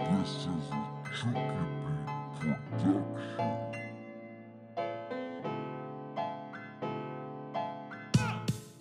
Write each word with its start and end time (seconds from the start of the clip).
This 0.00 0.28
is 0.30 0.46
a 0.46 0.86
Chucky 1.14 1.34
Beat 1.34 2.40
production. 2.40 3.04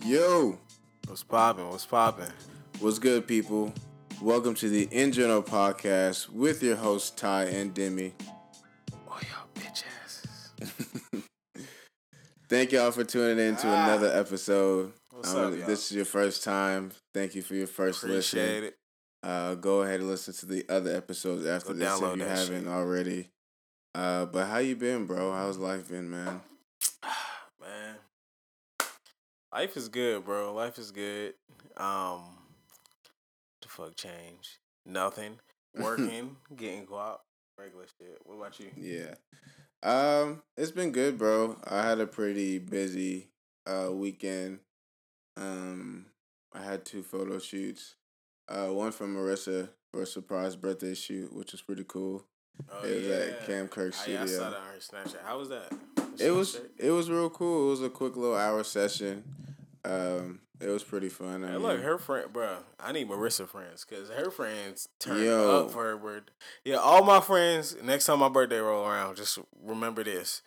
Yo, 0.06 0.58
What's 1.08 1.24
poppin'? 1.24 1.70
What's 1.70 1.86
poppin'? 1.86 2.32
what's 2.80 3.00
good, 3.00 3.28
people? 3.28 3.74
Welcome 4.22 4.54
to 4.56 4.70
the 4.70 4.84
In 4.92 5.12
General 5.12 5.44
podcast 5.44 6.30
with 6.30 6.64
your 6.64 6.76
hosts 6.76 7.12
Ty 7.12 7.46
and 7.46 7.74
Demi. 7.74 8.14
Oh, 9.08 9.20
y'all 9.22 9.48
bitch 9.56 9.84
asses. 10.04 11.24
Thank 12.50 12.72
y'all 12.72 12.92
for 12.92 13.04
tuning 13.04 13.46
in 13.46 13.56
to 13.58 13.68
Ah. 13.68 13.86
another 13.86 14.12
episode. 14.18 14.94
What's 15.12 15.34
Um, 15.34 15.54
up, 15.54 15.58
y'all? 15.60 15.68
this 15.68 15.90
is 15.92 15.96
your 15.96 16.06
first 16.06 16.44
time. 16.44 16.92
Thank 17.14 17.36
you 17.36 17.42
for 17.42 17.56
your 17.56 17.68
first 17.68 18.04
Appreciate 18.04 18.44
listen. 18.44 18.64
it. 18.66 18.76
Uh, 19.22 19.56
go 19.56 19.82
ahead 19.82 20.00
and 20.00 20.10
listen 20.10 20.34
to 20.34 20.46
the 20.46 20.66
other 20.70 20.96
episodes 20.96 21.46
after 21.46 21.74
Go 21.74 21.80
this 21.80 22.02
if 22.02 22.18
you 22.18 22.24
haven't 22.24 22.64
shit. 22.64 22.68
already. 22.72 23.30
Uh, 23.94 24.26
but 24.26 24.48
how 24.48 24.60
you 24.60 24.76
been, 24.76 25.06
bro? 25.06 25.34
How's 25.34 25.58
life 25.58 25.90
been, 25.90 26.10
man? 26.10 26.42
Man. 27.60 27.96
Life 29.52 29.76
is 29.76 29.90
good, 29.90 30.24
bro. 30.26 30.54
Life 30.54 30.78
is 30.78 30.92
good. 30.92 31.34
Um 31.76 32.22
the 33.62 33.68
fuck 33.68 33.96
change? 33.96 34.60
Nothing. 34.86 35.40
Working, 35.80 36.38
getting 36.56 36.86
guap, 36.86 37.18
regular 37.58 37.86
shit. 38.00 38.18
What 38.24 38.36
about 38.36 38.60
you? 38.60 38.68
Yeah. 38.76 39.16
Um, 39.84 40.42
it's 40.58 40.72
been 40.72 40.92
good, 40.92 41.18
bro. 41.18 41.58
I 41.68 41.84
had 41.84 42.00
a 42.00 42.08
pretty 42.08 42.58
busy 42.60 43.30
uh 43.68 43.90
weekend. 43.92 44.60
Um, 45.38 46.08
I 46.54 46.64
had 46.64 46.86
two 46.86 47.04
photo 47.04 47.40
shoots. 47.40 47.96
Uh, 48.50 48.68
one 48.74 48.92
from 48.92 49.16
Marissa 49.16 49.70
for 49.94 50.02
a 50.02 50.06
surprise 50.06 50.56
birthday 50.56 50.94
shoot, 50.96 51.32
which 51.34 51.52
was 51.52 51.62
pretty 51.62 51.86
cool. 51.88 52.26
Oh, 52.72 52.84
It 52.86 52.96
was 52.96 53.08
at 53.08 53.46
Cam 53.46 53.68
Kirk 53.68 53.94
I, 54.06 54.10
yeah, 54.12 54.24
I 54.24 54.26
Studio. 54.26 54.44
saw 54.44 54.50
that 54.50 54.58
on 54.58 54.64
her 54.64 54.80
Snapchat. 54.80 55.24
How 55.26 55.38
was 55.38 55.50
that? 55.50 55.72
It 56.20 56.32
was 56.32 56.60
it 56.78 56.92
was 56.92 57.10
real 57.10 57.30
cool. 57.30 57.68
It 57.68 57.70
was 57.72 57.82
a 57.84 57.90
quick 57.90 58.18
little 58.18 58.36
hour 58.36 58.64
session. 58.64 59.24
Um, 59.86 60.42
it 60.60 60.68
was 60.68 60.84
pretty 60.84 61.08
fun. 61.08 61.46
I 61.46 61.52
Hey, 61.52 61.58
look, 61.58 61.80
her 61.82 61.98
friend, 61.98 62.34
bro. 62.34 62.58
I 62.80 62.92
need 62.92 63.08
Marissa 63.08 63.48
friends 63.48 63.86
because 63.88 64.10
her 64.10 64.30
friends 64.30 64.90
turn 65.00 65.24
Yo. 65.24 65.66
up 65.66 65.72
for 65.72 65.84
her 65.86 65.98
birthday. 65.98 66.34
Yeah, 66.66 66.78
all 66.78 67.06
my 67.06 67.22
friends. 67.22 67.78
Next 67.82 68.06
time 68.06 68.20
my 68.20 68.28
birthday 68.30 68.58
roll 68.60 68.86
around, 68.86 69.16
just 69.16 69.40
remember 69.64 70.04
this: 70.04 70.42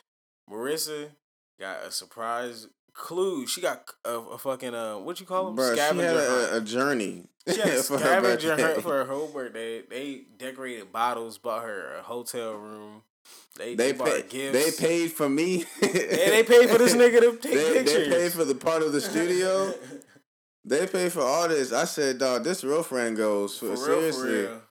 Marissa 0.50 1.10
got 1.58 1.84
a 1.84 1.90
surprise 1.90 2.66
clue. 2.94 3.46
She 3.46 3.60
got 3.60 3.84
a, 4.04 4.10
a 4.10 4.38
fucking 4.38 4.74
uh, 4.74 4.98
what 4.98 5.20
you 5.20 5.26
call 5.26 5.46
them? 5.46 5.56
Bruh, 5.56 5.70
she 5.74 5.80
scavenger 5.80 6.08
had 6.20 6.28
hunt. 6.28 6.52
a, 6.52 6.56
a 6.56 6.60
journey. 6.60 7.24
She 7.52 7.58
had 7.60 7.70
a 7.70 7.82
for 7.82 7.98
her 7.98 7.98
scavenger 7.98 8.56
hunt 8.56 8.82
for 8.82 8.92
her 8.92 9.04
whole 9.04 9.26
birthday. 9.28 9.82
They 9.82 10.22
decorated 10.38 10.92
bottles, 10.92 11.38
bought 11.38 11.64
her 11.64 11.96
a 11.98 12.02
hotel 12.02 12.52
room. 12.54 13.02
They 13.58 13.74
They 13.74 13.90
they, 13.90 13.98
bought 13.98 14.08
her 14.08 14.22
paid. 14.22 14.52
They 14.52 14.70
paid 14.70 15.10
for 15.12 15.28
me. 15.28 15.64
And 15.82 15.92
they 15.92 16.44
paid 16.44 16.70
for 16.70 16.78
this 16.78 16.94
nigga 16.96 17.20
to 17.20 17.36
take 17.38 17.52
they, 17.54 17.72
pictures. 17.72 18.08
They 18.08 18.10
paid 18.10 18.32
for 18.32 18.44
the 18.44 18.54
part 18.54 18.82
of 18.82 18.92
the 18.92 19.00
studio. 19.00 19.74
They 20.64 20.86
paid 20.86 21.12
for 21.12 21.22
all 21.22 21.48
this. 21.48 21.72
I 21.72 21.84
said, 21.84 22.18
dog, 22.18 22.44
this 22.44 22.62
real 22.62 22.84
friend 22.84 23.16
goes. 23.16 23.58
for 23.58 23.66
real, 23.66 23.76
Seriously. 23.76 24.44
for. 24.46 24.61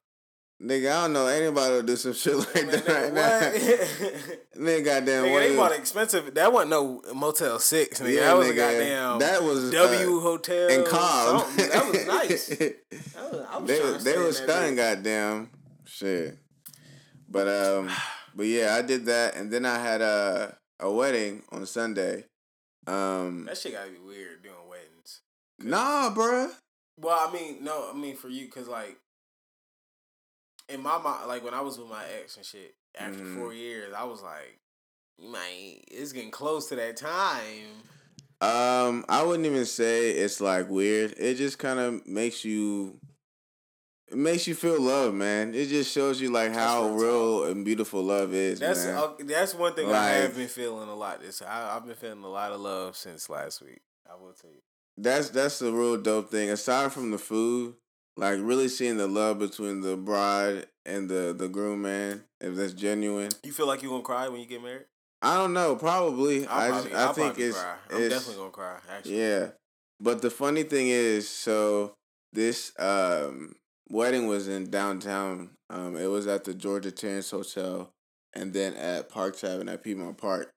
Nigga, 0.61 0.91
I 0.91 1.01
don't 1.03 1.13
know 1.13 1.25
anybody 1.25 1.73
will 1.73 1.81
do 1.81 1.95
some 1.95 2.13
shit 2.13 2.35
like 2.35 2.53
Man, 2.53 2.67
that 2.67 2.87
right 2.87 3.11
nigga, 3.11 3.13
now. 3.13 4.05
what? 4.05 4.39
Nigga, 4.57 4.85
goddamn, 4.85 5.23
Nigga, 5.23 5.31
what 5.33 5.39
they 5.39 5.55
bought 5.55 5.71
expensive. 5.71 6.33
That 6.35 6.53
wasn't 6.53 6.69
no 6.69 7.01
Motel 7.15 7.57
Six. 7.57 7.99
Nigga. 7.99 8.13
Yeah, 8.13 8.19
that 8.25 8.37
was 8.37 8.47
a 8.49 8.53
nigga, 8.53 8.55
goddamn 8.57 9.19
that 9.19 9.43
was, 9.43 9.71
W 9.71 10.17
uh, 10.17 10.21
Hotel 10.21 10.69
and 10.69 10.85
Cobb. 10.85 11.47
That 11.55 11.85
was 11.91 12.07
nice. 12.07 12.49
That 13.15 13.31
was, 13.31 13.45
I 13.49 13.57
was 13.57 13.67
they 13.67 13.79
to 13.79 14.03
they 14.03 14.17
was 14.19 14.37
stunning, 14.37 14.75
goddamn 14.75 15.49
shit. 15.85 16.37
But 17.27 17.47
um, 17.47 17.89
but 18.35 18.45
yeah, 18.45 18.75
I 18.75 18.83
did 18.83 19.05
that, 19.07 19.35
and 19.35 19.49
then 19.51 19.65
I 19.65 19.79
had 19.79 20.01
a 20.01 20.57
a 20.79 20.91
wedding 20.91 21.41
on 21.51 21.65
Sunday. 21.65 22.25
Um, 22.85 23.45
That 23.45 23.57
shit 23.57 23.73
gotta 23.73 23.89
be 23.89 23.97
weird 23.97 24.43
doing 24.43 24.55
weddings. 24.69 25.21
nah, 25.59 26.13
bruh. 26.13 26.51
Well, 26.97 27.17
I 27.27 27.33
mean, 27.33 27.63
no, 27.63 27.89
I 27.91 27.97
mean 27.97 28.15
for 28.15 28.29
you, 28.29 28.47
cause 28.47 28.67
like 28.67 28.97
in 30.73 30.81
my 30.81 30.97
mind, 30.97 31.27
like 31.27 31.43
when 31.43 31.53
I 31.53 31.61
was 31.61 31.77
with 31.77 31.89
my 31.89 32.03
ex 32.21 32.37
and 32.37 32.45
shit, 32.45 32.75
after 32.97 33.23
Mhm. 33.23 33.37
four 33.37 33.53
years, 33.53 33.93
I 33.93 34.03
was 34.03 34.21
like, 34.21 34.59
you 35.17 35.29
might, 35.29 35.81
it's 35.89 36.11
getting 36.11 36.31
close 36.31 36.67
to 36.69 36.75
that 36.75 36.97
time. 36.97 37.83
Um, 38.41 39.05
I 39.07 39.21
wouldn't 39.23 39.45
even 39.45 39.65
say 39.65 40.11
it's 40.11 40.41
like 40.41 40.67
weird. 40.69 41.13
It 41.17 41.35
just 41.35 41.59
kind 41.59 41.79
of 41.79 42.07
makes 42.07 42.43
you. 42.43 42.99
It 44.07 44.17
makes 44.17 44.45
you 44.45 44.55
feel 44.55 44.81
love, 44.81 45.13
man. 45.13 45.53
It 45.55 45.67
just 45.67 45.89
shows 45.93 46.19
you 46.19 46.31
like 46.31 46.51
how 46.51 46.89
real 46.89 47.45
and 47.45 47.63
beautiful 47.63 48.03
love 48.03 48.33
is, 48.33 48.59
That's 48.59 48.83
man. 48.85 48.97
uh, 48.97 49.13
that's 49.19 49.53
one 49.55 49.73
thing 49.73 49.89
I 49.89 50.09
have 50.09 50.35
been 50.35 50.49
feeling 50.49 50.89
a 50.89 50.95
lot. 50.95 51.21
This 51.21 51.41
I, 51.41 51.75
I've 51.77 51.85
been 51.85 51.95
feeling 51.95 52.23
a 52.23 52.27
lot 52.29 52.51
of 52.51 52.59
love 52.59 52.97
since 52.97 53.29
last 53.29 53.61
week. 53.61 53.79
I 54.09 54.15
will 54.15 54.33
tell 54.33 54.51
you. 54.51 54.61
That's 54.97 55.29
that's 55.29 55.59
the 55.59 55.71
real 55.71 55.95
dope 55.97 56.29
thing. 56.29 56.49
Aside 56.49 56.91
from 56.91 57.11
the 57.11 57.17
food, 57.17 57.75
like 58.17 58.39
really 58.41 58.67
seeing 58.67 58.97
the 58.97 59.07
love 59.07 59.39
between 59.39 59.81
the 59.81 59.97
bride 59.97 60.67
and 60.85 61.09
the 61.09 61.33
the 61.37 61.47
groom, 61.47 61.81
man. 61.83 62.23
If 62.39 62.55
that's 62.55 62.73
genuine, 62.73 63.31
You 63.43 63.51
feel 63.51 63.67
like 63.67 63.83
you 63.83 63.89
gonna 63.89 64.03
cry 64.03 64.27
when 64.27 64.41
you 64.41 64.47
get 64.47 64.61
married? 64.63 64.85
I 65.21 65.35
don't 65.37 65.53
know. 65.53 65.75
Probably, 65.75 66.47
I'll 66.47 66.61
I 66.61 66.69
probably, 66.69 66.93
I 66.93 67.03
I'll 67.05 67.13
think 67.13 67.39
it's, 67.39 67.57
cry. 67.57 67.75
I'm 67.91 68.01
it's 68.01 68.13
definitely 68.13 68.35
gonna 68.41 68.51
cry. 68.51 68.77
Actually, 68.89 69.19
yeah. 69.19 69.47
But 69.99 70.21
the 70.23 70.31
funny 70.31 70.63
thing 70.63 70.87
is, 70.87 71.29
so 71.29 71.93
this 72.33 72.73
um 72.79 73.55
wedding 73.89 74.27
was 74.27 74.47
in 74.47 74.69
downtown. 74.69 75.51
Um, 75.69 75.95
it 75.95 76.07
was 76.07 76.27
at 76.27 76.43
the 76.43 76.53
Georgia 76.53 76.91
Terrace 76.91 77.29
Hotel, 77.31 77.91
and 78.33 78.51
then 78.53 78.73
at 78.73 79.09
Park 79.09 79.37
Tavern 79.37 79.69
at 79.69 79.83
Piedmont 79.83 80.17
Park. 80.17 80.49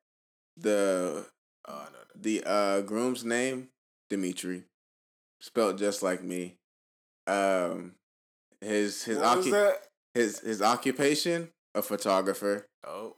The 0.57 1.27
Oh, 1.67 1.89
the 2.15 2.43
uh 2.47 2.81
groom's 2.83 3.25
name 3.25 3.69
Dimitri, 4.11 4.65
spelled 5.41 5.79
just 5.79 6.03
like 6.03 6.23
me. 6.23 6.57
Um, 7.27 7.93
his 8.61 9.03
his 9.05 9.19
What 9.19 9.45
that? 9.45 9.77
his 10.15 10.41
his 10.41 10.63
occupation 10.63 11.49
a 11.75 11.83
photographer. 11.83 12.67
Oh, 12.87 13.17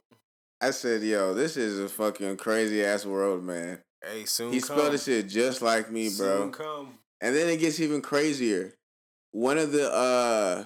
I 0.61 0.71
said, 0.71 1.01
"Yo, 1.03 1.33
this 1.33 1.57
is 1.57 1.79
a 1.79 1.89
fucking 1.89 2.37
crazy 2.37 2.83
ass 2.83 3.05
world, 3.05 3.43
man." 3.43 3.79
hey, 4.03 4.25
soon 4.25 4.53
He 4.53 4.61
come. 4.61 4.77
spelled 4.77 4.93
this 4.93 5.05
shit 5.05 5.27
just 5.27 5.61
like 5.61 5.91
me, 5.91 6.09
bro. 6.15 6.37
Soon 6.43 6.51
come. 6.51 6.99
And 7.19 7.35
then 7.35 7.49
it 7.49 7.57
gets 7.57 7.79
even 7.79 8.01
crazier. 8.01 8.75
One 9.31 9.57
of 9.57 9.71
the 9.71 9.91
uh 9.91 10.65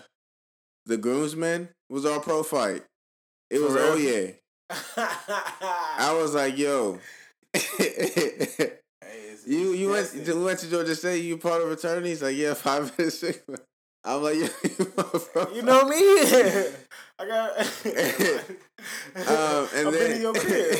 the 0.85 0.97
groomsmen 0.97 1.69
was 1.89 2.05
our 2.05 2.19
pro 2.19 2.43
fight. 2.43 2.83
It 3.49 3.57
For 3.59 3.63
was 3.65 3.73
real? 3.73 3.83
oh 3.83 3.95
yeah. 3.95 4.31
I 4.97 6.13
was 6.19 6.33
like, 6.33 6.57
yo. 6.57 6.99
It's- 9.41 9.47
You 9.47 9.73
you 9.73 9.89
went 9.89 10.25
to, 10.25 10.43
went 10.43 10.59
to 10.59 10.69
Georgia 10.69 10.95
State. 10.95 11.23
You 11.23 11.37
part 11.37 11.61
of 11.61 11.71
attorneys? 11.71 12.21
Like, 12.21 12.35
yeah, 12.35 12.53
five 12.55 12.97
minutes. 12.97 13.23
I'm 14.03 14.23
like, 14.23 14.35
yeah, 14.35 14.47
you. 14.79 15.55
You 15.55 15.61
know 15.61 15.85
me. 15.87 15.97
I 17.19 17.27
got. 17.27 17.59
Um, 19.15 19.67
and 19.75 19.87
I've 19.87 19.93
then- 19.93 20.11
in 20.13 20.21
your 20.21 20.33
crib. 20.33 20.75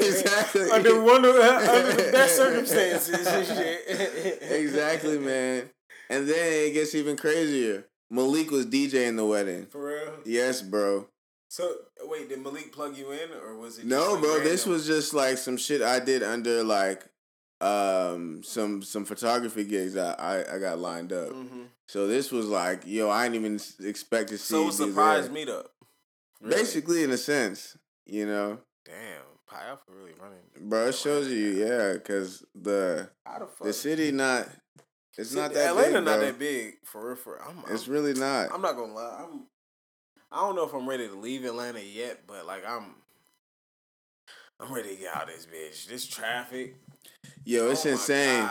Exactly. 0.00 0.70
under 0.70 1.00
one 1.02 1.24
of, 1.24 1.34
under 1.34 1.92
the 1.92 2.10
best 2.12 2.36
circumstances 2.36 3.58
exactly, 4.50 5.18
man. 5.18 5.70
And 6.08 6.28
then 6.28 6.52
it 6.68 6.72
gets 6.74 6.94
even 6.94 7.16
crazier. 7.16 7.84
Malik 8.10 8.50
was 8.50 8.66
DJing 8.66 9.16
the 9.16 9.24
wedding. 9.24 9.66
For 9.66 9.86
real. 9.86 10.12
Yes, 10.24 10.60
bro. 10.62 11.08
So 11.48 11.72
wait, 12.04 12.28
did 12.28 12.42
Malik 12.42 12.72
plug 12.72 12.96
you 12.96 13.10
in, 13.10 13.30
or 13.44 13.56
was 13.56 13.78
it? 13.78 13.86
No, 13.86 14.12
like, 14.12 14.20
bro. 14.22 14.40
This 14.40 14.66
was 14.66 14.86
just 14.86 15.14
like 15.14 15.38
some 15.38 15.56
shit 15.56 15.82
I 15.82 15.98
did 15.98 16.22
under 16.22 16.62
like 16.62 17.04
um 17.62 18.42
some 18.42 18.82
some 18.82 19.04
photography 19.04 19.64
gigs 19.64 19.96
I 19.96 20.12
I, 20.14 20.56
I 20.56 20.58
got 20.58 20.78
lined 20.78 21.12
up. 21.12 21.30
Mhm. 21.30 21.66
So 21.86 22.06
this 22.06 22.32
was 22.32 22.46
like, 22.46 22.82
yo, 22.86 23.10
I 23.10 23.28
didn't 23.28 23.44
even 23.44 23.60
expect 23.88 24.30
to 24.30 24.38
see. 24.38 24.54
So 24.54 24.62
it 24.62 24.66
was 24.66 24.80
a 24.80 24.84
be 24.86 24.90
surprise 24.90 25.28
there. 25.28 25.46
meetup. 25.46 25.66
Really? 26.40 26.56
Basically, 26.56 27.04
in 27.04 27.10
a 27.12 27.16
sense, 27.18 27.76
you 28.06 28.26
know, 28.26 28.58
Damn, 28.84 29.22
Pi 29.46 29.64
Alpha 29.68 29.82
really 29.90 30.12
running. 30.20 30.38
bro. 30.58 30.88
It 30.88 30.94
shows 30.94 31.28
you, 31.28 31.36
yeah, 31.64 31.92
because 31.92 32.44
the 32.54 33.08
How 33.24 33.38
the 33.38 33.46
fuck? 33.46 33.66
the 33.66 33.72
city 33.72 34.10
not. 34.10 34.48
It's 35.18 35.30
See, 35.30 35.36
not 35.38 35.52
that 35.52 35.68
Atlanta 35.70 35.98
big, 35.98 36.04
not 36.04 36.20
that 36.20 36.38
big 36.38 36.74
for 36.84 37.08
real. 37.08 37.16
For 37.16 37.40
I'm, 37.42 37.62
It's 37.70 37.86
I'm, 37.86 37.92
really 37.92 38.14
not. 38.14 38.48
I'm 38.52 38.62
not 38.62 38.76
gonna 38.76 38.94
lie. 38.94 39.20
I'm. 39.24 39.46
I 40.32 40.36
don't 40.40 40.56
know 40.56 40.64
if 40.64 40.72
I'm 40.72 40.88
ready 40.88 41.06
to 41.06 41.14
leave 41.14 41.44
Atlanta 41.44 41.80
yet, 41.80 42.20
but 42.26 42.46
like 42.46 42.64
I'm. 42.66 42.94
I'm 44.58 44.72
ready 44.72 44.94
to 44.96 45.00
get 45.02 45.14
out 45.14 45.28
of 45.28 45.34
this 45.34 45.46
bitch. 45.46 45.86
This 45.86 46.06
traffic. 46.06 46.76
Yo, 47.44 47.70
it's 47.70 47.86
oh 47.86 47.90
insane. 47.90 48.48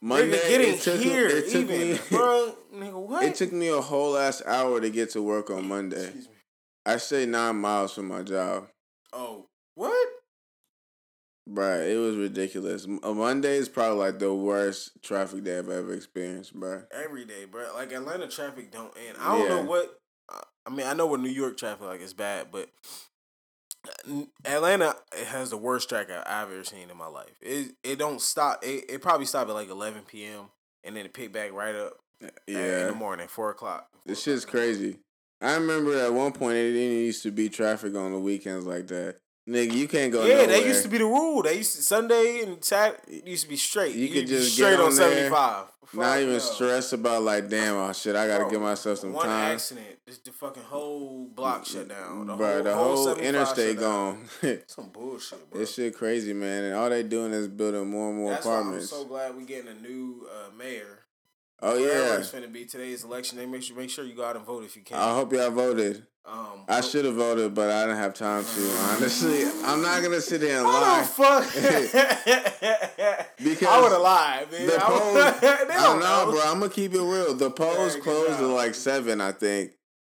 Monday, 0.00 0.36
Nigga, 0.36 0.48
getting 0.48 0.74
it 0.74 0.80
took 0.80 1.00
here 1.00 1.26
it 1.28 1.50
took 1.50 1.62
even, 1.62 1.92
me, 1.92 1.98
bro. 2.10 2.54
Nigga, 2.74 3.06
what? 3.06 3.24
It 3.24 3.36
took 3.36 3.52
me 3.52 3.68
a 3.68 3.80
whole 3.80 4.16
ass 4.16 4.42
hour 4.44 4.80
to 4.80 4.90
get 4.90 5.10
to 5.10 5.22
work 5.22 5.50
on 5.50 5.68
Monday. 5.68 6.04
Excuse 6.04 6.28
me. 6.28 6.34
I 6.84 6.96
stay 6.98 7.26
nine 7.26 7.56
miles 7.56 7.94
from 7.94 8.08
my 8.08 8.22
job. 8.22 8.68
Oh, 9.12 9.46
what? 9.76 10.08
Bruh, 11.48 11.90
it 11.90 11.96
was 11.96 12.16
ridiculous. 12.16 12.86
Monday 12.86 13.56
is 13.56 13.68
probably 13.68 13.98
like 13.98 14.18
the 14.18 14.34
worst 14.34 14.92
traffic 15.02 15.44
day 15.44 15.58
I've 15.58 15.68
ever 15.68 15.94
experienced, 15.94 16.54
bro. 16.54 16.82
Every 16.90 17.24
day, 17.24 17.44
bro. 17.44 17.66
Like 17.74 17.92
Atlanta 17.92 18.26
traffic 18.28 18.72
don't 18.72 18.92
end. 19.06 19.16
I 19.20 19.38
don't 19.38 19.48
know 19.48 19.62
what. 19.62 19.98
I 20.66 20.70
mean, 20.70 20.86
I 20.86 20.94
know 20.94 21.06
what 21.06 21.20
New 21.20 21.28
York 21.28 21.56
traffic 21.56 21.86
like 21.86 22.00
is 22.00 22.14
bad, 22.14 22.48
but 22.50 22.68
Atlanta 24.44 24.96
has 25.26 25.50
the 25.50 25.56
worst 25.56 25.88
traffic 25.88 26.16
I've 26.26 26.50
ever 26.52 26.64
seen 26.64 26.90
in 26.90 26.96
my 26.96 27.06
life. 27.06 27.34
It 27.40 27.72
it 27.82 27.98
don't 27.98 28.20
stop. 28.20 28.64
It, 28.64 28.84
it 28.88 29.02
probably 29.02 29.26
stop 29.26 29.48
at 29.48 29.54
like 29.54 29.70
eleven 29.70 30.02
p.m. 30.02 30.46
and 30.82 30.96
then 30.96 31.04
it 31.04 31.12
pick 31.12 31.32
back 31.32 31.52
right 31.52 31.74
up. 31.74 31.94
Yeah, 32.46 32.82
in 32.82 32.86
the 32.88 32.94
morning, 32.94 33.28
four 33.28 33.50
o'clock. 33.50 33.88
This 34.06 34.22
shit's 34.22 34.44
crazy. 34.44 34.98
I 35.40 35.54
remember 35.54 35.98
at 35.98 36.14
one 36.14 36.32
point 36.32 36.56
it 36.56 36.72
didn't 36.72 36.98
used 36.98 37.22
to 37.24 37.30
be 37.30 37.48
traffic 37.48 37.94
on 37.94 38.12
the 38.12 38.18
weekends 38.18 38.66
like 38.66 38.86
that. 38.86 39.16
Nigga, 39.48 39.72
you 39.74 39.88
can't 39.88 40.10
go. 40.10 40.24
Yeah, 40.24 40.34
nowhere. 40.36 40.46
that 40.46 40.64
used 40.64 40.82
to 40.84 40.88
be 40.88 40.98
the 40.98 41.04
rule. 41.04 41.42
They 41.42 41.58
used 41.58 41.76
to, 41.76 41.82
Sunday 41.82 42.42
and 42.42 42.64
Saturday 42.64 43.22
used 43.26 43.42
to 43.44 43.48
be 43.50 43.56
straight. 43.56 43.94
You 43.94 44.06
You, 44.06 44.14
could 44.14 44.26
just 44.26 44.54
straight 44.54 44.74
on 44.74 44.86
on 44.86 44.92
seventy 44.92 45.28
five. 45.28 45.66
Not 45.92 46.18
even 46.18 46.40
stress 46.40 46.92
about 46.92 47.22
like, 47.22 47.48
damn, 47.48 47.76
oh 47.76 47.92
shit, 47.92 48.16
I 48.16 48.26
gotta 48.26 48.44
Bro, 48.44 48.50
give 48.50 48.60
myself 48.62 48.98
some 48.98 49.12
one 49.12 49.26
time. 49.26 49.52
accident, 49.52 49.86
just 50.08 50.24
the 50.24 50.32
fucking 50.32 50.62
whole 50.64 51.26
block 51.26 51.66
shut 51.66 51.88
down. 51.88 52.26
The 52.26 52.34
Bro, 52.34 52.52
whole, 52.54 52.62
the 52.64 52.74
whole 52.74 53.04
75 53.04 53.28
interstate 53.34 53.78
gone. 53.78 54.24
Some 54.66 54.88
bullshit, 54.88 55.48
bro. 55.50 55.60
this 55.60 55.74
shit 55.74 55.94
crazy, 55.94 56.32
man. 56.32 56.64
And 56.64 56.74
all 56.74 56.90
they 56.90 57.04
doing 57.04 57.32
is 57.32 57.46
building 57.46 57.88
more 57.90 58.08
and 58.08 58.18
more 58.18 58.30
That's 58.32 58.44
why 58.46 58.54
I'm 58.54 58.60
apartments. 58.62 58.90
so 58.90 59.04
glad 59.04 59.36
we 59.36 59.44
getting 59.44 59.68
a 59.70 59.74
new 59.86 60.26
uh, 60.32 60.50
mayor. 60.58 60.98
Oh 61.62 61.76
yeah. 61.78 62.16
it's 62.16 62.30
gonna 62.30 62.48
be 62.48 62.64
today's 62.64 63.04
election. 63.04 63.38
They 63.38 63.46
make 63.46 63.62
sure 63.62 63.76
make 63.76 63.90
sure 63.90 64.04
you 64.04 64.14
go 64.14 64.24
out 64.24 64.36
and 64.36 64.44
vote 64.44 64.64
if 64.64 64.76
you 64.76 64.82
can. 64.82 64.98
I 64.98 65.14
hope 65.14 65.32
y'all 65.32 65.50
voted. 65.50 66.06
um, 66.26 66.64
I 66.68 66.80
should 66.80 67.04
have 67.04 67.14
voted, 67.14 67.54
but 67.54 67.70
I 67.70 67.82
didn't 67.82 67.98
have 67.98 68.14
time 68.14 68.44
to. 68.44 68.76
Honestly, 68.90 69.44
I'm 69.64 69.82
not 69.82 70.02
gonna 70.02 70.20
sit 70.20 70.40
here 70.42 70.58
and 70.58 70.66
lie. 70.66 71.02
fuck? 71.02 71.44
Because 73.42 73.68
I 73.68 73.80
would 73.80 73.92
have 73.92 74.00
lied, 74.00 74.50
man. 74.52 74.66
The 74.66 74.78
polls, 74.78 75.16
I 75.70 75.98
know, 75.98 75.98
know, 75.98 76.30
bro. 76.32 76.40
I'm 76.44 76.60
gonna 76.60 76.70
keep 76.70 76.94
it 76.94 77.00
real. 77.00 77.34
The 77.34 77.50
polls 77.62 77.94
good 77.94 78.02
closed 78.04 78.40
at 78.40 78.46
like 78.46 78.74
seven, 78.74 79.20
I 79.20 79.32
think. 79.32 79.72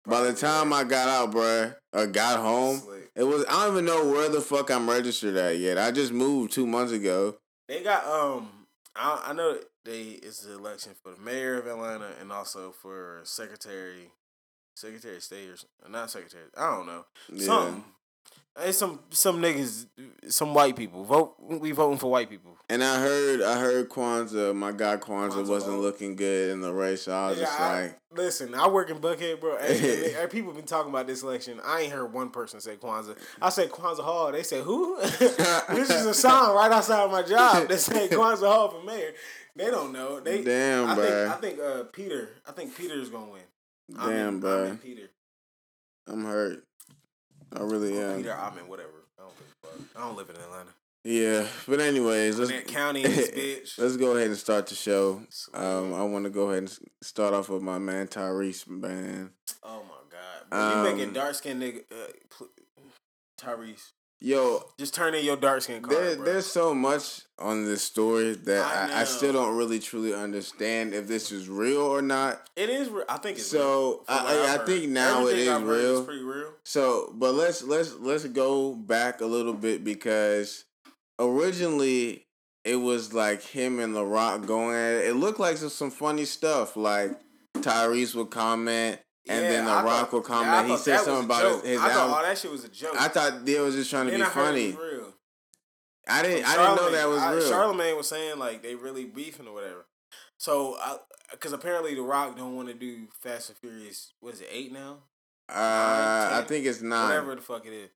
By 0.06 0.22
the 0.22 0.34
time 0.34 0.72
I 0.72 0.86
got 0.86 1.10
out, 1.10 1.32
bro, 1.32 1.74
or 1.92 2.08
got 2.08 2.40
home, 2.40 2.82
it 3.16 3.24
was. 3.24 3.44
I 3.50 3.66
don't 3.66 3.74
even 3.74 3.86
know 3.86 4.06
where 4.10 4.30
the 4.30 4.40
fuck 4.40 4.72
I'm 4.72 4.90
registered 4.90 5.36
at 5.36 5.58
yet. 5.58 5.78
I 5.78 5.92
just 5.92 6.14
moved 6.14 6.54
two 6.54 6.66
months 6.66 6.94
ago. 6.94 7.36
They 7.68 7.84
got 7.84 8.06
um. 8.06 8.48
I 8.96 9.26
I 9.28 9.34
know 9.34 9.58
they 9.88 10.20
it's 10.22 10.42
the 10.42 10.54
election 10.54 10.92
for 11.02 11.14
the 11.14 11.22
mayor 11.22 11.58
of 11.58 11.66
Atlanta 11.68 12.10
and 12.22 12.32
also 12.32 12.72
for 12.72 13.22
secretary, 13.24 14.12
secretary 14.76 15.16
of 15.18 15.24
state 15.24 15.50
or 15.50 15.56
uh, 15.86 15.90
not 15.90 16.12
secretary. 16.12 16.44
I 16.58 16.70
don't 16.76 16.86
know. 16.86 17.06
Yeah. 17.34 17.46
Some. 17.46 17.86
It's 18.60 18.80
some 18.80 19.00
some 19.12 19.40
niggas, 19.40 19.86
some 20.30 20.56
white 20.56 20.76
people 20.76 21.04
vote. 21.04 21.36
We 21.40 21.72
voting 21.74 22.00
for 22.00 22.10
white 22.10 22.28
people. 22.28 22.58
And 22.70 22.84
I 22.84 23.00
heard, 23.00 23.44
I 23.44 23.60
heard 23.60 23.88
Kwanza, 23.88 24.56
my 24.56 24.72
guy 24.72 24.98
Kwanza, 24.98 25.34
Kwanza 25.44 25.48
wasn't 25.48 25.74
vote. 25.76 25.82
looking 25.82 26.16
good 26.16 26.50
in 26.50 26.62
the 26.62 26.74
race. 26.74 27.04
So 27.04 27.12
I 27.14 27.30
was 27.30 27.38
Yeah, 27.40 27.46
just 27.46 27.60
I- 27.60 27.82
like, 27.84 28.00
listen, 28.16 28.56
I 28.56 28.68
work 28.68 28.90
in 28.90 28.98
Buckhead, 28.98 29.40
bro. 29.40 30.28
People 30.30 30.54
been 30.54 30.66
talking 30.66 30.90
about 30.90 31.06
this 31.06 31.22
election. 31.22 31.62
I 31.64 31.82
ain't 31.82 31.94
heard 31.94 32.12
one 32.12 32.32
person 32.32 32.60
say 32.60 32.78
Kwanza. 32.78 33.16
I 33.40 33.50
said 33.50 33.70
Kwanza 33.70 34.04
Hall. 34.04 34.32
They 34.32 34.42
said 34.42 34.64
who? 34.64 34.98
this 35.02 35.92
is 35.92 36.08
a 36.08 36.14
sign 36.16 36.56
right 36.56 36.72
outside 36.72 37.04
of 37.04 37.12
my 37.12 37.22
job 37.22 37.68
that 37.70 37.80
say 37.80 38.08
Kwanza 38.08 38.52
Hall 38.52 38.70
for 38.72 38.84
mayor. 38.84 39.12
They 39.58 39.72
don't 39.72 39.92
know. 39.92 40.20
They 40.20 40.44
Damn, 40.44 40.90
I 40.90 40.96
think 40.96 41.08
bruh. 41.10 41.28
I 41.30 41.36
think 41.38 41.60
uh, 41.60 41.84
Peter. 41.92 42.30
I 42.48 42.52
think 42.52 42.76
Peter's 42.78 43.10
gonna 43.10 43.32
win. 43.32 43.42
I'm 43.98 44.10
damn, 44.10 44.28
in, 44.36 44.40
bro, 44.40 44.64
I'm 44.66 44.72
in 44.72 44.78
Peter. 44.78 45.10
I'm 46.08 46.24
hurt. 46.26 46.64
I 47.56 47.62
really 47.62 47.98
am. 48.00 48.18
Peter. 48.18 48.34
I'm 48.36 48.58
in 48.58 48.68
whatever. 48.68 48.90
I 49.18 49.24
don't 49.24 49.34
give 49.38 49.48
a 49.64 49.68
fuck. 49.68 49.80
I 49.96 50.08
don't 50.08 50.16
live 50.18 50.30
in 50.30 50.36
Atlanta. 50.36 50.70
Yeah, 51.04 51.48
but 51.68 51.80
anyways, 51.80 52.38
let's 52.38 52.70
County 52.72 53.04
bitch. 53.06 53.78
let's 53.80 53.96
go 53.98 54.16
ahead 54.18 54.28
and 54.28 54.36
start 54.38 54.68
the 54.68 54.76
show. 54.76 55.22
Um, 55.54 55.94
I 55.94 56.04
want 56.04 56.26
to 56.26 56.30
go 56.30 56.50
ahead 56.50 56.64
and 56.64 56.80
start 57.02 57.34
off 57.34 57.48
with 57.50 57.62
my 57.62 57.78
man 57.80 58.08
Tyrese, 58.08 58.68
man. 58.68 59.32
Oh 59.64 59.84
my 59.84 59.96
god, 60.12 60.50
bro. 60.50 60.84
you 60.84 60.92
making 60.92 61.08
Um, 61.10 61.14
dark 61.14 61.36
skinned 61.36 61.62
nigga 61.62 61.84
uh, 61.92 62.46
Tyrese. 63.40 63.92
Yo, 64.20 64.64
Just 64.80 64.96
turn 64.96 65.14
in 65.14 65.24
your 65.24 65.38
dark 65.38 65.62
skin 65.62 65.82
card, 65.82 65.96
there, 65.96 66.16
there's 66.16 66.48
so 66.48 66.74
much 66.74 67.22
on 67.38 67.66
this 67.66 67.84
story 67.84 68.34
that 68.34 68.66
I 68.66 68.98
I, 68.98 69.02
I, 69.02 69.04
still 69.04 69.32
don't 69.34 69.56
really 69.56 69.78
truly 69.80 70.12
understand 70.12 70.96
if 70.96 71.08
this 71.08 71.32
is 71.32 71.48
real 71.48 71.82
or 71.82 72.02
not. 72.02 72.42
It 72.56 72.70
is. 72.72 72.90
Re- 72.90 73.04
I 73.08 73.18
think 73.18 73.38
it's 73.38 73.46
So, 73.46 73.90
real, 73.92 74.04
I- 74.08 74.18
I- 74.18 74.20
I've 74.32 74.44
I 74.50 74.58
heard. 74.58 74.66
think 74.66 74.90
now 74.90 75.20
it 75.28 75.34
Everything 75.34 75.42
is 75.42 75.50
I've 75.50 75.68
real. 75.68 76.04
pretty 76.04 76.24
real. 76.24 76.52
So, 76.66 77.14
but 77.16 77.36
let's 77.36 77.62
let's 77.64 77.94
let's 78.00 78.26
go 78.26 78.74
back 78.74 79.22
a 79.22 79.26
little 79.28 79.54
bit 79.54 79.84
because 79.84 80.66
originally 81.20 82.26
it 82.66 82.78
was 82.78 83.14
like 83.14 83.44
him 83.44 83.80
and 83.80 83.96
The 83.96 84.04
Rock 84.04 84.48
going 84.48 84.76
at 84.76 84.94
it. 85.04 85.10
It 85.10 85.14
looked 85.14 85.40
like 85.40 85.58
some, 85.58 85.70
some 85.70 85.92
funny 85.92 86.26
stuff. 86.26 86.76
Like 86.76 87.12
Tyrese 87.58 88.16
would 88.16 88.32
comment, 88.32 89.00
and 89.30 89.46
then 89.46 89.66
The 89.66 89.72
I 89.72 89.84
Rock 89.84 90.12
thought- 90.12 90.14
would 90.14 90.24
yeah, 90.46 90.56
I 90.60 90.64
he 90.64 90.70
thought 90.70 90.80
said 90.80 91.00
something 91.02 91.26
about 91.26 91.42
joke. 91.42 91.62
his, 91.64 91.72
his 91.72 91.80
I 91.82 91.88
thought 91.90 91.98
album. 91.98 92.14
all 92.16 92.22
that 92.24 92.38
shit 92.38 92.52
was 92.52 92.64
a 92.64 92.70
joke. 92.70 92.96
I 93.00 93.08
thought 93.08 93.46
they 93.46 93.60
was 93.60 93.76
just 93.76 93.90
trying 93.90 94.06
to 94.06 94.12
Then 94.12 94.20
be 94.22 94.26
I 94.26 94.30
funny. 94.30 94.68
was 94.72 94.76
real. 94.94 95.14
I 96.10 96.22
didn't. 96.22 96.46
I 96.46 96.56
didn't 96.56 96.76
know 96.78 96.92
that 96.92 97.10
was 97.10 97.20
I- 97.20 97.34
real. 97.34 97.52
Charlamagne 97.52 97.98
was 97.98 98.08
saying 98.08 98.40
like 98.40 98.64
they 98.64 98.76
really 98.76 99.06
beefing 99.06 99.48
or 99.48 99.54
whatever. 99.54 99.86
So, 100.38 100.78
because 101.32 101.52
apparently 101.54 101.96
The 101.96 102.02
Rock 102.02 102.38
don't 102.38 102.56
want 102.56 102.68
to 102.70 102.74
do 102.74 103.08
Fast 103.20 103.50
and 103.50 103.58
Furious. 103.58 104.14
What 104.20 104.36
is 104.36 104.42
it? 104.42 104.50
Eight 104.52 104.72
now? 104.72 105.00
uh, 105.50 106.30
I 106.34 106.44
think 106.48 106.66
it's 106.66 106.82
nine. 106.82 107.08
Whatever 107.10 107.36
the 107.36 107.42
fuck 107.42 107.66
it 107.66 107.74
is. 107.74 107.90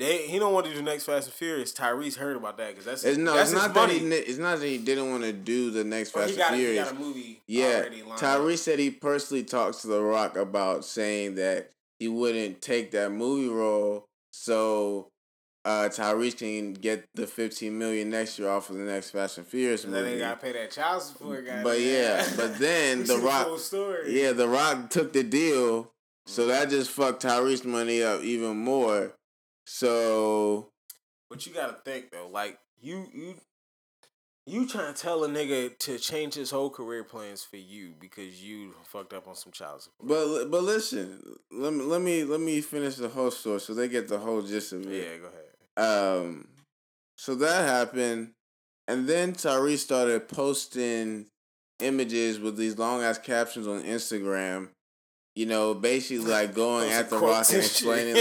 They 0.00 0.26
he 0.26 0.38
don't 0.38 0.54
want 0.54 0.64
to 0.66 0.72
do 0.72 0.80
next 0.80 1.04
Fast 1.04 1.26
and 1.26 1.34
Furious. 1.34 1.74
Tyrese 1.74 2.16
heard 2.16 2.34
about 2.36 2.56
that 2.56 2.70
because 2.70 2.86
that's 2.86 3.04
It's 3.04 3.18
no. 3.18 3.34
that's 3.34 3.52
It's 3.52 3.60
not 3.62 3.74
that 3.74 3.90
he. 3.90 3.98
It's 3.98 4.38
not 4.38 4.58
that 4.58 4.66
he 4.66 4.78
didn't 4.78 5.10
want 5.10 5.24
to 5.24 5.32
do 5.32 5.70
the 5.70 5.84
next 5.84 6.10
Fast 6.10 6.30
he 6.30 6.36
got, 6.38 6.52
and 6.52 6.56
he 6.60 6.66
Furious. 6.66 6.90
got 6.90 6.96
a 6.96 6.98
movie 6.98 7.42
Yeah, 7.46 7.66
already 7.66 8.02
lined 8.02 8.12
up. 8.12 8.18
Tyrese 8.18 8.58
said 8.58 8.78
he 8.78 8.90
personally 8.90 9.44
talks 9.44 9.82
to 9.82 9.88
The 9.88 10.00
Rock 10.02 10.36
about 10.38 10.86
saying 10.86 11.34
that 11.34 11.70
he 11.98 12.08
wouldn't 12.08 12.62
take 12.62 12.92
that 12.92 13.12
movie 13.12 13.48
role, 13.50 14.06
so 14.32 15.08
uh, 15.66 15.90
Tyrese 15.92 16.38
can 16.38 16.72
get 16.72 17.04
the 17.14 17.26
fifteen 17.26 17.78
million 17.78 18.08
next 18.08 18.38
year 18.38 18.48
off 18.48 18.70
of 18.70 18.76
the 18.76 18.82
next 18.84 19.10
Fast 19.10 19.36
and 19.36 19.46
Furious 19.46 19.84
And 19.84 19.92
then 19.92 20.04
they 20.04 20.18
gotta 20.18 20.38
pay 20.40 20.52
that 20.52 20.70
child 20.70 21.02
support, 21.02 21.44
guy. 21.46 21.62
But 21.62 21.78
yeah, 21.78 22.26
but 22.38 22.58
then 22.58 23.04
The 23.04 23.18
Rock, 23.18 23.48
yeah, 24.06 24.32
The 24.32 24.48
Rock 24.48 24.88
took 24.88 25.12
the 25.12 25.22
deal, 25.24 25.90
so 26.26 26.42
Mm-hmm. 26.42 26.50
that 26.52 26.70
just 26.70 26.90
fucked 26.90 27.22
Tyrese 27.22 27.66
money 27.66 28.02
up 28.02 28.22
even 28.22 28.56
more. 28.56 29.12
So 29.72 30.66
But 31.30 31.46
you 31.46 31.54
gotta 31.54 31.76
think 31.84 32.10
though, 32.10 32.28
like 32.28 32.58
you 32.82 33.06
you 33.14 33.34
you 34.44 34.66
trying 34.66 34.92
to 34.92 35.00
tell 35.00 35.22
a 35.22 35.28
nigga 35.28 35.78
to 35.78 35.96
change 35.96 36.34
his 36.34 36.50
whole 36.50 36.70
career 36.70 37.04
plans 37.04 37.44
for 37.44 37.56
you 37.56 37.94
because 38.00 38.42
you 38.42 38.74
fucked 38.82 39.12
up 39.12 39.28
on 39.28 39.36
some 39.36 39.52
child 39.52 39.82
support. 39.82 40.08
But 40.08 40.50
but 40.50 40.64
listen, 40.64 41.22
let 41.52 41.72
me 41.72 41.84
let 41.84 42.02
me 42.02 42.24
let 42.24 42.40
me 42.40 42.60
finish 42.60 42.96
the 42.96 43.08
whole 43.08 43.30
story 43.30 43.60
so 43.60 43.72
they 43.72 43.86
get 43.86 44.08
the 44.08 44.18
whole 44.18 44.42
gist 44.42 44.72
of 44.72 44.86
it. 44.88 45.04
yeah, 45.04 45.16
go 45.18 45.28
ahead. 45.28 46.18
Um, 46.18 46.48
so 47.16 47.36
that 47.36 47.64
happened, 47.64 48.32
and 48.88 49.08
then 49.08 49.34
Tyrese 49.34 49.78
started 49.78 50.28
posting 50.28 51.26
images 51.78 52.40
with 52.40 52.56
these 52.56 52.76
long 52.76 53.04
ass 53.04 53.18
captions 53.18 53.68
on 53.68 53.84
Instagram. 53.84 54.70
You 55.36 55.46
know, 55.46 55.74
basically 55.74 56.24
like 56.24 56.54
going 56.54 56.90
the 56.90 57.18
rock 57.18 57.46
and 57.48 57.56
and 57.56 57.64
explaining 57.64 58.16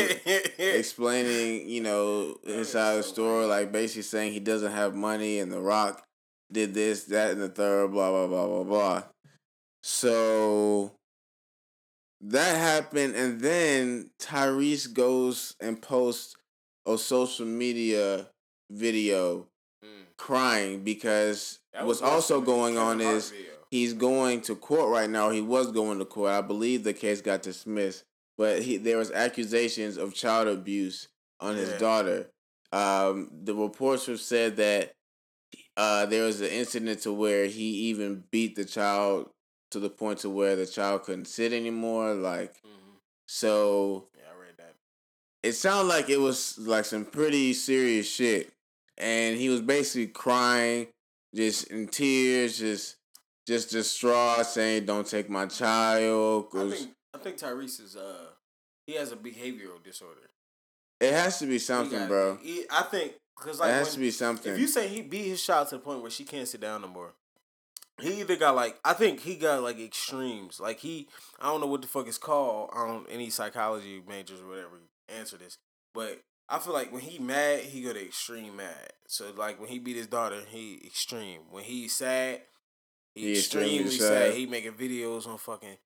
explaining, 0.58 1.70
you 1.70 1.82
know, 1.82 2.38
inside 2.46 2.96
the 2.96 3.04
so 3.04 3.12
story, 3.14 3.46
like 3.46 3.72
basically 3.72 4.04
saying 4.04 4.34
he 4.34 4.40
doesn't 4.40 4.72
have 4.72 4.96
money 4.96 5.40
and 5.40 5.52
the 5.52 5.60
rock 5.60 6.04
did 6.52 6.74
this, 6.74 7.06
that, 7.06 7.32
and 7.32 7.42
the 7.42 7.50
third, 7.50 7.92
blah 7.92 8.10
blah 8.10 8.28
blah 8.28 8.48
blah 8.48 8.64
blah. 8.64 9.04
So 9.82 10.94
that 12.22 12.58
happened, 12.58 13.16
and 13.16 13.40
then 13.40 14.10
Tyrese 14.20 14.94
goes 14.94 15.56
and 15.60 15.82
posts 15.82 16.36
a 16.86 16.98
social 16.98 17.46
media 17.46 18.28
video 18.72 19.48
Mm. 19.82 20.04
crying 20.18 20.84
because 20.84 21.60
what's 21.84 22.02
also 22.02 22.42
going 22.42 22.78
on 22.78 23.00
is 23.00 23.30
video. 23.30 23.49
He's 23.72 23.94
going 23.94 24.42
to 24.42 24.56
court 24.56 24.90
right 24.90 25.10
now. 25.10 25.30
He 25.30 25.42
was 25.42 25.72
going 25.72 26.00
to 26.00 26.06
court. 26.06 26.32
I 26.32 26.42
believe 26.42 26.84
the 26.84 26.94
case 26.94 27.22
got 27.22 27.42
dismissed, 27.42 28.04
but 28.38 28.62
he 28.64 28.78
there 28.78 28.98
was 28.98 29.12
accusations 29.12 29.98
of 29.98 30.14
child 30.14 30.48
abuse 30.48 31.08
on 31.40 31.56
his 31.56 31.70
Yeah. 31.72 31.78
daughter. 31.78 32.30
Um, 32.72 33.30
the 33.44 33.56
reports 33.56 34.06
have 34.08 34.20
said 34.22 34.58
that 34.58 34.94
uh, 35.78 36.06
there 36.06 36.26
was 36.26 36.42
an 36.42 36.50
incident 36.50 37.02
to 37.02 37.14
where 37.14 37.46
he 37.48 37.64
even 37.90 38.24
beat 38.32 38.56
the 38.56 38.66
child 38.66 39.30
to 39.72 39.80
the 39.80 39.90
point 39.90 40.20
to 40.20 40.30
where 40.30 40.56
the 40.56 40.66
child 40.66 41.04
couldn't 41.04 41.26
sit 41.26 41.54
anymore. 41.54 42.14
Like 42.14 42.54
Mhm. 42.64 42.98
so, 43.28 44.10
Yeah, 44.16 44.24
I 44.36 44.40
read 44.40 44.58
that. 44.58 44.76
it 45.44 45.54
sounded 45.54 45.88
like 45.88 46.10
it 46.10 46.18
was 46.20 46.58
like 46.58 46.86
some 46.86 47.06
pretty 47.06 47.54
serious 47.54 48.08
shit, 48.10 48.52
and 48.98 49.38
he 49.40 49.50
was 49.50 49.62
basically 49.62 50.08
crying, 50.08 50.88
just 51.34 51.66
in 51.68 51.88
tears, 51.88 52.60
just 52.60 52.96
just 53.50 53.72
distraught, 53.72 54.46
saying, 54.46 54.86
"Don't 54.86 55.08
take 55.08 55.30
my 55.30 55.48
child." 55.48 56.52
'cause 56.52 56.72
I 56.72 56.76
think 56.76 56.96
I 57.14 57.18
think 57.18 57.38
Tyrese 57.38 57.82
is 57.82 57.96
uh 57.96 58.30
he 58.86 58.94
has 58.94 59.12
a 59.12 59.16
behavioral 59.18 59.84
disorder. 59.84 60.30
it 61.02 61.14
has 61.14 61.40
to 61.40 61.46
be 61.46 61.58
something, 61.60 61.98
got- 62.00 62.08
bro. 62.10 62.36
he- 62.38 62.66
I 62.70 62.84
think 62.84 63.16
because 63.38 63.60
like 63.60 63.70
it 63.70 63.74
has 63.74 63.88
when- 63.88 63.94
to 63.96 64.00
be 64.00 64.12
something. 64.12 64.54
If 64.54 64.60
you 64.60 64.68
say 64.68 64.88
he 64.88 65.02
beat 65.02 65.28
his 65.28 65.44
child 65.44 65.70
to 65.70 65.76
the 65.76 65.82
point 65.82 66.02
where 66.02 66.12
she 66.12 66.26
can't 66.26 66.48
sit 66.48 66.60
down 66.62 66.82
no 66.82 66.88
more, 66.90 67.14
he 68.02 68.20
either 68.22 68.36
got 68.36 68.56
like 68.56 68.80
I 68.86 68.94
think 68.94 69.22
he 69.22 69.36
got 69.36 69.64
like 69.64 69.80
extremes. 69.80 70.60
Like 70.60 70.80
he 70.80 71.08
I 71.40 71.46
don't 71.48 71.62
know 71.62 71.68
what 71.68 71.82
the 71.82 71.88
fuck 71.88 72.08
it's 72.08 72.18
called. 72.18 72.70
I 72.74 72.86
don't 72.86 73.08
any 73.10 73.30
psychology 73.30 74.04
majors 74.08 74.42
or 74.42 74.48
whatever 74.48 74.80
answer 75.08 75.38
this. 75.38 75.58
But 75.94 76.22
I 76.50 76.60
feel 76.60 76.74
like 76.74 76.92
when 76.92 77.02
he 77.02 77.18
mad, 77.20 77.62
he 77.62 77.82
go 77.82 77.94
to 77.94 78.06
extreme 78.06 78.56
mad. 78.58 78.94
So 79.08 79.32
like 79.32 79.60
when 79.60 79.70
he 79.70 79.80
beat 79.80 79.96
his 79.98 80.08
daughter, 80.08 80.42
he 80.50 80.82
extreme. 80.86 81.42
When 81.50 81.64
he 81.64 81.88
sad, 81.88 82.42
he, 83.16 83.34
extremely 83.34 83.70
extremely 83.80 83.92
sad. 83.98 84.32
sad. 84.32 84.34
He 84.34 84.46
making 84.46 84.74
videos 84.74 85.28
on 85.28 85.38
fucking 85.38 85.78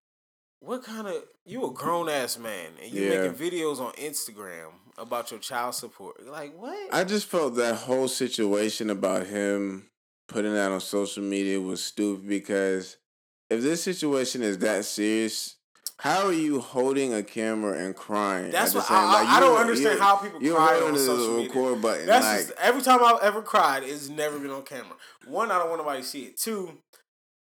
what 0.60 0.84
kind 0.84 1.08
of 1.08 1.16
you 1.46 1.66
a 1.66 1.72
grown 1.74 2.08
ass 2.10 2.38
man 2.38 2.70
and 2.82 2.92
you 2.92 3.04
Yeah. 3.04 3.28
making 3.28 3.36
videos 3.36 3.80
on 3.80 3.94
Instagram 3.94 4.72
about 4.98 5.32
your 5.32 5.40
child 5.40 5.76
support. 5.76 6.26
Like 6.26 6.56
what? 6.58 6.94
I 6.94 7.04
just 7.04 7.28
felt 7.28 7.56
that 7.56 7.76
whole 7.76 8.08
situation 8.08 8.90
about 8.90 9.28
him 9.28 9.90
putting 10.28 10.54
that 10.54 10.72
on 10.72 10.80
social 10.80 11.24
media 11.24 11.60
was 11.60 11.84
stupid 11.84 12.28
because 12.30 12.98
if 13.50 13.62
this 13.62 13.84
situation 13.84 14.42
is 14.42 14.58
that 14.60 14.86
serious, 14.86 15.56
how 15.98 16.28
are 16.28 16.34
you 16.34 16.60
holding 16.62 17.14
a 17.14 17.22
camera 17.24 17.78
and 17.78 17.96
crying? 17.96 18.52
That's 18.52 18.70
at 18.74 18.74
the 18.74 18.80
what 18.80 18.92
I, 18.92 19.04
I, 19.04 19.14
like, 19.14 19.28
I 19.28 19.34
you- 19.36 19.40
don't 19.46 19.58
understand 19.60 19.96
you- 19.96 20.02
how 20.02 20.16
people 20.16 20.42
you're 20.42 20.56
cry 20.56 20.80
on 20.82 20.94
the 20.94 21.00
social 21.00 21.34
media. 21.38 21.48
record 21.50 21.82
button. 21.82 22.06
That's 22.08 22.26
like, 22.26 22.40
just, 22.48 22.52
every 22.60 22.82
time 22.82 23.04
I've 23.04 23.22
ever 23.22 23.42
cried, 23.42 23.84
it's 23.84 24.08
never 24.10 24.40
been 24.40 24.50
on 24.52 24.64
camera. 24.64 24.96
One, 25.28 25.52
I 25.52 25.60
don't 25.60 25.70
want 25.70 25.82
nobody 25.82 26.02
to 26.02 26.08
see 26.08 26.24
it. 26.24 26.38
Two, 26.38 26.72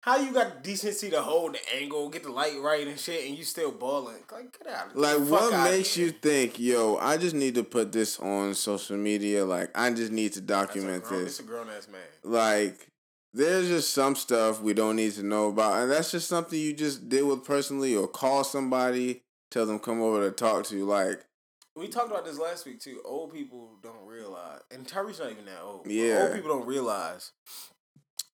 how 0.04 0.18
you 0.18 0.32
got 0.34 0.62
decency 0.62 1.08
to 1.10 1.22
hold 1.22 1.54
the 1.54 1.76
angle, 1.80 2.10
get 2.10 2.24
the 2.24 2.30
light 2.30 2.60
right 2.60 2.86
and 2.86 3.00
shit, 3.00 3.26
and 3.26 3.38
you 3.38 3.42
still 3.42 3.72
balling? 3.72 4.22
Like, 4.30 4.58
get 4.58 4.70
out. 4.70 4.94
Like, 4.94 5.16
Get 5.16 5.26
fuck 5.28 5.50
what 5.50 5.70
makes 5.70 5.96
you 5.96 6.10
think, 6.10 6.58
yo, 6.58 6.96
I 6.98 7.16
just 7.16 7.34
need 7.34 7.54
to 7.54 7.64
put 7.64 7.90
this 7.90 8.20
on 8.20 8.54
social 8.54 8.98
media? 8.98 9.46
Like, 9.46 9.70
I 9.74 9.90
just 9.92 10.12
need 10.12 10.34
to 10.34 10.42
document 10.42 11.04
grown- 11.04 11.24
this. 11.24 11.38
It's 11.38 11.40
a 11.40 11.50
grown 11.50 11.70
ass 11.70 11.88
man. 11.88 12.02
Like, 12.22 12.88
there's 13.32 13.68
just 13.68 13.94
some 13.94 14.14
stuff 14.14 14.60
we 14.60 14.74
don't 14.74 14.96
need 14.96 15.12
to 15.14 15.22
know 15.22 15.48
about. 15.48 15.82
And 15.82 15.90
that's 15.90 16.10
just 16.10 16.28
something 16.28 16.58
you 16.58 16.74
just 16.74 17.08
deal 17.08 17.28
with 17.28 17.42
personally 17.42 17.96
or 17.96 18.06
call 18.06 18.44
somebody, 18.44 19.22
tell 19.50 19.64
them 19.64 19.78
come 19.78 20.02
over 20.02 20.28
to 20.28 20.30
talk 20.36 20.64
to 20.66 20.76
you. 20.76 20.84
Like, 20.84 21.24
We 21.74 21.88
talked 21.88 22.10
about 22.10 22.26
this 22.26 22.38
last 22.38 22.66
week 22.66 22.78
too. 22.78 23.00
Old 23.06 23.32
people 23.32 23.70
don't 23.82 24.06
realize, 24.06 24.60
and 24.70 24.86
Tyreek's 24.86 25.18
not 25.18 25.32
even 25.32 25.46
that 25.46 25.62
old. 25.62 25.86
Yeah. 25.86 26.24
old 26.24 26.34
people 26.34 26.50
don't 26.50 26.66
realize. 26.66 27.32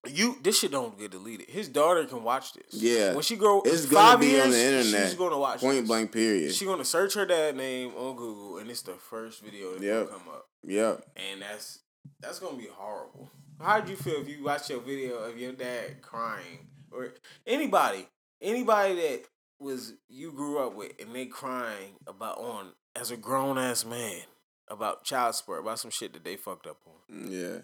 You 0.08 0.38
this 0.42 0.58
shit 0.58 0.70
don't 0.72 0.98
get 0.98 1.10
deleted. 1.10 1.50
His 1.50 1.68
daughter 1.68 2.04
can 2.06 2.22
watch 2.22 2.54
this. 2.54 2.64
Yeah. 2.72 3.12
when 3.12 3.22
she 3.22 3.36
grow 3.36 3.60
It's 3.62 3.84
five 3.84 4.22
years, 4.22 4.44
on 4.46 4.50
the 4.50 4.58
internet. 4.64 5.08
She's 5.10 5.14
gonna 5.14 5.38
watch 5.38 5.60
point 5.60 5.80
this. 5.80 5.86
blank 5.88 6.12
period. 6.12 6.54
She 6.54 6.64
gonna 6.64 6.84
search 6.86 7.14
her 7.14 7.26
dad 7.26 7.54
name 7.56 7.92
on 7.96 8.16
Google, 8.16 8.58
and 8.58 8.70
it's 8.70 8.80
the 8.82 8.94
first 8.94 9.42
video 9.42 9.72
that 9.74 9.82
Yep. 9.82 10.08
come 10.10 10.28
up, 10.32 10.48
Yep. 10.64 11.06
and 11.16 11.42
that's 11.42 11.80
that's 12.20 12.38
gonna 12.38 12.56
be 12.56 12.66
horrible. 12.72 13.30
How'd 13.60 13.90
you 13.90 13.96
feel 13.96 14.22
if 14.22 14.28
you 14.28 14.42
watch 14.42 14.70
your 14.70 14.80
video 14.80 15.16
of 15.18 15.38
your 15.38 15.52
dad 15.52 16.00
crying, 16.00 16.68
or 16.90 17.12
anybody, 17.46 18.08
anybody 18.40 18.94
that 18.94 19.24
was 19.58 19.92
you 20.08 20.32
grew 20.32 20.58
up 20.66 20.74
with, 20.74 20.92
and 20.98 21.14
they 21.14 21.26
crying 21.26 21.96
about 22.06 22.38
on 22.38 22.72
as 22.96 23.10
a 23.10 23.16
grown 23.18 23.58
ass 23.58 23.84
man 23.84 24.22
about 24.68 25.04
child 25.04 25.34
support, 25.34 25.60
about 25.60 25.78
some 25.78 25.90
shit 25.90 26.14
that 26.14 26.24
they 26.24 26.36
fucked 26.36 26.66
up 26.66 26.78
on. 26.86 27.30
Yeah. 27.30 27.58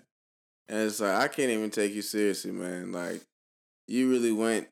And 0.68 0.80
it's 0.80 1.00
like, 1.00 1.14
I 1.14 1.28
can't 1.28 1.50
even 1.50 1.70
take 1.70 1.94
you 1.94 2.02
seriously, 2.02 2.50
man. 2.50 2.92
Like, 2.92 3.22
you 3.86 4.10
really 4.10 4.32
went 4.32 4.68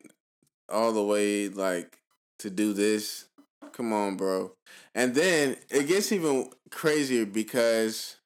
all 0.68 0.92
the 0.92 1.04
way, 1.04 1.48
like, 1.48 1.98
to 2.40 2.50
do 2.50 2.72
this. 2.72 3.26
Come 3.72 3.92
on, 3.92 4.16
bro. 4.16 4.52
And 4.94 5.14
then 5.14 5.56
it 5.70 5.86
gets 5.86 6.12
even 6.12 6.50
crazier 6.70 7.26
because 7.26 8.16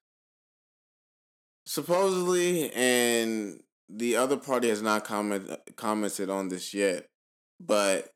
supposedly, 1.67 2.73
and 2.73 3.61
the 3.89 4.17
other 4.17 4.37
party 4.37 4.69
has 4.69 4.83
not 4.83 5.05
comment 5.05 5.51
commented 5.77 6.31
on 6.31 6.49
this 6.49 6.73
yet, 6.75 7.07
but 7.61 8.11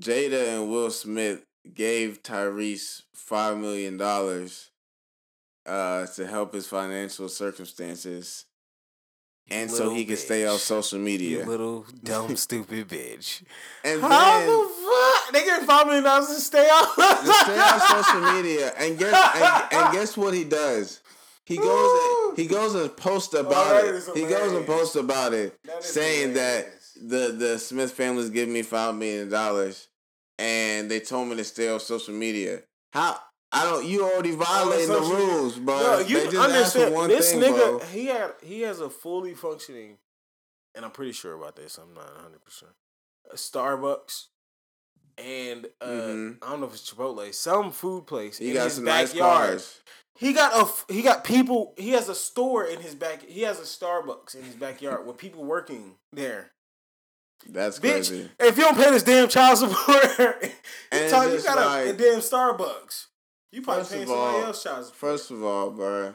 Jada 0.00 0.56
and 0.56 0.70
Will 0.70 0.90
Smith 0.90 1.44
gave 1.74 2.22
Tyrese 2.22 3.02
five 3.14 3.58
million 3.58 3.96
dollars 3.96 4.70
uh 5.66 6.06
to 6.06 6.26
help 6.26 6.54
his 6.54 6.66
financial 6.66 7.28
circumstances 7.28 8.45
and 9.50 9.70
so 9.70 9.90
he 9.90 10.04
can 10.04 10.16
stay 10.16 10.46
off 10.46 10.56
bitch. 10.56 10.60
social 10.60 10.98
You 10.98 11.04
media. 11.04 11.46
little 11.46 11.86
dumb 12.04 12.36
stupid 12.36 12.88
bitch. 12.88 13.42
And 13.84 14.00
How 14.00 14.38
then 14.40 14.48
the 14.48 14.68
fuck? 14.68 15.32
They 15.32 15.44
get 15.44 15.62
five 15.64 15.86
million 15.86 16.04
dollars 16.04 16.26
to 16.28 16.40
stay 16.40 16.68
off. 16.68 16.94
to 16.96 17.32
stay 17.32 17.58
on 17.58 17.80
social 18.04 18.32
media 18.34 18.72
and 18.78 18.98
guess 18.98 19.14
and, 19.36 19.82
and 19.82 19.92
guess 19.92 20.16
what 20.16 20.34
he 20.34 20.44
does? 20.44 21.00
He 21.44 21.56
goes 21.58 22.36
he 22.36 22.46
goes 22.46 22.74
and 22.74 22.96
posts 22.96 23.34
oh, 23.34 23.40
about 23.40 23.84
Oh, 23.84 23.96
it. 23.96 24.16
He 24.18 24.24
goes 24.26 24.52
and 24.52 24.66
posts 24.66 24.96
about 24.96 25.32
it, 25.32 25.56
That 25.64 25.84
saying 25.84 26.30
hilarious. 26.30 26.92
that 27.02 27.08
the 27.08 27.32
the 27.32 27.58
Smith 27.58 27.92
family's 27.92 28.30
giving 28.30 28.52
me 28.52 28.62
five 28.62 28.94
million 28.96 29.28
dollars, 29.30 29.86
and 30.40 30.90
they 30.90 30.98
told 31.00 31.28
me 31.28 31.36
to 31.36 31.44
stay 31.44 31.68
off 31.68 31.82
social 31.82 32.14
media. 32.14 32.62
How 32.92 33.18
I 33.52 33.64
don't 33.64 33.86
you 33.86 34.04
already 34.04 34.32
violating 34.32 34.88
the 34.88 35.00
rules, 35.00 35.56
bro. 35.58 35.76
No, 35.78 35.98
you 36.00 36.18
they 36.18 36.24
just 36.30 36.36
understand 36.36 36.94
one 36.94 37.08
this 37.08 37.30
thing, 37.32 37.40
nigga. 37.40 37.78
bro. 37.78 37.86
He 37.88 38.06
had 38.06 38.32
he 38.42 38.62
has 38.62 38.80
a 38.80 38.90
fully 38.90 39.34
functioning, 39.34 39.98
and 40.74 40.84
I'm 40.84 40.90
pretty 40.90 41.12
sure 41.12 41.32
about 41.34 41.56
this. 41.56 41.78
I'm 41.78 41.94
not 41.94 42.12
100. 42.14 42.44
percent 42.44 42.72
Starbucks, 43.34 44.24
and 45.18 45.66
uh, 45.80 45.86
Mhm. 45.86 46.38
I 46.42 46.50
don't 46.50 46.60
know 46.60 46.66
if 46.66 46.74
it's 46.74 46.90
Chipotle, 46.92 47.32
some 47.34 47.72
food 47.72 48.06
place 48.06 48.38
He 48.38 48.48
in 48.50 48.54
got 48.54 48.64
his 48.64 48.74
some 48.74 48.84
nice 48.84 49.12
backyard. 49.12 49.48
cars. 49.50 49.80
He 50.18 50.32
got 50.32 50.52
a 50.88 50.92
he 50.92 51.02
got 51.02 51.24
people. 51.24 51.74
He 51.76 51.90
has 51.90 52.08
a 52.08 52.14
store 52.14 52.64
in 52.64 52.80
his 52.80 52.94
back. 52.94 53.22
He 53.22 53.42
has 53.42 53.58
a 53.58 53.62
Starbucks 53.64 54.34
in 54.34 54.42
his 54.44 54.54
backyard 54.56 55.06
with 55.06 55.18
people 55.18 55.44
working 55.44 55.96
there. 56.12 56.52
That's 57.48 57.78
Bitch, 57.78 58.08
crazy. 58.08 58.30
if 58.40 58.56
you 58.56 58.64
don't 58.64 58.76
pay 58.76 58.90
this 58.90 59.02
damn 59.02 59.28
child 59.28 59.58
support, 59.58 60.04
you, 60.18 60.50
And 60.90 61.10
tell, 61.10 61.30
you 61.30 61.40
got 61.42 61.58
a, 61.58 61.90
a 61.90 61.92
damn 61.92 62.20
Starbucks. 62.20 63.06
You 63.56 63.62
probably 63.62 63.84
First 63.84 63.90
paying 63.92 64.02
of 64.02 64.08
somebody 64.10 64.36
all- 64.36 64.44
else 64.44 64.62
support. 64.62 64.94
First 64.94 65.30
of 65.30 65.42
all, 65.42 65.70
bro, 65.70 66.14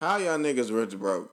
how 0.00 0.18
y'all 0.18 0.38
niggas 0.38 0.72
rich 0.72 0.96
broke? 0.96 1.32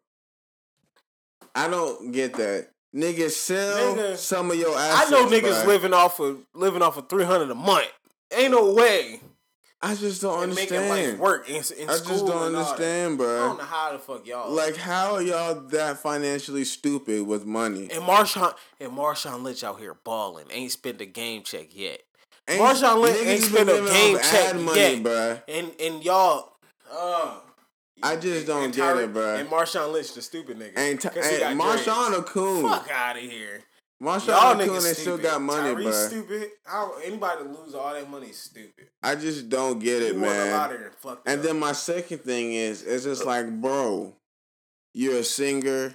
I 1.53 1.67
don't 1.67 2.11
get 2.11 2.33
that. 2.33 2.69
Niggas 2.95 3.31
sell 3.31 3.95
Nigga, 3.95 4.17
some 4.17 4.49
of 4.49 4.57
your 4.57 4.73
I 4.75 5.07
know 5.11 5.27
niggas 5.27 5.61
bruh. 5.61 5.67
living 5.67 5.93
off 5.93 6.19
of 6.19 6.39
living 6.55 6.81
off 6.81 6.97
of 6.97 7.07
three 7.07 7.23
hundred 7.23 7.51
a 7.51 7.55
month. 7.55 7.87
Ain't 8.35 8.49
no 8.51 8.73
way. 8.73 9.21
I 9.79 9.93
just 9.93 10.23
don't 10.23 10.43
And 10.43 10.55
making 10.55 10.75
life 10.77 10.89
understand. 10.89 11.19
work 11.19 11.47
in, 11.49 11.55
in 11.55 11.61
I 11.89 11.93
school. 11.93 12.09
just 12.15 12.25
don't 12.25 12.47
and 12.47 12.55
all 12.55 12.63
that. 12.63 12.69
understand, 12.71 13.13
I 13.13 13.17
bro. 13.17 13.37
don't 13.47 13.57
know 13.59 13.63
how 13.65 13.91
the 13.93 13.99
fuck 13.99 14.25
y'all 14.25 14.51
Like, 14.51 14.75
how 14.75 15.13
are 15.15 15.21
y'all 15.21 15.61
that 15.69 15.99
financially 15.99 16.65
stupid 16.65 17.27
with 17.27 17.45
money? 17.45 17.83
And 17.91 18.03
Marshawn 18.03 18.55
and 18.79 18.91
Marshawn 18.91 19.43
Lynch 19.43 19.63
out 19.63 19.79
here 19.79 19.93
balling. 19.93 20.47
Ain't 20.51 20.71
spent 20.71 20.99
a 20.99 21.05
game 21.05 21.43
check 21.43 21.67
yet. 21.75 22.01
Ain't- 22.49 22.61
Marshawn 22.61 23.01
Lynch 23.01 23.17
ain't 23.19 23.43
spent 23.43 23.69
a 23.69 23.73
game 23.91 24.17
check 24.19 24.55
money, 24.55 24.79
yet. 24.79 25.03
bruh. 25.03 25.43
And 25.47 25.71
and 25.79 26.03
y'all, 26.03 26.53
uh, 26.91 27.39
I 28.01 28.15
just 28.15 28.47
don't 28.47 28.65
and 28.65 28.73
get 28.73 28.97
it, 28.97 29.13
bruh. 29.13 29.39
And 29.39 29.49
Marshawn 29.49 29.91
Lynch, 29.91 30.13
the 30.13 30.21
stupid 30.21 30.57
nigga. 30.57 30.73
And, 30.75 30.99
t- 30.99 31.09
and 31.09 31.59
Marshawn 31.59 32.17
a 32.17 32.23
coon. 32.23 32.67
Fuck 32.69 32.89
out 32.91 33.17
of 33.17 33.21
here. 33.21 33.61
Marshawn 34.01 34.65
coon, 34.65 34.79
stupid. 34.79 34.95
still 34.97 35.17
got 35.17 35.41
money, 35.41 35.75
Tyrese 35.75 35.85
bruh. 35.87 36.07
stupid. 36.07 36.49
How 36.63 36.93
anybody 37.03 37.43
lose 37.43 37.75
all 37.75 37.93
that 37.93 38.09
money 38.09 38.27
is 38.27 38.37
stupid. 38.37 38.87
I 39.03 39.15
just 39.15 39.49
don't 39.49 39.79
get 39.79 40.01
it, 40.01 40.13
you 40.13 40.21
man. 40.21 40.71
and 41.05 41.17
And 41.25 41.43
then 41.43 41.59
my 41.59 41.73
second 41.73 42.19
thing 42.19 42.53
is, 42.53 42.81
it's 42.83 43.03
just 43.03 43.25
like, 43.25 43.49
bro, 43.61 44.15
you're 44.93 45.17
a 45.17 45.23
singer. 45.23 45.93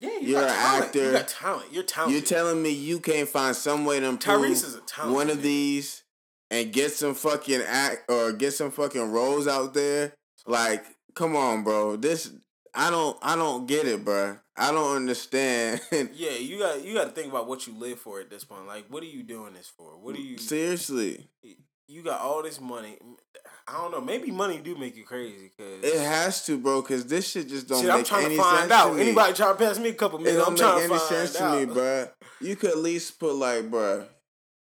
Yeah, 0.00 0.10
you 0.20 0.28
you're 0.28 0.40
got 0.40 0.50
an 0.50 0.56
talent. 0.56 0.84
actor. 0.86 1.04
You 1.04 1.12
got 1.12 1.28
talent. 1.28 1.72
You're 1.72 1.82
talented. 1.82 2.14
You're 2.20 2.26
telling 2.28 2.62
me 2.62 2.70
you 2.70 3.00
can't 3.00 3.28
find 3.28 3.54
some 3.54 3.84
way 3.84 4.00
to 4.00 4.06
improve 4.06 4.40
Tyrese 4.40 4.64
is 4.64 4.74
a 4.74 4.80
talented 4.80 5.14
one 5.14 5.30
of 5.30 5.42
these 5.42 6.02
and 6.50 6.72
get 6.72 6.92
some 6.92 7.14
fucking 7.14 7.62
act 7.66 8.10
or 8.10 8.32
get 8.32 8.52
some 8.52 8.70
fucking 8.70 9.10
roles 9.12 9.46
out 9.46 9.74
there? 9.74 10.14
Like, 10.46 10.84
come 11.14 11.36
on, 11.36 11.62
bro. 11.64 11.96
This 11.96 12.30
I 12.74 12.90
don't 12.90 13.16
I 13.22 13.36
don't 13.36 13.66
get 13.66 13.86
it, 13.86 14.04
bro. 14.04 14.38
I 14.56 14.72
don't 14.72 14.96
understand. 14.96 15.80
Yeah, 16.12 16.32
you 16.32 16.58
got 16.58 16.82
you 16.84 16.94
got 16.94 17.04
to 17.04 17.10
think 17.10 17.30
about 17.32 17.48
what 17.48 17.66
you 17.66 17.74
live 17.74 17.98
for 17.98 18.20
at 18.20 18.30
this 18.30 18.44
point. 18.44 18.66
Like, 18.66 18.86
what 18.88 19.02
are 19.02 19.06
you 19.06 19.22
doing 19.22 19.52
this 19.54 19.68
for? 19.76 19.98
What 19.98 20.16
are 20.16 20.20
you? 20.20 20.38
Seriously, 20.38 21.28
You 21.88 22.02
got 22.02 22.20
all 22.20 22.42
this 22.42 22.60
money. 22.60 22.98
I 23.72 23.78
don't 23.78 23.92
know. 23.92 24.00
Maybe 24.00 24.30
money 24.32 24.58
do 24.58 24.76
make 24.76 24.96
you 24.96 25.04
crazy. 25.04 25.52
Cause 25.56 25.66
it 25.82 26.00
has 26.00 26.44
to, 26.46 26.58
bro. 26.58 26.82
Cause 26.82 27.06
this 27.06 27.30
shit 27.30 27.48
just 27.48 27.68
don't 27.68 27.78
shit, 27.78 27.88
make 27.88 27.98
I'm 27.98 28.04
trying 28.04 28.24
any 28.26 28.36
to 28.36 28.42
find 28.42 28.58
sense 28.60 28.72
out. 28.72 28.98
Anybody 28.98 29.32
trying 29.34 29.56
to 29.56 29.64
pass 29.64 29.78
me 29.78 29.90
a 29.90 29.94
couple 29.94 30.18
It 30.18 30.22
million? 30.24 30.40
don't 30.40 30.48
I'm 30.48 30.54
make 30.54 30.62
trying 30.62 30.78
any 30.78 30.92
to 30.92 30.98
find 30.98 31.28
sense 31.28 31.40
out. 31.40 31.58
to 31.60 31.66
me, 31.66 31.72
bruh. 31.74 32.10
You 32.40 32.56
could 32.56 32.70
at 32.70 32.78
least 32.78 33.20
put 33.20 33.34
like, 33.36 33.70
bruh. 33.70 34.06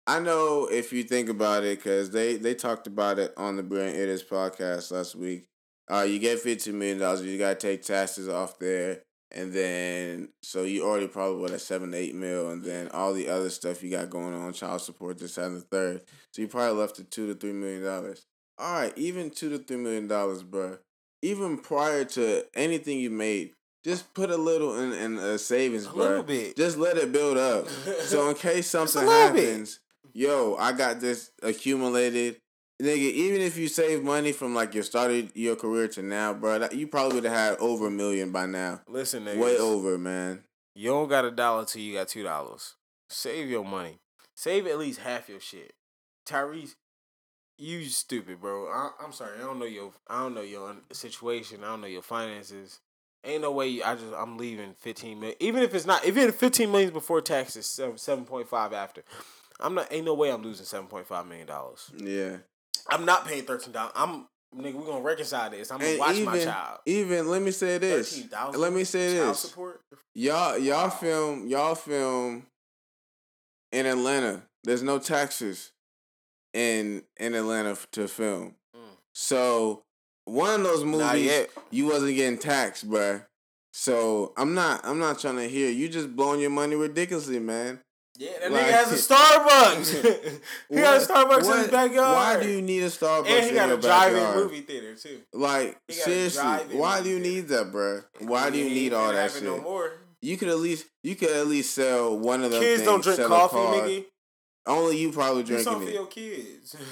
I 0.07 0.19
know 0.19 0.67
if 0.69 0.91
you 0.91 1.03
think 1.03 1.29
about 1.29 1.63
it, 1.63 1.77
because 1.77 2.09
they 2.11 2.35
they 2.35 2.53
talked 2.55 2.87
about 2.87 3.17
it 3.19 3.33
on 3.37 3.55
the 3.55 3.63
Brilliant 3.63 3.97
Idiots 3.97 4.23
podcast 4.23 4.91
last 4.91 5.15
week. 5.15 5.45
Uh, 5.89 6.01
you 6.01 6.19
get 6.19 6.39
fifteen 6.39 6.77
million 6.79 6.97
dollars, 6.97 7.21
you 7.21 7.37
gotta 7.37 7.55
take 7.55 7.83
taxes 7.83 8.27
off 8.27 8.57
there, 8.59 9.03
and 9.31 9.53
then 9.53 10.29
so 10.41 10.63
you 10.63 10.83
already 10.83 11.07
probably 11.07 11.39
what 11.41 11.51
at 11.51 11.61
seven 11.61 11.91
to 11.91 11.97
eight 11.97 12.15
mil, 12.15 12.49
and 12.49 12.63
then 12.63 12.89
all 12.89 13.13
the 13.13 13.29
other 13.29 13.49
stuff 13.49 13.83
you 13.83 13.91
got 13.91 14.09
going 14.09 14.33
on, 14.33 14.53
child 14.53 14.81
support, 14.81 15.17
this 15.19 15.35
that, 15.35 15.45
and 15.45 15.57
the 15.57 15.61
third. 15.61 16.01
So 16.33 16.41
you 16.41 16.47
probably 16.47 16.77
left 16.79 16.99
at 16.99 17.11
two 17.11 17.27
to 17.27 17.35
three 17.35 17.53
million 17.53 17.83
dollars. 17.83 18.25
All 18.57 18.73
right, 18.73 18.93
even 18.97 19.29
two 19.29 19.49
to 19.49 19.57
three 19.57 19.77
million 19.77 20.07
dollars, 20.07 20.43
bro. 20.43 20.77
Even 21.21 21.57
prior 21.57 22.03
to 22.05 22.43
anything 22.55 22.99
you 22.99 23.09
made, 23.09 23.53
just 23.83 24.13
put 24.13 24.29
a 24.31 24.37
little 24.37 24.77
in, 24.79 24.93
in 24.93 25.17
a 25.17 25.37
savings, 25.37 25.85
A 25.85 25.89
bro. 25.89 25.97
little 25.97 26.23
bit. 26.23 26.55
Just 26.57 26.77
let 26.77 26.97
it 26.97 27.11
build 27.11 27.37
up. 27.37 27.67
so 28.01 28.29
in 28.29 28.35
case 28.47 28.67
something 28.67 29.05
little 29.05 29.33
bit. 29.33 29.47
happens, 29.49 29.79
yo, 30.13 30.55
I 30.59 30.71
got 30.73 30.99
this 30.99 31.31
accumulated. 31.41 32.37
Nigga, 32.81 32.97
even 32.97 33.41
if 33.41 33.57
you 33.57 33.67
save 33.67 34.03
money 34.03 34.31
from 34.31 34.55
like 34.55 34.73
your 34.73 34.83
started 34.83 35.31
your 35.35 35.55
career 35.55 35.87
to 35.89 36.01
now, 36.01 36.33
bro, 36.33 36.57
that, 36.59 36.73
you 36.75 36.87
probably 36.87 37.15
would 37.15 37.25
have 37.25 37.33
had 37.33 37.57
over 37.59 37.87
a 37.87 37.91
million 37.91 38.31
by 38.31 38.47
now. 38.47 38.81
Listen, 38.87 39.25
niggas. 39.25 39.37
Way 39.39 39.57
over, 39.57 39.99
man. 39.99 40.43
You 40.73 40.89
don't 40.89 41.07
got 41.07 41.25
a 41.25 41.29
dollar 41.31 41.65
till 41.65 41.81
you 41.83 41.93
got 41.93 42.07
two 42.07 42.23
dollars. 42.23 42.75
Save 43.09 43.49
your 43.49 43.63
money. 43.63 43.99
Save 44.35 44.65
at 44.65 44.79
least 44.79 44.99
half 45.01 45.29
your 45.29 45.39
shit. 45.39 45.73
Tyrese, 46.27 46.73
you 47.61 47.83
stupid, 47.85 48.41
bro. 48.41 48.67
I, 48.67 48.89
I'm 49.03 49.11
sorry. 49.13 49.37
I 49.37 49.41
don't 49.41 49.59
know 49.59 49.65
your. 49.65 49.91
I 50.07 50.19
don't 50.23 50.33
know 50.35 50.41
your 50.41 50.75
situation. 50.91 51.63
I 51.63 51.67
don't 51.67 51.81
know 51.81 51.87
your 51.87 52.01
finances. 52.01 52.79
Ain't 53.23 53.43
no 53.43 53.51
way. 53.51 53.67
You, 53.67 53.83
I 53.83 53.93
just. 53.95 54.13
I'm 54.17 54.37
leaving 54.37 54.73
15 54.79 55.19
million. 55.19 55.37
Even 55.39 55.61
if 55.63 55.75
it's 55.75 55.85
not. 55.85 56.03
Even 56.05 56.27
if 56.29 56.35
15 56.35 56.71
million 56.71 56.91
before 56.91 57.21
taxes, 57.21 57.65
seven 57.67 57.95
7.5 57.95 58.73
after. 58.73 59.03
I'm 59.59 59.75
not. 59.75 59.93
Ain't 59.93 60.05
no 60.05 60.15
way 60.15 60.31
I'm 60.31 60.41
losing 60.41 60.65
7.5 60.65 61.27
million 61.27 61.47
dollars. 61.47 61.91
Yeah. 61.97 62.37
I'm 62.89 63.05
not 63.05 63.27
paying 63.27 63.43
13 63.45 63.71
dollars. 63.71 63.93
I'm 63.95 64.27
nigga. 64.57 64.73
We 64.73 64.85
gonna 64.85 65.01
reconcile 65.01 65.51
this. 65.51 65.71
I'm 65.71 65.77
gonna 65.77 65.91
And 65.91 65.99
watch 65.99 66.15
even, 66.15 66.25
my 66.25 66.43
child. 66.43 66.79
even 66.87 67.29
let 67.29 67.41
me 67.43 67.51
say 67.51 67.77
this. 67.77 68.11
13,000 68.11 68.59
Let 68.59 68.73
me 68.73 68.83
say 68.83 69.17
child 69.17 69.29
this. 69.29 69.39
Support. 69.41 69.81
Y'all 70.15 70.57
y'all 70.57 70.85
Wow. 70.85 70.89
film 70.89 71.47
y'all 71.47 71.75
film 71.75 72.47
in 73.71 73.85
Atlanta. 73.85 74.41
There's 74.63 74.81
no 74.83 74.97
taxes 74.99 75.71
in 76.53 77.03
in 77.17 77.33
Atlanta 77.33 77.77
to 77.93 78.07
film. 78.07 78.55
Mm. 78.75 78.79
So 79.13 79.83
one 80.25 80.61
of 80.61 80.63
those 80.63 80.83
movies 80.83 81.47
you 81.71 81.87
wasn't 81.87 82.15
getting 82.15 82.37
taxed, 82.37 82.89
bruh. 82.89 83.25
So 83.73 84.33
I'm 84.37 84.53
not 84.53 84.81
I'm 84.85 84.99
not 84.99 85.19
trying 85.19 85.37
to 85.37 85.47
hear 85.47 85.69
you 85.69 85.89
just 85.89 86.15
blowing 86.15 86.41
your 86.41 86.49
money 86.49 86.75
ridiculously, 86.75 87.39
man. 87.39 87.79
Yeah, 88.17 88.31
that 88.41 88.51
Like- 88.51 88.65
nigga 88.65 88.71
has 88.71 89.09
a 89.09 89.13
Starbucks. 89.13 90.41
he 90.69 90.75
got 90.75 91.01
a 91.01 91.05
Starbucks 91.05 91.51
in 91.51 91.57
his 91.59 91.67
backyard. 91.69 92.15
Why 92.15 92.43
do 92.43 92.49
you 92.49 92.61
need 92.61 92.83
a 92.83 92.87
Starbucks 92.87 93.27
and 93.27 93.45
he 93.45 93.51
got 93.53 93.71
a 93.71 93.77
drive-in 93.77 94.35
movie 94.35 94.61
theater 94.61 94.95
too. 94.95 95.21
Like 95.33 95.77
He 95.87 95.95
got 95.95 96.01
a 96.07 96.29
seriously, 96.29 96.77
why 96.77 97.01
do 97.01 97.09
you 97.09 97.19
need 97.19 97.47
that, 97.47 97.71
bruh? 97.71 98.03
Why 98.19 98.49
do 98.49 98.57
you 98.57 98.69
need 98.69 98.93
all 98.93 99.11
that 99.11 99.31
shit? 99.31 99.43
No. 99.43 99.89
You 100.21 100.37
could 100.37 100.49
at 100.49 100.59
least 100.59 100.85
you 101.03 101.15
could 101.15 101.31
at 101.31 101.47
least 101.47 101.73
sell 101.73 102.15
one 102.15 102.43
of 102.43 102.51
them. 102.51 102.61
Kids 102.61 102.83
don't 102.83 103.03
drink 103.03 103.19
coffee, 103.21 103.57
nigga. 103.57 104.05
Only 104.65 104.97
you 104.99 105.11
probably 105.11 105.43
drinking 105.43 105.73
for 105.73 105.87
it. 105.87 105.93
your 105.93 106.07
kids. 106.07 106.75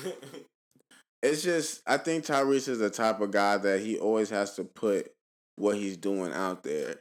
It's 1.21 1.43
just 1.43 1.81
I 1.85 1.97
think 1.97 2.25
Tyrese 2.25 2.69
is 2.69 2.79
the 2.79 2.89
type 2.89 3.19
of 3.19 3.31
guy 3.31 3.57
that 3.57 3.81
he 3.81 3.97
always 3.97 4.29
has 4.29 4.55
to 4.55 4.63
put 4.63 5.11
what 5.57 5.75
he's 5.75 5.97
doing 5.97 6.31
out 6.31 6.63
there. 6.63 6.95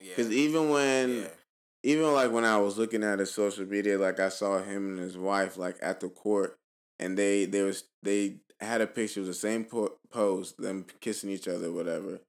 yeah. 0.00 0.14
Cause 0.14 0.30
even 0.30 0.70
when 0.70 1.22
yeah. 1.22 1.28
even 1.82 2.12
like 2.12 2.30
when 2.30 2.44
I 2.44 2.56
was 2.58 2.78
looking 2.78 3.02
at 3.02 3.18
his 3.18 3.32
social 3.32 3.66
media, 3.66 3.98
like 3.98 4.20
I 4.20 4.28
saw 4.28 4.62
him 4.62 4.90
and 4.90 4.98
his 5.00 5.18
wife 5.18 5.56
like 5.56 5.76
at 5.82 6.00
the 6.00 6.08
court, 6.08 6.56
and 7.00 7.18
they 7.18 7.46
they 7.46 7.62
was 7.62 7.84
they 8.02 8.36
had 8.60 8.80
a 8.80 8.86
picture 8.86 9.20
of 9.20 9.26
the 9.26 9.34
same 9.34 9.64
po- 9.64 9.98
pose, 10.10 10.52
them 10.52 10.86
kissing 11.00 11.30
each 11.30 11.48
other, 11.48 11.72
whatever, 11.72 12.20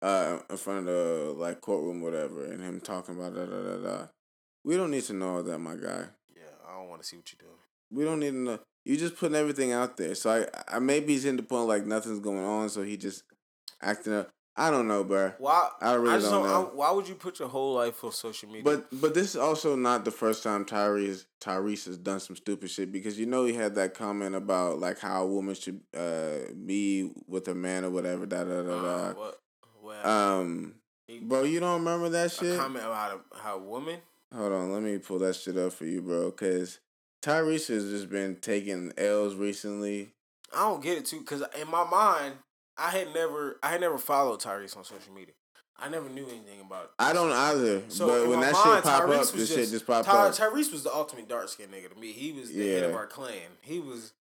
uh, 0.00 0.38
in 0.48 0.56
front 0.56 0.78
of 0.80 0.84
the 0.86 1.34
like 1.36 1.60
courtroom, 1.60 2.00
whatever, 2.00 2.46
and 2.46 2.62
him 2.62 2.80
talking 2.80 3.14
about 3.14 3.34
da 3.34 3.44
da 3.44 3.62
da 3.62 3.76
da. 3.76 4.06
We 4.64 4.76
don't 4.78 4.90
need 4.90 5.04
to 5.04 5.12
know 5.12 5.36
all 5.36 5.42
that, 5.42 5.58
my 5.58 5.76
guy. 5.76 6.06
I 6.82 6.84
don't 6.84 6.90
want 6.90 7.02
to 7.02 7.08
see 7.08 7.16
what 7.16 7.32
you're 7.32 7.48
doing. 7.48 7.58
We 7.92 8.04
don't 8.04 8.18
need 8.18 8.30
to 8.30 8.36
know. 8.36 8.58
You 8.84 8.96
just 8.96 9.16
putting 9.16 9.36
everything 9.36 9.70
out 9.70 9.96
there. 9.96 10.16
So 10.16 10.30
I, 10.68 10.76
I 10.76 10.78
maybe 10.80 11.12
he's 11.12 11.24
in 11.24 11.36
the 11.36 11.42
point 11.44 11.68
like 11.68 11.86
nothing's 11.86 12.18
going 12.18 12.44
on, 12.44 12.68
so 12.70 12.82
he 12.82 12.96
just 12.96 13.22
acting 13.80 14.14
up. 14.14 14.30
I 14.56 14.70
don't 14.70 14.88
know, 14.88 15.04
bro. 15.04 15.32
Why? 15.38 15.68
I 15.80 15.94
really 15.94 16.18
just 16.18 16.30
don't 16.30 16.44
know. 16.44 16.66
I- 16.72 16.74
why 16.74 16.90
would 16.90 17.08
you 17.08 17.14
put 17.14 17.38
your 17.38 17.48
whole 17.48 17.74
life 17.74 18.02
on 18.02 18.10
social 18.10 18.48
media? 18.48 18.64
But 18.64 18.88
but 19.00 19.14
this 19.14 19.30
is 19.30 19.36
also 19.36 19.76
not 19.76 20.04
the 20.04 20.10
first 20.10 20.42
time 20.42 20.64
Tyrese 20.64 21.24
Tyrese 21.40 21.86
has 21.86 21.96
done 21.98 22.18
some 22.18 22.34
stupid 22.34 22.68
shit 22.70 22.90
because 22.90 23.16
you 23.18 23.26
know 23.26 23.44
he 23.44 23.54
had 23.54 23.76
that 23.76 23.94
comment 23.94 24.34
about 24.34 24.80
like 24.80 24.98
how 24.98 25.22
a 25.22 25.26
woman 25.26 25.54
should 25.54 25.80
uh 25.96 26.52
be 26.66 27.12
with 27.28 27.46
a 27.48 27.54
man 27.54 27.84
or 27.84 27.90
whatever 27.90 28.26
da 28.26 28.42
da 28.44 28.62
da 28.62 28.72
uh, 28.78 29.12
da. 29.12 29.18
what? 29.18 29.38
Well, 29.82 30.06
Um, 30.40 30.74
he- 31.06 31.20
bro, 31.20 31.44
you 31.44 31.60
don't 31.60 31.78
remember 31.78 32.08
that 32.10 32.26
a 32.26 32.28
shit? 32.30 32.58
comment 32.58 32.84
about 32.84 33.22
a, 33.32 33.38
how 33.38 33.54
a 33.54 33.58
woman. 33.62 34.00
Hold 34.34 34.52
on, 34.52 34.72
let 34.72 34.82
me 34.82 34.98
pull 34.98 35.18
that 35.20 35.36
shit 35.36 35.56
up 35.58 35.72
for 35.72 35.84
you, 35.84 36.00
bro. 36.02 36.30
Cause 36.32 36.78
Tyrese 37.22 37.68
has 37.68 37.90
just 37.90 38.08
been 38.10 38.36
taking 38.36 38.92
L's 38.96 39.34
recently. 39.34 40.12
I 40.54 40.60
don't 40.68 40.82
get 40.82 40.98
it 40.98 41.06
too, 41.06 41.22
cause 41.22 41.42
in 41.60 41.70
my 41.70 41.84
mind, 41.88 42.34
I 42.76 42.90
had 42.90 43.12
never, 43.14 43.58
I 43.62 43.68
had 43.70 43.80
never 43.80 43.98
followed 43.98 44.40
Tyrese 44.40 44.76
on 44.76 44.84
social 44.84 45.12
media. 45.14 45.34
I 45.78 45.88
never 45.88 46.08
knew 46.08 46.24
anything 46.26 46.60
about. 46.60 46.92
I 46.98 47.12
don't 47.12 47.32
either. 47.32 47.82
So 47.88 48.06
but 48.06 48.28
when 48.28 48.40
that 48.40 48.52
mind, 48.52 48.64
shit 48.76 48.84
pop 48.84 49.02
Tyrese 49.02 49.28
up, 49.28 49.34
this 49.34 49.54
shit 49.54 49.68
just 49.70 49.86
pop 49.86 50.04
Ty- 50.06 50.28
up. 50.28 50.34
Tyrese 50.34 50.72
was 50.72 50.82
the 50.84 50.94
ultimate 50.94 51.28
dark 51.28 51.48
skinned 51.48 51.72
nigga 51.72 51.92
to 51.92 51.98
me. 52.00 52.12
He 52.12 52.32
was 52.32 52.50
the 52.52 52.68
head 52.70 52.84
of 52.84 52.94
our 52.94 53.06
clan. 53.06 53.40
He 53.62 53.80
was. 53.80 54.12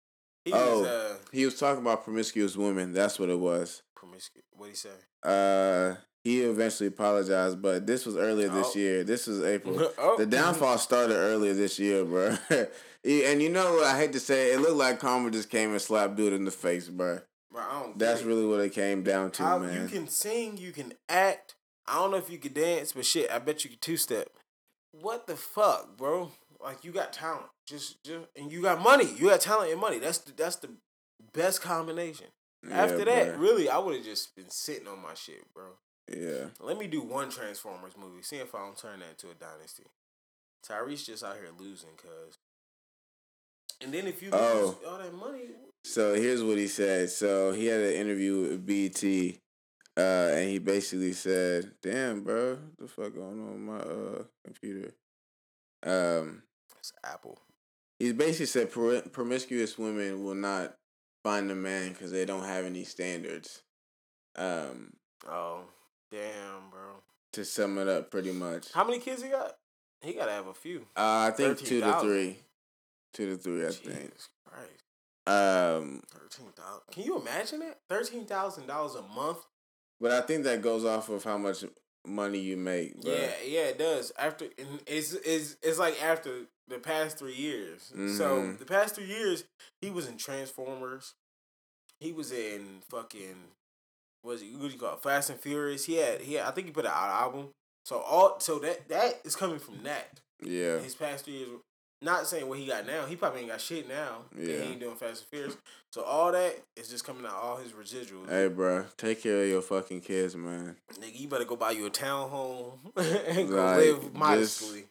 He 0.43 0.51
Oh. 0.53 0.79
was 0.79 0.87
uh, 0.87 1.17
He 1.31 1.45
was 1.45 1.59
talking 1.59 1.81
about 1.81 2.03
promiscuous 2.03 2.57
women. 2.57 2.93
That's 2.93 3.19
what 3.19 3.29
it 3.29 3.37
was. 3.37 3.83
promiscuous. 3.95 4.43
What 4.53 4.69
he 4.69 4.75
say? 4.75 4.89
Uh, 5.23 5.95
he 6.23 6.41
eventually 6.41 6.87
apologized, 6.87 7.61
but 7.61 7.87
this 7.87 8.05
was 8.05 8.15
earlier 8.15 8.47
this 8.49 8.71
Oh. 8.75 8.79
year. 8.79 9.03
This 9.03 9.27
was 9.27 9.41
April. 9.43 9.91
Oh. 9.97 10.17
The 10.17 10.25
downfall 10.25 10.77
started 10.77 11.15
earlier 11.15 11.53
this 11.53 11.79
year, 11.79 12.03
bro. 12.05 12.37
And 13.03 13.41
you 13.41 13.49
know 13.49 13.73
what? 13.73 13.85
I 13.87 13.97
hate 13.97 14.13
to 14.13 14.19
say 14.19 14.51
it, 14.51 14.55
it 14.55 14.59
looked 14.61 14.75
like 14.75 14.99
Karma 14.99 15.31
just 15.31 15.49
came 15.49 15.71
and 15.71 15.81
slapped 15.81 16.15
dude 16.15 16.33
in 16.33 16.45
the 16.45 16.51
face, 16.51 16.87
bro. 16.87 17.21
Bro, 17.51 17.61
I 17.63 17.81
don't. 17.81 17.97
That's 17.97 18.21
really 18.21 18.45
what 18.45 18.59
it 18.59 18.73
came 18.73 19.01
down 19.01 19.31
to, 19.31 19.43
How, 19.43 19.57
man. 19.57 19.81
You 19.81 19.87
can 19.87 20.07
sing, 20.07 20.57
you 20.57 20.71
can 20.71 20.93
act. 21.09 21.55
I 21.87 21.95
don't 21.95 22.11
know 22.11 22.17
if 22.17 22.29
you 22.29 22.37
can 22.37 22.53
dance, 22.53 22.91
but 22.93 23.03
shit, 23.05 23.31
I 23.31 23.39
bet 23.39 23.63
you 23.63 23.71
could 23.71 23.81
two 23.81 23.97
step. 23.97 24.29
What 24.91 25.25
the 25.25 25.35
fuck, 25.35 25.97
bro? 25.97 26.29
Like 26.63 26.85
you 26.85 26.91
got 26.91 27.11
talent, 27.11 27.47
just 27.65 28.03
just 28.03 28.27
and 28.35 28.51
you 28.51 28.61
got 28.61 28.79
money. 28.79 29.09
You 29.17 29.29
got 29.29 29.41
talent 29.41 29.71
and 29.71 29.81
money. 29.81 29.97
That's 29.97 30.19
the, 30.19 30.33
that's 30.33 30.57
the 30.57 30.69
best 31.33 31.59
combination. 31.63 32.27
Yeah, 32.69 32.83
After 32.83 33.03
that, 33.05 33.29
bruh. 33.35 33.39
really, 33.39 33.67
I 33.67 33.79
would 33.79 33.95
have 33.95 34.05
just 34.05 34.35
been 34.35 34.51
sitting 34.51 34.87
on 34.87 35.01
my 35.01 35.15
shit, 35.15 35.51
bro. 35.55 35.63
Yeah. 36.15 36.45
Let 36.59 36.77
me 36.77 36.87
do 36.87 37.01
one 37.01 37.29
Transformers 37.29 37.93
movie. 37.99 38.21
See 38.21 38.37
if 38.37 38.53
I 38.55 38.59
don't 38.59 38.77
turn 38.77 38.99
that 38.99 39.09
into 39.11 39.29
a 39.29 39.33
dynasty. 39.33 39.83
Tyrese 40.67 41.05
just 41.05 41.23
out 41.23 41.35
here 41.35 41.49
losing, 41.57 41.89
cuz. 41.97 42.37
And 43.81 43.91
then 43.93 44.05
if 44.07 44.21
you 44.21 44.29
lose 44.29 44.39
Oh. 44.41 44.79
all 44.87 44.97
that 44.99 45.13
money, 45.13 45.49
So 45.83 46.13
here's 46.13 46.43
what 46.43 46.57
he 46.59 46.67
said. 46.67 47.09
So 47.09 47.51
he 47.53 47.65
had 47.65 47.81
an 47.81 47.93
interview 47.93 48.41
with 48.41 48.65
BT, 48.65 49.39
uh, 49.97 50.29
and 50.35 50.47
he 50.49 50.59
basically 50.59 51.13
said, 51.13 51.75
"Damn, 51.81 52.23
bro, 52.23 52.55
what 52.55 52.77
the 52.77 52.87
fuck 52.87 53.15
going 53.15 53.39
on 53.39 53.51
with 53.53 53.61
my 53.61 53.79
uh 53.79 54.23
computer?" 54.45 54.93
Um, 55.83 56.43
it's 56.77 56.93
Apple. 57.03 57.39
he 57.97 58.11
basically 58.13 58.45
said 58.45 58.69
"Pro- 58.71 59.01
promiscuous 59.01 59.77
women 59.79 60.23
will 60.23 60.35
not 60.35 60.75
find 61.23 61.49
a 61.49 61.55
man 61.55 61.89
because 61.93 62.11
they 62.11 62.25
don't 62.25 62.43
have 62.45 62.65
any 62.65 62.83
standards. 62.83 63.63
Um, 64.35 64.93
Oh, 65.27 65.65
damn, 66.11 66.69
bro. 66.69 66.95
to 67.33 67.45
sum 67.45 67.77
it 67.77 67.87
up, 67.87 68.11
pretty 68.11 68.31
much. 68.31 68.71
How 68.73 68.83
many 68.83 68.99
kids 68.99 69.23
he 69.23 69.29
got? 69.29 69.57
He 70.01 70.13
gotta 70.13 70.31
have 70.31 70.47
a 70.47 70.53
few. 70.53 70.81
Uh, 70.97 71.29
I 71.29 71.31
think 71.35 71.57
two 71.59 71.79
to 71.81 71.99
three, 72.01 72.37
two 73.13 73.29
to 73.31 73.37
three. 73.37 73.65
I 73.65 73.69
think. 73.71 73.95
Jesus 74.11 74.29
Christ. 74.45 74.83
Um, 75.27 76.01
Thirteen 76.11 76.51
thousand. 76.55 76.81
Can 76.91 77.03
you 77.03 77.19
imagine 77.19 77.59
that? 77.59 77.79
Thirteen 77.89 78.25
thousand 78.25 78.67
dollars 78.67 78.95
a 78.95 79.01
month. 79.03 79.37
but 79.99 80.11
I 80.11 80.21
think 80.21 80.43
that 80.45 80.61
goes 80.61 80.83
off 80.83 81.09
of 81.09 81.23
how 81.23 81.37
much 81.37 81.63
money 82.05 82.39
you 82.39 82.57
make. 82.57 82.99
Bro. 83.01 83.11
Yeah, 83.13 83.29
yeah, 83.45 83.59
it 83.67 83.77
does. 83.77 84.11
After 84.17 84.45
and 84.57 84.81
it's 84.87 85.13
it's 85.13 85.55
it's 85.61 85.77
like 85.77 86.01
after 86.03 86.45
the 86.67 86.79
past 86.79 87.19
three 87.19 87.35
years. 87.35 87.91
So 88.17 88.41
Mhm. 88.41 88.57
the 88.57 88.65
past 88.65 88.95
three 88.95 89.05
years, 89.05 89.43
he 89.81 89.91
was 89.91 90.07
in 90.07 90.17
Transformers. 90.17 91.13
He 91.99 92.11
was 92.11 92.31
in 92.31 92.81
fucking 92.89 93.35
what 94.23 94.33
is 94.33 94.41
it? 94.43 94.51
What 94.53 94.61
do 94.61 94.73
you 94.73 94.79
call 94.79 94.93
it? 94.93 95.03
Fast 95.03 95.29
and 95.29 95.39
Furious. 95.39 95.85
He 95.85 95.95
had 95.95 96.21
he 96.21 96.35
had, 96.35 96.47
I 96.47 96.51
think 96.51 96.67
he 96.67 96.73
put 96.73 96.85
out 96.85 96.93
an 97.03 97.23
album. 97.23 97.49
So 97.85 97.99
all 97.99 98.39
so 98.39 98.59
that 98.59 98.87
that 98.89 99.21
is 99.23 99.35
coming 99.35 99.59
from 99.59 99.83
that. 99.83 100.19
Yeah. 100.43 100.79
His 100.79 100.95
past 100.95 101.25
three 101.25 101.35
years. 101.37 101.49
Not 102.03 102.25
saying 102.25 102.49
what 102.49 102.57
he 102.57 102.65
got 102.65 102.87
now. 102.87 103.05
He 103.05 103.15
probably 103.15 103.41
ain't 103.41 103.49
got 103.51 103.61
shit 103.61 103.87
now. 103.87 104.23
Yeah. 104.35 104.45
He 104.57 104.71
ain't 104.71 104.79
doing 104.79 104.95
Fast 104.95 105.21
and 105.21 105.29
Furious. 105.29 105.55
So 105.93 106.01
all 106.01 106.31
that 106.31 106.55
is 106.75 106.89
just 106.89 107.05
coming 107.05 107.27
out. 107.27 107.33
All 107.35 107.57
his 107.57 107.73
residuals. 107.73 108.27
Hey, 108.27 108.47
bro, 108.47 108.85
take 108.97 109.21
care 109.21 109.43
of 109.43 109.47
your 109.47 109.61
fucking 109.61 110.01
kids, 110.01 110.35
man. 110.35 110.77
Nigga, 110.93 111.19
you 111.19 111.27
better 111.27 111.45
go 111.45 111.55
buy 111.55 111.69
you 111.71 111.85
a 111.85 111.91
townhome 111.91 112.79
and 112.95 113.47
go 113.49 113.55
Like, 113.63 113.77
live 113.77 114.01
just- 114.01 114.13
modestly. 114.15 114.85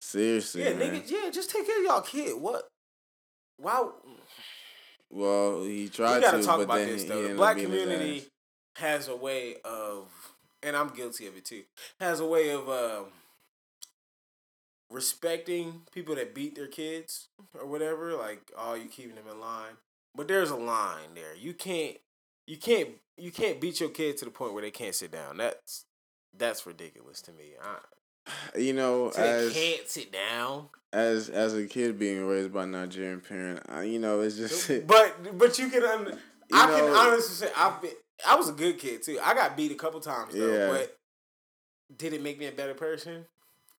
Seriously, 0.00 0.62
Yeah, 0.64 0.74
man. 0.74 1.02
nigga, 1.02 1.10
yeah, 1.10 1.30
just 1.30 1.50
take 1.50 1.66
care 1.66 1.78
of 1.78 1.84
y'all 1.84 2.00
kid. 2.00 2.40
What? 2.40 2.68
Wow. 3.60 3.94
Well, 5.10 5.62
he 5.62 5.88
tried 5.88 6.16
We 6.16 6.22
gotta 6.22 6.38
to, 6.38 6.44
talk 6.44 6.56
but 6.58 6.62
about 6.64 6.78
then 6.78 6.88
this 6.88 7.04
though. 7.04 7.28
The 7.28 7.34
black 7.34 7.56
community 7.58 8.24
has 8.76 9.08
a 9.08 9.16
way 9.16 9.56
of, 9.64 10.08
and 10.62 10.76
I'm 10.76 10.88
guilty 10.88 11.26
of 11.26 11.36
it 11.36 11.44
too. 11.44 11.62
Has 12.00 12.20
a 12.20 12.26
way 12.26 12.50
of 12.50 12.68
um, 12.68 13.06
respecting 14.90 15.82
people 15.92 16.14
that 16.16 16.34
beat 16.34 16.54
their 16.56 16.66
kids 16.66 17.28
or 17.54 17.66
whatever. 17.66 18.14
Like, 18.14 18.50
oh, 18.56 18.74
you 18.74 18.86
keeping 18.86 19.14
them 19.14 19.24
in 19.30 19.40
line, 19.40 19.74
but 20.14 20.28
there's 20.28 20.50
a 20.50 20.56
line 20.56 21.14
there. 21.14 21.34
You 21.34 21.54
can't, 21.54 21.96
you 22.46 22.56
can't, 22.56 22.90
you 23.16 23.30
can't 23.30 23.60
beat 23.60 23.80
your 23.80 23.90
kid 23.90 24.16
to 24.18 24.24
the 24.24 24.30
point 24.30 24.52
where 24.52 24.62
they 24.62 24.70
can't 24.70 24.94
sit 24.94 25.10
down. 25.12 25.36
That's 25.38 25.84
That's 26.36 26.66
ridiculous 26.66 27.22
to 27.22 27.32
me. 27.32 27.52
I, 27.62 27.78
You 28.56 28.72
know, 28.72 29.10
so 29.10 29.22
as 29.22 29.52
can't 29.52 29.88
sit 29.88 30.12
down. 30.12 30.68
as 30.92 31.28
as 31.28 31.54
a 31.54 31.66
kid 31.66 31.98
being 31.98 32.26
raised 32.26 32.52
by 32.52 32.64
a 32.64 32.66
Nigerian 32.66 33.20
parent, 33.20 33.62
I, 33.68 33.82
you 33.82 33.98
know, 33.98 34.20
it's 34.20 34.36
just 34.36 34.68
But 34.86 35.38
but 35.38 35.58
you 35.58 35.68
can 35.68 35.82
un- 35.84 36.18
I 36.52 36.66
can 36.66 36.90
honestly 36.90 37.46
say 37.46 37.52
I've 37.56 37.80
been 37.82 37.90
I 38.26 38.34
was 38.36 38.48
a 38.48 38.52
good 38.52 38.78
kid 38.78 39.02
too. 39.02 39.18
I 39.22 39.34
got 39.34 39.56
beat 39.56 39.72
a 39.72 39.74
couple 39.76 40.00
times 40.00 40.34
though, 40.34 40.52
Yeah. 40.52 40.68
but 40.68 40.98
did 41.96 42.12
it 42.14 42.22
make 42.22 42.38
me 42.38 42.46
a 42.46 42.52
better 42.52 42.74
person? 42.74 43.26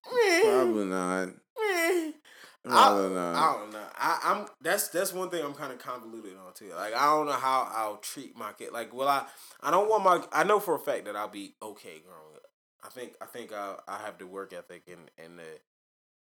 probably 0.04 0.86
not. 0.86 1.30
I, 1.60 2.14
Probably 2.64 3.16
not. 3.16 3.36
I 3.36 3.54
don't 3.60 3.72
know. 3.72 3.84
I, 3.96 4.20
I'm 4.24 4.46
that's 4.62 4.90
that's 4.90 5.14
one 5.14 5.30
thing 5.30 5.44
I'm 5.44 5.54
kind 5.54 5.72
of 5.72 5.80
convoluted 5.80 6.34
on 6.38 6.54
too. 6.54 6.72
Like 6.76 6.94
I 6.94 7.06
don't 7.06 7.26
know 7.26 7.32
how 7.32 7.70
I'll 7.74 7.98
treat 7.98 8.38
my 8.38 8.52
kid. 8.54 8.74
Like, 8.74 8.94
will 8.94 9.08
I? 9.08 9.26
I 9.62 9.72
don't 9.72 9.90
want 9.90 10.04
my. 10.04 10.22
I 10.34 10.44
know 10.44 10.60
for 10.60 10.76
a 10.76 10.80
fact 10.80 11.06
that 11.06 11.16
I'll 11.16 11.30
be 11.30 11.56
okay 11.62 12.02
growing 12.06 12.36
up. 12.36 12.37
I 12.84 12.90
think 12.90 13.16
I 13.22 13.26
think 13.26 13.54
I 13.54 13.76
I 13.88 13.98
have 14.00 14.18
the 14.18 14.28
work 14.28 14.54
ethic 14.54 14.84
and 14.88 15.10
and 15.24 15.40
the 15.40 15.60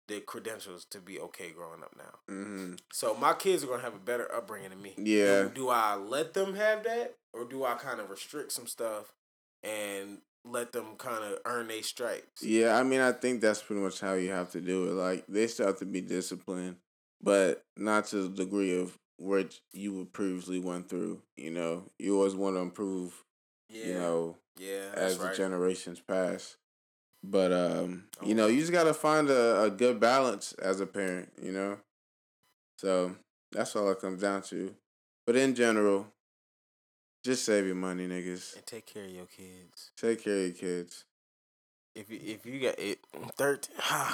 the 0.07 0.21
credentials 0.21 0.85
to 0.85 0.99
be 0.99 1.19
okay 1.19 1.51
growing 1.51 1.83
up 1.83 1.95
now. 1.97 2.19
hmm 2.33 2.73
So 2.91 3.13
my 3.15 3.33
kids 3.33 3.63
are 3.63 3.67
gonna 3.67 3.81
have 3.81 3.95
a 3.95 3.99
better 3.99 4.33
upbringing 4.33 4.69
than 4.69 4.81
me. 4.81 4.93
Yeah. 4.97 5.43
Do, 5.43 5.49
do 5.49 5.69
I 5.69 5.95
let 5.95 6.33
them 6.33 6.55
have 6.55 6.83
that, 6.83 7.15
or 7.33 7.45
do 7.45 7.65
I 7.65 7.75
kind 7.75 7.99
of 7.99 8.09
restrict 8.09 8.51
some 8.53 8.67
stuff 8.67 9.11
and 9.63 10.19
let 10.45 10.71
them 10.71 10.95
kind 10.97 11.23
of 11.23 11.39
earn 11.45 11.67
their 11.67 11.83
stripes? 11.83 12.41
Yeah, 12.41 12.77
I 12.77 12.83
mean, 12.83 13.01
I 13.01 13.11
think 13.11 13.41
that's 13.41 13.61
pretty 13.61 13.81
much 13.81 13.99
how 13.99 14.13
you 14.13 14.31
have 14.31 14.51
to 14.51 14.61
do 14.61 14.87
it. 14.87 14.93
Like 14.93 15.25
they 15.27 15.47
still 15.47 15.67
have 15.67 15.79
to 15.79 15.85
be 15.85 16.01
disciplined, 16.01 16.77
but 17.21 17.63
not 17.75 18.05
to 18.07 18.23
the 18.27 18.29
degree 18.45 18.79
of 18.79 18.97
which 19.19 19.61
you 19.73 19.93
would 19.93 20.13
previously 20.13 20.59
went 20.59 20.89
through. 20.89 21.21
You 21.35 21.51
know, 21.51 21.83
you 21.99 22.15
always 22.17 22.35
want 22.35 22.55
to 22.55 22.61
improve. 22.61 23.23
Yeah. 23.69 23.85
You 23.85 23.93
know, 23.95 24.35
yeah. 24.57 24.89
As 24.93 25.17
right. 25.17 25.31
the 25.31 25.37
generations 25.37 25.99
pass. 25.99 26.57
But 27.23 27.51
um, 27.51 28.05
you 28.23 28.33
Oh. 28.33 28.37
know, 28.37 28.47
you 28.47 28.59
just 28.61 28.71
gotta 28.71 28.93
find 28.93 29.29
a, 29.29 29.63
a 29.63 29.69
good 29.69 29.99
balance 29.99 30.53
as 30.53 30.79
a 30.79 30.85
parent, 30.85 31.29
you 31.41 31.51
know? 31.51 31.79
So 32.79 33.15
that's 33.51 33.75
all 33.75 33.89
it 33.91 33.99
comes 33.99 34.21
down 34.21 34.43
to. 34.43 34.75
But 35.25 35.35
in 35.35 35.55
general, 35.55 36.07
just 37.23 37.43
save 37.43 37.65
your 37.65 37.75
money, 37.75 38.07
niggas. 38.07 38.55
and 38.55 38.65
take 38.65 38.85
care 38.85 39.03
of 39.05 39.09
your 39.11 39.25
kids. 39.25 39.91
Take 39.97 40.23
care 40.23 40.35
of 40.37 40.41
your 40.43 40.51
kids. 40.51 41.03
If 41.95 42.11
you 42.11 42.19
if 42.23 42.45
you 42.45 42.59
got 42.59 42.77
it 42.79 42.99
thirteen, 43.35 43.75
I 43.79 44.13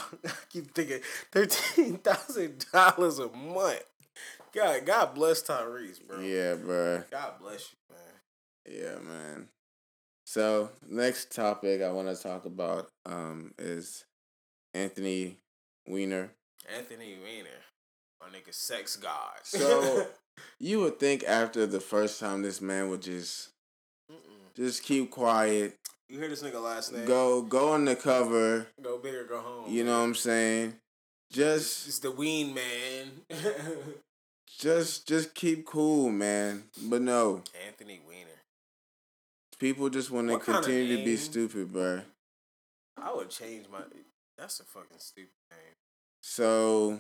keep 0.49 0.73
thinking 0.73 1.01
thirteen 1.31 1.97
thousand 1.97 2.65
dollars 2.71 3.19
a 3.19 3.27
month. 3.29 3.83
God, 4.53 4.85
God 4.85 5.13
bless 5.15 5.43
Tyrese, 5.43 6.07
bro. 6.07 6.19
Yeah, 6.21 6.55
bro. 6.55 7.03
God 7.11 7.33
bless 7.41 7.71
you, 7.71 7.95
man. 7.95 8.02
Yeah, 8.69 8.99
man. 9.01 9.47
So 10.25 10.69
next 10.87 11.33
topic 11.35 11.81
I 11.81 11.91
want 11.91 12.07
to 12.07 12.21
talk 12.21 12.45
about 12.45 12.89
um 13.05 13.53
is 13.57 14.05
Anthony 14.73 15.37
Weiner. 15.87 16.31
Anthony 16.77 17.17
Weiner, 17.21 17.59
my 18.21 18.27
nigga, 18.27 18.53
sex 18.53 18.95
god. 18.95 19.39
So 19.43 20.07
you 20.59 20.79
would 20.79 20.99
think 20.99 21.23
after 21.25 21.65
the 21.65 21.81
first 21.81 22.19
time 22.19 22.41
this 22.41 22.61
man 22.61 22.89
would 22.89 23.01
just 23.01 23.49
Mm-mm. 24.09 24.55
just 24.55 24.83
keep 24.83 25.11
quiet, 25.11 25.77
you 26.07 26.19
hear 26.19 26.29
this 26.29 26.41
nigga 26.41 26.61
last 26.63 26.93
name? 26.93 27.05
go 27.05 27.41
go 27.41 27.73
on 27.73 27.85
the 27.85 27.95
cover. 27.95 28.67
go 28.81 28.97
big 28.97 29.13
or 29.15 29.25
go 29.25 29.39
home. 29.41 29.71
You 29.71 29.83
know 29.83 29.99
what 29.99 30.05
I'm 30.05 30.15
saying? 30.15 30.75
Just 31.31 31.87
it's 31.87 31.99
the 31.99 32.11
Ween 32.11 32.53
man. 32.53 33.11
just 34.59 35.07
just 35.07 35.35
keep 35.35 35.65
cool, 35.65 36.09
man. 36.09 36.63
But 36.83 37.01
no, 37.01 37.41
Anthony 37.67 37.99
Weiner. 38.07 38.32
People 39.63 39.89
just 39.89 40.11
want 40.11 40.27
to 40.27 40.37
continue 40.39 40.97
to 40.97 41.05
be 41.05 41.15
stupid, 41.15 41.71
bruh. 41.71 42.03
I 43.01 43.13
would 43.13 43.29
change 43.29 43.65
my. 43.71 43.79
That's 44.37 44.59
a 44.59 44.65
fucking 44.65 44.97
stupid 44.99 45.29
name. 45.49 45.75
So, 46.21 46.99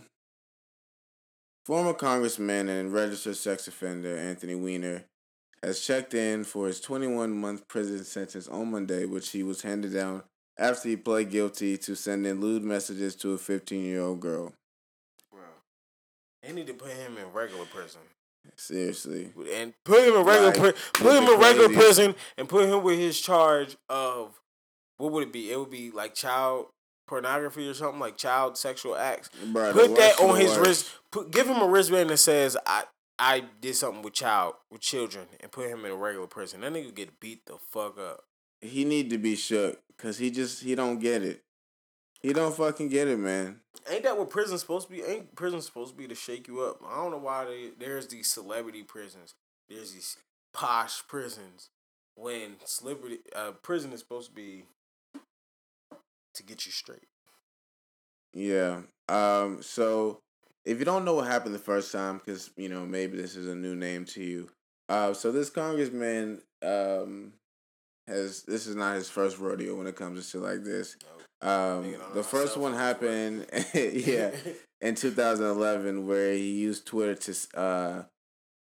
former 1.65 1.93
congressman 1.93 2.69
and 2.69 2.93
registered 2.93 3.35
sex 3.35 3.67
offender 3.67 4.15
Anthony 4.15 4.55
Weiner 4.55 5.03
has 5.61 5.81
checked 5.81 6.13
in 6.13 6.45
for 6.45 6.67
his 6.67 6.79
21 6.79 7.31
month 7.31 7.67
prison 7.67 8.05
sentence 8.05 8.47
on 8.47 8.71
Monday, 8.71 9.05
which 9.05 9.31
he 9.31 9.43
was 9.43 9.61
handed 9.61 9.93
down 9.93 10.23
after 10.57 10.87
he 10.87 10.95
pled 10.95 11.31
guilty 11.31 11.77
to 11.79 11.95
sending 11.97 12.39
lewd 12.39 12.63
messages 12.63 13.13
to 13.17 13.33
a 13.33 13.37
15 13.37 13.83
year 13.83 14.01
old 14.01 14.21
girl. 14.21 14.53
Bro, 15.29 15.41
they 16.41 16.53
need 16.53 16.67
to 16.67 16.73
put 16.73 16.91
him 16.91 17.17
in 17.17 17.29
regular 17.33 17.65
prison. 17.65 18.01
Seriously. 18.55 19.31
and 19.53 19.73
put 19.83 20.07
him 20.07 20.15
in 20.15 20.23
regular 20.25 20.47
Like, 20.51 20.57
pri- 20.57 20.73
put 20.93 21.15
him 21.15 21.23
in 21.23 21.39
regular 21.39 21.67
craziest- 21.67 21.75
prison 21.75 22.15
and 22.37 22.47
put 22.49 22.65
him 22.69 22.83
with 22.83 22.97
his 22.99 23.19
charge 23.19 23.75
of 23.89 24.39
what 24.97 25.11
would 25.11 25.23
it 25.23 25.33
be? 25.33 25.51
It 25.51 25.57
would 25.59 25.71
be 25.71 25.91
like 25.91 26.13
child 26.13 26.67
pornography 27.07 27.67
or 27.67 27.73
something 27.73 27.99
like 27.99 28.15
child 28.17 28.57
sexual 28.57 28.95
acts. 28.95 29.29
The 29.41 29.71
Put 29.73 29.95
that 29.97 30.19
on 30.19 30.35
his 30.39 30.51
worst. 30.57 30.59
wrist. 30.67 30.91
Put 31.11 31.31
give 31.31 31.47
him 31.47 31.61
a 31.61 31.67
wristband 31.67 32.09
that 32.11 32.17
says 32.17 32.55
I 32.65 32.83
I 33.19 33.43
did 33.61 33.75
something 33.75 34.01
with 34.01 34.13
child 34.13 34.55
with 34.71 34.81
children 34.81 35.27
and 35.39 35.51
put 35.51 35.67
him 35.69 35.83
in 35.85 35.91
a 35.91 35.95
regular 35.95 36.27
prison. 36.27 36.61
That 36.61 36.73
nigga 36.73 36.93
get 36.93 37.19
beat 37.19 37.45
the 37.45 37.57
fuck 37.71 37.97
up. 37.99 38.23
He 38.61 38.85
need 38.85 39.09
to 39.09 39.17
be 39.17 39.35
shook 39.35 39.79
because 39.95 40.17
he 40.17 40.31
just, 40.31 40.63
he 40.63 40.73
don't 40.73 40.99
get 40.99 41.21
it. 41.21 41.43
He 42.23 42.31
don't 42.31 42.55
fucking 42.55 42.87
get 42.87 43.09
it, 43.09 43.19
man. 43.19 43.59
Ain't 43.91 44.03
that 44.03 44.17
what 44.17 44.29
prison's 44.29 44.61
supposed 44.61 44.87
to 44.87 44.93
be? 44.93 45.03
Ain't 45.03 45.35
prison 45.35 45.61
supposed 45.61 45.91
to 45.91 45.97
be 45.97 46.07
to 46.07 46.15
shake 46.15 46.47
you 46.47 46.61
up? 46.61 46.79
I 46.87 46.95
don't 46.95 47.11
know 47.11 47.17
why 47.17 47.43
they, 47.43 47.71
there's 47.77 48.07
these 48.07 48.29
celebrity 48.29 48.81
prisons. 48.81 49.35
There's 49.69 49.91
these 49.93 50.17
posh 50.53 51.05
prisons. 51.05 51.69
When 52.15 52.55
celebrity 52.63 53.19
uh, 53.35 53.51
prison 53.61 53.91
is 53.91 53.99
supposed 53.99 54.29
to 54.29 54.35
be 54.35 54.65
to 56.35 56.43
get 56.43 56.65
you 56.65 56.71
straight. 56.71 57.07
Yeah. 58.33 58.81
Um. 59.09 59.61
So, 59.61 60.19
if 60.63 60.79
you 60.79 60.85
don't 60.85 61.05
know 61.05 61.15
what 61.15 61.27
happened 61.27 61.55
the 61.55 61.59
first 61.59 61.91
time, 61.91 62.19
because 62.19 62.51
you 62.55 62.69
know 62.69 62.85
maybe 62.85 63.17
this 63.17 63.35
is 63.35 63.47
a 63.47 63.55
new 63.55 63.75
name 63.75 64.05
to 64.05 64.23
you. 64.23 64.49
Uh. 64.87 65.13
So 65.13 65.31
this 65.31 65.49
congressman 65.49 66.41
um 66.61 67.33
has 68.07 68.43
this 68.43 68.67
is 68.67 68.75
not 68.75 68.95
his 68.95 69.09
first 69.09 69.39
rodeo 69.39 69.75
when 69.75 69.87
it 69.87 69.95
comes 69.95 70.23
to 70.23 70.29
shit 70.29 70.41
like 70.41 70.63
this. 70.63 70.95
Um. 71.43 71.95
The 72.13 72.23
first 72.23 72.57
one 72.57 72.73
happened. 72.73 73.45
yeah. 73.73 74.31
In 74.81 74.95
2011, 74.95 76.07
where 76.07 76.33
he 76.33 76.51
used 76.51 76.85
Twitter 76.85 77.15
to 77.15 77.57
uh 77.59 78.03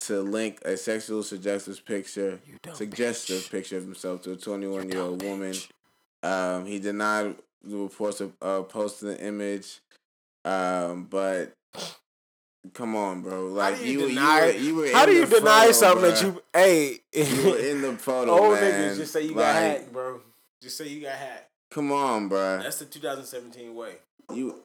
to 0.00 0.20
link 0.20 0.60
a 0.64 0.76
sexual 0.76 1.22
suggestive 1.22 1.84
picture, 1.84 2.38
suggestive 2.74 3.42
bitch. 3.42 3.50
picture 3.50 3.76
of 3.78 3.84
himself 3.84 4.22
to 4.22 4.32
a 4.32 4.36
21 4.36 4.90
year 4.90 5.00
old 5.00 5.22
woman. 5.22 5.54
Um, 6.22 6.66
he 6.66 6.78
denied 6.78 7.36
the 7.64 7.76
reports 7.76 8.20
of 8.20 8.32
uh, 8.42 8.62
posting 8.62 9.08
the 9.08 9.24
image. 9.24 9.80
Um, 10.44 11.04
but 11.10 11.52
come 12.74 12.94
on, 12.94 13.22
bro. 13.22 13.46
Like 13.46 13.74
how 13.74 13.80
do 13.80 13.86
you, 13.88 14.00
you, 14.00 14.08
deny? 14.08 14.50
you 14.50 14.74
were, 14.76 14.86
you 14.86 14.92
were 14.92 14.96
how 14.98 15.06
do 15.06 15.12
you 15.12 15.26
deny 15.26 15.60
photo, 15.66 15.72
something 15.72 16.02
that 16.02 16.22
you? 16.22 16.42
Hey, 16.52 16.98
You 17.12 17.50
were 17.50 17.58
in 17.58 17.82
the 17.82 17.92
photo, 17.98 18.32
old 18.32 18.54
man. 18.54 18.92
niggas 18.92 18.96
just 18.96 19.12
say 19.12 19.22
you 19.22 19.34
got 19.34 19.54
hacked, 19.54 19.92
bro. 19.92 20.20
Just 20.62 20.76
say 20.78 20.88
you 20.88 21.00
got 21.02 21.16
hacked. 21.16 21.50
Come 21.70 21.92
on, 21.92 22.28
bro. 22.28 22.58
That's 22.62 22.78
the 22.78 22.84
2017 22.84 23.74
way. 23.74 23.94
You. 24.32 24.62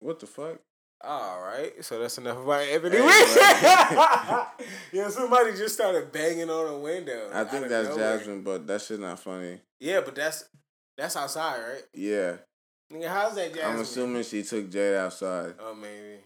What 0.00 0.20
the 0.20 0.26
fuck? 0.26 0.58
All 1.02 1.42
right, 1.42 1.84
so 1.84 1.98
that's 1.98 2.16
enough 2.16 2.38
about 2.38 2.62
Anthony. 2.62 2.96
Hey, 2.96 3.02
yeah, 4.92 5.08
somebody 5.10 5.52
just 5.52 5.74
started 5.74 6.10
banging 6.10 6.48
on 6.48 6.74
a 6.74 6.78
window. 6.78 7.30
I 7.32 7.44
think 7.44 7.68
that's 7.68 7.90
nowhere. 7.90 8.18
Jasmine, 8.18 8.42
but 8.42 8.66
that 8.66 8.80
shit 8.80 9.00
not 9.00 9.18
funny. 9.18 9.60
Yeah, 9.80 10.00
but 10.02 10.14
that's 10.14 10.46
that's 10.96 11.14
outside, 11.16 11.58
right? 11.58 11.82
Yeah, 11.92 12.36
Nigga, 12.92 13.08
how's 13.08 13.34
that 13.34 13.54
Jasmine? 13.54 13.74
I'm 13.74 13.80
assuming 13.80 14.22
she 14.22 14.42
took 14.42 14.70
Jade 14.70 14.96
outside. 14.96 15.54
Oh, 15.58 15.74
maybe. 15.74 16.20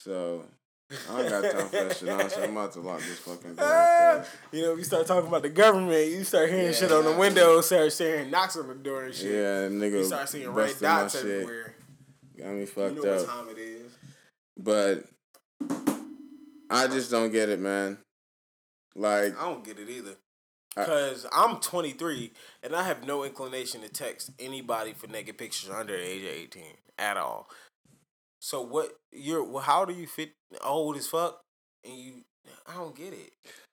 So 0.00 0.44
I 0.90 1.22
don't 1.22 1.28
got 1.42 1.52
time 1.52 1.66
for 1.68 1.76
that 1.84 1.96
shit. 1.96 2.08
Honestly, 2.08 2.42
I'm 2.44 2.50
about 2.56 2.72
to 2.72 2.80
lock 2.80 3.00
this 3.00 3.18
fucking 3.18 3.54
door. 3.56 4.24
You 4.52 4.62
know, 4.62 4.74
you 4.76 4.84
start 4.84 5.06
talking 5.06 5.28
about 5.28 5.42
the 5.42 5.48
government, 5.48 6.10
you 6.10 6.22
start 6.24 6.48
hearing 6.48 6.66
Yeah, 6.66 6.72
shit 6.72 6.92
on 6.92 7.04
the 7.04 7.12
window, 7.12 7.60
start 7.60 7.92
hearing 7.92 8.30
knocks 8.30 8.56
on 8.56 8.68
the 8.68 8.74
door 8.74 9.04
and 9.04 9.14
shit. 9.14 9.32
Yeah, 9.32 9.68
nigga. 9.68 9.98
You 9.98 10.04
start 10.04 10.28
seeing 10.28 10.48
red 10.50 10.74
dots 10.80 11.16
everywhere. 11.16 11.74
Got 12.38 12.52
me 12.52 12.66
fucked 12.66 12.96
You 12.96 13.04
know 13.04 13.12
up. 13.12 13.26
what 13.26 13.28
time 13.28 13.48
it 13.50 13.58
is. 13.58 13.92
But 14.58 15.04
I 16.70 16.86
just 16.88 17.10
don't 17.10 17.30
get 17.32 17.48
it, 17.48 17.60
man. 17.60 17.98
Like, 18.94 19.38
I 19.38 19.42
don't 19.50 19.64
get 19.64 19.78
it 19.78 19.88
either. 19.88 20.16
I- 20.76 20.84
Cause 20.84 21.26
I'm 21.32 21.56
23 21.60 22.32
and 22.62 22.76
I 22.76 22.82
have 22.84 23.06
no 23.06 23.24
inclination 23.24 23.80
to 23.80 23.88
text 23.88 24.30
anybody 24.38 24.92
for 24.92 25.06
naked 25.06 25.38
pictures 25.38 25.70
under 25.70 25.96
the 25.96 26.02
age 26.06 26.22
of 26.22 26.28
18 26.30 26.62
at 26.98 27.16
all. 27.16 27.48
So 28.46 28.60
what 28.60 28.92
you're 29.10 29.42
well, 29.42 29.60
how 29.60 29.84
do 29.84 29.92
you 29.92 30.06
fit 30.06 30.30
old 30.62 30.96
as 30.96 31.08
fuck 31.08 31.40
and 31.84 31.98
you 31.98 32.12
I 32.64 32.74
don't 32.74 32.94
get 32.94 33.12
it. 33.12 33.32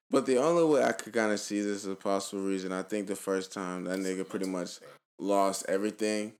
but 0.09 0.25
the 0.25 0.37
only 0.37 0.63
way 0.63 0.83
I 0.83 0.93
could 0.93 1.13
kind 1.13 1.31
of 1.31 1.39
see 1.39 1.61
this 1.61 1.85
as 1.85 1.91
a 1.91 1.93
possible 1.93 2.41
reason, 2.41 2.71
I 2.71 2.81
think 2.81 3.05
the 3.05 3.15
first 3.15 3.53
time 3.53 3.83
that 3.83 3.99
nigga 3.99 4.27
pretty 4.27 4.47
much 4.47 4.79
lost 5.19 5.65
everything. 5.69 6.33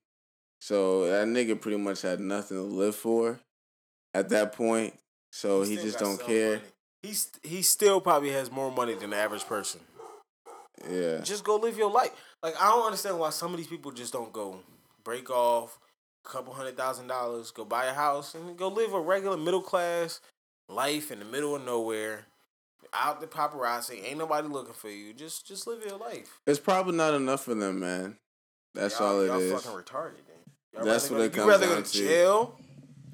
So 0.62 1.06
that 1.12 1.28
nigga 1.28 1.62
pretty 1.62 1.78
much 1.78 2.02
had 2.02 2.19
nothing 2.19 2.58
to 2.58 2.63
live 2.63 2.96
for 2.96 3.39
at 4.15 4.30
that 4.30 4.54
point. 4.54 4.96
So 5.32 5.62
he, 5.62 5.76
still 5.76 5.86
just 5.86 6.00
don't 6.00 6.19
care. 6.19 6.56
money. 6.56 6.62
He's 7.04 7.30
he 7.43 7.62
still 7.62 8.02
probably 8.02 8.32
has 8.32 8.50
more 8.50 8.72
money 8.72 8.96
than 8.96 9.12
the 9.12 9.17
average 9.17 9.46
person. 9.46 9.82
Yeah. 10.89 11.19
Just 11.19 11.43
go 11.43 11.58
live 11.58 11.78
your 11.78 11.91
life. 11.91 12.10
Like 12.41 12.60
I 12.60 12.72
don't 12.72 12.88
understand 12.88 13.19
why 13.19 13.30
some 13.30 13.52
of 13.52 13.58
these 13.58 13.67
people 13.67 13.91
just 13.91 14.12
don't 14.12 14.34
go 14.34 14.58
break 15.04 15.30
off 15.30 15.78
couple 16.23 16.53
hundred 16.53 16.77
thousand 16.77 17.07
dollars, 17.07 17.51
go 17.51 17.65
buy 17.65 17.86
a 17.86 17.93
house, 17.93 18.36
and 18.36 18.57
go 18.57 18.67
live 18.69 18.93
a 18.93 18.99
regular 18.99 19.38
middle 19.38 19.62
class 19.62 20.19
life 20.69 21.12
in 21.12 21.19
the 21.19 21.25
middle 21.25 21.55
of 21.55 21.65
nowhere. 21.65 22.25
Out 22.93 23.21
the 23.21 23.27
paparazzi, 23.27 24.03
ain't 24.07 24.19
nobody 24.19 24.47
looking 24.47 24.73
for 24.73 24.89
you. 24.89 25.13
Just 25.13 25.47
just 25.47 25.65
live 25.67 25.83
your 25.86 25.97
life. 25.97 26.39
It's 26.45 26.59
probably 26.59 26.95
not 26.95 27.13
enough 27.15 27.43
for 27.45 27.55
them, 27.55 27.79
man. 27.79 28.17
That's 28.75 28.99
y'all, 28.99 29.15
all 29.15 29.21
it 29.21 29.27
y'all 29.27 29.39
is. 29.39 29.51
fucking 29.63 29.71
retarded. 29.79 30.13
Then. 30.73 30.86
That's 30.86 31.09
what 31.09 31.17
go, 31.17 31.23
it 31.23 31.25
You 31.25 31.29
comes 31.31 31.47
rather 31.47 31.67
go 31.67 31.73
down 31.75 31.83
to 31.83 31.91
to. 31.91 31.97
jail. 31.97 32.59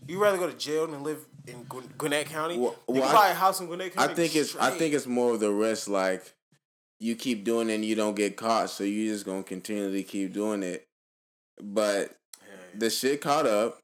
You 0.07 0.21
rather 0.21 0.37
go 0.37 0.49
to 0.49 0.57
jail 0.57 0.87
than 0.87 1.03
live 1.03 1.25
in 1.47 1.63
Gw- 1.65 1.97
Gwinnett 1.97 2.25
County. 2.25 2.57
Well- 2.57 2.75
you 2.89 2.95
well, 2.95 3.09
I- 3.09 3.13
buy 3.13 3.29
a 3.29 3.33
house 3.33 3.59
in 3.61 3.67
Gwinnett 3.67 3.93
County. 3.93 4.11
I 4.11 4.15
think 4.15 4.35
it's 4.35 4.55
I 4.57 4.71
think 4.71 4.93
it's 4.93 5.05
more 5.07 5.33
of 5.33 5.39
the 5.39 5.51
risk 5.51 5.87
like 5.87 6.33
you 6.99 7.15
keep 7.15 7.43
doing 7.45 7.69
it 7.69 7.75
and 7.75 7.85
you 7.85 7.95
don't 7.95 8.15
get 8.15 8.35
caught, 8.35 8.69
so 8.69 8.83
you're 8.83 9.13
just 9.13 9.25
gonna 9.25 9.43
continually 9.43 10.03
keep 10.03 10.33
doing 10.33 10.61
it. 10.63 10.87
But. 11.61 12.15
The 12.77 12.89
shit 12.89 13.21
caught 13.21 13.45
up 13.45 13.79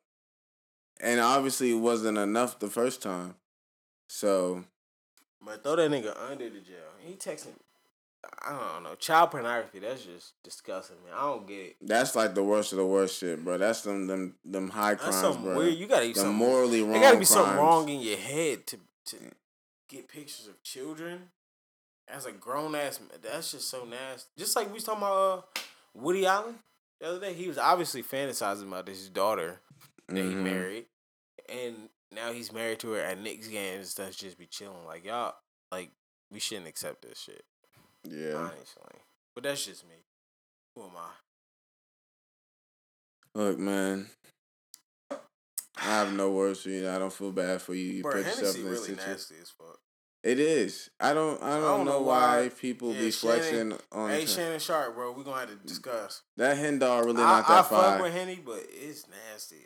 and 1.01 1.19
obviously 1.19 1.71
it 1.71 1.79
wasn't 1.79 2.17
enough 2.17 2.59
the 2.59 2.67
first 2.69 3.01
time. 3.01 3.35
So 4.07 4.63
But 5.43 5.63
throw 5.63 5.75
that 5.75 5.91
nigga 5.91 6.15
under 6.29 6.49
the 6.49 6.59
jail. 6.59 6.91
He 6.99 7.13
texting. 7.13 7.53
I 8.43 8.57
don't 8.73 8.83
know. 8.83 8.95
Child 8.95 9.31
pornography. 9.31 9.79
That's 9.79 10.03
just 10.03 10.33
disgusting, 10.43 10.97
man. 11.05 11.13
I 11.15 11.21
don't 11.21 11.47
get 11.47 11.53
it. 11.57 11.75
that's 11.81 12.15
like 12.15 12.33
the 12.33 12.43
worst 12.43 12.71
of 12.71 12.77
the 12.79 12.85
worst 12.85 13.19
shit, 13.19 13.43
bro. 13.43 13.57
That's 13.57 13.81
them 13.81 14.07
them 14.07 14.35
them 14.43 14.69
high 14.69 14.91
That's 14.91 15.03
crimes, 15.03 15.15
something 15.17 15.43
bro. 15.43 15.57
weird. 15.57 15.75
You 15.75 15.87
gotta 15.87 16.07
be 16.07 16.13
the 16.13 16.19
something. 16.21 16.35
morally 16.37 16.81
wrong. 16.81 16.91
There 16.93 17.01
gotta 17.01 17.19
be 17.19 17.25
something 17.25 17.55
wrong 17.55 17.87
in 17.89 18.01
your 18.01 18.17
head 18.17 18.65
to 18.67 18.77
to 19.07 19.17
get 19.87 20.07
pictures 20.07 20.47
of 20.47 20.61
children 20.63 21.29
as 22.07 22.25
a 22.25 22.31
grown 22.31 22.73
ass. 22.75 22.99
man. 22.99 23.09
That's 23.21 23.51
just 23.51 23.69
so 23.69 23.85
nasty. 23.85 24.29
Just 24.37 24.55
like 24.55 24.67
we 24.67 24.73
was 24.73 24.83
talking 24.83 25.03
about 25.03 25.37
uh, 25.55 25.59
Woody 25.93 26.25
Allen 26.25 26.55
the 27.05 27.11
other 27.11 27.19
day. 27.19 27.33
He 27.33 27.47
was 27.47 27.57
obviously 27.57 28.01
fantasizing 28.03 28.67
about 28.67 28.87
his 28.87 29.09
daughter 29.09 29.61
that 30.07 30.17
he 30.17 30.21
Mhm. 30.33 30.43
married, 30.43 30.87
and 31.47 31.89
now 32.11 32.31
he's 32.31 32.51
married 32.51 32.79
to 32.79 32.91
her 32.91 33.01
at 33.01 33.19
Knicks 33.19 33.47
games 33.47 33.91
stuff. 33.91 34.15
Just 34.15 34.37
be 34.37 34.47
chilling 34.47 34.85
like 34.85 35.05
y'all. 35.05 35.39
Like 35.71 35.91
we 36.31 36.39
shouldn't 36.39 36.67
accept 36.67 37.03
this 37.03 37.19
shit. 37.19 37.45
Yeah. 38.03 38.35
Honestly, 38.35 39.01
but 39.35 39.43
that's 39.43 39.65
just 39.65 39.85
me. 39.85 40.03
Who 40.75 40.83
am 40.83 40.97
I? 40.97 41.11
Look, 43.35 43.59
man. 43.59 44.09
I 45.77 45.81
have 45.81 46.13
no 46.13 46.31
words 46.31 46.61
for 46.63 46.69
you. 46.69 46.89
I 46.89 46.97
don't 46.97 47.11
feel 47.11 47.31
bad 47.33 47.61
for 47.61 47.73
you. 47.75 47.83
You 47.91 48.03
Bro, 48.03 48.13
put 48.13 48.25
yourself 48.25 48.55
in 48.55 48.63
this 48.63 48.71
really 48.71 48.75
situation. 48.87 49.11
nasty 49.11 49.35
as 49.39 49.49
fuck. 49.49 49.79
It 50.25 50.39
is. 50.39 50.89
I 50.99 51.13
don't. 51.13 51.41
I 51.43 51.59
don't, 51.59 51.85
know, 51.85 52.01
why, 52.01 52.49
people 52.59 52.91
Yeah, 52.93 52.99
be 53.01 53.11
Shannon- 53.11 53.37
flexing 53.39 53.77
on 53.91 54.09
Hey, 54.09 54.25
Shannon 54.25 54.59
Sharpe, 54.59 54.95
bro, 54.95 55.11
we 55.11 55.23
gonna 55.23 55.39
have 55.41 55.49
to 55.49 55.55
discuss. 55.67 56.23
that 56.37 56.57
hen 56.57 56.79
dog. 56.79 57.05
Really 57.05 57.21
I, 57.21 57.41
not 57.41 57.49
I 57.49 57.55
that 57.57 57.69
fuck 57.69 58.01
with 58.01 58.11
Henny, 58.13 58.39
but 58.43 58.63
it's 58.69 59.05
nasty. 59.07 59.57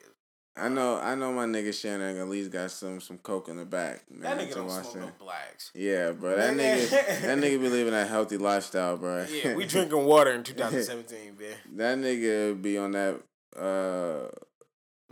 I 0.58 0.68
know. 0.68 0.98
I 0.98 1.16
know 1.16 1.32
my 1.32 1.46
nigga 1.46 1.74
Shannon 1.74 2.18
at 2.18 2.28
least 2.28 2.52
got 2.52 2.72
some 2.72 3.00
some 3.00 3.20
coke 3.20 3.48
in 3.48 3.56
the 3.56 3.64
back. 3.64 4.04
Man, 4.12 4.38
That 4.38 4.46
nigga 4.46 4.56
don't 4.56 4.70
smoke 4.70 4.96
no 4.98 5.12
blacks. 5.18 5.72
Yeah, 5.74 6.12
bro. 6.12 6.36
That 6.36 6.54
nigga. 6.56 6.90
that 6.90 7.38
nigga 7.38 7.62
be 7.62 7.70
living 7.70 7.94
a 7.94 8.06
healthy 8.06 8.36
lifestyle, 8.36 8.98
bro. 8.98 9.26
Yeah, 9.32 9.56
we 9.56 9.66
drinking 9.74 10.04
water 10.04 10.32
in 10.32 10.44
2017, 10.44 11.38
man. 11.40 11.78
that 11.78 11.98
nigga 11.98 12.62
be 12.62 12.78
on 12.78 12.92
that. 12.92 13.22
Uh, 13.58 14.28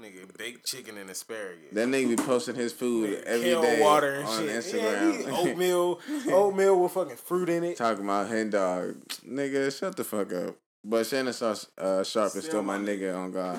Nigga, 0.02 0.38
baked 0.38 0.68
chicken 0.68 0.96
and 0.98 1.10
asparagus. 1.10 1.72
that 1.72 1.88
nigga 1.88 2.10
be 2.10 2.16
posting 2.18 2.54
his 2.54 2.72
food 2.72 3.24
every 3.26 3.48
kale 3.50 3.62
day 3.64 3.82
water 3.82 4.14
and 4.16 4.28
on 4.28 4.40
shit. 4.42 4.50
Instagram. 4.52 5.26
Yeah, 5.26 5.32
oatmeal, 5.38 6.00
oatmeal 6.30 6.84
with 6.84 6.92
fucking 6.92 7.16
fruit 7.16 7.50
in 7.50 7.64
it. 7.64 7.78
Talking 7.78 8.04
about 8.04 8.28
hen 8.28 8.52
dog, 8.52 8.96
nigga, 9.28 9.76
shut 9.76 9.96
the 9.96 10.04
fuck 10.04 10.32
up. 10.34 10.56
But 10.84 11.08
Shannon 11.08 11.34
Sharpe, 11.34 11.58
uh, 11.80 12.04
Sharpe 12.04 12.36
is 12.36 12.46
Still 12.46 12.62
my 12.62 12.78
nigga 12.78 13.16
on 13.18 13.32
God, 13.32 13.58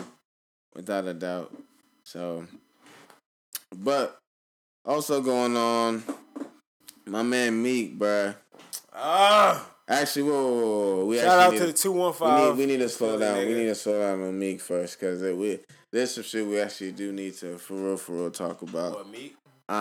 without 0.77 1.07
a 1.07 1.15
doubt. 1.15 1.53
So, 2.05 2.47
but 3.77 4.21
also 4.85 5.21
going 5.21 5.57
on, 5.57 6.05
my 7.05 7.23
man 7.23 7.61
Meek, 7.61 7.99
bruh. 7.99 8.37
Ah, 8.95 9.69
Actually, 9.89 10.23
whoa, 10.25 10.53
whoa, 10.53 10.97
whoa, 10.97 11.05
we 11.07 11.19
shout 11.19 11.41
out 11.41 11.53
to 11.55 11.67
the 11.67 11.73
two 11.73 11.93
one 11.93 12.15
we 12.21 12.27
need 12.29 12.57
we 12.59 12.67
need 12.67 12.79
to 12.79 12.89
slow 12.89 13.19
down. 13.19 13.39
We 13.39 13.45
nigga. 13.45 13.57
need 13.57 13.67
to 13.67 13.75
slow 13.75 13.99
down 13.99 14.23
on 14.23 14.39
Meek 14.39 14.61
first, 14.61 15.01
cause 15.01 15.21
it, 15.23 15.37
we 15.37 15.61
there's 15.93 16.15
some 16.15 16.25
shit 16.25 16.47
we 16.47 16.61
actually 16.61 16.93
do 16.93 17.13
need 17.13 17.35
to 17.39 17.59
for 17.59 17.75
real 17.75 17.97
for 17.97 18.13
real 18.13 18.31
talk 18.31 18.63
about. 18.63 18.93
What 18.95 19.11
meat? 19.11 19.37
Uh 19.69 19.73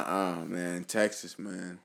uh 0.42 0.46
man, 0.46 0.84
Texas 0.84 1.38
man. 1.40 1.80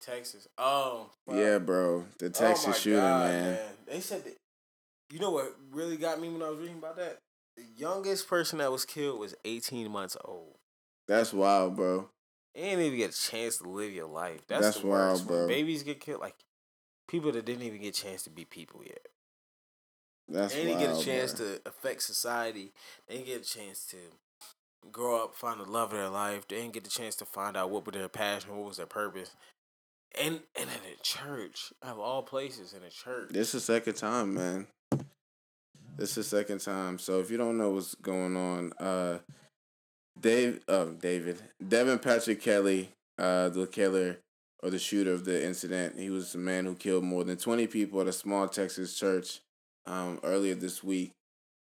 Texas. 0.00 0.46
Oh, 0.56 1.10
fuck. 1.26 1.36
Yeah, 1.36 1.58
bro, 1.58 2.04
the 2.18 2.26
Oh 2.26 2.28
Texas 2.30 2.66
my 2.66 2.72
shooting 2.72 3.00
God, 3.00 3.24
man. 3.30 3.58
They 3.86 4.00
said 4.00 4.24
that. 4.24 4.36
You 5.10 5.18
know 5.18 5.30
what 5.30 5.56
really 5.72 5.96
got 5.96 6.20
me 6.20 6.28
when 6.28 6.42
I 6.42 6.50
was 6.50 6.58
reading 6.58 6.78
about 6.78 6.96
that? 6.96 7.18
The 7.56 7.64
youngest 7.76 8.28
person 8.28 8.58
that 8.58 8.70
was 8.70 8.84
killed 8.84 9.18
was 9.18 9.34
18 9.44 9.90
months 9.90 10.16
old. 10.24 10.54
That's 11.08 11.32
wild, 11.32 11.76
bro. 11.76 12.10
You 12.54 12.62
didn't 12.62 12.80
even 12.84 12.98
get 12.98 13.14
a 13.14 13.30
chance 13.30 13.58
to 13.58 13.68
live 13.68 13.92
your 13.92 14.06
life. 14.06 14.42
That's, 14.46 14.66
That's 14.74 14.84
wild, 14.84 15.18
When 15.20 15.26
bro. 15.26 15.48
babies 15.48 15.82
get 15.82 16.00
killed, 16.00 16.20
like 16.20 16.36
people 17.08 17.32
that 17.32 17.44
didn't 17.44 17.62
even 17.62 17.80
get 17.80 17.98
a 17.98 18.02
chance 18.02 18.22
to 18.24 18.30
be 18.30 18.44
people 18.44 18.82
yet. 18.84 19.06
That's 20.28 20.54
they 20.54 20.64
didn't 20.64 20.80
wild, 20.80 20.96
get 20.96 21.02
a 21.02 21.04
chance 21.04 21.32
bro. 21.32 21.46
to 21.46 21.60
affect 21.66 22.02
society. 22.02 22.72
They 23.08 23.14
didn't 23.14 23.26
get 23.26 23.40
a 23.40 23.48
chance 23.48 23.86
to 23.90 23.96
grow 24.92 25.24
up, 25.24 25.34
find 25.34 25.60
the 25.60 25.64
love 25.64 25.92
of 25.92 25.98
their 25.98 26.08
life. 26.08 26.46
They 26.48 26.56
didn't 26.56 26.74
get 26.74 26.84
the 26.84 26.90
chance 26.90 27.16
to 27.16 27.24
find 27.24 27.56
out 27.56 27.70
what 27.70 27.86
was 27.86 27.94
their 27.94 28.08
passion, 28.08 28.56
what 28.56 28.66
was 28.66 28.76
their 28.76 28.86
purpose. 28.86 29.30
And 30.20 30.40
and 30.58 30.68
at 30.70 30.80
a 30.98 31.02
church, 31.02 31.72
of 31.82 31.98
all 31.98 32.22
places, 32.22 32.72
in 32.72 32.82
a 32.82 32.90
church. 32.90 33.30
This 33.30 33.54
is 33.54 33.66
the 33.66 33.72
second 33.72 33.94
time, 33.94 34.34
man. 34.34 34.66
This 35.96 36.10
is 36.10 36.16
the 36.16 36.24
second 36.24 36.60
time. 36.60 36.98
So 36.98 37.20
if 37.20 37.30
you 37.30 37.36
don't 37.36 37.58
know 37.58 37.70
what's 37.70 37.94
going 37.96 38.36
on, 38.36 38.72
uh 38.80 39.18
Dave 40.20 40.60
uh 40.68 40.86
David. 41.00 41.38
Devin 41.66 41.98
Patrick 41.98 42.40
Kelley, 42.40 42.90
uh 43.18 43.48
the 43.48 43.66
killer 43.66 44.18
or 44.62 44.70
the 44.70 44.78
shooter 44.78 45.12
of 45.12 45.24
the 45.24 45.44
incident. 45.44 45.98
He 45.98 46.10
was 46.10 46.32
the 46.32 46.38
man 46.38 46.64
who 46.64 46.74
killed 46.74 47.04
more 47.04 47.24
than 47.24 47.36
twenty 47.36 47.66
people 47.66 48.00
at 48.00 48.06
a 48.08 48.12
small 48.12 48.48
Texas 48.48 48.98
church 48.98 49.40
um 49.88 50.20
earlier 50.22 50.54
this 50.54 50.84
week. 50.84 51.12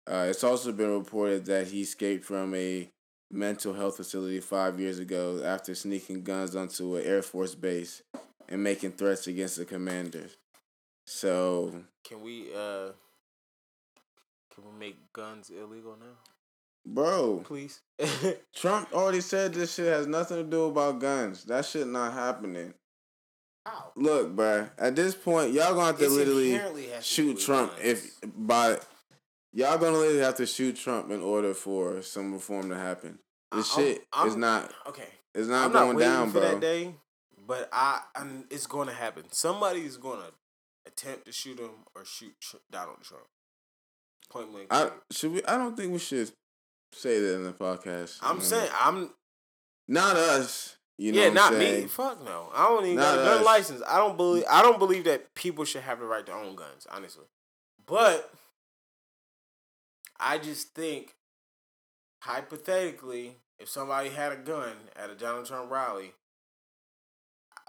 Uh 0.07 0.27
it's 0.29 0.43
also 0.43 0.71
been 0.71 0.91
reported 0.97 1.45
that 1.45 1.67
he 1.67 1.81
escaped 1.81 2.23
from 2.25 2.53
a 2.55 2.89
mental 3.31 3.73
health 3.73 3.97
facility 3.97 4.39
five 4.39 4.79
years 4.79 4.99
ago 4.99 5.41
after 5.43 5.73
sneaking 5.73 6.23
guns 6.23 6.55
onto 6.55 6.95
an 6.95 7.03
Air 7.03 7.21
Force 7.23 7.55
base 7.55 8.03
and 8.47 8.63
making 8.63 8.91
threats 8.91 9.25
against 9.27 9.57
the 9.57 9.65
commander. 9.65 10.27
So, 11.07 11.83
Can 12.03 12.21
we 12.21 12.53
uh 12.55 12.89
can 14.53 14.63
we 14.71 14.79
make 14.79 15.11
guns 15.13 15.49
illegal 15.49 15.97
now? 15.99 16.15
bro, 16.85 17.41
Please. 17.43 17.81
Trump 18.55 18.93
already 18.93 19.21
said 19.21 19.53
this 19.53 19.73
shit 19.73 19.87
has 19.87 20.05
nothing 20.05 20.37
to 20.37 20.43
do 20.43 20.65
about 20.65 20.99
guns. 20.99 21.43
That 21.45 21.65
shit 21.65 21.87
not 21.87 22.13
happening. 22.13 22.73
How? 23.65 23.91
Look, 23.95 24.35
bruh, 24.35 24.69
at 24.77 24.95
this 24.95 25.15
point, 25.15 25.53
y'all 25.53 25.73
gonna 25.73 25.85
have 25.87 25.97
to 25.99 26.05
It's 26.05 26.13
literally 26.13 26.51
to 26.57 27.01
shoot 27.01 27.39
Trump 27.39 27.71
if 27.81 28.19
by 28.35 28.77
y'all 29.53 29.77
gonna 29.77 29.97
literally 29.97 30.19
have 30.19 30.35
to 30.35 30.45
shoot 30.45 30.75
Trump 30.75 31.09
in 31.11 31.21
order 31.21 31.53
for 31.53 32.01
some 32.01 32.33
reform 32.33 32.69
to 32.69 32.75
happen. 32.75 33.19
This 33.53 33.71
I- 33.71 33.79
I'm- 33.81 33.87
shit 33.87 34.07
is 34.27 34.35
not 34.35 34.73
okay. 34.87 35.07
It's 35.33 35.47
not 35.47 35.65
I'm 35.67 35.71
going 35.71 35.97
not 35.97 36.03
down, 36.03 36.27
for 36.31 36.39
bro. 36.41 36.51
that 36.51 36.59
day, 36.59 36.95
but 37.47 37.69
I 37.71 38.01
I'm, 38.15 38.45
it's 38.51 38.67
going 38.67 38.87
to 38.87 38.93
happen. 38.93 39.23
Somebody's 39.31 39.97
going 39.97 40.19
to 40.19 40.31
attempt 40.85 41.25
to 41.25 41.31
shoot 41.31 41.57
him 41.59 41.71
or 41.95 42.03
shoot 42.05 42.33
Tr- 42.39 42.57
Donald 42.69 43.01
Trump. 43.01 43.23
Point 44.29 44.51
blank. 44.51 44.67
I 44.71 44.91
should 45.11 45.31
we 45.31 45.43
I 45.45 45.57
don't 45.57 45.75
think 45.77 45.91
we 45.93 45.99
should 45.99 46.31
say 46.91 47.19
that 47.19 47.35
in 47.35 47.43
the 47.45 47.53
podcast. 47.53 48.17
I'm 48.21 48.41
saying 48.41 48.69
I'm 48.79 49.09
not 49.87 50.17
us. 50.17 50.75
You 50.97 51.11
know 51.11 51.23
yeah, 51.23 51.29
not 51.29 51.53
me. 51.55 51.85
Fuck 51.85 52.23
no. 52.23 52.49
I 52.53 52.63
don't 52.67 52.85
even 52.85 52.97
Not 52.97 53.15
got 53.15 53.21
a 53.21 53.25
gun 53.25 53.37
us. 53.39 53.45
license. 53.45 53.81
I 53.87 53.97
don't 53.97 54.15
believe. 54.15 54.43
I 54.49 54.61
don't 54.61 54.77
believe 54.79 55.05
that 55.05 55.33
people 55.35 55.65
should 55.65 55.81
have 55.81 55.99
the 55.99 56.05
right 56.05 56.25
to 56.25 56.31
own 56.31 56.55
guns. 56.55 56.85
Honestly, 56.91 57.25
but 57.85 58.31
I 60.19 60.37
just 60.37 60.73
think 60.75 61.15
hypothetically, 62.21 63.37
if 63.59 63.69
somebody 63.69 64.09
had 64.09 64.31
a 64.31 64.37
gun 64.37 64.73
at 64.95 65.09
a 65.09 65.15
Donald 65.15 65.47
Trump 65.47 65.71
rally, 65.71 66.13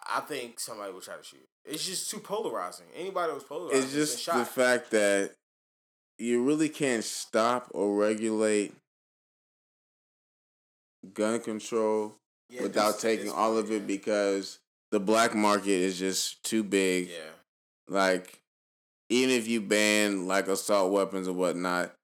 I 0.07 0.21
think 0.21 0.61
somebody 0.61 0.93
would 0.93 1.03
try 1.03 1.17
to 1.17 1.25
shoot. 1.25 1.49
It's 1.65 1.85
just 1.87 2.11
too 2.11 2.21
polarizing. 2.21 2.87
Anybody 2.95 3.29
that 3.29 3.35
was 3.35 3.45
polarizing, 3.45 3.83
It's 3.83 3.93
just 3.93 4.27
the 4.27 4.45
fact 4.45 4.91
that 4.91 5.33
you 6.19 6.45
really 6.45 6.69
can't 6.69 7.03
stop 7.03 7.69
or 7.73 7.97
regulate 7.97 8.75
gun 11.13 11.41
control 11.41 12.17
Yeah, 12.51 12.63
without 12.63 12.93
this- 12.95 13.03
taking 13.03 13.27
this- 13.27 13.35
all 13.35 13.57
of 13.59 13.71
it 13.71 13.81
yeah. 13.83 13.87
because 13.87 14.59
the 14.91 15.01
black 15.01 15.35
market 15.35 15.69
is 15.71 15.99
just 15.99 16.43
too 16.45 16.63
big. 16.63 17.09
yeah. 17.09 17.31
Like, 17.89 18.41
even 19.09 19.31
if 19.31 19.47
you 19.49 19.61
ban 19.61 20.27
like 20.27 20.49
assault 20.49 20.93
weapons 20.93 21.29
or 21.29 21.33
whatnot, 21.35 21.95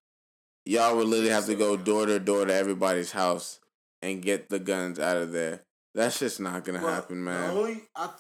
y'all 0.67 0.97
would 0.97 1.07
literally 1.07 1.31
have 1.31 1.47
to 1.47 1.55
go 1.55 1.77
door 1.77 2.07
to 2.07 2.19
door 2.19 2.45
to 2.47 2.53
everybody's 2.55 3.13
house 3.13 3.61
and 4.03 4.23
get 4.23 4.49
the 4.51 4.59
guns 4.59 4.99
out 4.99 5.17
of 5.17 5.33
there. 5.33 5.65
That's 5.95 6.19
just 6.19 6.41
not 6.41 6.65
gonna 6.65 6.83
Well, 6.83 6.93
happen, 6.95 7.25
man. 7.25 7.51
Only 7.51 7.83
I, 7.97 8.11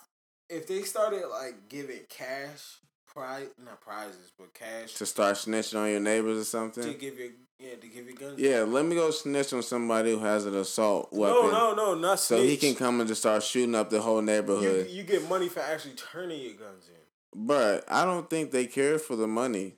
if 0.49 0.67
they 0.67 0.83
started 0.83 1.27
like 1.29 1.69
giving 1.69 2.01
cash 2.09 2.79
prize, 3.13 3.49
not 3.63 3.81
prizes, 3.81 4.33
but 4.39 4.53
cash 4.55 4.95
to 4.95 5.07
start 5.07 5.37
snitching 5.37 5.81
on 5.81 5.91
your 5.91 6.01
neighbors 6.01 6.39
or 6.39 6.45
something. 6.45 6.83
to 6.85 6.95
give 6.95 7.19
you, 7.19 7.33
yeah, 7.59 7.75
to 7.81 7.87
give 7.87 8.07
you 8.07 8.15
guns. 8.15 8.39
Yeah, 8.39 8.61
let 8.61 8.85
me 8.85 8.95
go 8.97 9.11
snitch 9.11 9.53
on 9.53 9.63
somebody 9.63 10.13
who 10.13 10.21
has 10.21 10.47
an 10.47 10.55
assault 10.57 11.13
weapon. 11.13 11.51
No, 11.51 11.75
no, 11.75 11.75
no, 11.75 11.95
not 11.95 12.21
So 12.21 12.41
he 12.43 12.57
can 12.57 12.75
come 12.75 13.01
and 13.01 13.09
just 13.09 13.21
start 13.23 13.43
shooting 13.43 13.75
up 13.75 13.91
the 13.91 14.01
whole 14.01 14.23
neighborhood. 14.23 14.89
you 14.91 15.03
get 15.03 15.29
money 15.29 15.49
for 15.49 15.61
actually 15.61 15.95
turning 15.95 16.41
your 16.41 16.55
guns 16.55 16.89
in. 16.89 17.47
But 17.47 17.85
I 17.89 18.05
don't 18.05 18.29
think 18.29 18.51
they 18.51 18.67
care 18.67 18.99
for 18.99 19.17
the 19.17 19.27
money. 19.27 19.77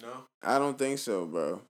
No, 0.00 0.08
I 0.42 0.58
don't 0.58 0.78
think 0.78 0.98
so, 0.98 1.26
bro. 1.26 1.60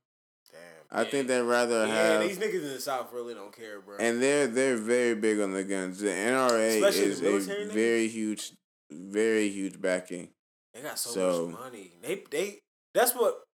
damn. 0.50 1.00
I 1.00 1.04
think 1.04 1.26
they'd 1.26 1.40
rather 1.42 1.86
yeah, 1.86 1.94
have 1.94 2.22
Yeah, 2.22 2.26
these 2.28 2.38
niggas 2.38 2.62
in 2.62 2.68
the 2.74 2.80
south 2.80 3.12
really 3.12 3.34
don't 3.34 3.54
care, 3.54 3.80
bro. 3.80 3.96
and 3.98 4.22
they're 4.22 4.46
they're 4.46 4.76
very 4.76 5.14
big 5.16 5.40
on 5.40 5.52
the 5.52 5.64
guns. 5.64 5.98
The 6.00 6.08
NRA 6.08 6.76
Especially 6.76 7.04
is 7.04 7.20
the 7.20 7.36
a 7.36 7.40
niggas? 7.40 7.72
very 7.72 8.08
huge 8.08 8.52
very 8.90 9.48
huge 9.48 9.80
backing. 9.80 10.28
They 10.74 10.82
got 10.82 10.98
so, 10.98 11.11
So- 11.11 11.48
much 11.48 11.61
money. 11.61 11.92
They 12.02 12.24
they 12.30 12.58
that's 12.94 13.14
what 13.14 13.44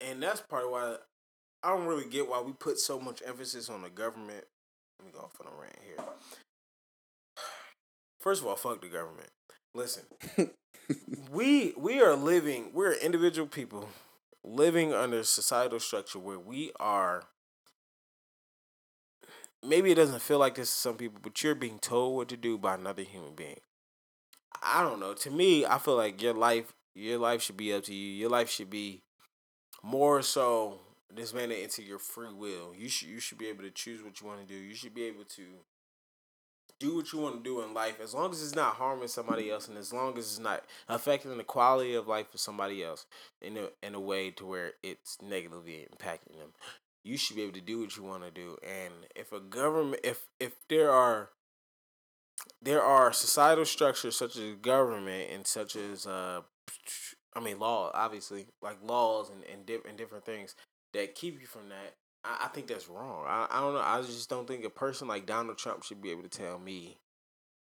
and 0.00 0.22
that's 0.22 0.40
part 0.40 0.64
of 0.64 0.70
why 0.70 0.96
I 1.62 1.70
don't 1.70 1.86
really 1.86 2.08
get 2.08 2.28
why 2.28 2.40
we 2.40 2.52
put 2.52 2.78
so 2.78 2.98
much 3.00 3.22
emphasis 3.26 3.68
on 3.68 3.82
the 3.82 3.90
government. 3.90 4.44
Let 4.98 5.06
me 5.06 5.12
go 5.12 5.20
off 5.20 5.40
on 5.40 5.46
a 5.46 5.60
rant 5.60 5.76
here. 5.84 6.04
First 8.20 8.42
of 8.42 8.46
all, 8.48 8.56
fuck 8.56 8.80
the 8.80 8.88
government. 8.88 9.30
Listen. 9.74 10.04
we 11.30 11.72
we 11.76 12.00
are 12.00 12.16
living 12.16 12.70
we're 12.74 12.92
individual 12.92 13.48
people 13.48 13.88
living 14.44 14.92
under 14.92 15.20
a 15.20 15.24
societal 15.24 15.78
structure 15.78 16.18
where 16.18 16.38
we 16.38 16.72
are 16.80 17.22
maybe 19.62 19.92
it 19.92 19.94
doesn't 19.94 20.22
feel 20.22 20.38
like 20.38 20.56
this 20.56 20.70
to 20.70 20.76
some 20.76 20.96
people, 20.96 21.20
but 21.22 21.42
you're 21.42 21.54
being 21.54 21.78
told 21.78 22.16
what 22.16 22.28
to 22.28 22.36
do 22.36 22.58
by 22.58 22.74
another 22.74 23.02
human 23.02 23.34
being. 23.34 23.60
I 24.62 24.82
don't 24.82 25.00
know. 25.00 25.14
To 25.14 25.30
me, 25.30 25.66
I 25.66 25.78
feel 25.78 25.96
like 25.96 26.22
your 26.22 26.34
life, 26.34 26.72
your 26.94 27.18
life 27.18 27.42
should 27.42 27.56
be 27.56 27.72
up 27.72 27.84
to 27.84 27.94
you. 27.94 28.12
Your 28.12 28.30
life 28.30 28.48
should 28.48 28.70
be 28.70 29.02
more 29.82 30.22
so 30.22 30.78
disbanded 31.14 31.58
into 31.58 31.82
your 31.82 31.98
free 31.98 32.32
will. 32.32 32.72
You 32.76 32.88
should 32.88 33.08
you 33.08 33.20
should 33.20 33.38
be 33.38 33.48
able 33.48 33.64
to 33.64 33.70
choose 33.70 34.02
what 34.02 34.20
you 34.20 34.26
want 34.26 34.40
to 34.40 34.46
do. 34.46 34.58
You 34.58 34.74
should 34.74 34.94
be 34.94 35.04
able 35.04 35.24
to 35.24 35.42
do 36.78 36.96
what 36.96 37.12
you 37.12 37.20
want 37.20 37.36
to 37.36 37.42
do 37.42 37.62
in 37.62 37.74
life 37.74 38.00
as 38.02 38.12
long 38.12 38.32
as 38.32 38.42
it's 38.42 38.56
not 38.56 38.74
harming 38.74 39.06
somebody 39.06 39.50
else 39.50 39.68
and 39.68 39.78
as 39.78 39.92
long 39.92 40.18
as 40.18 40.24
it's 40.24 40.38
not 40.40 40.64
affecting 40.88 41.36
the 41.36 41.44
quality 41.44 41.94
of 41.94 42.08
life 42.08 42.34
of 42.34 42.40
somebody 42.40 42.82
else 42.82 43.06
in 43.40 43.56
a 43.56 43.68
in 43.86 43.94
a 43.94 44.00
way 44.00 44.30
to 44.30 44.44
where 44.44 44.72
it's 44.82 45.18
negatively 45.22 45.86
impacting 45.92 46.38
them. 46.38 46.52
You 47.04 47.16
should 47.16 47.36
be 47.36 47.42
able 47.42 47.54
to 47.54 47.60
do 47.60 47.80
what 47.80 47.96
you 47.96 48.02
want 48.04 48.24
to 48.24 48.30
do. 48.30 48.56
And 48.62 48.92
if 49.14 49.32
a 49.32 49.40
government 49.40 50.00
if 50.04 50.26
if 50.40 50.54
there 50.68 50.90
are 50.90 51.30
there 52.62 52.82
are 52.82 53.12
societal 53.12 53.64
structures 53.64 54.16
such 54.16 54.36
as 54.36 54.54
government 54.62 55.30
and 55.32 55.46
such 55.46 55.76
as 55.76 56.06
uh 56.06 56.40
I 57.34 57.40
mean 57.40 57.58
law 57.58 57.90
obviously 57.92 58.46
like 58.62 58.78
laws 58.82 59.30
and 59.30 59.42
and, 59.52 59.66
di- 59.66 59.88
and 59.88 59.98
different 59.98 60.24
things 60.24 60.54
that 60.92 61.14
keep 61.14 61.40
you 61.40 61.46
from 61.46 61.68
that. 61.70 61.94
I, 62.24 62.44
I 62.44 62.48
think 62.48 62.66
that's 62.66 62.88
wrong. 62.88 63.24
I, 63.26 63.46
I 63.50 63.60
don't 63.60 63.74
know. 63.74 63.80
I 63.80 64.00
just 64.02 64.28
don't 64.30 64.46
think 64.46 64.64
a 64.64 64.70
person 64.70 65.08
like 65.08 65.26
Donald 65.26 65.58
Trump 65.58 65.82
should 65.82 66.02
be 66.02 66.10
able 66.10 66.22
to 66.22 66.28
tell 66.28 66.58
me 66.58 66.98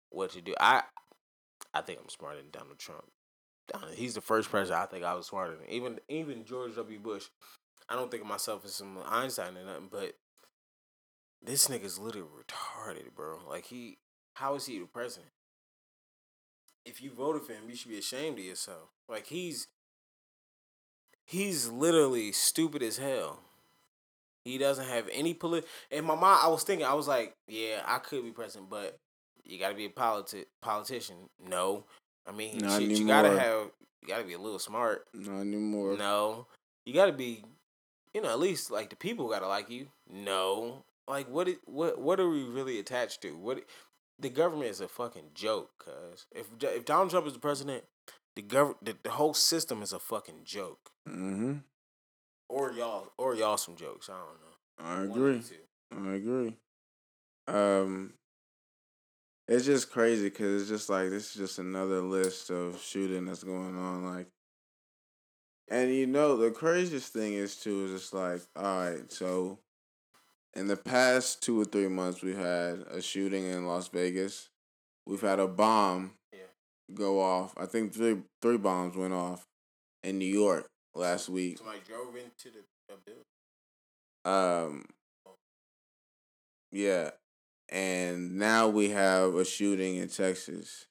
what 0.10 0.32
to 0.32 0.42
do. 0.42 0.56
I 0.60 0.84
I 1.74 1.82
think 1.82 2.00
I'm 2.02 2.10
smarter 2.10 2.38
than 2.38 2.52
Donald 2.52 2.80
Trump. 2.80 3.06
Donald, 3.72 3.94
he's 3.94 4.16
the 4.16 4.22
first 4.22 4.50
president 4.50 4.82
I 4.82 4.86
think 4.88 5.04
I 5.04 5.14
was 5.14 5.28
smarter 5.28 5.56
than. 5.56 5.70
Even 5.70 6.00
even 6.10 6.46
George 6.46 6.76
W. 6.76 7.00
Bush 7.00 7.28
I 7.88 7.96
don't 7.96 8.10
think 8.10 8.24
of 8.24 8.30
myself 8.30 8.66
as 8.66 8.76
some 8.76 8.98
Einstein 9.06 9.58
or 9.58 9.66
nothing 9.66 9.90
but 9.92 10.14
this 11.42 11.68
nigga's 11.68 12.00
literally 12.00 12.28
retarded 12.28 13.14
bro. 13.16 13.40
Like 13.48 13.66
he 13.66 13.98
how 14.34 14.56
is 14.56 14.66
he 14.66 14.80
the 14.80 14.86
president? 14.86 15.32
If 16.86 17.02
you 17.02 17.12
voted 17.12 17.44
for 17.44 17.54
him, 17.54 17.64
you 17.70 17.76
should 17.76 17.92
be 17.92 17.98
ashamed 18.00 18.40
of 18.40 18.46
yourself. 18.46 18.90
Like 19.08 19.28
he's 19.28 19.68
he's 21.26 21.68
literally 21.70 22.32
stupid 22.32 22.82
as 22.84 22.98
hell. 22.98 23.40
He 24.46 24.58
doesn't 24.58 24.88
have 24.88 25.08
any 25.12 25.34
polit. 25.34 25.68
In 25.92 26.06
my 26.06 26.16
mind, 26.16 26.40
I 26.44 26.48
was 26.48 26.64
thinking, 26.64 26.86
I 26.88 26.94
was 26.94 27.08
like, 27.08 27.36
yeah, 27.48 27.82
I 27.86 28.00
could 28.00 28.24
be 28.24 28.32
president, 28.32 28.70
but 28.70 28.98
you 29.44 29.60
got 29.60 29.70
to 29.70 29.76
be 29.76 29.86
a 29.86 29.90
politi- 29.90 30.46
politician. 30.62 31.18
No, 31.46 31.84
I 32.28 32.32
mean, 32.32 32.60
Not 32.60 32.80
shit, 32.80 32.90
you 32.90 33.06
gotta 33.06 33.38
have, 33.38 33.70
you 34.02 34.08
gotta 34.08 34.24
be 34.24 34.34
a 34.34 34.40
little 34.40 34.60
smart. 34.60 35.06
Not 35.14 35.42
anymore. 35.42 35.98
No, 35.98 36.48
you 36.86 36.94
gotta 36.94 37.12
be, 37.12 37.44
you 38.14 38.22
know, 38.22 38.30
at 38.30 38.40
least 38.40 38.72
like 38.72 38.90
the 38.90 38.96
people 38.96 39.30
gotta 39.30 39.48
like 39.48 39.70
you. 39.70 39.88
No, 40.12 40.84
like 41.08 41.28
what? 41.30 41.48
it- 41.48 41.60
What? 41.66 42.00
What 42.00 42.20
are 42.20 42.30
we 42.30 42.44
really 42.44 42.80
attached 42.80 43.22
to? 43.24 43.32
What? 43.38 43.64
The 44.20 44.30
government 44.30 44.70
is 44.70 44.82
a 44.82 44.88
fucking 44.88 45.32
joke. 45.34 45.72
Cause 45.86 46.26
if 46.32 46.48
if 46.62 46.86
Donald 46.86 47.10
Trump 47.10 47.28
is 47.28 47.34
the 47.34 47.40
president, 47.40 47.86
the 48.36 48.42
gov 48.42 48.76
the, 48.82 48.96
the 49.04 49.12
whole 49.12 49.34
system 49.34 49.82
is 49.82 49.94
a 49.94 50.00
fucking 50.00 50.42
joke. 50.44 50.92
Mm-hmm. 51.08 51.58
Or 52.50 52.72
y'all, 52.72 53.12
or 53.18 53.36
y'all 53.36 53.58
some 53.58 53.76
jokes. 53.76 54.10
I 54.10 54.14
don't 54.14 54.40
know. 54.42 54.50
I 54.80 55.04
agree. 55.04 55.42
I 55.92 56.14
agree. 56.14 56.58
Um, 57.48 58.14
it's 59.48 59.66
just 59.66 59.92
crazy 59.92 60.30
because 60.30 60.62
it's 60.62 60.70
just 60.70 60.90
like 60.90 61.10
this 61.10 61.32
is 61.32 61.36
just 61.36 61.60
another 61.60 62.02
list 62.02 62.50
of 62.50 62.80
shooting 62.82 63.26
that's 63.26 63.44
going 63.44 63.76
on. 63.76 64.06
Like, 64.06 64.28
and 65.68 65.92
you 65.94 66.08
know 66.08 66.38
the 66.38 66.52
craziest 66.52 67.14
thing 67.14 67.34
is 67.34 67.56
too 67.56 67.86
is 67.86 67.92
just 67.92 68.14
like, 68.14 68.42
all 68.56 68.64
right, 68.64 69.12
so 69.12 69.60
in 70.56 70.68
the 70.68 70.78
past 70.78 71.42
two 71.44 71.60
or 71.60 71.66
three 71.66 71.88
months 71.88 72.22
we've 72.22 72.38
had 72.38 72.80
a 72.90 73.02
shooting 73.02 73.46
in 73.46 73.66
Las 73.68 73.88
Vegas. 73.90 74.50
We've 75.06 75.22
had 75.22 75.40
a 75.40 75.48
bomb 75.48 76.16
Yeah. 76.32 76.40
go 76.94 77.22
off. 77.22 77.54
I 77.58 77.66
think 77.66 77.94
three 77.94 78.24
three 78.42 78.58
bombs 78.58 78.96
went 78.96 79.14
off 79.14 79.46
in 80.04 80.18
New 80.18 80.26
York 80.26 80.68
last 80.96 81.30
week. 81.30 81.58
Somebody 81.58 81.80
drove 81.88 82.16
into 82.16 82.52
the 82.52 82.64
building. 83.06 83.24
Um. 84.26 84.86
Yeah, 86.72 87.12
and 87.70 88.38
now 88.38 88.68
we 88.68 88.90
have 88.90 89.34
a 89.36 89.44
shooting 89.44 89.96
in 89.96 90.08
Texas. 90.08 90.86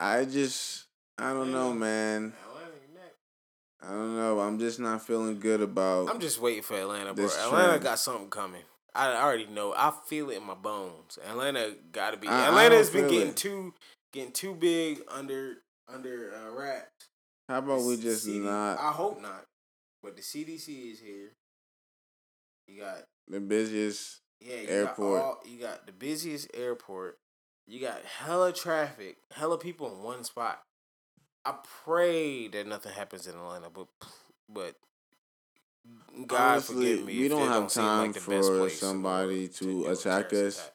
I 0.00 0.24
just, 0.24 0.86
I 1.18 1.32
don't 1.32 1.52
know, 1.52 1.68
Yeah. 1.68 1.74
man. 1.78 2.34
Atlanta, 3.82 4.02
you 4.02 4.10
next. 4.10 4.16
I 4.16 4.16
don't 4.16 4.16
know. 4.16 4.40
I'm 4.40 4.58
just 4.58 4.80
not 4.80 5.02
feeling 5.02 5.38
good 5.40 5.60
about. 5.60 6.08
I'm 6.10 6.20
just 6.20 6.40
waiting 6.40 6.62
for 6.62 6.74
Atlanta, 6.74 7.14
bro. 7.14 7.24
Atlanta 7.26 7.68
trend. 7.68 7.82
got 7.82 7.98
something 7.98 8.30
coming. 8.30 8.62
I 8.94 9.14
already 9.14 9.46
know. 9.46 9.72
I 9.74 9.92
feel 10.06 10.30
it 10.30 10.36
in 10.36 10.46
my 10.46 10.54
bones. 10.54 11.18
Atlanta 11.28 11.74
got 11.92 12.10
to 12.12 12.16
be. 12.16 12.28
I- 12.28 12.48
Atlanta 12.48 12.76
has 12.76 12.90
been 12.90 13.08
getting 13.08 13.28
it. 13.28 13.36
too 13.36 13.74
getting 14.12 14.32
too 14.32 14.54
big 14.54 15.00
under 15.10 15.56
under 15.92 16.32
uh, 16.34 16.52
wraps. 16.52 17.08
How 17.48 17.58
about 17.58 17.82
we 17.82 17.96
just 17.96 18.24
CD 18.24 18.38
not 18.38 18.78
I 18.78 18.92
hope 18.92 19.20
not. 19.20 19.44
But 20.02 20.16
the 20.16 20.22
CDC 20.22 20.92
is 20.92 21.00
here. 21.00 21.32
You 22.66 22.80
got 22.80 23.04
the 23.28 23.40
busiest? 23.40 24.20
yeah, 24.40 24.56
you 24.56 24.68
Airport. 24.68 25.20
Got 25.20 25.26
all, 25.26 25.40
you 25.46 25.58
got 25.58 25.86
the 25.86 25.92
busiest 25.92 26.48
airport. 26.54 27.18
You 27.66 27.80
got 27.80 28.04
hella 28.04 28.52
traffic, 28.52 29.16
hella 29.32 29.58
people 29.58 29.86
in 29.92 30.02
one 30.02 30.24
spot. 30.24 30.60
I 31.44 31.54
pray 31.84 32.48
that 32.48 32.66
nothing 32.66 32.92
happens 32.92 33.26
in 33.26 33.34
Atlanta, 33.34 33.68
but 33.70 33.86
but 34.48 34.74
God 36.26 36.52
Honestly, 36.52 36.74
forgive 36.76 37.06
me. 37.06 37.18
we 37.20 37.28
don't 37.28 37.48
have 37.48 37.70
seem 37.70 37.82
time 37.84 38.06
like 38.12 38.16
for 38.16 38.30
place 38.30 38.42
in 38.50 38.58
the 38.68 38.70
somebody 38.70 39.38
world 39.40 39.54
to 39.54 39.86
attack 39.86 40.32
us. 40.32 40.58
attack. 40.58 40.72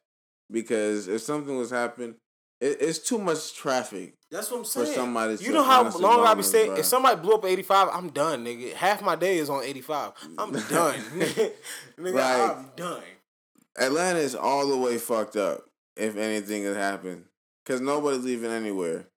Because 0.51 1.07
if 1.07 1.21
something 1.21 1.57
was 1.57 1.71
happening, 1.71 2.15
it, 2.59 2.77
it's 2.81 2.99
too 2.99 3.17
much 3.17 3.53
traffic. 3.53 4.13
That's 4.31 4.49
what 4.51 4.57
I'm 4.59 4.65
saying. 4.65 4.87
For 4.87 4.93
somebody 4.93 5.33
you 5.33 5.47
to 5.47 5.53
know 5.53 5.63
how 5.63 5.89
long 5.97 6.25
I 6.25 6.33
be 6.33 6.43
staying. 6.43 6.75
If 6.75 6.85
somebody 6.85 7.19
blew 7.21 7.35
up 7.35 7.45
85, 7.45 7.89
I'm 7.93 8.09
done, 8.09 8.43
nigga. 8.45 8.73
Half 8.73 9.01
my 9.01 9.15
day 9.15 9.37
is 9.37 9.49
on 9.49 9.63
85. 9.63 10.11
I'm 10.37 10.51
done, 10.51 10.95
nigga. 11.15 11.51
Like- 11.97 12.57
I'm 12.57 12.71
done. 12.75 13.03
Atlanta 13.79 14.19
is 14.19 14.35
all 14.35 14.67
the 14.67 14.77
way 14.77 14.97
fucked 14.97 15.35
up. 15.35 15.61
If 15.95 16.17
anything 16.17 16.63
has 16.63 16.75
happened, 16.75 17.25
cause 17.65 17.79
nobody's 17.81 18.23
leaving 18.23 18.51
anywhere. 18.51 19.07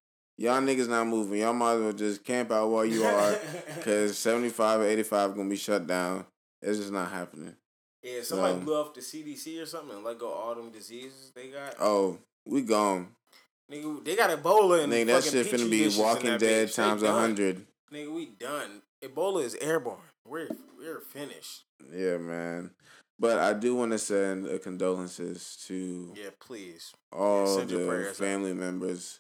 Y'all 0.40 0.62
niggas 0.62 0.88
not 0.88 1.06
moving. 1.06 1.40
Y'all 1.40 1.52
might 1.52 1.74
as 1.74 1.80
well 1.82 1.92
just 1.92 2.24
camp 2.24 2.50
out 2.50 2.70
where 2.70 2.86
you 2.86 3.04
are. 3.04 3.38
Cause 3.82 4.16
seventy 4.16 4.48
five 4.48 4.80
or 4.80 4.86
eighty 4.86 5.02
five 5.02 5.36
gonna 5.36 5.50
be 5.50 5.56
shut 5.56 5.86
down. 5.86 6.24
It's 6.62 6.78
just 6.78 6.90
not 6.92 7.10
happening. 7.10 7.54
yeah, 8.02 8.22
somebody 8.22 8.54
so- 8.54 8.60
blew 8.60 8.74
off 8.74 8.94
the 8.94 9.02
CDC 9.02 9.62
or 9.62 9.66
something 9.66 9.96
and 9.96 10.02
let 10.02 10.18
go 10.18 10.32
all 10.32 10.54
them 10.54 10.70
diseases 10.70 11.30
they 11.34 11.48
got. 11.48 11.74
Oh, 11.78 12.16
we 12.46 12.62
gone. 12.62 13.08
Nigga, 13.70 14.02
they 14.02 14.16
got 14.16 14.30
Ebola 14.30 14.82
and 14.82 14.90
Nigga, 14.90 15.06
that 15.08 15.24
shit 15.24 15.46
finna 15.46 15.70
be 15.70 15.94
Walking 16.00 16.38
Dead. 16.38 16.72
Times 16.72 17.02
a 17.02 17.12
hundred. 17.12 17.66
Nigga, 17.92 18.10
we 18.10 18.24
done. 18.24 18.80
Ebola 19.04 19.44
is 19.44 19.54
airborne. 19.56 19.98
We're 20.26 20.48
we're 20.78 21.00
finished. 21.00 21.64
Yeah, 21.92 22.16
man. 22.16 22.70
But 23.18 23.38
I 23.40 23.52
do 23.52 23.74
want 23.74 23.92
to 23.92 23.98
send 23.98 24.46
a 24.46 24.58
condolences 24.58 25.62
to 25.66 26.14
Yeah, 26.16 26.30
please. 26.40 26.94
all 27.12 27.62
your 27.62 28.06
the 28.06 28.14
family 28.14 28.54
members 28.54 29.18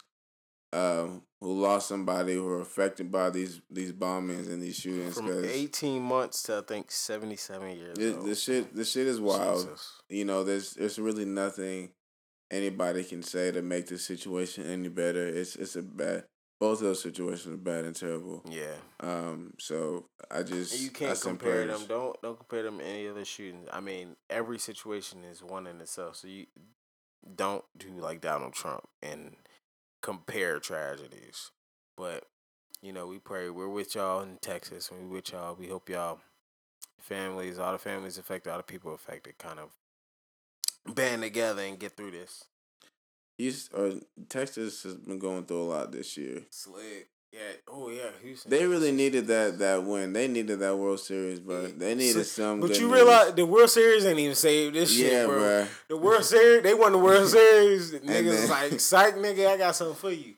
um, 0.72 1.22
who 1.40 1.60
lost 1.60 1.88
somebody 1.88 2.34
who 2.34 2.44
were 2.44 2.60
affected 2.60 3.10
by 3.10 3.30
these 3.30 3.60
these 3.70 3.92
bombings 3.92 4.48
and 4.48 4.62
these 4.62 4.76
shootings. 4.76 5.14
From 5.14 5.44
18 5.44 6.02
months 6.02 6.42
to 6.44 6.58
I 6.58 6.60
think 6.62 6.90
77 6.90 7.76
years 7.76 7.96
this, 7.96 8.16
this 8.24 8.42
shit, 8.42 8.74
this 8.74 8.92
shit 8.92 9.06
is 9.06 9.20
wild. 9.20 9.64
Jesus. 9.64 9.92
You 10.08 10.24
know, 10.24 10.44
there's 10.44 10.74
there's 10.74 10.98
really 10.98 11.24
nothing 11.24 11.90
anybody 12.50 13.04
can 13.04 13.22
say 13.22 13.50
to 13.52 13.62
make 13.62 13.86
the 13.86 13.98
situation 13.98 14.66
any 14.66 14.88
better. 14.88 15.26
It's 15.26 15.56
it's 15.56 15.76
a 15.76 15.82
bad 15.82 16.24
both 16.60 16.80
of 16.80 16.84
those 16.84 17.02
situations 17.02 17.54
are 17.54 17.56
bad 17.56 17.86
and 17.86 17.96
terrible. 17.96 18.44
Yeah. 18.48 18.76
Um, 19.00 19.54
so 19.58 20.04
I 20.30 20.42
just 20.42 20.78
you 20.78 20.90
can't 20.90 21.18
compare 21.18 21.64
prayers. 21.64 21.78
them. 21.78 21.88
Don't 21.88 22.22
don't 22.22 22.38
compare 22.38 22.62
them 22.62 22.78
to 22.78 22.84
any 22.84 23.08
other 23.08 23.24
shootings. 23.24 23.68
I 23.72 23.80
mean, 23.80 24.16
every 24.28 24.58
situation 24.58 25.24
is 25.24 25.42
one 25.42 25.66
in 25.66 25.80
itself. 25.80 26.16
So 26.16 26.28
you 26.28 26.46
don't 27.34 27.64
do 27.78 27.88
like 27.98 28.20
Donald 28.20 28.52
Trump 28.52 28.86
and 29.02 29.36
compare 30.02 30.58
tragedies. 30.58 31.50
But 31.96 32.24
you 32.82 32.92
know, 32.92 33.06
we 33.06 33.18
pray. 33.18 33.50
We're 33.50 33.68
with 33.68 33.94
y'all 33.94 34.22
in 34.22 34.38
Texas. 34.40 34.90
We 34.90 35.06
with 35.06 35.32
y'all. 35.32 35.54
We 35.58 35.68
hope 35.68 35.88
y'all 35.88 36.20
families, 37.00 37.58
all 37.58 37.72
the 37.72 37.78
families 37.78 38.18
affected, 38.18 38.50
all 38.50 38.58
the 38.58 38.62
people 38.62 38.94
affected, 38.94 39.38
kind 39.38 39.58
of 39.58 40.94
band 40.94 41.22
together 41.22 41.62
and 41.62 41.78
get 41.78 41.96
through 41.96 42.12
this. 42.12 42.44
He's 43.36 43.72
uh, 43.72 44.00
Texas 44.28 44.82
has 44.82 44.94
been 44.94 45.18
going 45.18 45.44
through 45.44 45.62
a 45.62 45.64
lot 45.64 45.92
this 45.92 46.16
year. 46.16 46.42
Slick. 46.50 47.08
Yeah. 47.32 47.38
Oh 47.68 47.90
yeah. 47.90 48.10
Houston. 48.22 48.50
They 48.50 48.66
really 48.66 48.90
needed 48.90 49.28
that 49.28 49.58
that 49.60 49.84
win. 49.84 50.12
They 50.12 50.26
needed 50.26 50.58
that 50.60 50.76
World 50.76 50.98
Series, 50.98 51.38
bro. 51.38 51.68
They 51.68 51.94
needed 51.94 52.24
some. 52.24 52.60
But 52.60 52.76
you 52.78 52.86
news. 52.88 52.92
realize 52.92 53.34
the 53.34 53.46
World 53.46 53.70
Series 53.70 54.04
ain't 54.04 54.18
even 54.18 54.34
saved 54.34 54.74
this 54.74 54.96
yeah, 54.98 55.08
shit, 55.08 55.26
bro. 55.28 55.38
bro. 55.38 55.66
The 55.88 55.96
World 55.96 56.24
Series, 56.24 56.62
they 56.64 56.74
won 56.74 56.90
the 56.92 56.98
World 56.98 57.28
Series. 57.38 57.92
Niggas 57.92 58.48
then- 58.48 58.48
like, 58.50 58.80
psych, 58.80 59.14
nigga, 59.14 59.46
I 59.48 59.56
got 59.56 59.76
something 59.76 59.94
for 59.96 60.10
you. 60.10 60.34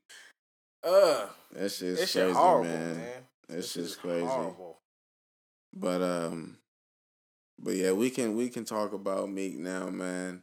Uh, 0.85 1.27
That 1.53 1.71
shit's 1.71 1.79
this 1.81 2.13
crazy, 2.13 2.29
shit 2.29 2.33
horrible, 2.37 2.65
man. 2.69 2.97
man. 2.97 3.23
That 3.49 3.57
This 3.57 3.73
shit's 3.73 3.89
is 3.91 3.97
crazy. 3.97 4.27
Horrible. 4.27 4.79
But 5.73 6.03
um, 6.03 6.59
but 7.59 7.75
yeah, 7.75 7.93
we 7.93 8.11
can 8.11 8.37
we 8.37 8.51
can 8.51 8.65
talk 8.67 8.93
about 8.93 9.31
Meek 9.31 9.57
now, 9.59 9.89
man. 9.89 10.43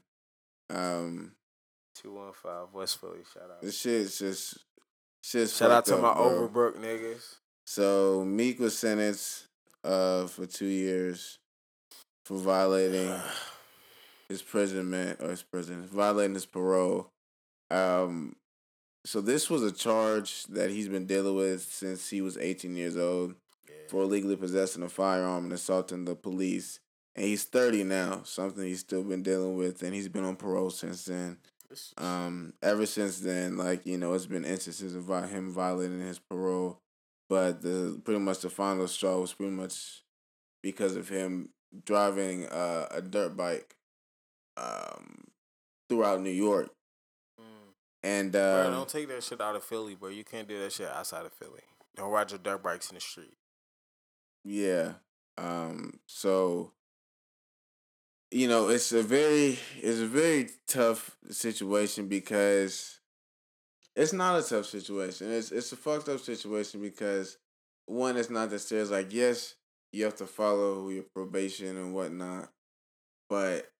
Um, 0.71 1.33
Two 1.93 2.13
one 2.13 2.31
five 2.33 2.67
West 2.73 2.99
Philly. 2.99 3.19
Shout 3.33 3.43
out. 3.51 3.61
this 3.61 3.77
shit's 3.79 4.17
just 4.17 4.57
shit's 5.21 5.55
Shout 5.57 5.71
out 5.71 5.85
to 5.85 5.95
up, 5.95 6.01
my 6.01 6.13
bro. 6.13 6.49
Overbrook 6.49 6.77
niggas. 6.77 7.35
So 7.65 8.23
Meek 8.25 8.59
was 8.59 8.77
sentenced 8.77 9.47
uh 9.83 10.27
for 10.27 10.45
two 10.45 10.65
years 10.65 11.39
for 12.25 12.37
violating 12.37 13.13
his 14.29 14.41
imprisonment 14.41 15.19
or 15.21 15.29
his 15.29 15.43
prison 15.43 15.87
violating 15.87 16.35
his 16.35 16.45
parole. 16.45 17.11
Um, 17.71 18.35
so 19.05 19.21
this 19.21 19.49
was 19.49 19.63
a 19.63 19.71
charge 19.71 20.43
that 20.45 20.69
he's 20.69 20.89
been 20.89 21.05
dealing 21.05 21.35
with 21.35 21.61
since 21.61 22.09
he 22.09 22.21
was 22.21 22.37
eighteen 22.37 22.75
years 22.75 22.97
old 22.97 23.35
for 23.87 24.03
illegally 24.03 24.35
possessing 24.35 24.83
a 24.83 24.89
firearm 24.89 25.45
and 25.45 25.53
assaulting 25.53 26.05
the 26.05 26.15
police. 26.15 26.79
And 27.15 27.25
he's 27.25 27.45
thirty 27.45 27.83
now, 27.83 28.21
something 28.23 28.63
he's 28.63 28.81
still 28.81 29.03
been 29.03 29.23
dealing 29.23 29.55
with, 29.57 29.81
and 29.81 29.93
he's 29.93 30.09
been 30.09 30.23
on 30.23 30.35
parole 30.35 30.69
since 30.69 31.05
then. 31.05 31.37
Um, 31.97 32.53
ever 32.63 32.85
since 32.85 33.19
then, 33.19 33.57
like 33.57 33.85
you 33.85 33.97
know, 33.97 34.13
it's 34.13 34.25
been 34.25 34.45
instances 34.45 34.95
of 34.95 35.07
him 35.29 35.51
violating 35.51 35.99
his 35.99 36.19
parole, 36.19 36.79
but 37.29 37.61
the 37.61 38.01
pretty 38.03 38.19
much 38.19 38.39
the 38.39 38.49
final 38.49 38.87
straw 38.87 39.19
was 39.19 39.33
pretty 39.33 39.51
much 39.53 40.03
because 40.63 40.95
of 40.95 41.09
him 41.09 41.49
driving 41.85 42.45
uh, 42.47 42.87
a 42.91 43.01
dirt 43.01 43.37
bike, 43.37 43.75
um, 44.57 45.25
throughout 45.87 46.21
New 46.21 46.29
York, 46.31 46.69
Mm. 47.39 47.73
and 48.03 48.31
Bro, 48.31 48.63
um, 48.67 48.73
don't 48.73 48.89
take 48.89 49.07
that 49.09 49.23
shit 49.23 49.39
out 49.41 49.55
of 49.55 49.63
Philly, 49.63 49.95
bro. 49.95 50.09
You 50.09 50.23
can't 50.23 50.47
do 50.47 50.59
that 50.59 50.73
shit 50.73 50.89
outside 50.89 51.25
of 51.25 51.33
Philly. 51.33 51.61
Don't 51.95 52.11
ride 52.11 52.31
your 52.31 52.39
dirt 52.39 52.63
bikes 52.63 52.89
in 52.89 52.95
the 52.95 53.01
street. 53.01 53.37
Yeah. 54.43 54.93
Um, 55.37 55.99
so 56.05 56.73
you 58.31 58.47
know, 58.47 58.69
it's 58.69 58.91
a 58.91 59.01
very 59.01 59.57
it's 59.77 59.99
a 59.99 60.07
very 60.07 60.49
tough 60.67 61.15
situation 61.29 62.07
because 62.07 62.99
it's 63.95 64.13
not 64.13 64.39
a 64.39 64.47
tough 64.47 64.65
situation. 64.65 65.31
It's 65.31 65.51
it's 65.51 65.71
a 65.71 65.75
fucked 65.77 66.09
up 66.09 66.19
situation 66.19 66.81
because 66.81 67.37
one, 67.85 68.17
it's 68.17 68.29
not 68.29 68.49
that 68.51 68.59
serious. 68.59 68.91
Like, 68.91 69.11
yes, 69.13 69.55
you 69.91 70.05
have 70.05 70.15
to 70.17 70.27
follow 70.27 70.89
your 70.89 71.03
probation 71.03 71.75
and 71.77 71.93
whatnot, 71.93 72.49
but 73.29 73.71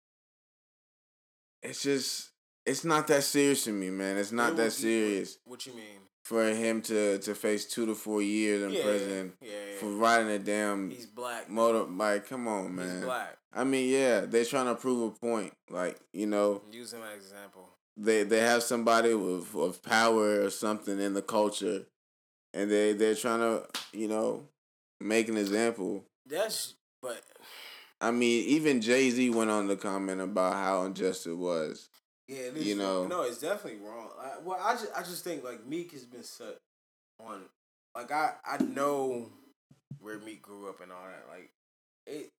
it's 1.62 1.84
just 1.84 2.30
it's 2.66 2.84
not 2.86 3.08
that 3.08 3.24
serious 3.24 3.64
to 3.66 3.72
me, 3.72 3.90
man. 3.90 4.18
It's 4.18 4.32
not 4.32 4.56
that 4.58 4.72
serious 4.72 5.38
What 5.46 5.66
you 5.66 5.74
mean? 5.74 6.09
For 6.30 6.46
him 6.48 6.80
to 6.84 7.18
to 7.18 7.34
face 7.34 7.66
two 7.66 7.88
to 7.88 7.96
four 7.96 8.22
years 8.22 8.62
in 8.62 8.70
Yeah, 8.72 8.84
prison 8.84 9.34
Yeah, 9.42 9.50
yeah. 9.50 9.78
for 9.80 9.88
riding 9.88 10.30
a 10.30 10.38
damn 10.38 10.92
He's 10.92 11.08
black. 11.08 11.50
motor 11.50 11.86
like 11.86 12.30
come 12.30 12.48
on 12.48 12.76
man 12.76 12.98
He's 12.98 13.04
black. 13.06 13.36
i 13.52 13.64
mean 13.64 13.90
yeah 13.90 14.22
they're 14.22 14.46
trying 14.46 14.68
to 14.68 14.76
prove 14.76 15.02
a 15.12 15.20
point 15.20 15.54
like 15.72 16.00
you 16.14 16.28
know 16.28 16.62
Use 16.72 16.94
him 16.94 17.02
as 17.02 17.14
an 17.14 17.18
example. 17.18 17.70
they 17.98 18.22
they 18.24 18.42
have 18.42 18.62
somebody 18.62 19.16
with 19.16 19.56
of 19.56 19.82
power 19.82 20.42
or 20.44 20.52
something 20.52 21.00
in 21.00 21.16
the 21.16 21.24
culture 21.24 21.88
and 22.54 22.70
they 22.70 22.94
they're 22.94 23.16
trying 23.16 23.40
to 23.40 23.66
you 23.92 24.08
know 24.08 24.44
make 25.02 25.30
an 25.30 25.38
example 25.38 26.04
That's 26.28 26.76
but 27.02 27.24
i 28.00 28.12
mean 28.12 28.46
even 28.48 28.82
jay-z 28.82 29.32
went 29.32 29.50
on 29.50 29.68
to 29.68 29.76
comment 29.76 30.22
about 30.22 30.54
how 30.54 30.84
unjust 30.84 31.26
it 31.26 31.34
was 31.38 31.89
Yeah, 32.30 32.42
it 32.42 32.58
You 32.58 32.76
know. 32.76 33.08
no, 33.08 33.24
it's 33.24 33.40
definitely 33.40 33.80
wrong. 33.80 34.10
I, 34.22 34.34
well, 34.44 34.60
I 34.64 34.74
just, 34.74 34.92
I 34.96 35.00
just 35.00 35.24
think 35.24 35.44
like 35.44 35.66
Meek 35.66 35.92
has 35.94 36.06
been 36.06 36.24
set 36.24 36.58
on, 37.20 37.42
like 37.96 38.12
I, 38.12 38.34
I 38.46 38.62
know 38.64 39.32
where 40.00 40.20
Meek 40.20 40.44
grew 40.44 40.70
up 40.70 40.80
and 40.80 40.92
all 40.92 41.04
that. 41.04 41.26
Like 41.28 41.50
it, 42.06 42.30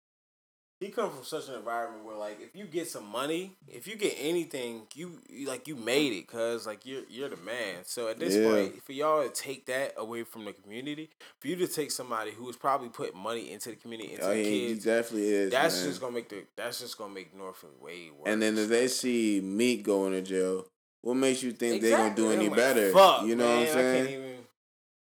he 0.81 0.89
come 0.89 1.11
from 1.11 1.22
such 1.24 1.49
an 1.49 1.57
environment 1.57 2.05
where 2.07 2.16
like 2.16 2.41
if 2.41 2.57
you 2.57 2.64
get 2.64 2.89
some 2.89 3.07
money, 3.07 3.53
if 3.68 3.87
you 3.87 3.97
get 3.97 4.14
anything, 4.18 4.83
you, 4.95 5.18
you 5.28 5.47
like 5.47 5.68
you 5.68 5.76
made 5.76 6.12
it, 6.14 6.26
cause 6.26 6.66
like 6.66 6.87
you're 6.87 7.03
you're 7.11 7.28
the 7.28 7.37
man. 7.37 7.85
So 7.85 8.09
at 8.09 8.18
this 8.18 8.37
Yeah. 8.37 8.45
point, 8.49 8.83
for 8.83 8.93
y'all 8.93 9.22
to 9.22 9.28
take 9.28 9.66
that 9.66 9.93
away 9.99 10.22
from 10.24 10.47
the 10.47 10.55
community, 10.55 11.11
for 11.39 11.49
you 11.49 11.57
to 11.57 11.68
take 11.68 11.91
somebody 11.91 12.31
who 12.31 12.49
is 12.49 12.57
probably 12.57 12.89
putting 12.89 13.18
money 13.20 13.53
into 13.53 13.68
the 13.68 13.76
community, 13.76 14.14
into 14.14 14.24
oh, 14.24 14.31
the 14.31 14.43
he, 14.43 14.61
he 14.61 14.66
kids. 14.68 14.85
definitely 14.87 15.28
is 15.28 15.51
That's 15.53 15.76
man. 15.83 15.89
just 15.91 16.01
gonna 16.01 16.12
make 16.14 16.28
the 16.31 16.45
that's 16.57 16.81
just 16.81 16.97
gonna 16.97 17.12
make 17.12 17.37
Norfolk 17.37 17.83
way 17.83 18.11
worse. 18.11 18.33
and 18.33 18.41
then 18.41 18.57
if 18.57 18.68
they 18.68 18.89
see 18.89 19.41
meek 19.43 19.83
going 19.83 20.12
to 20.12 20.22
jail 20.22 20.66
what 21.03 21.14
makes 21.14 21.43
you 21.43 21.53
think 21.53 21.83
they're 21.83 21.97
gonna 21.97 22.14
do 22.14 22.31
any 22.31 22.49
like, 22.49 22.57
better 22.59 22.91
Fuck, 22.93 23.26
you 23.26 23.37
know 23.37 23.45
man, 23.45 23.61
what 23.61 23.68
i'm 23.68 23.74
saying 23.74 24.03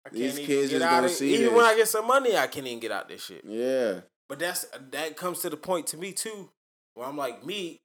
I 0.05 0.13
can't 0.13 0.25
even, 0.25 0.37
These 0.37 0.47
kids 0.47 0.75
out 0.75 0.91
gonna 0.91 1.07
of 1.07 1.11
see 1.11 1.33
Even 1.35 1.47
this. 1.47 1.55
when 1.55 1.65
I 1.65 1.75
get 1.77 1.89
some 1.89 2.07
money, 2.07 2.37
I 2.37 2.47
can't 2.47 2.67
even 2.67 2.81
get 2.81 2.93
out 2.93 3.09
this 3.09 3.25
shit. 3.25 3.43
yeah 3.45 4.01
But 4.29 4.39
that's 4.41 4.67
that 4.91 5.17
comes 5.17 5.41
to 5.41 5.51
the 5.51 5.57
point 5.57 5.87
to 5.89 5.97
me 5.97 6.13
too, 6.13 6.51
where 6.95 7.07
I'm 7.07 7.17
like 7.17 7.45
me, 7.45 7.81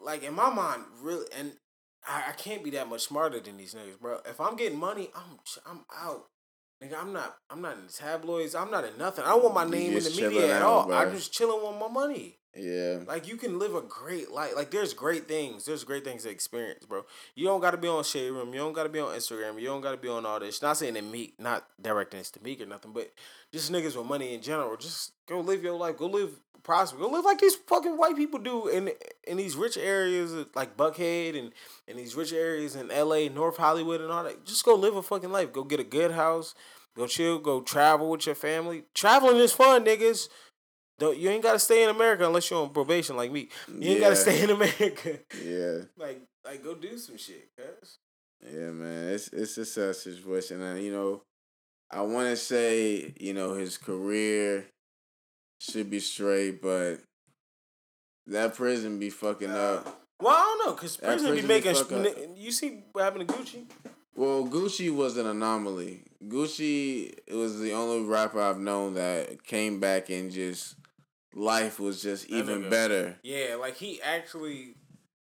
like 0.00 0.22
in 0.22 0.34
my 0.34 0.48
mind, 0.52 0.84
really, 1.02 1.26
and 1.36 1.52
I, 2.06 2.30
I 2.30 2.32
can't 2.32 2.64
be 2.64 2.70
that 2.70 2.88
much 2.88 3.02
smarter 3.02 3.38
than 3.40 3.58
these 3.58 3.74
niggas, 3.74 4.00
bro. 4.00 4.20
If 4.24 4.40
I'm 4.40 4.56
getting 4.56 4.78
money, 4.78 5.10
I'm 5.14 5.38
I'm 5.66 5.80
out. 5.94 6.26
Nigga, 6.82 6.98
I'm 6.98 7.12
not. 7.12 7.36
I'm 7.50 7.60
not 7.60 7.76
in 7.76 7.86
the 7.86 7.92
tabloids. 7.92 8.54
I'm 8.54 8.70
not 8.70 8.84
in 8.84 8.96
nothing. 8.96 9.24
I 9.24 9.28
don't 9.28 9.42
want 9.42 9.54
my 9.54 9.64
name 9.64 9.94
in 9.96 10.02
the 10.04 10.10
media 10.10 10.56
at 10.56 10.62
all. 10.62 10.90
I'm 10.92 11.12
just 11.12 11.32
chilling 11.32 11.62
with 11.62 11.78
my 11.78 11.88
money. 11.88 12.38
Yeah 12.56 12.98
Like 13.06 13.28
you 13.28 13.36
can 13.36 13.58
live 13.58 13.74
a 13.74 13.80
great 13.80 14.30
life. 14.30 14.52
Like 14.56 14.70
there's 14.70 14.92
great 14.92 15.28
things. 15.28 15.64
There's 15.64 15.84
great 15.84 16.04
things 16.04 16.24
to 16.24 16.30
experience, 16.30 16.84
bro. 16.84 17.04
You 17.34 17.46
don't 17.46 17.60
got 17.60 17.72
to 17.72 17.76
be 17.76 17.88
on 17.88 18.02
Shade 18.04 18.30
Room. 18.30 18.52
You 18.52 18.60
don't 18.60 18.72
got 18.72 18.84
to 18.84 18.88
be 18.88 18.98
on 18.98 19.14
Instagram. 19.16 19.60
You 19.60 19.66
don't 19.66 19.80
got 19.80 19.92
to 19.92 19.96
be 19.96 20.08
on 20.08 20.26
all 20.26 20.40
this. 20.40 20.60
Not 20.60 20.76
saying 20.76 20.94
that 20.94 21.04
Meek, 21.04 21.38
not 21.38 21.66
directing 21.80 22.18
this 22.18 22.30
to 22.32 22.42
Meek 22.42 22.60
or 22.60 22.66
nothing, 22.66 22.92
but 22.92 23.12
just 23.52 23.70
niggas 23.70 23.96
with 23.96 24.06
money 24.06 24.34
in 24.34 24.42
general. 24.42 24.76
Just 24.76 25.12
go 25.26 25.40
live 25.40 25.62
your 25.62 25.76
life. 25.76 25.96
Go 25.96 26.06
live 26.06 26.30
prosper. 26.62 26.98
Go 26.98 27.08
live 27.08 27.24
like 27.24 27.38
these 27.38 27.54
fucking 27.54 27.96
white 27.96 28.16
people 28.16 28.38
do 28.38 28.68
in 28.68 28.90
in 29.24 29.36
these 29.36 29.56
rich 29.56 29.76
areas 29.76 30.34
like 30.54 30.76
Buckhead 30.76 31.38
and 31.38 31.52
in 31.86 31.96
these 31.96 32.14
rich 32.14 32.32
areas 32.32 32.76
in 32.76 32.90
L.A., 32.90 33.28
North 33.28 33.56
Hollywood, 33.56 34.00
and 34.00 34.10
all 34.10 34.24
that. 34.24 34.44
Just 34.44 34.64
go 34.64 34.74
live 34.74 34.96
a 34.96 35.02
fucking 35.02 35.30
life. 35.32 35.52
Go 35.52 35.64
get 35.64 35.80
a 35.80 35.84
good 35.84 36.12
house. 36.12 36.54
Go 36.96 37.06
chill. 37.06 37.38
Go 37.38 37.60
travel 37.60 38.10
with 38.10 38.26
your 38.26 38.34
family. 38.34 38.84
Traveling 38.94 39.36
is 39.36 39.52
fun, 39.52 39.84
niggas. 39.84 40.28
Don't 41.00 41.16
you 41.16 41.30
ain't 41.30 41.42
gotta 41.42 41.58
stay 41.58 41.82
in 41.82 41.88
America 41.88 42.26
unless 42.26 42.50
you're 42.50 42.62
on 42.62 42.70
probation 42.70 43.16
like 43.16 43.32
me. 43.32 43.48
You 43.68 43.92
ain't 43.92 44.00
gotta 44.00 44.16
stay 44.16 44.42
in 44.42 44.50
America. 44.50 45.18
yeah 45.42 45.78
like 45.96 46.20
like 46.44 46.62
go 46.62 46.74
do 46.74 46.98
some 46.98 47.16
shit, 47.16 47.48
cuz. 47.56 47.98
Yeah, 48.44 48.70
man, 48.70 49.08
it's 49.08 49.28
it's 49.28 49.56
a 49.56 49.64
sad 49.64 49.96
situation, 49.96 50.60
and 50.62 50.82
you 50.82 50.92
know, 50.92 51.22
I 51.90 52.02
want 52.02 52.28
to 52.28 52.36
say 52.36 53.14
you 53.18 53.32
know 53.32 53.54
his 53.54 53.78
career 53.78 54.66
should 55.58 55.88
be 55.88 56.00
straight, 56.00 56.60
but 56.60 57.00
that 58.26 58.54
prison 58.54 58.98
be 58.98 59.08
fucking 59.08 59.50
up. 59.50 60.02
Well, 60.20 60.36
I 60.36 60.40
don't 60.40 60.66
know, 60.66 60.74
cause 60.74 60.98
That 60.98 61.18
prison 61.18 61.34
be 61.34 61.42
making. 61.42 61.72
be. 61.72 62.40
You 62.40 62.52
see 62.52 62.84
what 62.92 63.04
happened 63.04 63.26
to 63.26 63.34
Gucci? 63.34 63.64
Well, 64.14 64.46
Gucci 64.46 64.94
was 64.94 65.16
an 65.16 65.26
anomaly. 65.26 66.02
Gucci 66.26 67.14
was 67.32 67.58
the 67.58 67.72
only 67.72 68.06
rapper 68.06 68.40
I've 68.40 68.58
known 68.58 68.94
that 68.94 69.44
came 69.44 69.80
back 69.80 70.10
and 70.10 70.30
just 70.30 70.76
life 71.34 71.78
was 71.80 72.02
just 72.02 72.28
That 72.28 72.36
even 72.36 72.62
nigga- 72.64 72.70
better. 72.70 73.16
Yeah, 73.22 73.56
like 73.60 73.76
he 73.76 74.00
actually 74.02 74.74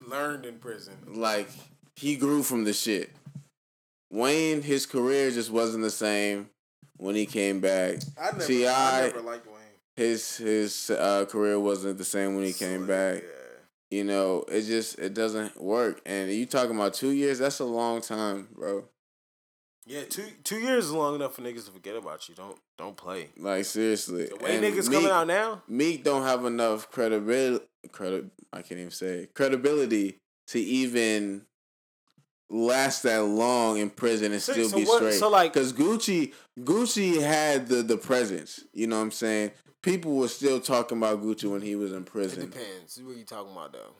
learned 0.06 0.44
in 0.46 0.58
prison. 0.58 0.94
Like 1.06 1.48
he 1.96 2.16
grew 2.16 2.42
from 2.42 2.64
the 2.64 2.72
shit. 2.72 3.10
Wayne, 4.10 4.62
his 4.62 4.86
career 4.86 5.30
just 5.30 5.50
wasn't 5.50 5.82
the 5.84 5.90
same 5.90 6.50
when 6.98 7.14
he 7.14 7.26
came 7.26 7.60
back. 7.60 7.98
I 8.20 8.32
never, 8.36 8.44
I- 8.68 9.00
never 9.06 9.20
liked 9.22 9.46
Wayne. 9.46 9.56
his 9.96 10.36
his 10.36 10.90
uh, 10.90 11.24
career 11.26 11.58
wasn't 11.58 11.98
the 11.98 12.04
same 12.04 12.34
when 12.36 12.44
he 12.44 12.52
came 12.52 12.86
back. 12.86 13.22
Yeah. 13.22 13.28
You 13.98 14.04
know, 14.04 14.44
it 14.48 14.62
just 14.62 14.98
it 14.98 15.14
doesn't 15.14 15.60
work. 15.60 16.00
And 16.06 16.30
you 16.30 16.46
talking 16.46 16.74
about 16.76 16.94
two 16.94 17.10
years? 17.10 17.38
That's 17.38 17.58
a 17.60 17.64
long 17.64 18.00
time, 18.00 18.48
bro. 18.54 18.84
Yeah, 19.86 20.04
two 20.04 20.24
two 20.44 20.58
years 20.60 20.86
is 20.86 20.92
long 20.92 21.16
enough 21.16 21.34
for 21.34 21.42
niggas 21.42 21.66
to 21.66 21.72
forget 21.72 21.96
about 21.96 22.28
you. 22.28 22.34
Don't 22.34 22.56
don't 22.78 22.96
play. 22.96 23.30
Like 23.36 23.64
seriously, 23.64 24.26
The 24.26 24.36
way 24.36 24.56
And 24.56 24.64
niggas 24.64 24.88
Meek- 24.88 24.92
coming 24.98 25.10
out 25.10 25.26
now, 25.26 25.62
Meek 25.68 26.04
don't 26.04 26.22
have 26.22 26.44
enough 26.44 26.90
credibility. 26.90 27.64
Credi- 27.90 28.30
I 28.52 28.62
can't 28.62 28.78
even 28.80 28.90
say 28.92 29.28
credibility 29.34 30.18
to 30.48 30.60
even 30.60 31.46
last 32.48 33.02
that 33.02 33.24
long 33.24 33.78
in 33.78 33.90
prison 33.90 34.30
and 34.32 34.40
So- 34.42 34.52
still 34.52 34.68
so 34.68 34.76
be 34.76 34.84
what- 34.84 34.96
straight. 34.98 35.18
so, 35.18 35.28
like- 35.28 35.52
because 35.52 35.72
Gucci, 35.72 36.32
Gucci 36.60 37.20
had 37.20 37.66
the 37.68 37.82
the 37.82 37.96
presence. 37.96 38.60
You 38.72 38.86
know 38.86 38.96
what 38.98 39.02
I'm 39.02 39.10
saying? 39.10 39.52
People 39.82 40.14
were 40.14 40.28
still 40.28 40.60
talking 40.60 40.98
about 40.98 41.20
Gucci 41.22 41.50
when 41.50 41.60
he 41.62 41.74
was 41.74 41.90
in 41.90 41.98
it 42.02 42.06
prison. 42.06 42.50
depends. 42.50 43.02
What 43.02 43.16
are 43.16 43.18
you 43.18 43.24
talking 43.24 43.50
about 43.50 43.72
though? 43.72 43.94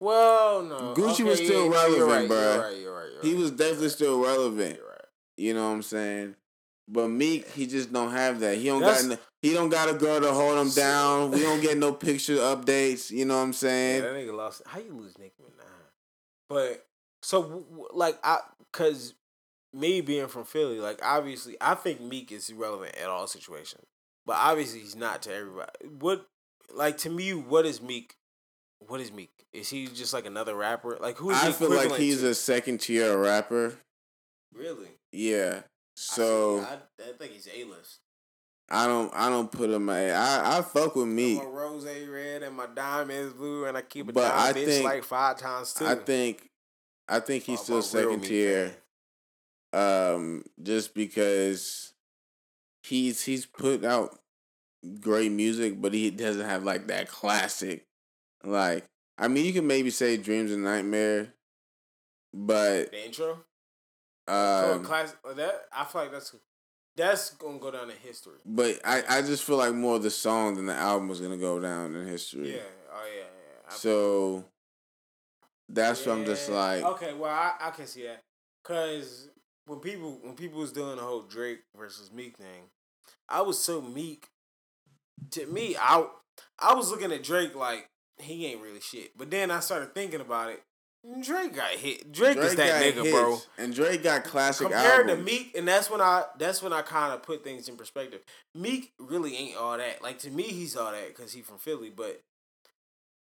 Well, 0.00 0.62
no. 0.62 0.94
Gucci 0.94 1.12
okay, 1.14 1.22
was 1.24 1.38
still 1.38 1.70
yeah, 1.70 1.86
you're 1.88 2.06
relevant, 2.06 2.10
right, 2.10 2.28
bruh. 2.30 2.52
You're 2.54 2.62
right. 2.62 2.76
You're 2.80 2.94
right. 2.94 3.08
You're 3.14 3.22
He 3.22 3.34
was 3.34 3.50
definitely 3.50 3.88
still 3.88 4.20
relevant. 4.22 4.76
You're 4.76 4.86
right. 4.86 4.94
You 5.36 5.54
know 5.54 5.68
what 5.68 5.74
I'm 5.74 5.82
saying? 5.82 6.34
But 6.90 7.08
Meek, 7.08 7.48
he 7.50 7.66
just 7.66 7.92
don't 7.92 8.12
have 8.12 8.40
that. 8.40 8.56
He 8.58 8.66
don't 8.66 8.80
That's- 8.80 9.02
got. 9.02 9.10
No, 9.10 9.18
he 9.42 9.52
don't 9.52 9.68
got 9.68 9.88
a 9.90 9.94
girl 9.94 10.20
to 10.20 10.32
hold 10.32 10.58
him 10.58 10.70
down. 10.72 11.30
We 11.32 11.40
don't 11.42 11.60
get 11.60 11.76
no 11.78 11.92
picture 12.06 12.36
updates. 12.36 13.10
You 13.10 13.24
know 13.24 13.36
what 13.36 13.42
I'm 13.42 13.48
Yeah, 13.48 13.52
saying? 13.52 14.02
that 14.02 14.12
nigga 14.14 14.34
lost. 14.36 14.62
How 14.66 14.78
you 14.80 14.92
lose 14.92 15.18
Nicki 15.18 15.42
Minaj? 15.42 15.64
But 16.48 16.86
so 17.22 17.42
w- 17.42 17.64
w- 17.68 17.88
like 17.92 18.18
I, 18.24 18.38
cause 18.72 19.14
me 19.74 20.00
being 20.00 20.28
from 20.28 20.44
Philly, 20.44 20.80
like 20.80 21.00
obviously 21.04 21.56
I 21.60 21.74
think 21.74 22.00
Meek 22.00 22.32
is 22.32 22.52
relevant 22.52 22.96
at 22.96 23.08
all 23.08 23.26
situations, 23.26 23.84
but 24.24 24.36
obviously 24.36 24.80
he's 24.80 24.96
not 24.96 25.22
to 25.22 25.34
everybody. 25.34 25.70
What, 26.00 26.26
like 26.74 26.96
to 26.98 27.10
me, 27.10 27.34
what 27.34 27.66
is 27.66 27.82
Meek? 27.82 28.14
What 28.86 29.00
is 29.00 29.12
Meek? 29.12 29.30
Is 29.52 29.68
he 29.68 29.86
just 29.86 30.12
like 30.12 30.26
another 30.26 30.54
rapper? 30.54 30.96
Like 31.00 31.16
who 31.16 31.30
is 31.30 31.40
he? 31.42 31.48
I 31.48 31.52
feel 31.52 31.70
like 31.74 31.92
he's 31.96 32.20
to? 32.20 32.28
a 32.28 32.34
second 32.34 32.78
tier 32.78 33.16
rapper. 33.18 33.74
really. 34.54 34.88
Yeah. 35.12 35.60
So 35.96 36.60
I, 36.60 36.74
I 37.02 37.12
think 37.18 37.32
he's 37.32 37.48
a 37.48 37.64
list. 37.64 37.98
I 38.70 38.86
don't. 38.86 39.10
I 39.14 39.28
don't 39.30 39.50
put 39.50 39.70
him. 39.70 39.88
at- 39.88 40.14
I 40.14 40.58
I 40.58 40.62
fuck 40.62 40.94
with 40.94 41.08
Meek. 41.08 41.38
My 41.38 41.44
rose 41.44 41.86
red 41.86 42.42
and 42.42 42.54
my 42.56 42.66
diamonds 42.66 43.32
blue, 43.32 43.64
and 43.64 43.76
I 43.76 43.82
keep 43.82 44.08
a 44.10 44.12
But 44.12 44.32
I 44.32 44.52
bitch 44.52 44.64
think- 44.66 44.84
like 44.84 45.04
five 45.04 45.38
times. 45.38 45.74
I 45.80 45.94
think. 45.94 46.48
I 47.08 47.20
think 47.20 47.44
he's 47.44 47.60
still 47.60 47.80
second 47.82 48.20
tier. 48.20 48.76
Um, 49.72 50.44
just 50.62 50.94
because 50.94 51.92
he's 52.82 53.24
he's 53.24 53.44
put 53.46 53.84
out 53.84 54.18
great 55.00 55.32
music, 55.32 55.80
but 55.80 55.92
he 55.94 56.10
doesn't 56.10 56.46
have 56.46 56.64
like 56.64 56.86
that 56.88 57.08
classic. 57.08 57.86
Like, 58.50 58.84
I 59.18 59.28
mean, 59.28 59.44
you 59.44 59.52
can 59.52 59.66
maybe 59.66 59.90
say 59.90 60.16
"Dreams 60.16 60.52
and 60.52 60.64
Nightmare," 60.64 61.34
but 62.32 62.90
The 62.90 63.04
intro. 63.04 63.44
um, 64.26 64.84
class 64.84 65.14
that 65.36 65.66
I 65.72 65.84
feel 65.84 66.02
like 66.02 66.12
that's 66.12 66.34
that's 66.96 67.30
gonna 67.30 67.58
go 67.58 67.70
down 67.70 67.90
in 67.90 67.96
history. 67.96 68.38
but 68.44 68.80
I 68.84 69.02
I 69.08 69.22
just 69.22 69.44
feel 69.44 69.56
like 69.56 69.74
more 69.74 69.96
of 69.96 70.02
the 70.02 70.10
song 70.10 70.56
than 70.56 70.66
the 70.66 70.74
album 70.74 71.08
was 71.08 71.20
gonna 71.20 71.36
go 71.36 71.60
down 71.60 71.94
in 71.94 72.06
history. 72.06 72.54
Yeah. 72.56 72.62
Oh 72.92 73.04
yeah. 73.06 73.22
yeah. 73.22 73.74
So 73.74 74.44
that's 75.68 76.04
what 76.06 76.16
I'm 76.18 76.24
just 76.24 76.48
like. 76.48 76.82
Okay. 76.82 77.12
Well, 77.12 77.30
I, 77.30 77.52
I 77.60 77.70
can 77.70 77.86
see 77.86 78.04
that 78.04 78.22
because 78.62 79.28
when 79.66 79.80
people 79.80 80.18
when 80.22 80.34
people 80.34 80.60
was 80.60 80.72
doing 80.72 80.96
the 80.96 81.02
whole 81.02 81.22
Drake 81.22 81.60
versus 81.76 82.10
Meek 82.12 82.36
thing, 82.36 82.70
I 83.28 83.42
was 83.42 83.58
so 83.58 83.80
Meek. 83.80 84.28
To 85.32 85.46
me, 85.46 85.76
I 85.78 86.06
I 86.58 86.74
was 86.74 86.90
looking 86.90 87.12
at 87.12 87.22
Drake 87.22 87.54
like 87.54 87.88
he 88.20 88.46
ain't 88.46 88.60
really 88.60 88.80
shit. 88.80 89.16
But 89.16 89.30
then 89.30 89.50
I 89.50 89.60
started 89.60 89.94
thinking 89.94 90.20
about 90.20 90.50
it. 90.50 90.62
Drake 91.22 91.54
got 91.54 91.70
hit. 91.70 92.12
Drake, 92.12 92.36
is 92.38 92.56
that 92.56 92.82
nigga, 92.82 93.02
hits, 93.04 93.10
bro. 93.12 93.38
And 93.56 93.72
Drake 93.72 94.02
got 94.02 94.24
classic 94.24 94.66
compared 94.68 95.08
albums. 95.08 95.18
to 95.18 95.24
Meek, 95.24 95.56
and 95.56 95.66
that's 95.66 95.88
when 95.88 96.00
I 96.00 96.24
that's 96.38 96.60
when 96.62 96.72
I 96.72 96.82
kind 96.82 97.14
of 97.14 97.22
put 97.22 97.44
things 97.44 97.68
in 97.68 97.76
perspective. 97.76 98.20
Meek 98.54 98.92
really 98.98 99.36
ain't 99.36 99.56
all 99.56 99.78
that. 99.78 100.02
Like 100.02 100.18
to 100.20 100.30
me, 100.30 100.42
he's 100.42 100.76
all 100.76 100.90
that 100.90 101.08
because 101.08 101.32
he 101.32 101.40
from 101.40 101.58
Philly, 101.58 101.90
but 101.90 102.20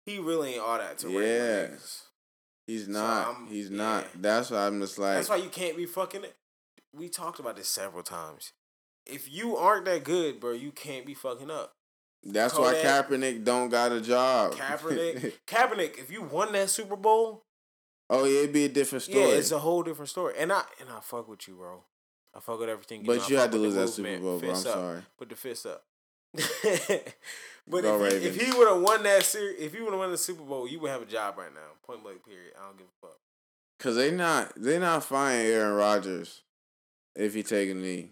he 0.06 0.18
really 0.20 0.54
ain't 0.54 0.62
all 0.62 0.78
that 0.78 0.98
to 0.98 1.06
regular 1.08 1.26
Yeah. 1.26 1.66
niggas. 1.66 2.02
He's 2.68 2.88
not. 2.88 3.26
I'm- 3.26 3.46
he's 3.48 3.68
yeah. 3.68 3.76
not. 3.76 4.04
That's 4.14 4.50
why 4.50 4.66
I'm 4.66 4.80
just 4.80 4.98
like. 4.98 5.16
That's 5.16 5.28
why 5.28 5.36
you 5.36 5.48
can't 5.48 5.76
be 5.76 5.86
fucking 5.86 6.24
it. 6.24 6.36
We 6.94 7.08
talked 7.08 7.40
about 7.40 7.56
this 7.56 7.68
several 7.68 8.02
times. 8.04 8.52
If 9.04 9.30
you 9.30 9.56
aren't 9.56 9.84
that 9.84 10.02
good, 10.04 10.40
bro, 10.40 10.52
you 10.52 10.70
can't 10.72 11.04
be 11.04 11.14
fucking 11.14 11.50
up. 11.50 11.72
That's 12.32 12.58
why 12.58 12.74
Kodak- 12.74 13.08
Kaepernick 13.08 13.44
don't 13.44 13.68
got 13.68 13.92
a 13.92 14.00
job. 14.00 14.54
Kaepernick, 14.54 15.32
Kaepernick, 15.46 15.98
if 15.98 16.10
you 16.10 16.22
won 16.22 16.52
that 16.52 16.70
Super 16.70 16.96
Bowl, 16.96 17.44
oh 18.10 18.24
yeah, 18.24 18.40
it'd 18.40 18.52
be 18.52 18.64
a 18.64 18.68
different 18.68 19.02
story. 19.02 19.20
yeah, 19.20 19.34
it's 19.34 19.52
a 19.52 19.58
whole 19.58 19.82
different 19.82 20.08
story. 20.08 20.34
And 20.38 20.52
I 20.52 20.62
and 20.80 20.88
I 20.90 21.00
fuck 21.00 21.28
with 21.28 21.46
you, 21.46 21.54
bro. 21.54 21.84
I 22.34 22.40
fuck 22.40 22.60
with 22.60 22.68
everything. 22.68 23.00
You 23.00 23.06
but. 23.06 23.22
I 23.22 23.28
you 23.28 23.36
had 23.36 23.52
to 23.52 23.58
lose 23.58 23.74
that. 23.74 23.88
Super 23.88 24.18
Bowl, 24.18 24.38
bro. 24.38 24.50
I'm 24.50 24.56
up. 24.56 24.62
sorry. 24.62 25.02
Put 25.18 25.28
the 25.28 25.36
fist 25.36 25.66
up. 25.66 25.84
but 27.68 27.82
Go 27.82 28.04
if 28.04 28.22
he, 28.22 28.28
if 28.28 28.40
he 28.40 28.58
would 28.58 28.68
have 28.68 28.82
won 28.82 29.02
that 29.04 29.22
series, 29.22 29.58
if 29.58 29.72
he 29.72 29.80
would 29.80 29.90
have 29.90 29.98
won 29.98 30.10
the 30.10 30.18
Super 30.18 30.42
Bowl, 30.42 30.68
you 30.68 30.80
would 30.80 30.90
have 30.90 31.02
a 31.02 31.06
job 31.06 31.38
right 31.38 31.54
now. 31.54 31.60
Point 31.86 32.02
blank. 32.02 32.24
Period. 32.24 32.52
I 32.60 32.66
don't 32.66 32.76
give 32.76 32.86
a 32.86 33.06
fuck. 33.06 33.18
Cause 33.78 33.96
they 33.96 34.10
not 34.10 34.52
they 34.56 34.78
not 34.78 35.04
firing 35.04 35.46
Aaron 35.46 35.74
Rodgers 35.74 36.42
if 37.14 37.34
he 37.34 37.42
take 37.42 37.70
a 37.70 37.74
knee. 37.74 38.10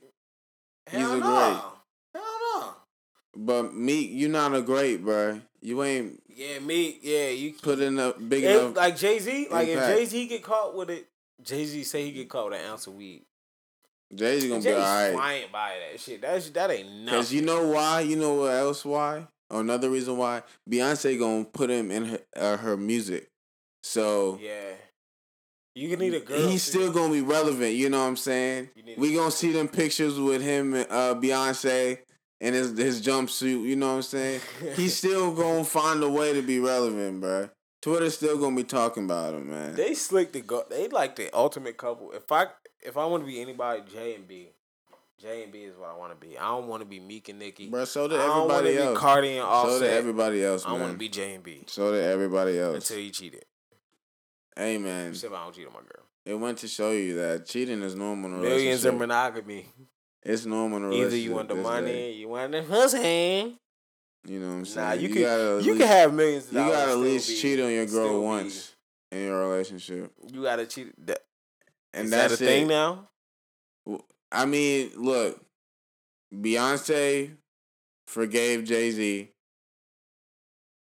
He's 0.90 1.08
a 1.08 1.16
no. 1.16 1.20
great. 1.20 1.73
But 3.36 3.74
Meek, 3.74 4.10
you 4.10 4.28
not 4.28 4.54
a 4.54 4.62
great, 4.62 5.02
bro. 5.04 5.40
You 5.60 5.82
ain't 5.82 6.22
Yeah, 6.28 6.58
me. 6.60 6.98
Yeah, 7.02 7.28
you 7.28 7.54
put 7.60 7.80
in 7.80 7.98
a 7.98 8.12
big 8.12 8.44
enough. 8.44 8.76
like 8.76 8.96
Jay 8.96 9.18
Z, 9.18 9.48
like 9.50 9.68
if. 9.68 9.78
Jay 9.78 10.04
Z 10.04 10.26
get 10.28 10.42
caught 10.42 10.76
with 10.76 10.90
it, 10.90 11.08
Jay 11.42 11.64
Z 11.64 11.82
say 11.84 12.04
he 12.04 12.12
get 12.12 12.28
caught 12.28 12.50
with 12.50 12.60
an 12.60 12.66
ounce 12.66 12.86
of 12.86 12.94
weed. 12.94 13.22
Jay 14.14 14.38
Z 14.40 14.48
gonna 14.48 14.60
Jay's 14.60 14.74
be 14.74 14.80
alright. 14.80 15.12
flying 15.12 15.44
by 15.52 15.74
that 15.90 16.00
shit. 16.00 16.20
That's 16.22 16.50
that 16.50 16.70
ain't 16.70 16.88
nothing. 16.90 17.08
Cause 17.18 17.32
you 17.32 17.42
know 17.42 17.68
why? 17.68 18.00
You 18.00 18.16
know 18.16 18.34
what 18.34 18.52
else? 18.52 18.84
Why? 18.84 19.26
Or 19.50 19.60
another 19.60 19.90
reason 19.90 20.16
why? 20.16 20.42
Beyonce 20.70 21.18
gonna 21.18 21.44
put 21.44 21.70
him 21.70 21.90
in 21.90 22.04
her 22.06 22.18
uh, 22.36 22.56
her 22.58 22.76
music. 22.76 23.30
So 23.82 24.38
yeah, 24.40 24.72
you 25.74 25.88
can 25.88 25.98
need 25.98 26.14
a 26.14 26.20
girl. 26.20 26.48
he's 26.48 26.62
still 26.62 26.92
gonna 26.92 27.12
be 27.12 27.20
relevant. 27.22 27.74
You 27.74 27.88
know 27.90 28.00
what 28.00 28.08
I'm 28.08 28.16
saying? 28.16 28.70
We 28.96 29.14
gonna 29.14 29.30
see 29.30 29.52
them 29.52 29.68
pictures 29.68 30.18
with 30.18 30.42
him, 30.42 30.74
and, 30.74 30.86
uh, 30.90 31.14
Beyonce, 31.16 31.98
and 32.40 32.54
his 32.54 32.76
his 32.76 33.00
jumpsuit. 33.02 33.62
You 33.64 33.76
know 33.76 33.88
what 33.88 33.94
I'm 33.96 34.02
saying? 34.02 34.40
He's 34.76 34.96
still 34.98 35.32
gonna 35.34 35.64
find 35.64 36.02
a 36.02 36.08
way 36.10 36.32
to 36.32 36.42
be 36.42 36.58
relevant, 36.58 37.20
bro. 37.20 37.50
Twitter's 37.82 38.14
still 38.16 38.38
gonna 38.38 38.56
be 38.56 38.64
talking 38.64 39.04
about 39.04 39.34
him, 39.34 39.50
man. 39.50 39.74
They 39.74 39.94
slick 39.94 40.32
the 40.32 40.40
go. 40.40 40.64
They 40.70 40.88
like 40.88 41.16
the 41.16 41.30
ultimate 41.34 41.76
couple. 41.76 42.12
If 42.12 42.30
I 42.32 42.46
if 42.82 42.96
I 42.96 43.04
want 43.06 43.22
to 43.22 43.26
be 43.26 43.40
anybody, 43.40 43.82
J 43.92 44.14
and 44.14 44.26
B. 44.28 44.48
J 45.20 45.44
and 45.44 45.52
B 45.52 45.60
is 45.60 45.76
what 45.76 45.90
I 45.90 45.96
want 45.96 46.18
to 46.18 46.26
be. 46.26 46.36
I 46.36 46.48
don't 46.48 46.66
want 46.66 46.82
to 46.82 46.86
be 46.86 46.98
Meek 46.98 47.28
and 47.28 47.38
Nicki. 47.38 47.68
Bro, 47.70 47.84
so 47.84 48.08
did 48.08 48.18
I 48.20 48.26
don't 48.26 48.48
want 48.48 48.50
to 48.50 48.56
everybody 48.56 48.76
be 48.76 48.82
else. 48.82 48.98
Cardi 48.98 49.28
and 49.36 49.46
Offset. 49.46 49.72
So 49.72 49.80
did 49.80 49.90
everybody 49.92 50.44
else, 50.44 50.64
I 50.66 50.72
want 50.72 50.92
to 50.92 50.98
be 50.98 51.08
J 51.08 51.34
and 51.36 51.44
B 51.44 51.62
So 51.66 51.92
did 51.92 52.02
everybody 52.04 52.58
else. 52.58 52.76
until 52.90 52.98
you 53.04 53.10
cheated. 53.10 53.44
Hey, 54.56 54.76
man, 54.78 55.10
Except 55.10 55.32
I 55.32 55.44
don't 55.44 55.54
cheat 55.54 55.66
on 55.66 55.72
my 55.72 55.80
girl. 55.80 56.04
it 56.26 56.34
went 56.34 56.58
to 56.58 56.68
show 56.68 56.90
you 56.90 57.16
that 57.16 57.46
cheating 57.46 57.82
is 57.82 57.94
normal 57.94 58.30
in 58.32 58.36
a 58.38 58.42
Millions 58.42 58.84
of 58.84 58.96
monogamy. 58.96 59.66
It's 60.24 60.46
normal 60.46 60.78
in 60.78 60.84
a 60.84 61.04
Either 61.04 61.16
you 61.16 61.32
want 61.34 61.48
the 61.48 61.54
money, 61.56 61.92
day. 61.92 62.12
you 62.12 62.28
want 62.28 62.52
the 62.52 62.62
pussy. 62.62 63.56
You 64.26 64.38
know 64.40 64.48
what 64.48 64.54
I'm 64.54 64.64
saying? 64.64 64.86
Nah, 64.88 64.92
you, 64.94 65.08
gotta 65.08 65.42
can 65.58 65.64
you 65.66 65.72
least, 65.74 65.78
can 65.80 65.86
have 65.88 66.14
millions. 66.14 66.46
Of 66.46 66.52
You 66.54 66.58
gotta 66.60 66.90
at 66.92 66.98
least 66.98 67.28
be- 67.28 67.36
cheat 67.36 67.60
on 67.60 67.70
your 67.70 67.86
girl 67.86 68.08
be- 68.20 68.24
once 68.26 68.74
in 69.12 69.22
your 69.24 69.38
relationship, 69.50 70.10
You 70.32 70.42
gotta 70.42 70.64
cheat. 70.66 70.92
That, 71.06 71.20
and 71.92 72.06
is 72.06 72.10
that's 72.10 72.38
that 72.38 72.44
a 72.44 72.46
thing 72.46 72.64
it. 72.64 72.68
now? 72.68 73.08
I 74.32 74.46
mean, 74.46 74.92
look, 74.96 75.40
Beyonce 76.34 77.36
forgave 78.08 78.64
Jay 78.64 78.90
Z. 78.90 79.30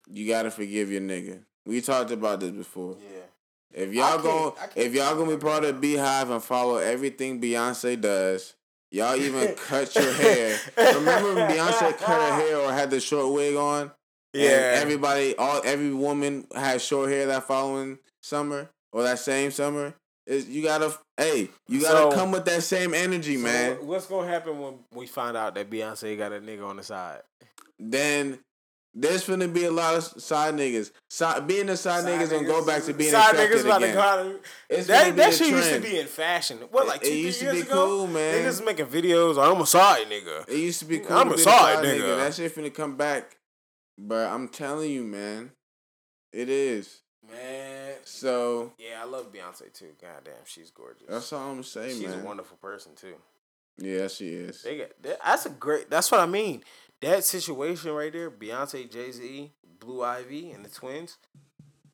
You 0.09 0.27
gotta 0.27 0.49
forgive 0.51 0.89
your 0.91 1.01
nigga. 1.01 1.43
We 1.65 1.81
talked 1.81 2.11
about 2.11 2.39
this 2.39 2.51
before. 2.51 2.97
Yeah. 2.99 3.83
If 3.83 3.93
y'all 3.93 4.13
can't- 4.13 4.23
go, 4.23 4.55
if 4.75 4.93
y'all 4.93 5.15
gonna 5.15 5.35
be 5.37 5.41
part 5.41 5.63
of. 5.63 5.75
BeyHive 5.75 6.31
and 6.31 6.43
follow 6.43 6.77
everything 6.77 7.39
Beyonce 7.39 7.99
does, 8.01 8.55
y'all 8.91 9.15
even 9.15 9.53
cut 9.67 9.93
your 9.95 10.11
hair. 10.13 10.57
Remember 10.77 11.35
when 11.35 11.49
Beyonce 11.51 11.97
cut 11.97 12.21
her 12.21 12.35
hair 12.35 12.57
or 12.57 12.71
had 12.71 12.89
the 12.89 12.99
short 12.99 13.33
wig 13.33 13.55
on? 13.55 13.91
And 14.33 14.43
Yeah. 14.43 14.77
everybody, 14.81 15.35
all 15.37 15.61
every 15.63 15.93
woman 15.93 16.47
had 16.53 16.81
short 16.81 17.09
hair 17.09 17.25
that 17.27 17.47
following 17.47 17.97
summer 18.21 18.69
or 18.91 19.03
that 19.03 19.19
same 19.19 19.51
summer. 19.51 19.93
Is 20.25 20.47
you 20.49 20.61
gotta, 20.61 20.93
hey, 21.15 21.49
you 21.69 21.81
gotta 21.81 22.11
So- 22.11 22.11
come 22.11 22.31
with 22.31 22.43
that 22.45 22.61
same 22.63 22.93
energy, 22.93 23.37
So 23.37 23.43
man. 23.43 23.87
What's 23.87 24.07
gonna 24.07 24.27
happen 24.27 24.59
when 24.59 24.79
we 24.93 25.07
find 25.07 25.37
out 25.37 25.55
that 25.55 25.69
Beyonce 25.69 26.17
got 26.17 26.33
a 26.33 26.39
nigga 26.41 26.67
on 26.67 26.75
the 26.75 26.83
side? 26.83 27.21
Then 27.79 28.39
there's 28.93 29.27
gonna 29.27 29.47
be 29.47 29.65
a 29.65 29.71
lot 29.71 29.95
of 29.95 30.03
side 30.21 30.55
niggas. 30.55 30.91
Side, 31.09 31.45
being 31.47 31.69
a 31.69 31.77
side, 31.77 32.05
niggas 32.05 32.31
gonna 32.31 32.47
go 32.47 32.65
back 32.65 32.83
to 32.83 32.93
being 32.93 33.11
side 33.11 33.35
niggas 33.35 33.63
about 33.65 33.83
again. 33.83 33.95
to 33.95 34.39
It's 34.69 34.87
That 34.87 35.15
that 35.15 35.33
shit 35.33 35.49
used 35.49 35.71
to 35.73 35.79
be 35.79 35.99
in 35.99 36.07
fashion. 36.07 36.57
What 36.71 36.87
like 36.87 37.01
It 37.01 37.05
two, 37.05 37.09
three 37.11 37.21
used 37.21 37.39
to 37.41 37.51
be 37.51 37.61
ago? 37.61 37.73
cool, 37.85 38.07
man. 38.07 38.43
Niggas 38.43 38.65
making 38.65 38.87
videos. 38.87 39.37
Oh, 39.37 39.53
I'm 39.55 39.61
a 39.61 39.65
side 39.65 40.07
nigga. 40.07 40.47
It 40.49 40.57
used 40.57 40.79
to 40.79 40.85
be 40.85 40.99
cool. 40.99 41.15
I'm 41.17 41.31
a 41.31 41.37
side 41.37 41.83
nigga. 41.85 42.17
That 42.17 42.33
shit 42.33 42.55
finna 42.55 42.73
come 42.73 42.95
back, 42.97 43.37
but 43.97 44.27
I'm 44.29 44.47
telling 44.47 44.89
you, 44.91 45.03
man, 45.03 45.51
it 46.33 46.49
is. 46.49 47.01
Man, 47.29 47.95
So 48.05 48.71
Yeah, 48.79 49.01
I 49.01 49.05
love 49.05 49.33
Beyonce 49.33 49.71
too. 49.73 49.89
Goddamn, 50.01 50.33
she's 50.45 50.71
gorgeous. 50.71 51.07
that's 51.09 51.33
all 51.33 51.41
I'm 51.41 51.51
gonna 51.55 51.63
say, 51.63 51.89
she's 51.89 52.07
man. 52.07 52.21
a 52.21 52.23
wonderful 52.23 52.55
person 52.57 52.93
too. 52.95 53.15
yeah, 53.77 54.07
she 54.07 54.29
is. 54.29 54.63
They 54.63 54.77
got 54.77 54.89
that's 55.23 55.45
a 55.45 55.49
great. 55.49 55.89
That's 55.89 56.09
what 56.09 56.21
I 56.21 56.25
mean. 56.25 56.63
That 57.01 57.23
situation 57.23 57.91
right 57.91 58.11
there, 58.11 58.31
Beyonce, 58.31 58.91
Jay 58.91 59.11
Z, 59.11 59.51
Blue 59.79 60.03
Ivy, 60.03 60.51
and 60.51 60.65
the 60.65 60.69
twins. 60.69 61.17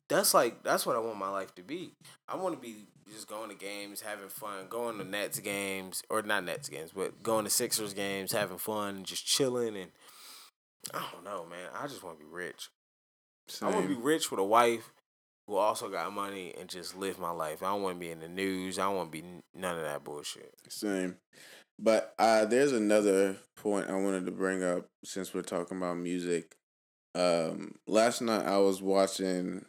That's 0.08 0.34
like 0.34 0.62
that's 0.62 0.86
what 0.86 0.96
I 0.96 1.00
want 1.00 1.18
my 1.18 1.30
life 1.30 1.54
to 1.56 1.62
be. 1.62 1.92
I 2.28 2.36
want 2.36 2.54
to 2.54 2.60
be 2.60 2.86
just 3.12 3.28
going 3.28 3.50
to 3.50 3.56
games, 3.56 4.00
having 4.00 4.28
fun, 4.28 4.66
going 4.68 4.98
to 4.98 5.04
Nets 5.04 5.38
games 5.40 6.02
or 6.08 6.22
not 6.22 6.44
Nets 6.44 6.68
games, 6.68 6.90
but 6.94 7.22
going 7.22 7.44
to 7.44 7.50
Sixers 7.50 7.94
games, 7.94 8.32
having 8.32 8.58
fun, 8.58 9.04
just 9.04 9.26
chilling, 9.26 9.76
and 9.76 9.90
I 10.92 11.02
don't 11.12 11.24
know, 11.24 11.46
man. 11.46 11.70
I 11.78 11.86
just 11.86 12.02
want 12.02 12.18
to 12.18 12.24
be 12.24 12.30
rich. 12.30 12.68
I 13.60 13.70
want 13.70 13.82
to 13.82 13.94
be 13.94 14.00
rich 14.00 14.30
with 14.30 14.40
a 14.40 14.44
wife 14.44 14.90
who 15.46 15.56
also 15.56 15.90
got 15.90 16.12
money 16.12 16.54
and 16.58 16.68
just 16.68 16.96
live 16.96 17.18
my 17.18 17.30
life. 17.30 17.62
I 17.62 17.66
don't 17.66 17.82
want 17.82 17.96
to 17.96 18.00
be 18.00 18.10
in 18.10 18.20
the 18.20 18.28
news. 18.28 18.78
I 18.78 18.84
don't 18.84 18.96
want 18.96 19.12
to 19.12 19.22
be 19.22 19.28
none 19.54 19.76
of 19.76 19.84
that 19.84 20.04
bullshit. 20.04 20.54
Same. 20.68 21.16
But 21.78 22.14
uh, 22.18 22.44
there's 22.44 22.72
another 22.72 23.36
point 23.56 23.90
I 23.90 23.94
wanted 23.94 24.26
to 24.26 24.32
bring 24.32 24.62
up 24.62 24.88
since 25.04 25.34
we're 25.34 25.42
talking 25.42 25.78
about 25.78 25.96
music. 25.96 26.56
Um, 27.14 27.74
last 27.86 28.22
night 28.22 28.46
I 28.46 28.58
was 28.58 28.82
watching. 28.82 29.64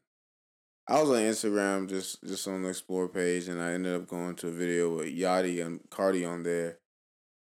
I 0.87 1.01
was 1.01 1.09
on 1.09 1.17
Instagram 1.17 1.89
just 1.89 2.23
just 2.23 2.47
on 2.47 2.61
the 2.61 2.69
explore 2.69 3.07
page, 3.07 3.47
and 3.47 3.61
I 3.61 3.71
ended 3.71 3.95
up 3.95 4.07
going 4.07 4.35
to 4.35 4.49
a 4.49 4.51
video 4.51 4.97
with 4.97 5.07
Yachty 5.07 5.65
and 5.65 5.79
Carti 5.89 6.29
on 6.29 6.43
there. 6.43 6.77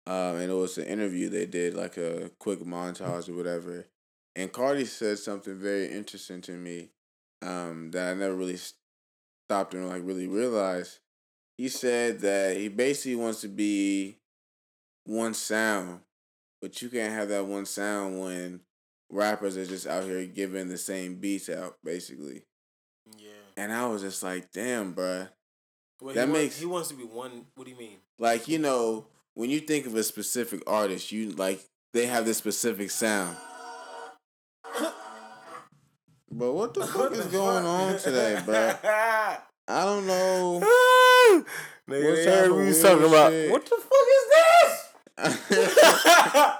Um, 0.05 0.37
and 0.37 0.51
it 0.51 0.55
was 0.55 0.77
an 0.77 0.85
interview 0.85 1.29
they 1.29 1.45
did, 1.45 1.75
like 1.75 1.97
a 1.97 2.29
quick 2.39 2.59
montage 2.59 3.29
or 3.29 3.35
whatever. 3.35 3.87
And 4.35 4.51
Carti 4.51 4.85
said 4.85 5.19
something 5.19 5.57
very 5.57 5.91
interesting 5.91 6.41
to 6.41 6.51
me, 6.53 6.89
um, 7.41 7.91
that 7.91 8.11
I 8.11 8.13
never 8.13 8.35
really 8.35 8.57
stopped 8.57 9.73
and 9.73 9.87
like 9.87 10.01
really 10.03 10.27
realized 10.27 10.99
he 11.57 11.69
said 11.69 12.19
that 12.21 12.57
he 12.57 12.67
basically 12.67 13.15
wants 13.15 13.41
to 13.41 13.47
be 13.47 14.17
one 15.05 15.33
sound, 15.33 16.01
but 16.61 16.81
you 16.81 16.89
can't 16.89 17.13
have 17.13 17.29
that 17.29 17.45
one 17.45 17.65
sound 17.65 18.19
when 18.19 18.61
rappers 19.09 19.57
are 19.57 19.65
just 19.65 19.85
out 19.87 20.03
here 20.03 20.25
giving 20.25 20.69
the 20.69 20.77
same 20.77 21.15
beats 21.15 21.49
out, 21.49 21.77
basically. 21.83 22.43
Yeah. 23.17 23.29
And 23.57 23.71
I 23.73 23.85
was 23.87 24.01
just 24.01 24.23
like, 24.23 24.51
damn, 24.51 24.93
bruh. 24.93 25.29
Well, 26.01 26.13
That 26.15 26.27
he 26.27 26.33
makes- 26.33 26.43
wants, 26.55 26.59
he 26.59 26.65
wants 26.65 26.89
to 26.89 26.95
be 26.95 27.03
one. 27.03 27.45
What 27.55 27.65
do 27.65 27.71
you 27.71 27.77
mean? 27.77 27.97
Like, 28.19 28.47
you 28.47 28.59
know, 28.59 29.07
when 29.35 29.49
you 29.49 29.59
think 29.59 29.85
of 29.85 29.95
a 29.95 30.03
specific 30.03 30.61
artist, 30.67 31.11
you 31.11 31.31
like 31.31 31.61
they 31.93 32.05
have 32.07 32.25
this 32.25 32.37
specific 32.37 32.91
sound. 32.91 33.37
But 36.31 36.51
what 36.53 36.73
the 36.73 36.85
fuck 36.87 37.11
is 37.13 37.27
going 37.27 37.65
on 37.65 37.99
today, 37.99 38.37
bruh? 38.45 38.77
I 39.67 39.85
don't 39.85 40.05
know. 40.07 40.59
Nigga, 41.89 42.05
What 42.09 42.15
they 42.15 42.25
heard 42.25 42.49
of 42.51 42.57
we 42.57 42.65
was 42.67 42.81
talking 42.81 43.05
about. 43.07 43.31
What 43.51 43.63
the 43.65 43.77
fuck 43.77 44.07
is 44.09 44.29
this? 44.29 44.82
I 45.17 46.59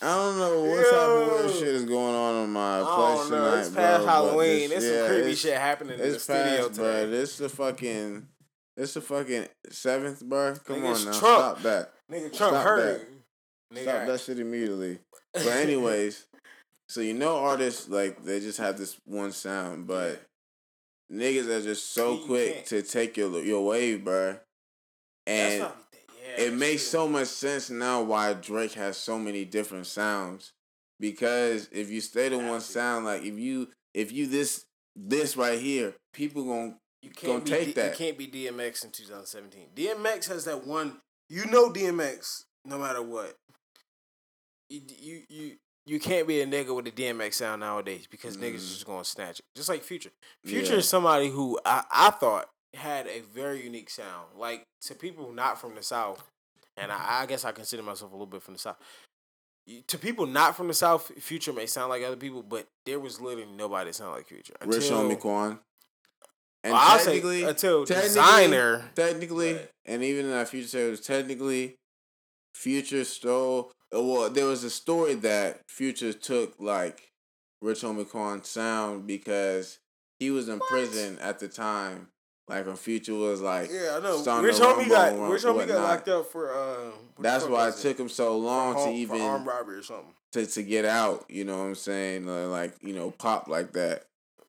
don't 0.00 0.38
know 0.38 0.62
what 0.64 0.90
type 0.90 0.94
of 0.94 1.44
weird 1.44 1.50
shit 1.56 1.68
is 1.68 1.84
going 1.84 2.14
on 2.14 2.34
on 2.34 2.52
my 2.52 2.82
place 2.82 3.30
know. 3.30 3.36
tonight, 3.50 3.60
It's 3.60 3.68
past 3.70 4.04
bro, 4.04 4.12
Halloween. 4.12 4.70
this- 4.70 4.82
There's 4.82 4.84
yeah, 4.84 4.98
some 5.00 5.06
creepy 5.08 5.20
it's- 5.22 5.38
shit 5.38 5.56
happening 5.58 5.92
in 5.94 5.98
the 6.00 6.14
It's 6.14 6.24
studio 6.24 6.42
past, 6.42 6.68
today. 6.74 6.82
bro. 7.04 7.10
This 7.10 7.38
the 7.38 7.48
fucking. 7.48 8.28
This 8.76 8.94
the 8.94 9.00
fucking 9.00 9.48
seventh, 9.70 10.22
bro. 10.24 10.54
Come 10.64 10.76
Nigga, 10.82 10.84
on 10.86 10.92
it's 10.92 11.04
now, 11.06 11.12
Trump. 11.18 11.20
stop 11.58 11.62
that. 11.62 11.92
Nigga, 12.12 12.36
Trump 12.36 12.52
Stop 12.52 12.64
heard. 12.64 13.06
Nigga, 13.74 13.82
Stop 13.82 14.06
that 14.06 14.20
shit 14.20 14.38
immediately. 14.38 14.98
But 15.32 15.46
anyways, 15.46 16.26
so 16.90 17.00
you 17.00 17.14
know 17.14 17.36
artists 17.38 17.88
like 17.88 18.22
they 18.24 18.38
just 18.40 18.58
have 18.58 18.76
this 18.78 18.96
one 19.06 19.32
sound, 19.32 19.86
but 19.86 20.20
niggas 21.10 21.48
are 21.48 21.62
just 21.62 21.92
so 21.94 22.14
You 22.20 22.26
quick 22.26 22.54
can't- 22.54 22.66
to 22.66 22.82
take 22.82 23.16
your 23.16 23.42
your 23.42 23.64
wave, 23.64 24.04
bro. 24.04 24.36
And 25.26 25.66
it 26.38 26.52
makes 26.54 26.82
shit. 26.82 26.90
so 26.92 27.08
much 27.08 27.28
sense 27.28 27.70
now 27.70 28.02
why 28.02 28.32
Drake 28.34 28.72
has 28.72 28.96
so 28.96 29.18
many 29.18 29.44
different 29.44 29.86
sounds. 29.86 30.52
Because 30.98 31.68
if 31.72 31.90
you 31.90 32.00
stay 32.00 32.28
to 32.28 32.38
one 32.38 32.60
sound, 32.60 33.04
like 33.04 33.22
if 33.22 33.38
you 33.38 33.68
if 33.94 34.12
you 34.12 34.26
this 34.26 34.64
this 34.94 35.36
right 35.36 35.58
here, 35.58 35.94
people 36.12 36.44
gonna 36.44 36.76
You 37.02 37.10
can't 37.10 37.44
be 37.44 37.50
take 37.50 37.66
D- 37.66 37.72
that. 37.72 37.98
You 37.98 38.06
can't 38.06 38.18
be 38.18 38.26
DMX 38.28 38.84
in 38.84 38.90
2017. 38.90 39.68
DMX 39.74 40.28
has 40.28 40.44
that 40.46 40.66
one. 40.66 41.00
You 41.28 41.46
know 41.46 41.70
DMX 41.70 42.44
no 42.64 42.78
matter 42.78 43.02
what. 43.02 43.34
You 44.70 44.80
you 45.00 45.22
you, 45.28 45.56
you 45.86 46.00
can't 46.00 46.26
be 46.26 46.40
a 46.40 46.46
nigga 46.46 46.74
with 46.74 46.86
a 46.86 46.90
DMX 46.90 47.34
sound 47.34 47.60
nowadays 47.60 48.06
because 48.10 48.36
niggas 48.36 48.54
is 48.56 48.64
mm. 48.64 48.72
just 48.74 48.86
gonna 48.86 49.04
snatch 49.04 49.38
it. 49.38 49.44
Just 49.54 49.68
like 49.68 49.82
Future. 49.82 50.10
Future 50.44 50.72
Yeah. 50.72 50.78
is 50.78 50.88
somebody 50.88 51.28
who 51.28 51.58
I, 51.64 51.84
I 51.90 52.10
thought 52.10 52.48
had 52.76 53.06
a 53.06 53.20
very 53.20 53.62
unique 53.62 53.90
sound. 53.90 54.28
Like 54.36 54.62
to 54.82 54.94
people 54.94 55.32
not 55.32 55.60
from 55.60 55.74
the 55.74 55.82
South, 55.82 56.22
and 56.76 56.92
I, 56.92 57.22
I 57.22 57.26
guess 57.26 57.44
I 57.44 57.52
consider 57.52 57.82
myself 57.82 58.10
a 58.12 58.14
little 58.14 58.26
bit 58.26 58.42
from 58.42 58.54
the 58.54 58.60
South. 58.60 58.76
To 59.88 59.98
people 59.98 60.26
not 60.26 60.56
from 60.56 60.68
the 60.68 60.74
South, 60.74 61.10
Future 61.18 61.52
may 61.52 61.66
sound 61.66 61.90
like 61.90 62.04
other 62.04 62.16
people, 62.16 62.42
but 62.42 62.66
there 62.84 63.00
was 63.00 63.20
literally 63.20 63.48
nobody 63.56 63.90
that 63.90 63.94
sounded 63.94 64.14
like 64.16 64.28
Future. 64.28 64.54
Rich 64.64 64.84
until- 64.84 65.02
Homie 65.02 65.18
Quan. 65.18 65.58
And 66.62 66.72
Well, 66.72 66.82
I'll 66.82 66.98
say 66.98 67.04
technically, 67.20 67.42
until 67.44 67.84
technically- 67.86 68.20
Desiigner. 68.20 68.94
technically, 68.94 69.52
Right. 69.54 69.70
and 69.84 70.02
even 70.02 70.26
in 70.26 70.30
that 70.32 70.48
Future 70.48 70.68
said 70.68 70.86
it 70.86 70.90
was 70.90 71.00
technically, 71.00 71.76
Future 72.54 73.04
stole. 73.04 73.72
uh, 73.94 74.02
Well, 74.02 74.30
there 74.30 74.46
was 74.46 74.64
a 74.64 74.70
story 74.70 75.14
that 75.14 75.60
Future 75.68 76.12
took 76.12 76.54
like 76.58 77.08
Rich 77.60 77.82
Homie 77.82 78.08
Quan's 78.08 78.48
sound 78.48 79.06
because 79.06 79.78
he 80.18 80.30
was 80.30 80.48
in 80.48 80.58
prison 80.60 81.18
at 81.20 81.38
the 81.38 81.48
time. 81.48 82.08
Like 82.48 82.66
when 82.66 82.76
Future 82.76 83.14
was 83.14 83.40
like, 83.40 83.70
Yeah, 83.72 83.96
I 83.96 84.00
know. 84.00 84.40
Rich 84.40 84.56
Homie 84.56 84.88
got 84.88 85.12
and 85.12 85.30
Rich 85.30 85.42
Homie 85.42 85.66
got 85.66 85.82
locked 85.82 86.08
up 86.08 86.30
for 86.30 86.52
uh. 86.54 86.90
That's 87.18 87.44
why 87.44 87.68
it 87.68 87.76
took 87.76 87.98
him 87.98 88.08
so 88.08 88.38
long 88.38 88.74
to 88.86 88.92
even 88.92 89.20
armed 89.20 89.46
robbery 89.46 89.78
or 89.78 89.82
something. 89.82 90.12
to, 90.32 90.46
to 90.46 90.62
get 90.62 90.84
out. 90.84 91.24
You 91.28 91.44
know 91.44 91.58
what 91.58 91.64
I'm 91.64 91.74
saying? 91.74 92.26
Like 92.26 92.74
you 92.82 92.94
know, 92.94 93.10
pop 93.10 93.48
like 93.48 93.72
that. 93.72 94.04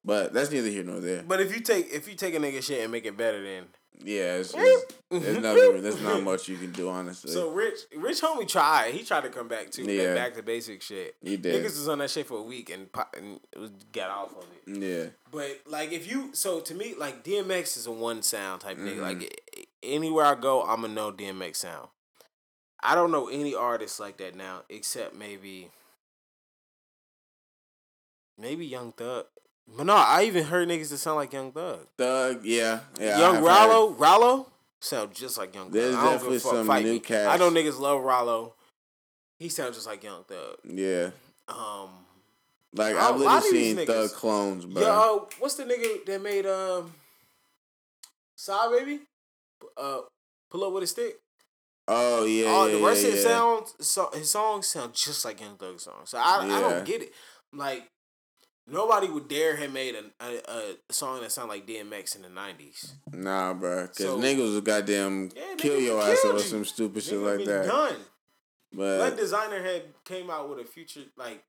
But 0.05 0.31
that's 0.33 0.51
neither 0.51 0.69
here 0.69 0.83
nor 0.83 0.99
there. 0.99 1.23
But 1.27 1.41
if 1.41 1.53
you 1.53 1.59
take 1.61 1.91
if 1.91 2.07
you 2.07 2.15
take 2.15 2.35
a 2.35 2.39
nigga 2.39 2.61
shit 2.63 2.81
and 2.83 2.91
make 2.91 3.05
it 3.05 3.17
better, 3.17 3.41
then 3.43 3.63
Yeah, 4.03 4.35
it's, 4.35 4.53
it's, 4.55 4.93
there's 5.09 5.39
nothing. 5.39 5.81
There's 5.81 6.01
not 6.01 6.21
much 6.21 6.47
you 6.47 6.55
can 6.57 6.71
do, 6.71 6.87
honestly. 6.89 7.31
So 7.31 7.49
Rich 7.49 7.79
Rich 7.95 8.21
Homie 8.21 8.47
tried. 8.47 8.93
He 8.93 9.03
tried 9.03 9.21
to 9.23 9.29
come 9.29 9.47
back 9.47 9.71
too. 9.71 9.83
Yeah. 9.83 10.03
Yeah. 10.03 10.13
Back 10.13 10.35
to 10.35 10.43
basic 10.43 10.81
shit. 10.83 11.15
he 11.21 11.35
did. 11.35 11.55
Niggas 11.55 11.77
was 11.79 11.87
on 11.87 11.97
that 11.99 12.11
shit 12.11 12.27
for 12.27 12.37
a 12.37 12.43
week 12.43 12.69
and, 12.69 12.91
po- 12.91 13.05
and 13.17 13.39
it 13.51 13.57
was 13.59 13.71
got 13.91 14.09
off 14.11 14.35
of 14.37 14.45
it. 14.67 14.77
yeah. 14.77 15.09
But 15.31 15.61
like 15.65 15.91
if 15.91 16.09
you 16.09 16.29
so 16.33 16.59
to 16.59 16.75
me 16.75 16.93
like 16.97 17.23
DMX 17.23 17.75
is 17.77 17.87
a 17.87 17.91
one 17.91 18.21
sound 18.21 18.61
type 18.61 18.77
nigga. 18.77 18.97
Mhm. 18.97 19.01
Like 19.01 19.41
anywhere 19.81 20.25
I 20.25 20.35
go, 20.35 20.61
I'ma 20.63 20.87
know 20.87 21.11
DMX 21.11 21.55
sound. 21.55 21.87
I 22.83 22.93
don't 22.93 23.11
know 23.11 23.27
any 23.29 23.55
artists 23.55 23.99
like 23.99 24.17
that 24.17 24.35
now 24.35 24.61
except 24.69 25.15
maybe 25.15 25.69
maybe 28.37 28.65
Young 28.65 28.91
Thug. 28.91 29.25
But 29.76 29.86
no, 29.86 29.95
I 29.95 30.24
even 30.24 30.45
heard 30.45 30.68
niggas 30.70 30.89
that 30.89 30.97
sound 30.97 31.18
like 31.18 31.34
Young 31.34 31.51
Thug. 31.51 31.88
Thug, 31.97 32.39
yeah, 32.43 32.80
yeah. 32.99 33.20
Young 33.20 33.43
Rollo, 33.43 33.91
Rollo 33.91 34.47
sound 34.80 35.13
just 35.13 35.38
like 35.38 35.53
Young 35.53 35.65
Thug. 35.65 35.74
There's 35.74 35.95
I 35.95 36.03
don't 36.03 36.11
definitely 36.13 36.39
fuck. 36.39 36.51
some 36.65 36.84
new 36.84 36.99
cats. 36.99 37.28
I 37.28 37.38
know 37.38 37.51
niggas 37.51 37.80
love 37.80 38.01
Rollo. 38.01 38.53
He 39.39 39.49
sounds 39.49 39.76
just 39.76 39.86
like 39.88 40.03
Young 40.03 40.24
Thug. 40.24 40.57
Yeah, 40.63 41.09
Um, 41.47 41.89
like 42.74 42.95
I've 42.95 43.18
literally 43.18 43.49
seen 43.51 43.76
niggas- 43.78 43.86
Thug 43.88 44.11
clones, 44.11 44.65
bro. 44.65 44.82
yo, 44.82 45.30
what's 45.39 45.55
the 45.55 45.63
nigga 45.65 46.05
that 46.05 46.22
made 46.24 46.45
um, 46.45 46.93
SahBabii? 48.38 48.99
Uh, 49.76 49.99
pull 50.49 50.63
up 50.63 50.74
with 50.74 50.84
a 50.84 50.88
stick. 50.88 51.20
oh 51.88 52.26
yeah, 52.26 52.47
All 52.47 52.70
yeah, 52.70 52.78
the 52.78 52.84
rest 52.86 53.01
yeah, 53.03 53.07
of 53.09 53.13
his 53.15 53.24
yeah. 53.24 53.30
sounds, 53.32 53.74
so, 53.82 54.09
his 54.13 54.32
songs 54.32 54.68
sound 54.68 54.93
just 54.93 55.26
like 55.26 55.39
Young 55.41 55.57
Thug 55.57 55.80
songs. 55.80 56.09
So 56.11 56.18
I, 56.18 56.39
I 56.43 56.59
don't 56.61 56.86
get 56.86 57.01
it. 57.03 57.11
Like 57.53 57.89
nobody 58.68 59.07
would 59.09 59.28
dare 59.28 59.55
have 59.55 59.72
made 59.72 59.95
a, 59.95 60.03
a, 60.26 60.76
a 60.89 60.93
song 60.93 61.22
that 61.22 61.32
sound 61.32 61.49
like 61.49 61.65
DMX 61.68 62.15
in 62.15 62.22
the 62.22 62.30
nineties. 62.30 62.93
Nah, 63.11 63.53
bro, 63.53 63.84
because 63.84 63.97
So- 64.05 64.20
niggas 64.20 64.53
will 64.53 64.61
goddamn 64.61 65.30
Yeah, 65.36 65.55
kill 65.57 65.78
niggas 65.80 65.86
your 65.86 66.01
ass 66.01 66.26
over 66.26 66.39
some 66.39 66.65
stupid 66.65 67.03
shit 67.03 67.20
like 67.20 67.45
that. 67.45 67.65
Done. 67.65 67.95
But 68.74 68.97
That 68.97 69.18
Desiigner 69.18 69.63
had 69.63 69.84
came 70.03 70.30
out 70.30 70.49
with 70.49 70.59
a 70.59 70.65
future 70.65 71.01
like 71.15 71.43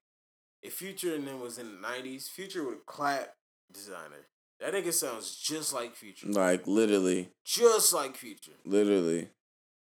if 0.62 0.74
Future 0.74 1.14
and 1.14 1.26
then 1.26 1.40
was 1.40 1.58
in 1.58 1.66
the 1.74 1.80
nineties, 1.80 2.28
Future 2.28 2.64
would 2.64 2.86
clapped 2.86 3.34
Desiigner. 3.72 4.24
That 4.60 4.74
nigga 4.74 4.92
sounds 4.92 5.36
just 5.36 5.72
like 5.72 5.94
Future. 5.94 6.26
like 6.28 6.66
literally, 6.66 7.30
Just 7.44 7.92
like 7.92 8.16
Future. 8.16 8.52
literally, 8.64 9.28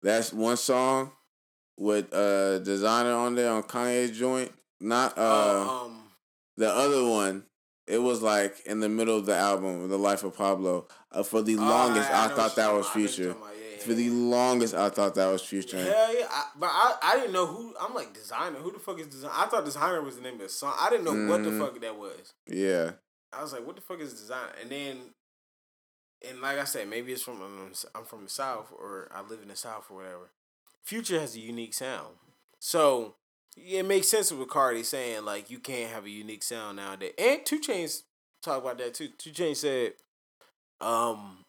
that's 0.03 0.31
one 0.33 0.57
song 0.57 1.11
with 1.77 2.13
uh 2.13 2.59
Desiigner 2.59 3.15
on 3.17 3.35
there 3.35 3.51
on 3.51 3.63
Kanye 3.63 4.13
joint. 4.13 4.51
Not 4.79 5.17
uh 5.17 5.21
Uh, 5.21 5.85
um 5.85 6.00
the 6.61 6.71
other 6.71 7.05
one. 7.05 7.45
It 7.87 7.97
was 7.97 8.21
like 8.21 8.61
in 8.65 8.79
the 8.79 8.87
middle 8.87 9.17
of 9.17 9.25
the 9.25 9.35
album, 9.35 9.89
The 9.89 9.97
Life 9.97 10.23
of 10.23 10.37
Pablo. 10.37 10.87
Uh, 11.11 11.23
for 11.23 11.41
the 11.41 11.57
longest, 11.57 12.09
oh, 12.09 12.13
I, 12.13 12.27
know 12.29 12.35
thought 12.35 12.55
that 12.55 12.71
was 12.73 12.87
talking 12.87 13.03
about. 13.03 13.03
I 13.03 13.03
know 13.03 13.03
what 13.03 13.09
Future. 13.09 13.23
you're 13.23 13.33
talking 13.33 13.41
about. 13.47 13.55
Yeah, 13.71 13.77
For 13.83 13.89
yeah, 13.91 13.95
the 13.97 14.09
longest, 14.11 14.73
I 14.75 14.89
thought 14.89 15.15
that 15.15 15.27
was 15.31 15.41
Future. 15.41 15.77
Hell 15.83 16.19
yeah, 16.19 16.27
I, 16.31 16.43
but 16.57 16.69
I, 16.71 16.95
I 17.03 17.15
didn't 17.17 17.33
know 17.33 17.47
who. 17.47 17.73
I'm 17.81 17.93
like 17.93 18.13
Desiigner. 18.13 18.61
Who 18.61 18.71
the 18.71 18.79
fuck 18.79 18.99
is 18.99 19.07
Desiigner? 19.07 19.31
I 19.33 19.45
thought 19.47 19.65
Desiigner 19.65 20.03
was 20.05 20.15
the 20.15 20.21
name 20.21 20.35
of 20.35 20.39
the 20.41 20.49
song. 20.49 20.73
I 20.79 20.89
didn't 20.89 21.03
know 21.05 21.29
what 21.33 21.43
the 21.43 21.49
Mhm. 21.49 21.59
fuck 21.59 21.81
that 21.81 21.97
was. 21.97 22.33
Yeah. 22.47 22.91
I 23.33 23.41
was 23.41 23.51
like, 23.53 23.65
what 23.65 23.75
the 23.75 23.81
fuck 23.81 23.99
is 23.99 24.13
design? 24.13 24.49
And 24.61 24.69
then, 24.69 24.97
and 26.29 26.39
like 26.41 26.59
I 26.59 26.65
said, 26.65 26.87
maybe 26.87 27.11
it's 27.11 27.23
from 27.23 27.41
um, 27.41 27.71
I'm 27.95 28.05
from 28.05 28.23
the 28.23 28.29
south 28.29 28.71
or 28.71 29.09
I 29.13 29.21
live 29.21 29.41
in 29.41 29.47
the 29.49 29.55
south 29.55 29.87
or 29.89 29.97
whatever. 29.97 30.29
Future 30.83 31.19
has 31.19 31.35
a 31.35 31.39
unique 31.39 31.73
sound, 31.73 32.15
so 32.59 33.15
it 33.57 33.85
makes 33.85 34.07
sense 34.07 34.31
with 34.31 34.47
Carti 34.47 34.83
saying 34.85 35.25
like 35.25 35.49
you 35.49 35.59
can't 35.59 35.91
have 35.91 36.05
a 36.05 36.09
unique 36.09 36.43
sound 36.43 36.77
nowadays. 36.77 37.13
And 37.17 37.45
2 37.45 37.59
Chainz 37.59 38.03
talk 38.41 38.61
about 38.63 38.77
that 38.79 38.93
too. 38.93 39.09
2 39.17 39.31
Chainz 39.31 39.57
said, 39.57 39.93
um, 40.79 41.39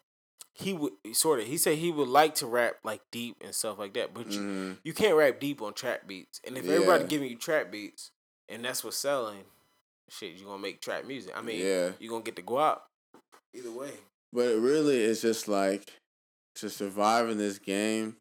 he 0.55 0.73
would 0.73 0.93
sort 1.13 1.39
of 1.39 1.47
he 1.47 1.57
said 1.57 1.77
he 1.79 1.91
would 1.91 2.07
like 2.07 2.35
to 2.35 2.45
rap 2.45 2.75
like 2.83 3.01
deep 3.11 3.37
and 3.43 3.55
stuff 3.55 3.79
like 3.79 3.93
that, 3.95 4.13
but 4.13 4.27
you, 4.31 4.39
Mhm. 4.39 4.77
you 4.83 4.93
can't 4.93 5.15
rap 5.15 5.39
deep 5.39 5.61
on 5.61 5.73
trap 5.73 6.07
beats. 6.07 6.39
And 6.43 6.57
if 6.57 6.67
everybody 6.67 7.05
giving 7.05 7.29
you 7.29 7.37
trap 7.37 7.71
beats 7.71 8.11
and 8.47 8.63
that's 8.63 8.83
what's 8.83 8.97
selling, 8.97 9.45
shit, 10.09 10.33
you 10.35 10.45
gonna 10.45 10.59
make 10.61 10.79
trap 10.81 11.05
music. 11.05 11.35
I 11.35 11.41
mean, 11.41 11.59
Yeah. 11.65 11.93
you 11.99 12.09
gonna 12.09 12.23
get 12.23 12.35
the 12.35 12.43
guap. 12.43 12.81
Either 13.55 13.71
way. 13.71 13.93
But 14.31 14.47
it 14.47 14.59
really 14.59 15.01
is 15.01 15.21
just 15.21 15.47
like 15.47 15.91
to 16.55 16.69
survive 16.69 17.29
in 17.29 17.37
this 17.39 17.57
game, 17.57 18.17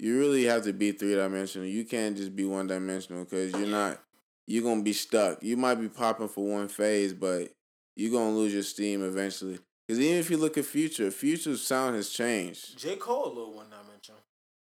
you 0.00 0.18
really 0.18 0.44
have 0.44 0.64
to 0.64 0.72
be 0.72 0.92
three 0.92 1.14
dimensional. 1.14 1.66
You 1.66 1.84
can't 1.84 2.16
just 2.16 2.34
be 2.34 2.44
one 2.44 2.66
dimensional 2.66 3.24
because 3.24 3.52
you're 3.52 3.68
not. 3.68 4.00
You're 4.46 4.64
gonna 4.64 4.82
be 4.82 4.92
stuck. 4.92 5.42
You 5.42 5.56
might 5.56 5.76
be 5.76 5.88
popping 5.88 6.28
for 6.28 6.46
one 6.46 6.68
phase, 6.68 7.12
but 7.12 7.52
you're 7.96 8.10
gonna 8.10 8.34
lose 8.34 8.52
your 8.54 8.62
steam 8.62 9.04
eventually. 9.04 9.58
Because 9.86 10.00
even 10.00 10.18
if 10.18 10.30
you 10.30 10.38
look 10.38 10.56
at 10.56 10.64
Future, 10.64 11.10
Future's 11.10 11.62
sound 11.62 11.96
has 11.96 12.10
changed. 12.10 12.78
J. 12.78 12.96
Cole 12.96 13.26
a 13.26 13.28
little 13.28 13.52
one 13.54 13.66
dimensional. 13.68 14.20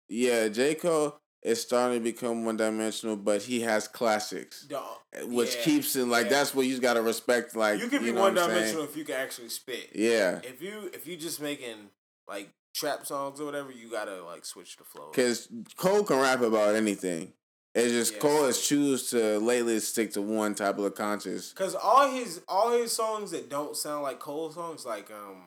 Yeah, 0.09 0.49
J 0.49 0.75
Cole 0.77 1.19
is 1.43 1.61
starting 1.61 1.99
to 1.99 2.05
become 2.05 2.45
one 2.45 2.57
dimensional, 2.57 3.17
but 3.17 3.43
he 3.43 3.61
has 3.61 3.89
classics, 3.89 4.67
eh, 4.71 5.23
which 5.25 5.57
yeah, 5.57 5.63
keeps 5.63 5.97
it 5.97 6.07
like 6.07 6.25
yeah. 6.25 6.31
that's 6.31 6.55
what 6.55 6.67
you 6.67 6.79
got 6.79 6.95
to 6.95 7.03
respect. 7.03 7.57
Like 7.57 7.81
you 7.81 7.89
can 7.89 8.03
be 8.03 8.13
know 8.13 8.21
one 8.21 8.31
I'm 8.33 8.37
saying? 8.37 8.51
dimensional 8.51 8.85
if 8.85 8.97
you 8.97 9.05
can 9.05 9.17
actually 9.17 9.49
spit. 9.49 9.91
Yeah, 9.95 10.41
If 10.43 10.63
you 10.63 10.91
if 10.93 11.07
you 11.07 11.17
just 11.17 11.41
making 11.41 11.91
like 12.29 12.51
trap 12.77 13.07
songs 13.07 13.41
or 13.41 13.47
whatever, 13.47 13.73
you 13.73 13.91
gotta 13.91 14.23
like 14.25 14.45
switch 14.45 14.77
the 14.77 14.85
flow. 14.85 15.11
Because 15.11 15.49
Cole 15.77 16.05
can 16.05 16.19
rap 16.21 16.41
about 16.43 16.75
anything. 16.75 17.33
It's 17.75 17.93
just 17.93 18.15
Yeah. 18.15 18.19
Cole 18.21 18.45
has 18.45 18.61
choose 18.67 19.11
to 19.11 19.39
lately 19.39 19.81
stick 19.81 20.13
to 20.13 20.23
one 20.23 20.55
type 20.55 20.79
of 20.79 20.95
conscious. 20.95 21.53
Cause 21.53 21.75
all 21.75 22.11
his 22.11 22.41
all 22.49 22.71
his 22.73 22.93
songs 22.93 23.31
that 23.33 23.49
don't 23.49 23.77
sound 23.77 24.03
like 24.03 24.19
Cole 24.19 24.51
songs, 24.51 24.85
like 24.87 25.11
um, 25.11 25.43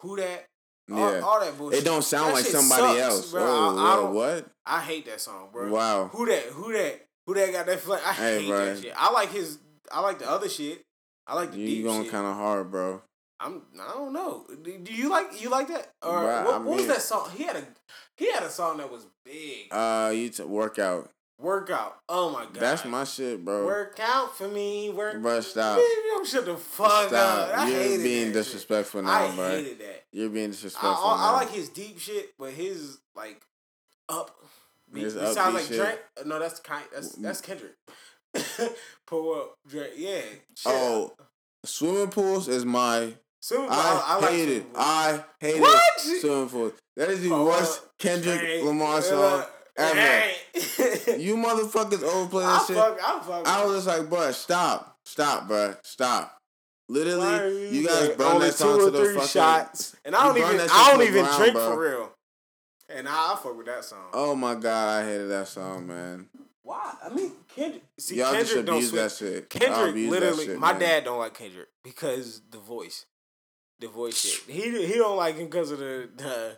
who 0.00 0.16
that, 0.16 0.46
all, 0.90 1.12
Yeah. 1.12 1.20
all 1.20 1.40
that 1.40 1.56
bullshit. 1.58 1.80
It 1.80 1.84
don't 1.84 2.02
sound 2.02 2.28
That 2.30 2.34
like 2.34 2.44
somebody 2.46 2.98
sucks, 2.98 3.14
else. 3.14 3.30
bro. 3.32 3.42
oh, 3.44 3.76
I, 3.78 3.92
I 3.92 3.96
don't- 3.96 4.14
what? 4.14 4.46
I 4.64 4.80
hate 4.80 5.06
that 5.06 5.20
song, 5.20 5.48
bro. 5.52 5.70
Wow. 5.70 6.08
Who 6.08 6.26
that? 6.26 6.42
Who 6.44 6.72
that? 6.72 7.06
Who 7.26 7.34
that 7.34 7.52
got 7.52 7.66
that 7.66 7.80
flag? 7.80 8.00
I 8.04 8.12
Hey, 8.12 8.40
hate 8.42 8.48
bro. 8.48 8.64
that 8.74 8.82
shit. 8.82 8.94
I 8.96 9.10
like 9.12 9.30
his. 9.30 9.58
I 9.90 10.00
like 10.00 10.18
the 10.20 10.28
other 10.30 10.48
shit. 10.48 10.82
I 11.26 11.34
like 11.34 11.52
the 11.52 11.58
You 11.58 11.66
deep 11.66 11.84
going 11.84 12.02
shit. 12.04 12.12
kind 12.12 12.26
of 12.26 12.34
hard, 12.34 12.70
bro. 12.70 13.02
I'm. 13.42 13.62
I 13.80 13.92
don't 13.94 14.12
know. 14.12 14.46
Do 14.62 14.78
do 14.78 14.92
you 14.94 15.08
like 15.10 15.40
you 15.42 15.50
like 15.50 15.68
that? 15.68 15.92
Or 16.02 16.12
Bruh, 16.20 16.44
what, 16.44 16.54
I 16.54 16.58
what 16.58 16.76
was 16.76 16.86
that 16.86 17.02
song? 17.02 17.28
He 17.36 17.44
had 17.44 17.56
a 17.56 17.64
he 18.16 18.30
had 18.32 18.42
a 18.42 18.50
song 18.50 18.78
that 18.78 18.90
was 18.90 19.06
big. 19.24 19.66
Uh, 19.70 20.12
you 20.14 20.28
t- 20.30 20.42
workout. 20.44 21.10
Workout. 21.38 21.96
Oh 22.08 22.30
my 22.30 22.44
god. 22.44 22.54
That's 22.54 22.84
my 22.84 23.02
shit, 23.02 23.44
bro. 23.44 23.66
Work 23.66 23.98
out 24.00 24.36
for 24.36 24.46
me. 24.46 24.90
Work. 24.90 25.16
Bruh, 25.16 25.42
stop. 25.42 25.76
Man, 25.76 25.84
you 26.04 26.24
shut 26.24 26.44
the 26.44 26.56
fuck 26.56 27.08
Stop. 27.08 27.48
up. 27.48 27.58
I 27.58 27.68
You're 27.68 27.78
hated 27.80 28.02
being 28.04 28.20
that 28.26 28.26
shit. 28.26 28.44
disrespectful 28.44 29.02
now, 29.02 29.10
I 29.10 29.34
bro. 29.34 29.44
I 29.46 29.50
hated 29.50 29.78
that. 29.80 30.04
You're 30.12 30.28
being 30.28 30.50
disrespectful 30.50 30.90
I, 30.90 31.30
I 31.30 31.32
like 31.32 31.50
his 31.50 31.68
deep 31.68 31.98
shit, 31.98 32.30
but 32.38 32.52
his 32.52 32.98
like 33.16 33.42
up. 34.08 34.30
It 34.94 35.10
sounds 35.34 35.54
like 35.54 35.64
shit. 35.64 35.78
Drake. 35.78 35.98
No, 36.26 36.38
that's 36.38 36.60
kind. 36.60 36.84
That's 36.94 37.12
that's 37.16 37.40
Kendrick. 37.40 37.74
Pull 39.06 39.34
up 39.34 39.54
Drake. 39.66 39.94
Yeah. 39.96 40.20
Shit. 40.20 40.66
Oh, 40.66 41.14
swimming 41.64 42.08
pools 42.10 42.46
is 42.46 42.64
my. 42.64 43.14
Super, 43.42 43.66
I, 43.72 43.74
I, 43.74 44.04
I 44.06 44.20
like 44.20 44.30
hate 44.30 44.48
it. 44.48 44.62
Super 44.62 44.78
I 44.78 45.20
hate 45.40 45.60
What? 45.60 45.82
it. 46.06 46.20
Swimming 46.20 46.48
pools. 46.48 46.72
That 46.96 47.08
is 47.10 47.22
the 47.22 47.28
Pull 47.30 47.44
worst 47.46 47.82
up 47.82 47.98
Kendrick 47.98 48.38
Drake. 48.38 48.64
Lamar 48.64 48.98
Uh, 48.98 49.00
song 49.00 49.44
ever. 49.76 50.00
hey. 50.00 50.34
You 51.18 51.36
motherfuckers 51.36 52.02
overplay 52.04 52.44
I 52.44 52.58
that 52.58 52.66
shit. 52.66 52.76
fuck. 52.76 52.98
I 53.02 53.20
fuck. 53.20 53.48
I 53.48 53.64
was 53.64 53.84
just 53.84 53.86
like, 53.88 54.08
bruh, 54.08 54.32
stop, 54.32 54.96
stop, 55.04 55.48
bruh, 55.48 55.76
stop. 55.82 56.38
Literally, 56.88 57.68
you 57.76 57.86
guys 57.86 58.08
like, 58.08 58.18
burn 58.18 58.32
only 58.34 58.46
that 58.48 58.54
song 58.54 58.78
to 58.78 58.84
or 58.86 58.90
the 58.90 59.04
fucking. 59.14 59.28
shots, 59.28 59.96
and 60.04 60.14
I 60.14 60.26
don't 60.26 60.36
even. 60.38 60.60
I 60.70 60.90
don't 60.92 61.02
even 61.02 61.22
ground, 61.24 61.38
drink 61.38 61.54
bro. 61.54 61.70
for 61.72 61.80
real. 61.80 62.12
And 62.90 63.08
I, 63.08 63.12
I 63.32 63.36
fuck 63.42 63.56
with 63.56 63.66
that 63.66 63.84
song. 63.84 64.10
Oh 64.12 64.34
my 64.34 64.54
god, 64.54 65.02
I 65.02 65.04
hated 65.08 65.28
that 65.30 65.48
song, 65.48 65.86
man. 65.86 66.28
Why? 66.62 66.94
I 67.04 67.08
mean, 67.08 67.32
Kendrick. 67.56 67.82
See, 67.98 68.16
Y'all 68.16 68.32
just 68.34 68.46
Kendrick 68.52 68.66
don't 68.66 68.82
switch. 68.82 69.00
that 69.00 69.12
shit. 69.12 69.48
Kendrick 69.50 69.94
literally. 70.10 70.46
shit, 70.46 70.58
my 70.58 70.72
man. 70.72 70.80
dad 70.80 71.04
don't 71.04 71.18
like 71.18 71.34
Kendrick 71.34 71.68
because 71.82 72.42
the 72.50 72.58
voice, 72.58 73.06
the 73.82 73.88
voice 73.88 74.18
shit. 74.18 74.42
He 74.54 74.86
he 74.86 74.94
don't 74.94 75.16
like 75.16 75.36
him 75.36 75.46
because 75.46 75.70
of 75.70 75.78
the. 75.78 76.08
the 76.16 76.56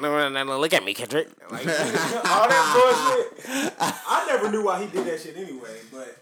no, 0.00 0.28
no, 0.28 0.44
no, 0.44 0.58
look 0.58 0.74
at 0.74 0.84
me, 0.84 0.92
Kendrick. 0.92 1.28
Like, 1.50 1.66
all 1.68 2.48
that 2.48 3.32
bullshit. 3.38 3.74
I 3.78 4.24
never 4.26 4.50
knew 4.50 4.64
why 4.64 4.82
he 4.84 4.86
did 4.90 5.06
that 5.06 5.20
shit 5.20 5.36
anyway, 5.36 5.78
but 5.92 6.18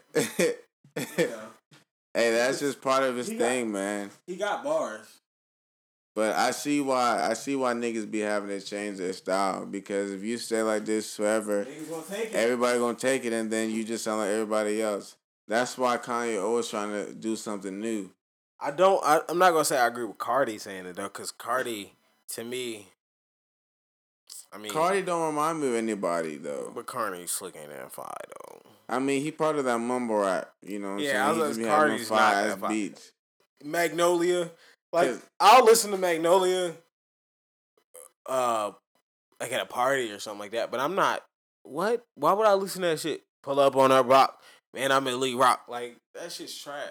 you 1.18 1.26
know, 1.28 1.40
hey, 2.14 2.30
that's 2.32 2.60
just 2.60 2.80
part 2.80 3.02
of 3.02 3.16
his 3.16 3.28
He 3.28 3.36
got- 3.36 3.44
thing, 3.48 3.72
man. 3.72 4.10
he 4.26 4.36
got 4.36 4.62
bars. 4.62 5.06
But 6.14 6.34
I 6.34 6.50
see 6.52 6.80
why 6.80 7.28
I 7.28 7.34
see 7.34 7.56
why 7.56 7.74
niggas 7.74 8.10
be 8.10 8.20
having 8.20 8.48
to 8.48 8.64
change 8.64 8.96
their 8.98 9.12
style 9.12 9.66
because 9.66 10.10
if 10.10 10.22
you 10.22 10.38
stay 10.38 10.62
like 10.62 10.86
this 10.86 11.14
forever, 11.14 11.66
gonna 11.90 12.04
everybody 12.32 12.78
gonna 12.78 12.96
take 12.96 13.26
it 13.26 13.34
and 13.34 13.50
then 13.50 13.70
you 13.70 13.84
just 13.84 14.04
sound 14.04 14.20
like 14.20 14.30
everybody 14.30 14.80
else. 14.80 15.16
That's 15.46 15.76
why 15.76 15.98
Kanye 15.98 16.42
always 16.42 16.68
trying 16.68 16.90
to 16.92 17.12
do 17.12 17.36
something 17.36 17.78
new. 17.80 18.10
I 18.60 18.70
don't. 18.70 19.00
I, 19.04 19.20
I'm 19.28 19.38
not 19.38 19.52
gonna 19.52 19.64
say 19.64 19.78
I 19.78 19.86
agree 19.86 20.04
with 20.04 20.18
Carti 20.18 20.60
saying 20.60 20.86
it 20.86 20.96
though, 20.96 21.04
because 21.04 21.32
Carti, 21.32 21.90
to 22.30 22.44
me, 22.44 22.88
I 24.52 24.58
mean, 24.58 24.72
Carti 24.72 25.04
don't 25.04 25.26
remind 25.26 25.60
me 25.60 25.68
of 25.68 25.74
anybody 25.74 26.36
though. 26.36 26.72
but 26.74 26.86
Carti 26.86 27.28
slick 27.28 27.56
ain't 27.56 27.70
that 27.70 27.92
fire 27.92 28.06
though. 28.48 28.62
I 28.88 28.98
mean, 28.98 29.20
he 29.22 29.30
part 29.32 29.56
of 29.56 29.64
that 29.64 29.78
mumble 29.78 30.16
rap. 30.16 30.52
You 30.62 30.78
know 30.78 30.88
what 30.92 30.94
I'm 30.94 31.00
Yeah, 31.00 31.28
I 31.28 31.32
saying? 31.34 31.40
was 31.40 31.58
like, 31.58 31.66
having 31.66 31.88
them 31.88 31.98
Carti's 31.98 32.10
not 32.10 32.44
that 32.46 32.58
fire. 32.60 32.68
beats. 32.70 33.12
Magnolia, 33.64 34.50
like 34.92 35.14
I'll 35.40 35.64
listen 35.64 35.90
to 35.90 35.98
Magnolia, 35.98 36.74
uh, 38.26 38.70
like 39.40 39.52
at 39.52 39.60
a 39.62 39.66
party 39.66 40.10
or 40.10 40.18
something 40.18 40.40
like 40.40 40.52
that. 40.52 40.70
But 40.70 40.80
I'm 40.80 40.94
not. 40.94 41.22
What? 41.62 42.06
Why 42.14 42.32
would 42.32 42.46
I 42.46 42.54
listen 42.54 42.82
to 42.82 42.88
that 42.88 43.00
shit? 43.00 43.22
Pull 43.42 43.60
up 43.60 43.76
on 43.76 43.90
that 43.90 44.06
rock, 44.06 44.40
man. 44.74 44.92
I 44.92 45.00
Milly 45.00 45.34
Rock. 45.34 45.62
Like 45.68 45.96
that 46.14 46.32
shit's 46.32 46.56
trash. 46.56 46.84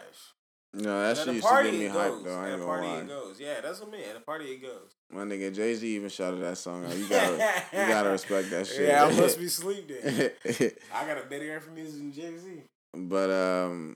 No, 0.78 1.02
that 1.02 1.18
At 1.18 1.26
shit 1.26 1.36
used 1.36 1.48
to 1.48 1.64
get 1.64 1.74
me 1.74 1.88
hyped 1.88 2.24
though. 2.26 2.36
I 2.38 2.46
ain't 2.48 2.56
a 2.56 2.58
gonna 2.58 2.66
party 2.66 2.88
lie. 2.88 2.98
it 3.00 3.08
goes. 3.08 3.40
Yeah, 3.40 3.62
that's 3.62 3.80
what 3.80 3.90
I 3.90 3.92
mean. 3.94 4.02
At 4.10 4.16
a 4.18 4.20
party 4.20 4.46
it 4.46 4.62
goes. 4.62 4.96
My 5.12 5.22
nigga 5.22 5.54
Jay 5.56 5.74
Z 5.74 5.88
even 5.96 6.10
shouted 6.10 6.42
that 6.42 6.58
song 6.58 6.86
out. 6.86 6.96
You 6.98 7.08
gotta, 7.08 7.34
you 7.72 7.78
gotta 7.88 8.10
respect 8.10 8.50
that 8.50 8.68
shit. 8.68 8.90
Yeah, 8.90 9.06
I 9.06 9.12
must 9.20 9.40
be 9.40 9.48
sleep 9.50 9.88
then. 9.88 10.32
I 10.94 11.06
got 11.06 11.18
a 11.18 11.28
better 11.30 11.46
ear 11.46 11.62
for 11.62 11.72
music 11.72 12.00
than 12.00 12.12
Jay 12.12 12.38
Z. 12.38 12.62
but 12.94 13.30
um, 13.32 13.96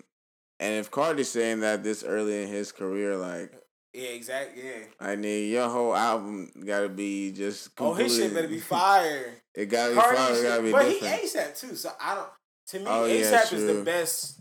and 0.59 0.75
if 0.80 0.89
Carti's 0.89 1.30
saying 1.30 1.59
that 1.61 1.84
this 1.84 2.03
early 2.03 2.43
in 2.43 2.47
his 2.47 2.71
career, 2.71 3.17
like 3.17 3.51
Yeah, 3.93 4.09
exactly. 4.09 4.63
Yeah. 4.63 4.84
I 5.01 5.15
mean, 5.17 5.49
your 5.51 5.67
whole 5.67 5.95
album 5.95 6.49
gotta 6.65 6.88
be 6.89 7.32
just. 7.34 7.71
Oh, 7.77 7.93
his 7.93 8.13
shit 8.15 8.32
completely- 8.32 8.36
better 8.36 8.47
be 8.47 8.59
fire. 8.77 9.34
It 9.55 9.65
gotta 9.65 9.93
be 9.95 9.99
Carti 9.99 10.15
fire. 10.15 10.34
It 10.39 10.43
gotta 10.43 10.63
be 10.63 10.71
but 10.71 10.84
different. 10.88 11.13
he 11.15 11.27
ASAP 11.27 11.59
too, 11.59 11.75
so 11.75 11.91
I 11.99 12.15
don't. 12.15 12.30
To 12.67 12.80
me, 12.80 12.86
Oh, 12.88 13.05
yeah, 13.05 13.15
ASAP 13.41 13.53
is 13.53 13.65
the 13.65 13.82
best. 13.84 14.39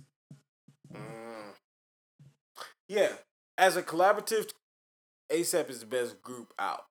Yeah, 2.88 3.12
as 3.56 3.76
a 3.76 3.82
collaborative, 3.82 4.50
ASAP 5.30 5.68
is 5.70 5.80
the 5.80 5.86
best 5.86 6.22
group 6.22 6.52
out. 6.58 6.84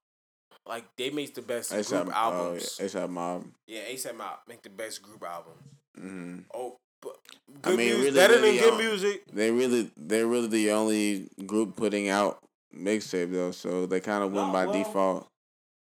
Like 0.66 0.86
they 0.98 1.10
make 1.10 1.34
the 1.34 1.42
best 1.42 1.72
ASAP, 1.72 2.04
group 2.04 2.08
oh, 2.16 2.20
albums. 2.20 2.78
yeah, 2.80 2.86
ASAP 2.86 3.10
Mob. 3.10 3.46
yeah, 3.68 3.82
ASAP 3.92 4.20
out 4.20 4.40
make 4.48 4.62
the 4.64 4.70
best 4.70 5.02
group 5.02 5.24
album. 5.24 5.54
hmm 5.98 6.40
Oh, 6.54 6.78
but 7.02 7.16
I 7.64 7.70
mean, 7.70 7.78
music, 7.78 7.98
really, 8.04 8.12
better 8.16 8.42
than 8.42 8.56
good 8.58 8.74
uh, 8.74 8.78
music. 8.78 9.24
They 9.32 9.52
really, 9.52 9.92
they're 9.96 10.28
really 10.28 10.48
the 10.48 10.72
only 10.72 11.30
group 11.46 11.76
putting 11.78 12.10
out 12.10 12.40
mixtape 12.76 13.32
though, 13.32 13.52
so 13.52 13.86
they 13.86 14.00
kind 14.02 14.24
of 14.24 14.32
went 14.34 14.48
No, 14.48 14.54
by 14.54 14.66
well- 14.66 14.84
default. 14.84 15.28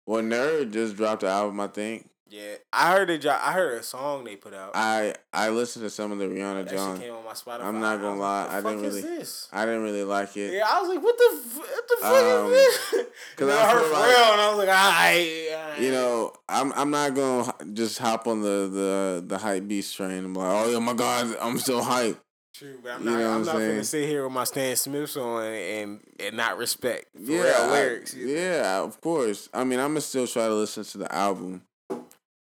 Well, 0.07 0.23
Nerd 0.23 0.71
just 0.71 0.95
dropped 0.95 1.21
an 1.21 1.29
album, 1.29 1.59
I 1.59 1.67
think. 1.67 2.08
Yeah, 2.31 2.55
I 2.71 2.91
heard 2.93 3.09
it. 3.09 3.25
I 3.25 3.51
heard 3.53 3.79
a 3.79 3.83
song 3.83 4.23
they 4.23 4.35
put 4.35 4.53
out. 4.53 4.71
I 4.75 5.15
I 5.33 5.49
listened 5.49 5.83
to 5.85 5.89
some 5.89 6.11
of 6.11 6.19
the 6.19 6.25
Rihanna 6.25 6.65
that 6.65 6.73
John. 6.75 6.99
came 6.99 7.11
on 7.13 7.25
my 7.25 7.31
Spotify. 7.31 7.63
I'm 7.63 7.79
not 7.79 7.99
gonna 8.01 8.19
lie, 8.19 8.43
like, 8.43 8.51
I 8.53 8.61
didn't 8.61 8.81
really- 8.83 9.01
this? 9.01 9.47
I 9.51 9.65
didn't 9.65 9.81
really 9.81 10.03
like 10.03 10.37
it. 10.37 10.53
Yeah, 10.53 10.65
I 10.69 10.79
was 10.79 10.89
like, 10.89 11.01
what 11.03 11.17
the, 11.17 11.39
what 11.59 11.87
the 11.87 11.95
fuck 12.01 12.13
Um, 12.13 12.53
is 12.53 12.53
this? 12.91 13.05
Because 13.35 13.49
I 13.55 13.63
I 13.63 13.71
heard 13.71 13.83
feel 13.83 13.93
like- 13.93 14.17
and 14.17 14.41
I 14.41 14.49
was 14.49 14.57
like, 14.59 14.69
alright. 14.69 15.81
You 15.81 15.91
know, 15.91 16.33
I'm 16.47 16.71
I'm 16.73 16.91
not 16.91 17.15
gonna 17.15 17.51
just 17.73 17.97
hop 17.97 18.27
on 18.27 18.41
the 18.41 18.69
the 18.71 19.23
the 19.25 19.37
hype 19.39 19.67
beast 19.67 19.95
train. 19.97 20.23
I'm 20.25 20.33
like, 20.35 20.65
oh 20.67 20.71
yeah, 20.71 20.79
my 20.79 20.93
god, 20.93 21.35
I'm 21.41 21.57
so 21.57 21.81
hype. 21.81 22.19
True, 22.53 22.77
but 22.83 22.91
I'm 22.93 23.03
You 23.05 23.09
not, 23.11 23.19
know 23.19 23.27
I'm 23.29 23.35
I'm 23.37 23.45
not 23.45 23.55
saying? 23.55 23.69
gonna 23.71 23.83
sit 23.85 24.07
here 24.07 24.23
with 24.23 24.33
my 24.33 24.43
Stan 24.43 24.75
Smiths 24.75 25.15
on 25.17 25.43
and 25.45 25.99
and 26.19 26.37
not 26.37 26.57
respect 26.57 27.05
Yeah, 27.17 27.53
I- 27.57 27.71
lyrics. 27.71 28.13
know? 28.13 28.21
yeah, 28.25 28.79
of 28.81 28.99
course. 29.01 29.49
I 29.53 29.63
mean, 29.63 29.79
I'm 29.79 29.89
gonna 29.91 30.01
still 30.01 30.27
try 30.27 30.47
to 30.47 30.53
listen 30.53 30.83
to 30.83 30.97
the 30.99 31.11
album. 31.15 31.63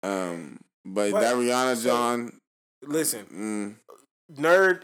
Um, 0.08 0.60
but, 0.84 1.10
But- 1.12 1.20
that 1.20 1.34
Rihanna 1.36 1.76
so- 1.76 1.82
John, 1.88 2.38
Listen, 2.82 3.26
mm, 4.30 4.40
nerd. 4.42 4.82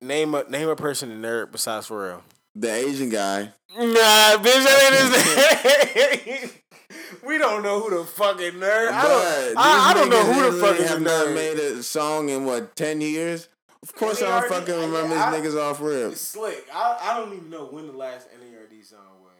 name 0.00 0.34
a 0.34 0.44
name 0.48 0.68
a 0.68 0.76
person 0.76 1.10
in 1.10 1.22
nerd 1.22 1.50
besides 1.52 1.88
Pharrell. 1.88 2.22
The 2.54 2.70
Asian 2.70 3.08
guy. 3.08 3.52
Nah, 3.74 4.36
bitch, 4.36 4.62
that 4.64 6.20
ain't 6.28 6.40
his 6.42 6.52
we 7.24 7.38
don't 7.38 7.62
know 7.62 7.80
who 7.80 7.96
the 7.98 8.04
fucking 8.04 8.52
nerd. 8.54 8.90
I 8.92 9.02
don't. 9.02 9.56
I, 9.56 9.90
I 9.90 9.94
don't 9.94 10.10
know 10.10 10.22
who 10.24 10.50
the 10.52 10.58
fuck 10.60 10.78
literally 10.78 10.78
is 10.78 10.82
the 10.84 10.88
have 10.88 11.00
not 11.00 11.26
nerd. 11.28 11.34
made 11.34 11.58
a 11.58 11.82
song 11.82 12.28
in 12.28 12.44
what 12.44 12.76
ten 12.76 13.00
years. 13.00 13.48
Of 13.82 13.94
course, 13.94 14.22
I 14.22 14.40
don't 14.40 14.48
fucking 14.50 14.74
remember 14.74 15.16
I- 15.16 15.40
these 15.40 15.52
niggas 15.54 15.58
off 15.60 15.80
rip. 15.80 16.14
Slick. 16.14 16.66
I 16.72 16.98
I 17.00 17.18
don't 17.18 17.32
even 17.34 17.48
know 17.50 17.64
when 17.66 17.86
the 17.86 17.92
last 17.94 18.28
NERD 18.30 18.84
song 18.84 19.00
was. 19.22 19.30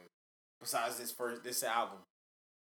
Besides 0.60 0.96
this 0.96 1.12
first 1.12 1.44
this 1.44 1.62
album. 1.62 1.98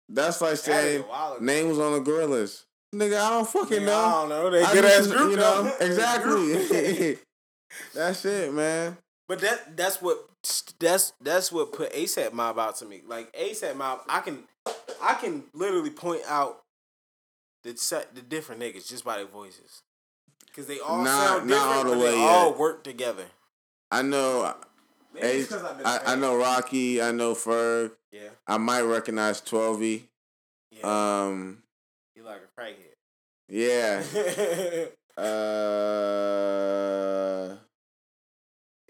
That's 0.09 0.39
like 0.41 0.57
saying 0.57 1.01
while 1.03 1.33
ago. 1.33 1.43
names 1.45 1.77
on 1.79 1.93
the 1.93 1.99
Gorillaz. 2.11 2.63
Nigga, 2.95 3.19
I 3.19 3.29
don't 3.31 3.47
fucking 3.47 3.79
Nigga, 3.81 3.85
know. 3.85 3.99
I 3.99 4.11
don't 4.11 4.29
know. 4.29 4.49
They 4.49 4.63
good 4.73 4.85
ass 4.85 5.07
group, 5.07 5.31
you 5.31 5.37
know 5.37 5.63
though. 5.63 5.75
exactly. 5.85 7.17
That's 7.93 8.23
it, 8.25 8.53
man. 8.53 8.97
But 9.27 9.39
that 9.41 9.75
that's 9.75 10.01
what 10.01 10.17
that's 10.79 11.11
that's 11.21 11.51
what 11.51 11.73
put 11.73 11.91
ASAP 11.91 12.31
Mob 12.31 12.57
out 12.57 12.77
to 12.77 12.85
me. 12.85 13.01
Like 13.05 13.31
ASAP 13.33 13.75
Mob, 13.75 13.99
I 14.07 14.21
can 14.21 14.43
I 15.01 15.15
can 15.15 15.43
literally 15.53 15.89
point 15.89 16.21
out 16.29 16.61
the 17.63 17.75
set 17.75 18.15
the 18.15 18.21
different 18.21 18.61
niggas 18.61 18.87
just 18.87 19.03
by 19.03 19.17
their 19.17 19.25
voices. 19.27 19.81
Cause 20.55 20.65
they 20.65 20.79
all 20.79 21.03
Not- 21.03 21.27
sound 21.27 21.49
not 21.49 21.59
all 21.67 21.83
different, 21.83 21.99
the 21.99 22.05
but 22.05 22.11
they 22.11 22.17
way 22.17 22.23
all 22.25 22.53
work 22.53 22.83
together. 22.83 23.25
I 23.91 24.01
know. 24.01 24.55
Maybe 25.13 25.27
Ace, 25.27 25.43
it's 25.43 25.51
'cause 25.51 25.63
I've 25.63 25.85
I, 25.85 26.13
I 26.13 26.15
know 26.15 26.35
Rocky. 26.37 27.01
I 27.01 27.11
know 27.11 27.33
Ferg. 27.35 27.91
Yeah, 28.11 28.29
I 28.47 28.57
might 28.57 28.81
recognize 28.81 29.41
Twelvyy. 29.41 30.03
yeah. 30.71 31.25
Um, 31.27 31.63
you 32.15 32.23
like 32.23 32.41
a 32.41 32.59
crackhead. 32.59 32.95
yeah. 33.49 34.03
Uh, 36.47 37.55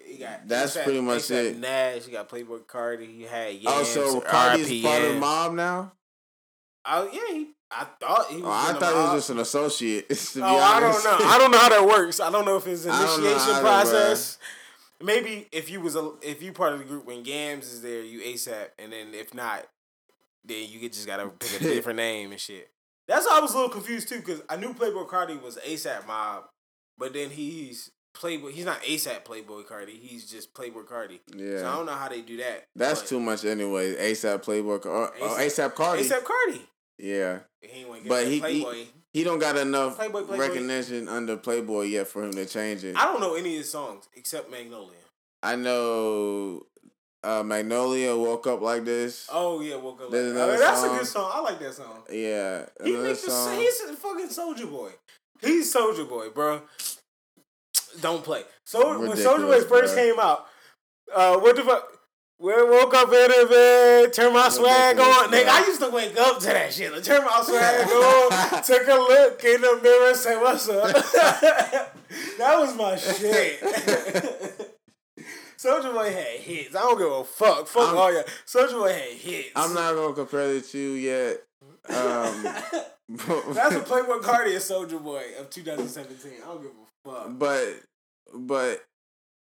You 0.05 0.17
got 0.19 0.47
That's 0.47 0.75
pretty 0.77 0.99
much 1.01 1.31
it. 1.31 1.57
Nast. 1.57 2.07
You 2.07 2.13
got 2.13 2.27
Playboi 2.29 2.65
Carti. 2.65 3.17
You 3.17 3.27
had 3.27 3.55
Yams. 3.55 3.67
also, 3.97 4.19
Carti's 4.21 4.69
RIP, 4.69 4.83
part 4.83 5.01
of 5.03 5.13
the 5.13 5.19
mob 5.19 5.53
now. 5.53 5.93
Oh 6.85 7.09
yeah, 7.11 7.33
he, 7.33 7.47
I 7.71 7.85
thought 7.99 8.27
he 8.29 8.37
was. 8.41 8.45
Oh, 8.45 8.51
I 8.51 8.73
thought 8.79 8.93
he 8.93 8.99
was 8.99 9.13
just 9.13 9.29
an 9.29 9.39
associate. 9.39 10.05
Oh, 10.41 10.59
I 10.59 10.79
don't 10.79 11.03
know. 11.03 11.17
I 11.21 11.37
don't 11.37 11.51
know 11.51 11.57
how 11.59 11.69
that 11.69 11.85
works. 11.87 12.19
I 12.19 12.29
don't 12.29 12.45
know 12.45 12.57
if 12.57 12.67
it's 12.67 12.85
initiation 12.93 13.61
process. 13.61 14.37
Maybe 15.01 15.47
if 15.51 15.69
you 15.69 15.79
was 15.81 15.95
a 15.95 16.11
if 16.21 16.41
you 16.41 16.51
part 16.53 16.73
of 16.73 16.79
the 16.79 16.85
group 16.85 17.05
when 17.05 17.23
Yams 17.23 17.71
is 17.71 17.81
there, 17.81 18.01
you 18.01 18.19
ASAP, 18.21 18.69
and 18.79 18.91
then 18.91 19.13
if 19.13 19.33
not, 19.33 19.65
then 20.43 20.67
you 20.69 20.79
get- 20.79 20.93
just 20.93 21.05
gotta 21.07 21.27
pick 21.27 21.61
a 21.61 21.63
different 21.75 21.97
name 21.97 22.31
and 22.31 22.41
shit. 22.41 22.69
That's 23.07 23.25
why 23.25 23.37
I 23.37 23.41
was 23.41 23.51
a 23.53 23.55
little 23.55 23.69
confused 23.71 24.09
too, 24.09 24.17
because 24.19 24.41
I 24.49 24.57
knew 24.57 24.73
Playboi 24.73 25.07
Carti 25.07 25.41
was 25.41 25.57
ASAP 25.57 26.07
Mob, 26.07 26.45
but 26.97 27.13
then 27.13 27.29
he's 27.29 27.91
Playboy. 28.13 28.51
He's 28.51 28.65
not 28.65 28.81
ASAP 28.81 29.23
Playboi 29.23 29.65
Carti. 29.67 29.99
He's 29.99 30.29
just 30.29 30.53
Playboi 30.53 30.85
Carti. 30.85 31.19
So 31.31 31.67
I 31.67 31.75
don't 31.75 31.85
know 31.85 31.93
how 31.93 32.09
they 32.09 32.21
do 32.21 32.37
that. 32.37 32.65
that's 32.75 33.07
too 33.07 33.19
much 33.19 33.45
anyway. 33.45 33.93
ASAP 33.95 34.41
Playboy 34.41 34.79
or, 34.79 35.07
or 35.09 35.11
ASAP 35.37 35.73
Carti. 35.75 35.99
ASAP 35.99 36.23
Carti. 36.23 36.61
Yeah, 36.97 37.39
He 37.61 37.81
ain't 37.81 37.89
want 37.89 38.01
to 38.01 38.03
get 38.05 38.09
But 38.09 38.27
he- 38.27 38.39
Playboy. 38.39 38.73
he 38.73 38.89
don't 39.23 39.39
got 39.39 39.57
enough 39.57 39.95
Playboy, 39.97 40.23
Playboy. 40.23 40.37
recognition 40.47 41.07
under 41.07 41.37
Playboy 41.37 41.83
yet 41.83 42.07
for 42.07 42.23
him 42.23 42.33
to 42.33 42.45
change 42.45 42.83
it. 42.83 42.95
I 42.97 43.05
don't 43.05 43.19
know 43.21 43.35
any 43.35 43.51
of 43.55 43.57
his 43.61 43.71
songs 43.71 44.07
except 44.15 44.49
Magnolia. 44.51 44.97
I 45.43 45.55
know 45.55 46.63
uh, 47.23 47.43
Magnolia 47.43 48.15
woke 48.17 48.47
up 48.47 48.61
like 48.61 48.83
this. 48.85 49.27
Oh 49.31 49.61
yeah, 49.61 49.75
woke 49.75 49.95
up. 49.95 50.01
Like, 50.03 50.11
There's 50.11 50.33
that. 50.33 50.43
another 50.43 50.57
that's 50.59 50.79
a 50.81 50.85
song. 50.87 50.97
good 50.97 51.07
song. 51.07 51.31
I 51.33 51.39
like 51.41 51.59
that 51.59 51.73
song. 51.73 52.03
Yeah, 52.11 52.65
He 52.83 52.95
makes 52.97 53.23
the 53.23 53.31
song. 53.31 53.57
he's 53.59 53.79
a 53.81 53.93
fucking 53.93 54.29
Soulja 54.29 54.69
Boy. 54.69 54.91
He's 55.41 55.73
Soulja 55.73 56.07
Boy, 56.07 56.29
bro. 56.29 56.61
Don't 58.01 58.23
play. 58.23 58.43
So 58.65 58.99
when 58.99 59.11
Soulja 59.11 59.41
Boy 59.47 59.61
first 59.61 59.95
bro. 59.95 60.03
came 60.03 60.19
out, 60.19 60.45
uh, 61.15 61.37
what 61.39 61.55
the 61.55 61.63
fuck? 61.63 61.96
We 62.39 62.53
woke 62.53 62.93
up 62.93 63.07
in 63.07 63.13
the 63.31 63.47
bed, 63.49 64.13
turn 64.13 64.31
my 64.31 64.47
swag 64.49 64.99
on. 64.99 65.31
Nigga. 65.31 65.47
I 65.47 65.65
used 65.65 65.81
to 65.81 65.89
wake 65.89 66.15
up 66.19 66.37
to 66.39 66.45
that 66.47 66.71
shit. 66.71 67.03
Turn 67.03 67.25
my 67.25 67.41
swag 67.43 67.87
on, 67.89 68.63
took 68.63 68.87
a 68.87 68.93
look 68.93 69.43
in 69.43 69.61
the 69.61 69.79
mirror, 69.81 70.13
say 70.13 70.37
what's 70.37 70.69
up. 70.69 70.93
that 72.37 72.59
was 72.59 72.75
my 72.75 72.95
shit. 72.95 73.59
Soulja 75.57 75.91
Boy 75.91 76.11
had 76.13 76.39
hits. 76.39 76.75
I 76.75 76.81
don't 76.81 76.99
give 76.99 77.11
a 77.11 77.23
fuck. 77.23 77.65
Fuck 77.67 77.87
I'm- 77.87 77.97
all 77.97 78.13
y'all. 78.13 78.23
Soulja 78.45 78.73
Boy 78.73 78.93
had 78.93 79.13
hits. 79.13 79.51
I'm 79.55 79.73
not 79.73 79.95
gonna 79.95 80.13
compare 80.13 80.53
the 80.53 80.61
two 80.61 80.93
yet. 80.93 81.37
Um, 81.89 82.43
That's 82.43 83.75
a 83.75 83.79
Playboi 83.79 84.21
Carti 84.21 84.47
is 84.49 84.69
Soulja 84.69 85.01
Boy 85.03 85.23
of 85.39 85.49
2017. 85.49 86.33
I 86.43 86.45
don't 86.45 86.61
give 86.61 86.71
a 86.71 87.09
fuck. 87.09 87.39
but 87.39 87.81
but 88.35 88.85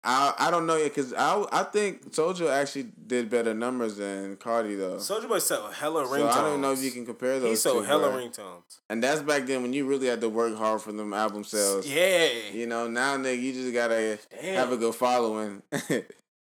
I 0.05 0.35
I 0.39 0.51
don't 0.51 0.67
know 0.67 0.77
yet 0.77 0.95
because 0.95 1.13
I 1.15 1.45
I 1.53 1.63
think 1.63 2.13
Soulja 2.13 2.51
actually 2.51 2.89
did 3.07 3.31
better 3.31 3.55
numbers 3.55 3.97
than 3.97 4.37
Carti 4.37 4.77
though. 4.77 4.99
So, 4.99 5.21
Soulja 5.21 5.29
Boy 5.29 5.39
sold 5.39 5.75
hella 5.75 6.05
ringtones. 6.05 6.33
I 6.33 6.41
don't 6.43 6.61
know 6.61 6.73
if 6.73 6.83
you 6.83 6.91
can 6.91 7.07
compare 7.07 7.39
those. 7.39 7.51
He 7.51 7.57
sold 7.57 7.85
two, 7.85 7.89
hella 7.89 8.11
bro. 8.11 8.19
ringtones. 8.21 8.81
And 8.91 9.03
that's 9.03 9.23
back 9.23 9.47
then 9.47 9.63
when 9.63 9.73
you 9.73 9.87
really 9.87 10.09
had 10.09 10.21
to 10.23 10.29
work 10.29 10.57
hard 10.57 10.81
for 10.83 10.93
them 10.93 11.15
album 11.15 11.45
sales. 11.45 11.87
Yeah. 11.89 12.29
You 12.53 12.67
know, 12.67 12.89
now 12.89 13.17
nigga, 13.17 13.41
you 13.41 13.53
just 13.53 13.73
gotta 13.73 14.19
Damn. 14.41 14.55
have 14.57 14.73
a 14.73 14.77
good 14.77 14.95
following. 14.95 15.63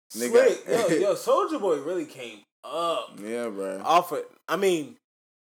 Slick. 0.09 0.33
Yo, 0.67 0.87
yo, 0.87 1.13
Soulja 1.15 1.59
Boy 1.59 1.77
really 1.81 2.05
came 2.05 2.39
up 2.63 3.19
yeah, 3.23 3.47
bro. 3.49 3.81
off 3.83 4.11
it. 4.11 4.27
I 4.47 4.55
mean, 4.55 4.97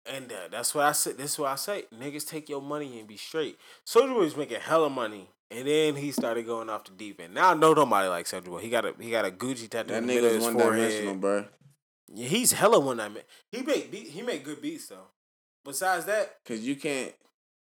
and 0.06 0.32
uh, 0.32 0.48
that's 0.52 0.74
what 0.74 0.86
I 0.86 0.92
said. 0.94 1.18
That's 1.18 1.38
what 1.38 1.52
I 1.52 1.56
say. 1.56 1.84
Niggas 1.94 2.28
take 2.28 2.50
your 2.50 2.62
money 2.62 3.00
and 3.00 3.08
be 3.08 3.18
straight. 3.18 3.58
Soulja 3.86 4.14
Boy 4.14 4.22
was 4.22 4.38
making 4.38 4.60
hella 4.62 4.90
money. 4.90 5.30
And 5.56 5.68
then 5.68 5.96
he 5.96 6.12
started 6.12 6.46
going 6.46 6.70
off 6.70 6.86
the 6.86 6.92
deep 6.92 7.22
end. 7.22 7.34
Now 7.34 7.52
I 7.52 7.54
know 7.54 7.74
nobody 7.74 8.08
likes 8.08 8.32
Soulja 8.32 8.46
Boy. 8.46 8.60
He 8.60 8.70
got 8.70 8.86
a 8.86 8.94
he 9.00 9.12
got 9.12 9.26
a 9.26 9.30
Gucci 9.32 9.70
tattoo 9.70 9.90
That 9.90 10.02
in 10.02 10.08
the 10.08 10.14
middle 10.14 10.26
of 10.26 10.32
nigga's 10.32 10.46
his 10.46 10.56
one 10.56 10.72
dimensional, 10.72 11.16
bro. 11.16 11.46
Yeah, 12.14 12.28
he's 12.28 12.52
hella 12.54 12.80
one 12.80 12.98
dimensional. 12.98 13.28
He 13.52 13.62
make 13.62 13.92
beat, 13.92 14.08
he 14.08 14.22
make 14.22 14.44
good 14.44 14.62
beats 14.62 14.88
though. 14.88 15.08
Besides 15.64 16.06
that, 16.06 16.38
Cause 16.46 16.60
you 16.60 16.76
can't. 16.76 17.14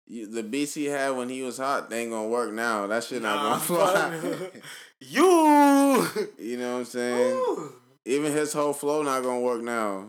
You, 0.06 0.26
the 0.26 0.42
beats 0.42 0.74
he 0.74 0.86
had 0.86 1.12
when 1.12 1.30
he 1.30 1.44
was 1.44 1.58
hot, 1.58 1.90
they 1.90 2.02
ain't 2.02 2.12
gonna 2.12 2.28
work 2.28 2.52
now. 2.52 2.88
That 2.88 3.04
shit 3.04 3.22
not 3.22 3.44
gonna 3.44 3.60
fly. 3.60 4.50
you. 5.00 6.08
you 6.40 6.58
know 6.58 6.74
what 6.74 6.80
I'm 6.80 6.86
saying? 6.86 7.34
Ooh. 7.34 7.74
Even 8.06 8.32
his 8.32 8.54
whole 8.54 8.74
flow 8.74 9.04
not 9.04 9.24
gonna 9.24 9.42
work 9.42 9.62
now. 9.62 10.08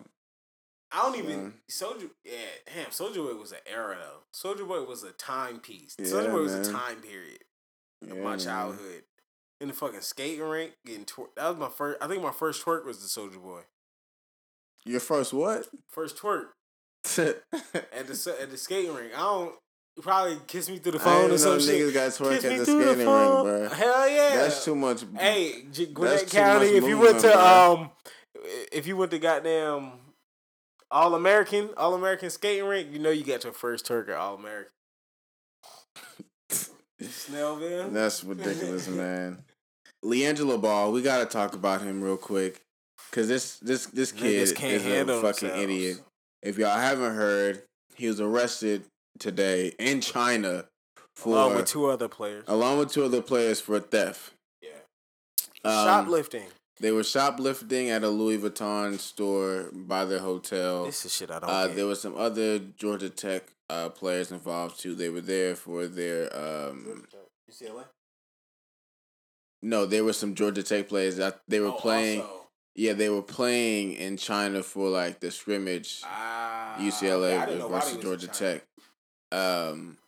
I 0.92 1.02
don't 1.02 1.18
even. 1.18 1.54
Soulja. 1.70 2.08
Yeah, 2.24 2.32
damn. 2.74 2.86
Soulja 2.86 3.16
Boy 3.16 3.38
was 3.38 3.52
an 3.52 3.58
era 3.66 3.96
though. 4.00 4.22
Soulja 4.32 4.66
Boy 4.66 4.82
was 4.84 5.02
a 5.02 5.12
timepiece. 5.12 5.96
Yeah, 5.98 6.06
Soulja 6.06 6.30
Boy 6.30 6.42
was 6.42 6.54
a 6.54 6.72
time 6.72 6.96
period 6.96 7.40
of 8.02 8.08
Yeah, 8.08 8.14
my 8.22 8.30
man. 8.30 8.38
childhood. 8.38 9.02
In 9.60 9.68
the 9.68 9.74
fucking 9.74 10.00
skating 10.00 10.42
rink, 10.42 10.72
getting 10.86 11.04
twer- 11.04 11.28
that 11.36 11.48
was 11.48 11.58
my 11.58 11.68
first. 11.68 11.98
I 12.02 12.06
think 12.08 12.22
my 12.22 12.30
first 12.32 12.64
twerk 12.64 12.84
was 12.86 12.98
the 12.98 13.20
Soulja 13.20 13.42
Boy. 13.42 13.60
Your 14.86 15.00
first 15.00 15.34
what? 15.34 15.66
First 15.90 16.16
twerk 16.16 16.46
at 17.18 17.42
the 18.06 18.36
at 18.40 18.50
the 18.50 18.56
skating 18.56 18.94
rink. 18.94 19.12
I 19.14 19.18
don't. 19.20 19.54
Probably 20.00 20.38
kiss 20.46 20.70
me 20.70 20.78
through 20.78 20.92
the 20.92 20.98
phone 20.98 21.26
or 21.26 21.28
know 21.28 21.36
some 21.36 21.60
shit. 21.60 21.74
niggas 21.74 21.92
got 21.92 22.10
twerk 22.12 22.36
Kiss 22.40 22.44
at 22.46 22.58
the 22.58 22.64
skating 22.64 22.80
the 22.86 22.94
ring, 22.94 23.04
bro. 23.04 23.68
Hell 23.68 24.08
yeah. 24.08 24.36
That's 24.36 24.64
too 24.64 24.74
much. 24.74 25.02
Hey, 25.18 25.64
G- 25.70 25.86
Gwinnett 25.86 26.30
County. 26.30 26.68
If 26.68 26.84
you 26.84 26.96
went 26.96 27.20
to 27.20 27.28
bro. 27.28 27.76
um, 27.82 27.90
if 28.72 28.86
you 28.86 28.96
went 28.96 29.10
to 29.10 29.18
goddamn 29.18 29.92
All 30.90 31.14
American, 31.14 31.68
All 31.76 31.92
American 31.94 32.30
skating 32.30 32.64
rink, 32.64 32.90
you 32.92 32.98
know 32.98 33.10
you 33.10 33.24
got 33.24 33.44
your 33.44 33.52
first 33.52 33.84
twerk 33.86 34.08
at 34.08 34.14
All 34.16 34.36
American. 34.36 34.72
Snellville. 37.02 37.92
That's 37.92 38.24
ridiculous, 38.24 38.88
man. 38.88 39.38
LiAngelo 40.04 40.60
Ball, 40.60 40.92
we 40.92 41.02
gotta 41.02 41.26
talk 41.26 41.54
about 41.54 41.82
him 41.82 42.00
real 42.02 42.16
quick, 42.16 42.60
cause 43.12 43.28
this 43.28 43.58
this 43.58 43.86
this 43.86 44.12
kid 44.12 44.54
can't 44.56 44.72
is 44.72 44.90
a 44.92 44.94
fucking 44.94 45.06
themselves. 45.06 45.62
idiot. 45.62 46.00
If 46.42 46.56
y'all 46.58 46.78
haven't 46.78 47.14
heard, 47.14 47.62
he 47.96 48.06
was 48.08 48.20
arrested 48.20 48.84
today 49.18 49.74
in 49.78 50.00
China 50.00 50.64
for 51.16 51.34
Along 51.34 51.56
with 51.56 51.66
two 51.66 51.86
other 51.86 52.08
players. 52.08 52.44
along 52.48 52.78
with 52.78 52.92
two 52.92 53.04
other 53.04 53.20
players 53.20 53.60
for 53.60 53.78
theft. 53.78 54.32
Yeah. 54.62 54.70
Um, 55.64 55.84
Shoplifting. 55.86 56.46
They 56.80 56.92
were 56.92 57.04
shoplifting 57.04 57.90
at 57.90 58.02
a 58.02 58.08
Louis 58.08 58.38
Vuitton 58.38 58.98
store 58.98 59.68
by 59.70 60.06
their 60.06 60.20
hotel. 60.20 60.86
This 60.86 61.04
is 61.04 61.14
shit 61.14 61.30
I 61.30 61.38
don't 61.38 61.50
Uh, 61.50 61.66
there 61.68 61.86
were 61.86 61.94
some 61.94 62.16
other 62.16 62.58
Georgia 62.58 63.10
Tech 63.10 63.44
uh, 63.70 63.88
players 63.90 64.30
involved 64.32 64.80
too. 64.80 64.94
They 64.94 65.08
were 65.08 65.20
there 65.20 65.54
for 65.54 65.86
their 65.86 66.24
um, 66.36 67.04
UCLA. 67.50 67.84
no, 69.62 69.86
there 69.86 70.04
were 70.04 70.12
some 70.12 70.34
Georgia 70.34 70.62
Tech 70.62 70.88
players 70.88 71.16
that 71.16 71.40
they 71.48 71.60
were 71.60 71.68
Oh, 71.68 71.72
playing. 71.72 72.20
also. 72.22 72.36
Yeah, 72.76 72.92
they 72.94 73.08
were 73.10 73.22
playing 73.22 73.92
in 73.94 74.16
China 74.16 74.62
for 74.62 74.88
like 74.88 75.20
the 75.20 75.30
scrimmage 75.30 76.02
Ah, 76.04 76.76
UCLA 76.78 77.38
I 77.38 77.46
didn't 77.46 77.58
know 77.60 77.68
why 77.68 77.80
versus 77.80 77.98
Georgia. 77.98 78.28
Tech. 78.28 78.64
Um, 79.32 79.98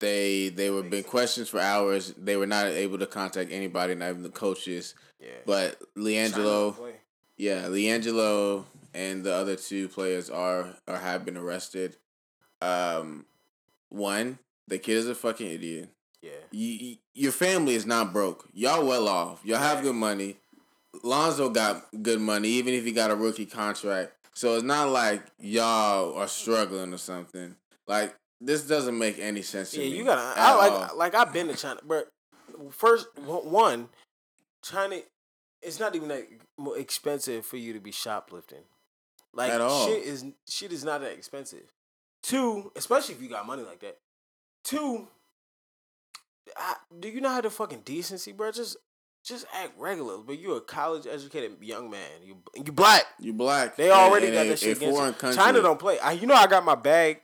they 0.00 0.48
they 0.48 0.70
were 0.70 0.82
sense. 0.90 1.06
questions 1.06 1.48
for 1.48 1.60
hours. 1.60 2.12
They 2.18 2.36
were 2.36 2.46
not 2.46 2.66
able 2.68 2.98
to 2.98 3.06
contact 3.06 3.50
anybody, 3.52 3.94
not 3.94 4.10
even 4.10 4.22
the 4.22 4.28
coaches. 4.30 4.94
Yeah. 5.20 5.28
But 5.46 5.78
LiAngelo, 5.96 6.74
yeah, 7.36 7.62
LiAngelo 7.64 8.64
and 8.94 9.22
the 9.24 9.32
other 9.34 9.56
two 9.56 9.88
players 9.88 10.28
are 10.30 10.74
or 10.88 10.96
have 10.96 11.24
been 11.24 11.36
arrested. 11.36 11.96
Um, 12.60 13.26
one, 13.88 14.38
the 14.68 14.78
kid 14.78 14.96
is 14.96 15.08
a 15.08 15.14
fucking 15.14 15.46
idiot. 15.50 15.90
Yeah. 16.22 16.30
You, 16.50 16.68
you- 16.68 16.96
your 17.14 17.32
family 17.32 17.74
is 17.74 17.86
not 17.86 18.12
broke. 18.12 18.46
Y'all 18.52 18.86
well 18.86 19.08
off. 19.08 19.40
Y'all 19.42 19.56
have 19.58 19.82
good 19.82 19.94
money. 19.94 20.36
Lonzo 21.02 21.48
got 21.48 21.86
good 22.02 22.20
money, 22.20 22.48
even 22.48 22.74
if 22.74 22.84
he 22.84 22.92
got 22.92 23.10
a 23.10 23.14
rookie 23.14 23.46
contract. 23.46 24.12
So 24.34 24.54
it's 24.54 24.62
not 24.64 24.90
like 24.90 25.22
y'all 25.38 26.14
are 26.14 26.28
struggling 26.28 26.92
or 26.92 26.98
something. 26.98 27.56
Like 27.86 28.14
this 28.40 28.66
doesn't 28.66 28.98
make 28.98 29.18
any 29.18 29.40
sense 29.40 29.70
to 29.70 29.80
Yeah, 29.82 29.94
you 29.96 30.04
gotta. 30.04 30.38
I 30.38 30.54
like 30.56 30.72
all. 30.90 30.96
like 30.98 31.14
I've 31.14 31.32
been 31.32 31.48
to 31.48 31.54
China, 31.54 31.80
but 31.86 32.08
first 32.70 33.06
one, 33.16 33.88
China, 34.62 34.98
it's 35.62 35.80
not 35.80 35.94
even 35.96 36.08
that 36.08 36.26
expensive 36.76 37.46
for 37.46 37.56
you 37.56 37.72
to 37.72 37.80
be 37.80 37.92
shoplifting. 37.92 38.64
Like 39.32 39.52
At 39.52 39.62
all. 39.62 39.86
shit 39.86 40.04
is 40.04 40.24
shit 40.48 40.70
is 40.72 40.84
not 40.84 41.00
that 41.00 41.12
expensive. 41.12 41.72
Two, 42.26 42.72
especially 42.74 43.14
if 43.14 43.22
you 43.22 43.28
got 43.28 43.46
money 43.46 43.62
like 43.62 43.78
that. 43.80 43.98
Two, 44.64 45.06
I, 46.56 46.74
do 46.98 47.08
you 47.08 47.20
not 47.20 47.34
have 47.34 47.44
the 47.44 47.50
fucking 47.50 47.82
decency, 47.84 48.32
bro? 48.32 48.50
Just 48.50 48.76
just 49.24 49.46
act 49.54 49.78
regular. 49.78 50.18
But 50.18 50.40
you're 50.40 50.56
a 50.56 50.60
college 50.60 51.06
educated 51.06 51.52
young 51.60 51.88
man. 51.88 52.08
You 52.24 52.38
you 52.56 52.72
black. 52.72 53.04
You 53.20 53.32
black. 53.32 53.76
They 53.76 53.92
already 53.92 54.26
in, 54.26 54.34
got 54.34 54.42
in 54.42 54.48
that 54.48 54.58
shit 54.58 54.76
against 54.76 54.96
foreign 54.96 55.12
you. 55.12 55.20
country. 55.20 55.40
China 55.40 55.62
don't 55.62 55.78
play. 55.78 56.00
I, 56.00 56.12
you 56.12 56.26
know, 56.26 56.34
I 56.34 56.48
got 56.48 56.64
my 56.64 56.74
bag. 56.74 57.20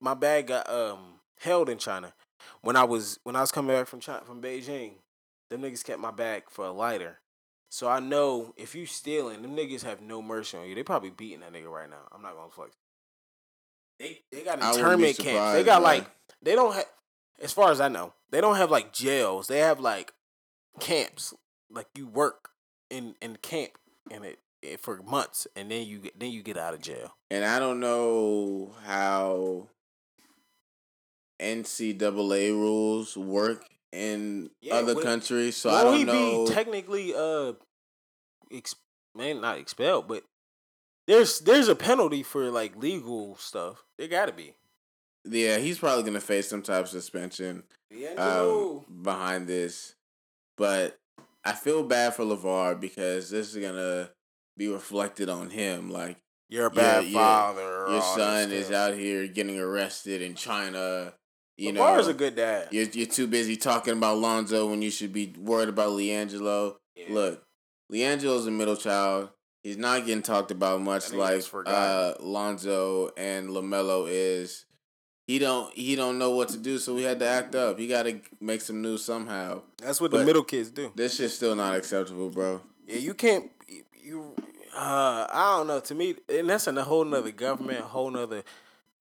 My 0.00 0.14
bag 0.14 0.48
got 0.48 0.68
um 0.68 1.20
held 1.38 1.68
in 1.68 1.78
China 1.78 2.12
when 2.62 2.74
I 2.74 2.82
was 2.82 3.20
when 3.22 3.36
I 3.36 3.42
was 3.42 3.52
coming 3.52 3.76
back 3.76 3.86
from 3.86 4.00
China 4.00 4.24
from 4.24 4.42
Beijing. 4.42 4.94
Them 5.50 5.62
niggas 5.62 5.84
kept 5.84 6.00
my 6.00 6.10
bag 6.10 6.44
for 6.50 6.64
a 6.64 6.72
lighter. 6.72 7.20
So 7.68 7.88
I 7.88 8.00
know 8.00 8.54
if 8.56 8.74
you 8.74 8.86
stealing, 8.86 9.42
them 9.42 9.54
niggas 9.54 9.84
have 9.84 10.00
no 10.00 10.20
mercy 10.20 10.58
on 10.58 10.68
you. 10.68 10.74
They 10.74 10.82
probably 10.82 11.10
beating 11.10 11.40
that 11.40 11.52
nigga 11.52 11.70
right 11.70 11.88
now. 11.88 12.08
I'm 12.10 12.22
not 12.22 12.34
gonna 12.34 12.50
flex. 12.50 12.74
They 13.98 14.20
they 14.32 14.42
got 14.42 14.60
internment 14.60 15.16
camps. 15.18 15.52
They 15.54 15.64
got 15.64 15.78
bro. 15.80 15.84
like 15.84 16.06
they 16.42 16.54
don't 16.54 16.74
have 16.74 16.86
as 17.40 17.52
far 17.52 17.70
as 17.70 17.80
I 17.80 17.88
know, 17.88 18.14
they 18.30 18.40
don't 18.40 18.56
have 18.56 18.70
like 18.70 18.92
jails. 18.92 19.46
They 19.46 19.58
have 19.58 19.80
like 19.80 20.12
camps. 20.80 21.34
Like 21.70 21.86
you 21.96 22.06
work 22.06 22.50
in 22.90 23.14
in 23.22 23.36
camp 23.36 23.72
and 24.10 24.24
it, 24.24 24.38
it 24.62 24.80
for 24.80 25.00
months 25.02 25.46
and 25.56 25.70
then 25.70 25.86
you 25.86 26.02
then 26.16 26.30
you 26.30 26.42
get 26.42 26.56
out 26.56 26.74
of 26.74 26.80
jail. 26.80 27.14
And 27.30 27.44
I 27.44 27.58
don't 27.58 27.80
know 27.80 28.74
how 28.84 29.68
NCAA 31.40 32.50
rules 32.50 33.16
work 33.16 33.64
in 33.92 34.50
Yeah, 34.60 34.74
other 34.76 34.94
would- 34.94 35.04
countries, 35.04 35.56
so 35.56 35.70
I 35.70 35.82
don't 35.84 35.96
he 35.98 36.04
know. 36.04 36.46
be 36.46 36.52
technically 36.52 37.14
uh 37.14 37.54
ex- 38.52 38.74
man 39.14 39.40
not 39.40 39.58
expelled, 39.58 40.08
but 40.08 40.22
there's 41.12 41.40
there's 41.40 41.68
a 41.68 41.74
penalty 41.74 42.22
for 42.22 42.50
like 42.50 42.76
legal 42.76 43.36
stuff. 43.36 43.84
There 43.98 44.08
gotta 44.08 44.32
be. 44.32 44.54
yeah, 45.24 45.58
he's 45.58 45.78
probably 45.78 46.04
gonna 46.04 46.20
face 46.20 46.48
some 46.48 46.62
type 46.62 46.84
of 46.84 46.88
suspension 46.88 47.64
um, 48.16 48.84
behind 49.02 49.46
this, 49.46 49.94
but 50.56 50.98
I 51.44 51.52
feel 51.52 51.82
bad 51.82 52.14
for 52.14 52.24
LaVar 52.24 52.80
because 52.80 53.30
this 53.30 53.54
is 53.54 53.62
gonna 53.62 54.10
be 54.56 54.68
reflected 54.68 55.28
on 55.28 55.50
him. 55.50 55.90
Like 55.90 56.16
You're 56.48 56.66
a 56.66 56.70
bad 56.70 57.04
yeah, 57.04 57.18
father. 57.18 57.60
your 57.60 58.00
all 58.00 58.16
son 58.16 58.50
is 58.50 58.70
out 58.70 58.94
here 58.94 59.26
getting 59.26 59.58
arrested 59.58 60.22
in 60.22 60.34
China. 60.34 61.12
You 61.58 61.72
LaVar's 61.72 62.06
know, 62.06 62.12
a 62.12 62.14
good 62.14 62.36
dad. 62.36 62.68
You're 62.70 62.86
you're 62.86 63.06
too 63.06 63.26
busy 63.26 63.56
talking 63.56 63.92
about 63.92 64.18
Lonzo 64.18 64.70
when 64.70 64.80
you 64.80 64.90
should 64.90 65.12
be 65.12 65.34
worried 65.38 65.68
about 65.68 65.90
LiAngelo. 65.90 66.76
Yeah. 66.96 67.06
Look, 67.10 67.42
LiAngelo's 67.92 68.46
a 68.46 68.50
middle 68.50 68.76
child. 68.76 69.28
He's 69.62 69.76
not 69.76 70.04
getting 70.06 70.22
talked 70.22 70.50
about 70.50 70.80
much 70.80 71.12
like 71.12 71.44
uh, 71.66 72.14
Lonzo 72.20 73.10
and 73.16 73.48
LaMelo 73.48 74.06
is. 74.08 74.64
He 75.26 75.38
don't 75.38 75.72
he 75.72 75.94
don't 75.94 76.18
know 76.18 76.30
what 76.32 76.48
to 76.48 76.58
do, 76.58 76.78
so 76.78 76.96
he 76.96 77.04
had 77.04 77.20
to 77.20 77.26
act 77.26 77.54
up. 77.54 77.78
He 77.78 77.86
got 77.86 78.02
to 78.04 78.20
make 78.40 78.60
some 78.60 78.82
news 78.82 79.04
somehow. 79.04 79.62
That's 79.78 80.00
what 80.00 80.10
but- 80.10 80.18
the 80.18 80.24
middle 80.24 80.42
kids 80.42 80.70
do. 80.70 80.92
This 80.96 81.16
shit's 81.16 81.34
still 81.34 81.54
not 81.54 81.76
acceptable, 81.76 82.28
bro. 82.28 82.60
Yeah, 82.88 82.96
you 82.96 83.14
can't. 83.14 83.50
You, 84.02 84.34
uh, 84.76 85.26
I 85.32 85.56
don't 85.56 85.68
know. 85.68 85.78
To 85.78 85.94
me, 85.94 86.16
and 86.28 86.50
that's 86.50 86.66
in 86.66 86.76
a 86.76 86.82
whole 86.82 87.04
nother 87.04 87.30
government, 87.30 87.78
a 87.78 87.84
whole 87.84 88.10
nother 88.10 88.42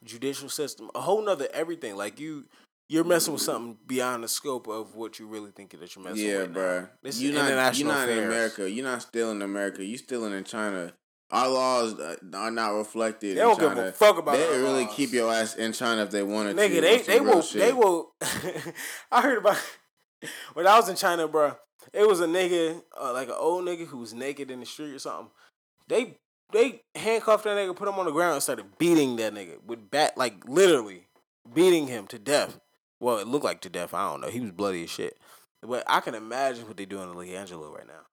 judicial 0.03 0.47
system, 0.47 0.91
a 0.93 1.01
whole 1.01 1.23
nother 1.25 1.47
everything. 1.53 1.95
Like 1.95 2.19
you, 2.19 2.45
you're 2.91 3.05
messing 3.05 3.31
with 3.31 3.41
something 3.41 3.77
beyond 3.87 4.21
the 4.21 4.27
scope 4.27 4.67
of 4.67 4.95
what 4.95 5.17
you 5.17 5.25
really 5.25 5.51
think 5.51 5.71
that 5.71 5.95
you're 5.95 6.03
messing 6.03 6.27
yeah, 6.27 6.39
with. 6.39 6.47
Yeah, 6.49 6.53
bro. 6.53 6.87
This 7.01 7.21
You're 7.21 7.31
is 7.31 7.37
not 7.37 7.45
international 7.47 7.87
you're 7.87 7.97
not 7.97 8.09
in. 8.09 8.23
America. 8.25 8.69
You're 8.69 8.85
not 8.85 9.01
still 9.01 9.31
in 9.31 9.41
America. 9.41 9.85
You're 9.85 9.97
still 9.97 10.25
in 10.25 10.43
China. 10.43 10.91
Our 11.31 11.47
laws 11.47 11.97
uh, 11.97 12.17
are 12.33 12.51
not 12.51 12.71
reflected. 12.71 13.37
They 13.37 13.41
don't 13.41 13.57
give 13.57 13.77
a 13.77 13.93
fuck 13.93 14.17
about 14.17 14.35
that. 14.35 14.49
They 14.51 14.59
really 14.59 14.83
laws. 14.83 14.93
keep 14.93 15.13
your 15.13 15.31
ass 15.31 15.55
in 15.55 15.71
China 15.71 16.03
if 16.03 16.11
they 16.11 16.21
wanted 16.21 16.57
to. 16.57 16.61
Nigga, 16.61 16.81
they 16.81 16.97
they 16.97 17.21
will 17.21 17.41
they 17.41 17.71
will. 17.71 18.11
I 19.11 19.21
heard 19.21 19.37
about 19.37 19.57
when 20.53 20.67
I 20.67 20.75
was 20.75 20.89
in 20.89 20.97
China, 20.97 21.29
bro. 21.29 21.55
It 21.93 22.05
was 22.05 22.19
a 22.19 22.27
nigga, 22.27 22.81
uh, 23.01 23.13
like 23.13 23.29
an 23.29 23.35
old 23.37 23.65
nigga 23.65 23.87
who 23.87 23.99
was 23.99 24.13
naked 24.13 24.51
in 24.51 24.59
the 24.59 24.65
street 24.65 24.93
or 24.93 24.99
something. 24.99 25.29
They 25.87 26.17
they 26.51 26.81
handcuffed 26.93 27.45
that 27.45 27.55
nigga, 27.55 27.73
put 27.73 27.87
him 27.87 27.95
on 27.95 28.05
the 28.05 28.11
ground, 28.11 28.33
and 28.33 28.43
started 28.43 28.77
beating 28.77 29.15
that 29.15 29.33
nigga 29.33 29.63
with 29.65 29.89
bat, 29.89 30.17
like 30.17 30.43
literally 30.45 31.07
beating 31.53 31.87
him 31.87 32.07
to 32.07 32.19
death. 32.19 32.59
Well, 33.01 33.17
it 33.17 33.27
looked 33.27 33.43
like 33.43 33.61
to 33.61 33.69
death. 33.69 33.93
I 33.93 34.09
don't 34.09 34.21
know. 34.21 34.29
He 34.29 34.39
was 34.39 34.51
bloody 34.51 34.83
as 34.83 34.89
shit. 34.89 35.17
But 35.61 35.83
I 35.87 35.99
can 35.99 36.15
imagine 36.15 36.67
what 36.67 36.77
they're 36.77 36.85
doing 36.85 37.11
to 37.11 37.17
LiAngelo 37.17 37.73
right 37.73 37.87
now. 37.87 38.05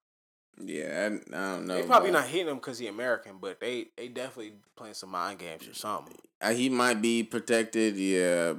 Yeah, 0.61 1.09
I, 1.31 1.37
I 1.37 1.51
don't 1.55 1.67
know. 1.67 1.75
they 1.75 1.83
probably 1.83 2.11
not 2.11 2.25
hitting 2.27 2.49
him 2.49 2.55
because 2.55 2.79
he 2.79 2.87
American, 2.87 3.37
but 3.39 3.61
they 3.61 3.87
they 3.95 4.09
definitely 4.09 4.53
playing 4.75 4.95
some 4.95 5.11
mind 5.11 5.39
games 5.39 5.65
or 5.67 5.73
something. 5.73 6.15
Uh, 6.41 6.51
he 6.51 6.67
might 6.67 7.01
be 7.01 7.23
protected, 7.23 7.95
yeah, 7.95 8.55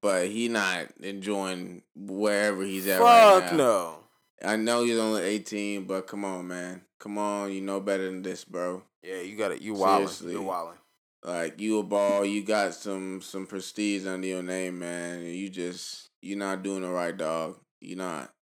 but 0.00 0.28
he 0.28 0.48
not 0.48 0.86
enjoying 1.00 1.82
wherever 1.96 2.62
he's 2.62 2.86
at 2.86 3.00
right 3.00 3.40
Fuck 3.40 3.52
now. 3.52 3.56
no. 3.56 3.96
I 4.42 4.56
know 4.56 4.84
he's 4.84 4.98
only 4.98 5.22
eighteen, 5.22 5.84
but 5.84 6.06
come 6.06 6.24
on, 6.24 6.46
man, 6.46 6.82
come 7.00 7.18
on, 7.18 7.50
you 7.50 7.60
know 7.60 7.80
better 7.80 8.04
than 8.04 8.22
this, 8.22 8.44
bro. 8.44 8.82
Yeah, 9.02 9.20
you 9.20 9.36
got 9.36 9.50
it. 9.50 9.62
You 9.62 9.74
wilding. 9.74 10.06
Seriously. 10.06 10.32
You're 10.34 10.42
wilding. 10.42 10.78
Like 11.22 11.60
you 11.60 11.78
a 11.78 11.82
ball, 11.82 12.24
you 12.24 12.42
got 12.42 12.74
some 12.74 13.20
some 13.20 13.46
prestige 13.46 14.06
under 14.06 14.26
your 14.26 14.42
name, 14.42 14.78
man. 14.78 15.22
You 15.22 15.48
just 15.50 16.08
you're 16.22 16.38
not 16.38 16.62
doing 16.62 16.82
the 16.82 16.88
right, 16.88 17.16
dog. 17.16 17.58
You're 17.80 17.98
not. 17.98 18.32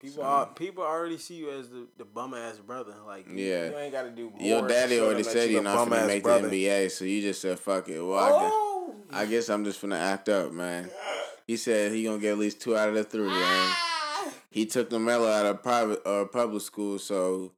People, 0.00 0.16
So- 0.16 0.22
are, 0.22 0.46
people 0.46 0.84
already 0.84 1.18
see 1.18 1.34
you 1.34 1.50
as 1.50 1.68
the, 1.70 1.86
the 1.96 2.04
bum 2.04 2.32
ass 2.32 2.58
brother. 2.58 2.94
Like, 3.04 3.26
Yeah. 3.28 3.70
you 3.70 3.76
ain't 3.78 3.92
got 3.92 4.02
to 4.04 4.10
do 4.10 4.30
more. 4.30 4.40
Your 4.40 4.68
daddy 4.68 5.00
already 5.00 5.24
said 5.24 5.48
you 5.48 5.54
you're 5.54 5.62
not 5.62 5.88
gonna 5.88 6.06
make 6.06 6.22
brother. 6.22 6.48
the 6.48 6.66
NBA, 6.66 6.90
so 6.92 7.04
you 7.04 7.20
just 7.20 7.40
said 7.42 7.58
fuck 7.58 7.88
it. 7.88 8.00
Well, 8.00 8.16
I, 8.16 8.28
guess, 8.28 8.52
Oh, 8.54 8.94
I 9.10 9.26
guess 9.26 9.48
I'm 9.48 9.64
just 9.64 9.80
gonna 9.80 9.96
act 9.96 10.28
up, 10.28 10.52
man. 10.52 10.88
He 11.48 11.56
said 11.56 11.90
he 11.92 12.04
gonna 12.04 12.18
get 12.20 12.32
at 12.32 12.38
least 12.38 12.60
two 12.60 12.76
out 12.76 12.88
of 12.90 12.94
the 12.94 13.02
three, 13.04 13.26
man. 13.26 13.34
Ah! 13.40 14.32
He 14.50 14.66
took 14.66 14.88
the 14.88 14.98
mellow 15.00 15.28
out 15.28 15.46
of 15.46 15.62
private 15.64 16.00
or 16.06 16.26
public 16.26 16.62
school, 16.62 16.98
so 17.00 17.52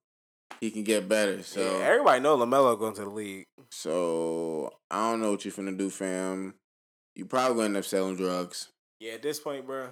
he 0.61 0.71
can 0.71 0.83
get 0.85 1.09
better. 1.09 1.43
So, 1.43 1.61
yeah, 1.61 1.85
everybody 1.87 2.21
know 2.21 2.37
LaMelo 2.37 2.79
going 2.79 2.95
to 2.95 3.03
the 3.03 3.11
league. 3.11 3.45
so 3.71 4.73
I 4.91 5.11
don't 5.11 5.21
know 5.21 5.33
what 5.33 5.45
you're 5.45 5.53
finna 5.55 5.77
do, 5.77 5.91
fam. 5.91 6.55
You 7.15 7.27
probably 7.27 7.55
gonna 7.57 7.65
end 7.67 7.77
up 7.77 7.85
selling 7.85 8.17
drugs. 8.17 8.69
Yeah, 9.01 9.13
at 9.13 9.23
this 9.23 9.41
point, 9.41 9.67
bro, 9.67 9.89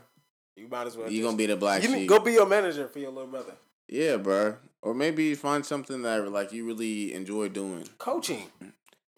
you 0.57 0.69
might 0.69 0.87
as 0.87 0.97
well. 0.97 1.11
You 1.11 1.23
gonna 1.23 1.37
be 1.37 1.47
the 1.47 1.57
black 1.57 1.83
You 1.83 1.89
sheep. 1.91 2.09
go 2.09 2.19
be 2.21 2.33
your 2.33 2.47
manager 2.47 2.89
for 2.89 2.99
your 2.99 3.11
little 3.11 3.29
brother. 3.31 3.55
Yeah, 3.89 4.17
bro. 4.17 4.57
Or 4.83 4.95
maybe 4.95 5.35
find 5.35 5.65
something 5.65 6.03
that 6.03 6.31
like 6.31 6.53
you 6.53 6.67
really 6.67 7.13
enjoy 7.15 7.49
doing. 7.49 7.89
Coaching. 7.99 8.49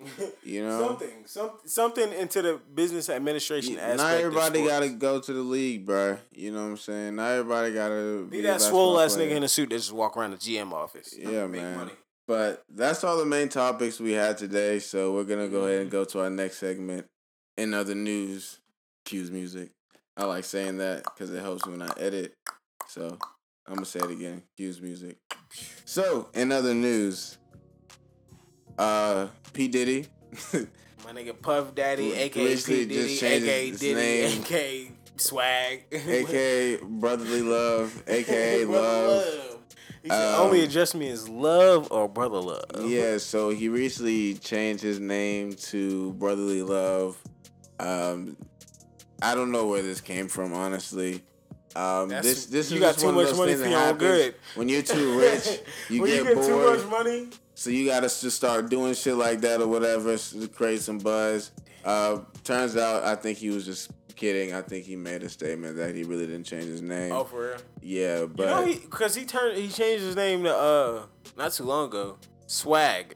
You 0.43 0.65
know, 0.67 0.89
something, 0.89 1.11
some, 1.27 1.51
something 1.65 2.13
into 2.13 2.43
the 2.43 2.61
business 2.75 3.09
administration 3.09 3.79
aspect. 3.79 3.99
not 3.99 4.15
everybody 4.15 4.65
gotta 4.65 4.89
go 4.89 5.21
to 5.21 5.33
the 5.33 5.43
league, 5.43 5.87
bro. 5.87 6.19
You 6.33 6.53
know 6.53 6.63
what 6.63 6.71
I'm 6.71 6.77
saying? 6.77 7.17
Not 7.17 7.33
everybody 7.33 7.73
gotta 7.73 8.27
be 8.29 8.41
a 8.41 8.43
that 8.43 8.61
swole 8.61 8.99
ass 8.99 9.17
nigga 9.17 9.33
in 9.33 9.43
a 9.43 9.49
suit 9.49 9.71
that 9.71 9.77
just 9.77 9.93
walk 9.93 10.17
around 10.17 10.33
the 10.33 10.37
GM 10.39 10.73
office. 10.73 11.15
Yeah, 11.17 11.47
Make 11.47 11.63
man. 11.63 11.77
money. 11.77 11.93
But 12.27 12.65
that's 12.69 13.05
all 13.05 13.19
the 13.19 13.27
main 13.27 13.49
topics 13.49 14.01
we 14.01 14.13
had 14.13 14.39
today. 14.39 14.79
So 14.79 15.13
we're 15.13 15.25
gonna 15.25 15.49
go 15.49 15.65
ahead 15.65 15.83
and 15.83 15.91
mm-hmm. 15.91 15.99
go 15.99 16.05
to 16.05 16.21
our 16.21 16.31
next 16.31 16.59
segment. 16.59 17.07
In 17.57 17.75
other 17.75 17.95
news, 17.95 18.61
cues 19.05 19.31
music. 19.31 19.71
I 20.17 20.25
like 20.25 20.45
saying 20.45 20.79
that 20.79 21.05
because 21.05 21.33
it 21.33 21.41
helps 21.41 21.67
when 21.67 21.83
I 21.83 21.91
edit. 21.99 22.35
So 22.87 23.19
I'm 23.67 23.75
gonna 23.75 23.85
say 23.85 24.01
it 24.01 24.11
again. 24.11 24.43
Cues 24.57 24.81
music. 24.81 25.19
So 25.85 26.29
in 26.35 26.53
other 26.53 26.75
news, 26.75 27.39
uh, 28.81 29.29
P 29.53 29.69
Diddy. 29.69 30.07
My 31.05 31.13
nigga 31.13 31.41
Puff 31.41 31.75
Daddy, 31.75 32.13
aka 32.15 32.57
P 32.57 32.87
Diddy, 32.87 33.19
aka 33.27 33.71
Diddy, 33.71 33.95
name. 33.95 34.41
aka 34.43 34.91
Swag, 35.17 35.85
aka 35.93 36.77
Brotherly 36.83 37.43
Love, 37.43 38.03
aka 38.07 38.65
Brother 38.67 39.07
Love. 39.09 39.57
He 40.03 40.09
said, 40.09 40.35
Um, 40.35 40.47
only 40.47 40.63
address 40.65 40.95
me 40.95 41.09
as 41.11 41.29
love 41.29 41.93
or 41.93 42.09
brother 42.09 42.39
love. 42.39 42.65
Yeah, 42.89 43.19
so 43.19 43.51
he 43.51 43.69
recently 43.69 44.35
changed 44.35 44.83
his 44.83 44.99
name 44.99 45.53
to 45.69 46.13
Brotherly 46.15 46.63
Love. 46.63 47.19
Um, 47.79 48.37
I 49.21 49.35
don't 49.35 49.53
know 49.53 49.67
where 49.67 49.83
this 49.83 50.01
came 50.01 50.29
from, 50.29 50.55
honestly. 50.55 51.23
Um, 51.77 52.09
this 52.09 52.47
this 52.47 52.71
you 52.71 52.77
is 52.79 52.81
got 52.83 52.99
too 52.99 53.07
one 53.07 53.15
much 53.17 53.37
money 53.37 53.53
things 53.53 53.63
for 53.65 53.69
that 53.69 53.71
your 53.71 53.89
own 53.93 53.99
good. 53.99 54.35
when 54.55 54.69
you're 54.71 54.83
too 54.83 55.19
rich. 55.21 55.61
You 55.91 56.01
when 56.03 56.11
get 56.11 56.19
you 56.19 56.25
get 56.25 56.35
bored, 56.35 56.47
too 56.47 56.77
much 56.77 56.91
money, 56.91 57.29
so 57.61 57.69
you 57.69 57.85
gotta 57.85 58.07
just 58.07 58.31
start 58.31 58.71
doing 58.71 58.95
shit 58.95 59.17
like 59.17 59.43
that 59.43 59.61
or 59.61 59.67
whatever 59.67 60.17
to 60.17 60.49
create 60.49 60.81
some 60.81 60.97
buzz. 60.97 61.51
Uh, 61.85 62.21
turns 62.43 62.75
out, 62.75 63.05
I 63.05 63.15
think 63.15 63.37
he 63.37 63.51
was 63.51 63.67
just 63.67 63.91
kidding. 64.17 64.55
I 64.55 64.63
think 64.63 64.87
he 64.87 64.97
made 64.97 65.23
a 65.23 65.29
statement 65.29 65.77
that 65.77 65.95
he 65.95 66.03
really 66.03 66.27
didn't 66.27 66.45
change 66.45 66.65
his 66.65 66.81
name. 66.81 67.13
Oh, 67.13 67.25
for 67.25 67.49
real? 67.49 67.57
Yeah, 67.83 68.25
but 68.25 68.45
you 68.45 68.49
know, 68.49 68.65
he 68.65 68.79
because 68.79 69.15
he 69.15 69.27
turned 69.27 69.59
he 69.59 69.69
changed 69.69 70.03
his 70.03 70.17
name 70.17 70.45
to 70.45 70.57
uh 70.57 71.03
not 71.37 71.53
too 71.53 71.65
long 71.65 71.89
ago. 71.89 72.17
Swag. 72.47 73.15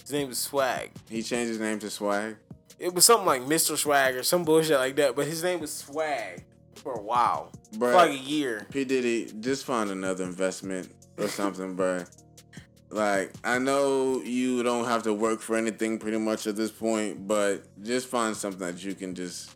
His 0.00 0.12
name 0.12 0.28
was 0.28 0.38
Swag. 0.38 0.92
he 1.10 1.20
changed 1.20 1.48
his 1.48 1.58
name 1.58 1.80
to 1.80 1.90
Swag. 1.90 2.36
It 2.78 2.94
was 2.94 3.04
something 3.04 3.26
like 3.26 3.42
Mr. 3.42 3.76
Swag 3.76 4.14
or 4.14 4.22
some 4.22 4.44
bullshit 4.44 4.78
like 4.78 4.94
that. 4.94 5.16
But 5.16 5.26
his 5.26 5.42
name 5.42 5.58
was 5.58 5.72
Swag 5.72 6.44
for 6.76 6.92
a 6.92 7.02
while, 7.02 7.50
for 7.76 7.92
like 7.92 8.12
a 8.12 8.16
year. 8.16 8.64
P 8.70 8.84
Diddy, 8.84 9.32
just 9.40 9.64
find 9.64 9.90
another 9.90 10.22
investment 10.22 10.88
or 11.18 11.26
something, 11.26 11.76
bruh. 11.76 12.08
Like 12.92 13.32
I 13.42 13.58
know 13.58 14.20
you 14.22 14.62
don't 14.62 14.84
have 14.84 15.02
to 15.04 15.14
work 15.14 15.40
for 15.40 15.56
anything 15.56 15.98
pretty 15.98 16.18
much 16.18 16.46
at 16.46 16.56
this 16.56 16.70
point, 16.70 17.26
but 17.26 17.64
just 17.82 18.06
find 18.08 18.36
something 18.36 18.66
that 18.66 18.84
you 18.84 18.94
can 18.94 19.14
just 19.14 19.50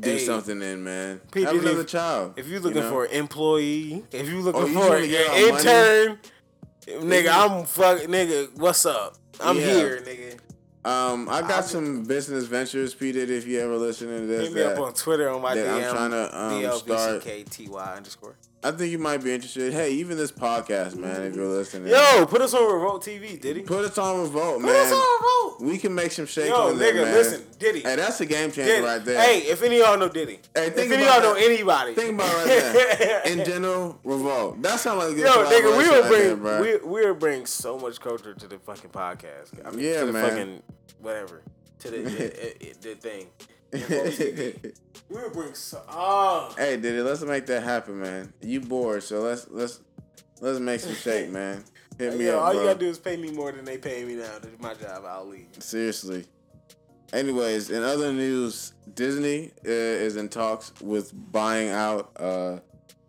do 0.00 0.10
Hey, 0.10 0.18
something 0.18 0.60
in, 0.60 0.82
man. 0.82 1.20
P. 1.30 1.42
have 1.42 1.54
another 1.54 1.82
if- 1.82 1.86
child. 1.86 2.34
If 2.36 2.48
you're 2.48 2.60
looking 2.60 2.82
know? 2.82 2.90
for 2.90 3.04
an 3.04 3.12
employee, 3.12 4.04
if 4.10 4.28
you're 4.28 4.42
looking 4.42 4.62
Oh, 4.62 4.66
you 4.66 4.74
for 4.74 4.96
an 4.96 5.02
our 5.14 5.50
money? 5.52 5.58
intern, 5.58 6.18
nigga, 7.08 7.30
I'm 7.32 7.64
fuck, 7.64 7.98
nigga. 8.02 8.56
What's 8.56 8.84
up? 8.86 9.16
I'm 9.40 9.56
Yeah. 9.56 9.64
here, 9.66 10.00
nigga. 10.04 10.38
Um, 10.88 11.28
I 11.30 11.40
got 11.40 11.50
I'll- 11.50 11.62
some 11.62 12.02
business 12.04 12.44
ventures, 12.44 12.92
P. 12.92 13.10
If 13.10 13.46
you 13.46 13.60
ever 13.60 13.76
listening 13.76 14.20
to 14.20 14.26
this, 14.26 14.48
Hit 14.48 14.52
me 14.52 14.62
up 14.62 14.78
on 14.78 14.92
Twitter 14.94 15.30
on 15.30 15.40
my 15.42 15.54
that 15.54 15.66
I'm 15.68 15.92
trying 15.94 16.10
to 16.10 16.38
um, 16.38 16.78
start- 16.78 17.22
underscore. 17.96 18.36
I 18.64 18.70
think 18.70 18.90
you 18.90 18.98
might 18.98 19.22
be 19.22 19.30
interested. 19.34 19.74
Hey, 19.74 19.90
even 19.92 20.16
this 20.16 20.32
podcast, 20.32 20.96
man. 20.96 21.20
If 21.22 21.36
you're 21.36 21.46
listening, 21.46 21.88
Yo, 21.92 22.24
put 22.24 22.40
us 22.40 22.54
on 22.54 22.62
Revolt 22.72 23.04
TV, 23.04 23.38
Diddy. 23.38 23.60
Put, 23.60 23.76
put 23.76 23.84
us 23.84 23.98
on 23.98 24.22
Revolt, 24.22 24.62
man. 24.62 24.70
Put 24.70 24.76
us 24.76 24.92
on 24.92 25.20
Revolt. 25.20 25.60
We 25.60 25.76
can 25.76 25.94
make 25.94 26.12
some 26.12 26.24
shake 26.24 26.48
Yo, 26.48 26.72
there, 26.72 26.94
nigga, 26.94 27.04
man. 27.04 27.12
listen, 27.14 27.44
Diddy. 27.58 27.80
Hey, 27.80 27.96
that's 27.96 28.20
a 28.22 28.26
game 28.26 28.50
changer 28.50 28.64
Diddy. 28.72 28.82
right 28.86 29.04
there. 29.04 29.20
Hey, 29.22 29.40
if 29.40 29.62
any 29.62 29.80
of 29.80 29.86
y'all 29.86 29.98
know 29.98 30.08
Diddy, 30.08 30.40
Hey, 30.54 30.68
if 30.68 30.74
think 30.74 30.90
any 30.92 31.02
of 31.04 31.08
y'all 31.12 31.20
know 31.20 31.34
anybody, 31.34 31.94
Think 31.94 32.14
about 32.14 32.30
it 32.30 32.38
right 32.38 32.98
there. 32.98 33.20
In 33.38 33.44
general, 33.44 33.98
revolt. 34.02 34.62
That 34.62 34.80
sounds 34.80 34.98
like 34.98 35.12
a 35.12 35.14
good 35.14 35.26
Yo, 35.26 35.44
nigga, 35.44 35.78
we 35.78 35.90
will 35.90 36.08
bring 36.08 36.42
there, 36.42 36.60
we 36.62 36.76
we'll 37.02 37.14
bring 37.14 37.44
so 37.44 37.78
much 37.78 38.00
culture 38.00 38.32
to 38.32 38.48
the 38.48 38.58
fucking 38.58 38.90
podcast. 38.90 39.50
I 39.62 39.70
mean, 39.72 39.84
Yeah, 39.84 40.00
to 40.00 40.06
the 40.06 40.12
man. 40.12 40.28
fucking 40.30 40.62
whatever 41.00 41.42
to 41.80 41.90
the 41.90 41.98
the, 42.02 42.74
the 42.80 42.94
thing. 42.94 43.26
We'll 45.08 45.30
bring 45.30 45.54
so. 45.54 45.82
Oh, 45.88 46.54
hey, 46.56 46.76
Diddy, 46.76 47.00
let's 47.02 47.22
make 47.22 47.46
that 47.46 47.62
happen, 47.62 48.00
man. 48.00 48.32
You 48.40 48.60
bored, 48.60 49.02
so 49.02 49.20
let's 49.20 49.46
let's 49.50 49.80
let's 50.40 50.58
make 50.58 50.80
some 50.80 50.94
shake, 50.94 51.30
man. 51.30 51.62
Hit 51.98 52.16
me 52.18 52.24
yo, 52.26 52.38
up, 52.38 52.44
all 52.46 52.52
bro. 52.52 52.60
you 52.60 52.66
gotta 52.68 52.78
do 52.80 52.88
is 52.88 52.98
pay 52.98 53.16
me 53.16 53.30
more 53.30 53.52
than 53.52 53.64
they 53.64 53.78
pay 53.78 54.04
me 54.04 54.14
now. 54.14 54.38
That's 54.40 54.60
my 54.60 54.74
job. 54.74 55.04
I'll 55.06 55.26
leave. 55.26 55.46
Seriously. 55.58 56.24
Anyways, 57.12 57.70
in 57.70 57.84
other 57.84 58.12
news, 58.12 58.72
Disney 58.94 59.52
uh, 59.64 59.70
is 59.70 60.16
in 60.16 60.28
talks 60.28 60.72
with 60.80 61.12
buying 61.30 61.68
out 61.68 62.10
uh, 62.18 62.58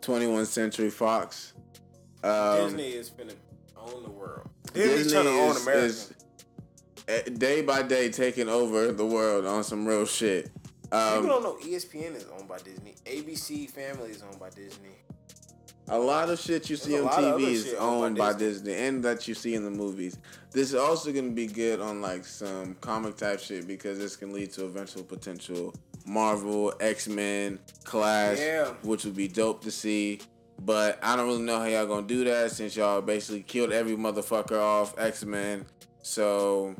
21st 0.02 0.46
Century 0.46 0.90
Fox. 0.90 1.54
Um, 2.22 2.58
Disney 2.58 2.90
is 2.90 3.10
finna 3.10 3.34
own 3.76 4.04
the 4.04 4.10
world. 4.10 4.48
Disney's 4.72 5.12
trying 5.12 5.24
to 5.24 5.30
own 5.30 5.56
America. 5.56 5.84
is, 5.86 6.12
day 7.38 7.62
by 7.62 7.82
day 7.82 8.10
taking 8.10 8.48
over 8.48 8.92
the 8.92 9.06
world 9.06 9.46
on 9.46 9.64
some 9.64 9.86
real 9.86 10.06
shit. 10.06 10.50
People 11.14 11.32
Um, 11.36 11.42
don't 11.42 11.42
know 11.42 11.56
ESPN 11.66 12.14
is 12.16 12.26
owned 12.38 12.48
by 12.48 12.58
Disney. 12.58 12.94
ABC 13.06 13.68
Family 13.70 14.10
is 14.10 14.22
owned 14.22 14.38
by 14.40 14.50
Disney. 14.50 14.90
a 15.88 15.96
lot 15.98 16.28
of 16.28 16.38
shit 16.40 16.68
you 16.68 16.74
see 16.76 16.96
a 16.96 17.04
on 17.04 17.08
TV 17.10 17.42
is 17.52 17.74
owned 17.74 18.16
by 18.18 18.32
Disney. 18.32 18.74
and 18.74 19.04
that 19.04 19.28
you 19.28 19.34
see 19.34 19.54
in 19.54 19.62
the 19.64 19.70
movies. 19.70 20.18
This 20.50 20.70
is 20.70 20.74
also 20.74 21.12
going 21.12 21.28
to 21.28 21.34
be 21.34 21.46
good 21.46 21.80
on 21.80 22.00
like 22.02 22.24
some 22.24 22.74
comic 22.80 23.16
type 23.16 23.38
shit 23.40 23.66
because 23.68 23.98
this 23.98 24.16
can 24.16 24.32
lead 24.32 24.50
to 24.54 24.64
eventual 24.64 25.04
potential 25.04 25.72
Marvel, 26.04 26.72
X 26.80 27.08
Men, 27.08 27.58
Clash, 27.84 28.38
Yeah. 28.38 28.70
which 28.82 29.04
would 29.04 29.14
be 29.16 29.28
dope 29.28 29.62
to 29.64 29.70
see. 29.70 30.20
But 30.60 30.98
I 31.02 31.14
don't 31.16 31.26
really 31.26 31.42
know 31.42 31.58
how 31.58 31.66
y'all 31.66 31.86
gonna 31.86 32.06
do 32.06 32.24
that 32.24 32.50
since 32.52 32.74
y'all 32.76 33.00
basically 33.02 33.42
killed 33.42 33.70
every 33.72 33.94
motherfucker 33.96 34.58
off 34.58 34.98
X 34.98 35.24
Men. 35.24 35.66
So 36.02 36.74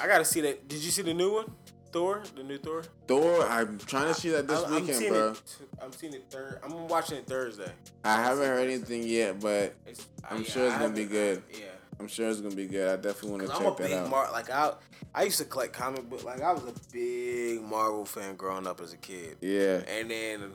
I 0.00 0.06
gotta 0.06 0.24
see 0.24 0.40
that. 0.42 0.68
Did 0.68 0.82
you 0.84 0.90
see 0.90 1.02
the 1.02 1.14
new 1.14 1.32
one? 1.32 1.50
Thor, 1.92 2.22
the 2.34 2.42
new 2.42 2.58
Thor. 2.58 2.82
Thor, 3.06 3.46
I'm 3.46 3.78
trying 3.78 4.08
to 4.08 4.14
see 4.18 4.30
that 4.30 4.48
this 4.48 4.62
I'm, 4.64 4.72
I'm 4.74 4.86
weekend, 4.86 5.08
bro. 5.08 5.30
It, 5.32 5.42
I'm 5.82 5.92
seeing 5.92 6.14
it 6.14 6.24
third. 6.30 6.58
I'm 6.64 6.88
watching 6.88 7.18
it 7.18 7.26
Thursday. 7.26 7.70
I 8.04 8.16
haven't 8.22 8.46
heard 8.46 8.66
anything 8.68 9.02
yet, 9.06 9.38
but 9.40 9.74
It's, 9.86 10.06
I'm 10.28 10.38
yeah, 10.42 10.48
sure 10.48 10.66
it's 10.66 10.74
I 10.74 10.78
gonna 10.78 10.94
be 10.94 11.04
good. 11.04 11.38
Uh, 11.38 11.58
yeah. 11.58 11.64
I'm 12.00 12.08
sure 12.08 12.28
it's 12.30 12.40
gonna 12.40 12.54
be 12.54 12.66
good. 12.66 12.88
I 12.88 12.96
definitely 12.96 13.30
want 13.30 13.42
to 13.42 13.48
'Cause 13.48 13.60
I'm 13.60 13.66
a 13.66 13.68
check 13.70 13.78
big 13.78 13.90
that 13.90 14.04
out. 14.04 14.10
Mar- 14.10 14.32
like 14.32 14.50
I, 14.50 14.72
I 15.14 15.22
used 15.24 15.38
to 15.38 15.44
collect 15.44 15.72
comic 15.74 16.08
book. 16.08 16.24
Like 16.24 16.40
I 16.40 16.52
was 16.52 16.62
a 16.64 16.72
big 16.92 17.62
Marvel 17.62 18.04
fan 18.06 18.34
growing 18.36 18.66
up 18.66 18.80
as 18.80 18.92
a 18.94 18.96
kid, 18.96 19.36
yeah. 19.40 19.82
and 19.86 20.10
then 20.10 20.52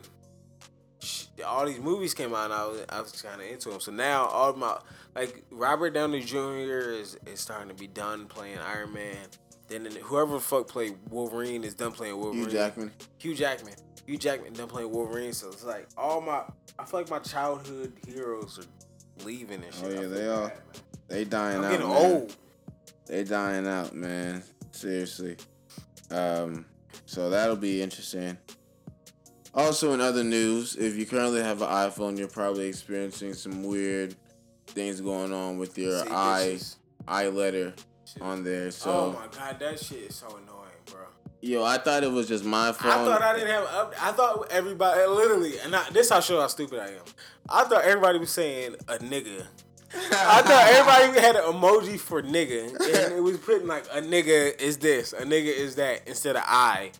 all 1.46 1.64
these 1.64 1.78
movies 1.78 2.12
came 2.14 2.34
out, 2.34 2.46
and 2.46 2.52
I 2.54 2.66
was, 2.66 2.80
I 2.88 3.00
was 3.00 3.22
kind 3.22 3.40
of 3.40 3.46
into 3.46 3.70
them. 3.70 3.80
So 3.80 3.92
now 3.92 4.26
all 4.26 4.52
my 4.54 4.78
like 5.14 5.44
Robert 5.50 5.90
Downey 5.94 6.20
Jr. 6.20 6.90
is 6.90 7.16
is 7.26 7.38
starting 7.40 7.68
to 7.68 7.74
be 7.74 7.86
done 7.86 8.26
playing 8.26 8.58
Iron 8.58 8.92
Man. 8.92 9.16
Then 9.68 9.86
whoever 10.02 10.32
the 10.34 10.40
fuck 10.40 10.66
played 10.68 10.96
Wolverine 11.10 11.62
is 11.64 11.74
done 11.74 11.92
playing 11.92 12.16
Wolverine. 12.16 12.44
Hugh 12.44 12.50
Jackman. 12.50 12.92
Hugh 13.18 13.34
Jackman. 13.34 13.74
Hugh 14.06 14.16
Jackman 14.16 14.54
done 14.54 14.68
playing 14.68 14.90
Wolverine, 14.90 15.32
so 15.34 15.48
it's 15.48 15.64
like 15.64 15.86
all 15.96 16.20
my. 16.20 16.42
I 16.78 16.84
feel 16.84 17.00
like 17.00 17.10
my 17.10 17.18
childhood 17.18 17.92
heroes 18.06 18.58
are 18.58 19.24
leaving 19.26 19.62
and 19.62 19.74
shit. 19.74 19.84
Oh, 19.84 19.90
yeah, 20.02 20.06
they 20.08 20.20
bad, 20.20 20.28
are. 20.28 20.46
man. 20.48 20.52
They 21.08 21.24
dying 21.24 21.58
I'm 21.58 21.64
out. 21.64 21.70
getting 21.70 21.88
man. 21.88 21.96
old. 22.12 22.36
They 23.06 23.24
dying 23.24 23.66
out, 23.66 23.94
man. 23.94 24.42
Seriously. 24.70 25.36
Um, 26.10 26.64
so 27.04 27.28
that'll 27.28 27.56
be 27.56 27.82
interesting. 27.82 28.38
Also, 29.54 29.92
in 29.92 30.00
other 30.00 30.22
news, 30.24 30.76
if 30.76 30.96
you 30.96 31.04
currently 31.04 31.42
have 31.42 31.60
an 31.62 31.68
iPhone, 31.68 32.16
you're 32.18 32.28
probably 32.28 32.66
experiencing 32.68 33.34
some 33.34 33.62
weird 33.64 34.14
things 34.68 35.00
going 35.00 35.32
on 35.32 35.58
with 35.58 35.76
your 35.76 35.98
See, 36.04 36.10
i 36.10 36.44
this 36.44 36.62
is- 36.62 36.76
i 37.08 37.26
letter. 37.28 37.74
On 38.20 38.44
there. 38.44 38.70
So, 38.70 38.90
oh 38.90 39.12
my 39.12 39.26
god, 39.36 39.58
that 39.60 39.78
shit 39.80 39.98
is 40.10 40.14
so 40.16 40.26
annoying, 40.28 40.68
bro. 40.86 41.00
yo, 41.40 41.64
I 41.64 41.78
thought 41.78 42.02
it 42.04 42.10
was 42.12 42.28
just 42.28 42.44
my 42.44 42.72
phone. 42.72 42.90
I 42.92 43.04
thought 43.04 43.22
I 43.22 43.34
didn't 43.34 43.50
have. 43.50 43.64
up- 43.64 43.94
I 44.00 44.12
thought 44.12 44.46
everybody 44.50 45.06
literally, 45.06 45.58
and 45.60 45.74
I, 45.74 45.88
this 45.90 46.10
how 46.10 46.20
show 46.20 46.40
how 46.40 46.46
stupid 46.46 46.78
I 46.80 46.88
am. 46.88 47.02
I 47.48 47.64
thought 47.64 47.84
everybody 47.84 48.18
was 48.18 48.30
saying 48.30 48.76
a 48.88 48.98
nigga. 48.98 49.46
I 49.94 50.42
thought 50.42 50.68
everybody 50.68 51.20
had 51.20 51.36
an 51.36 51.44
emoji 51.44 51.98
for 51.98 52.22
nigga, 52.22 52.66
and 53.04 53.14
it 53.14 53.22
was 53.22 53.38
putting 53.38 53.66
like 53.66 53.84
a 53.92 54.02
nigga 54.02 54.60
is 54.60 54.76
this, 54.78 55.12
a 55.14 55.22
nigga 55.22 55.46
is 55.54 55.76
that 55.76 56.06
instead 56.06 56.36
of 56.36 56.42
I. 56.46 56.92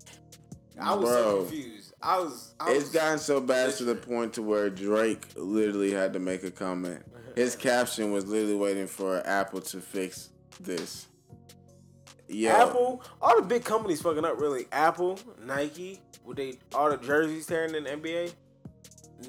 I 0.81 0.95
was 0.95 1.11
so 1.11 1.23
Bro. 1.33 1.41
confused. 1.43 1.93
I 2.01 2.19
was. 2.19 2.55
I 2.61 2.71
It's 2.73 2.85
was, 2.85 2.93
gotten 2.93 3.19
so 3.19 3.41
bad 3.41 3.75
to 3.75 3.85
the 3.85 3.95
point 3.97 4.35
to 4.35 4.43
where 4.43 4.71
Drake 4.71 5.27
literally 5.37 5.91
had 5.91 6.13
to 6.13 6.19
make 6.21 6.45
a 6.45 6.51
comment. 6.51 7.03
His 7.35 7.57
caption 7.57 8.13
was 8.13 8.27
literally 8.27 8.55
waiting 8.55 8.87
for 8.87 9.21
Apple 9.27 9.61
to 9.61 9.81
fix 9.81 10.31
this. 10.61 11.07
Yeah. 12.29 12.63
Apple, 12.65 13.03
all 13.23 13.41
the 13.41 13.47
big 13.47 13.65
companies 13.65 14.03
fucking 14.03 14.25
up. 14.25 14.39
Really, 14.41 14.67
Apple, 14.71 15.19
Nike, 15.45 16.01
with 16.25 16.37
they 16.37 16.59
all 16.75 16.91
the 16.91 16.99
jerseys 16.99 17.47
tearing 17.47 17.75
in 17.75 17.85
the 17.85 17.91
NBA. 17.91 18.33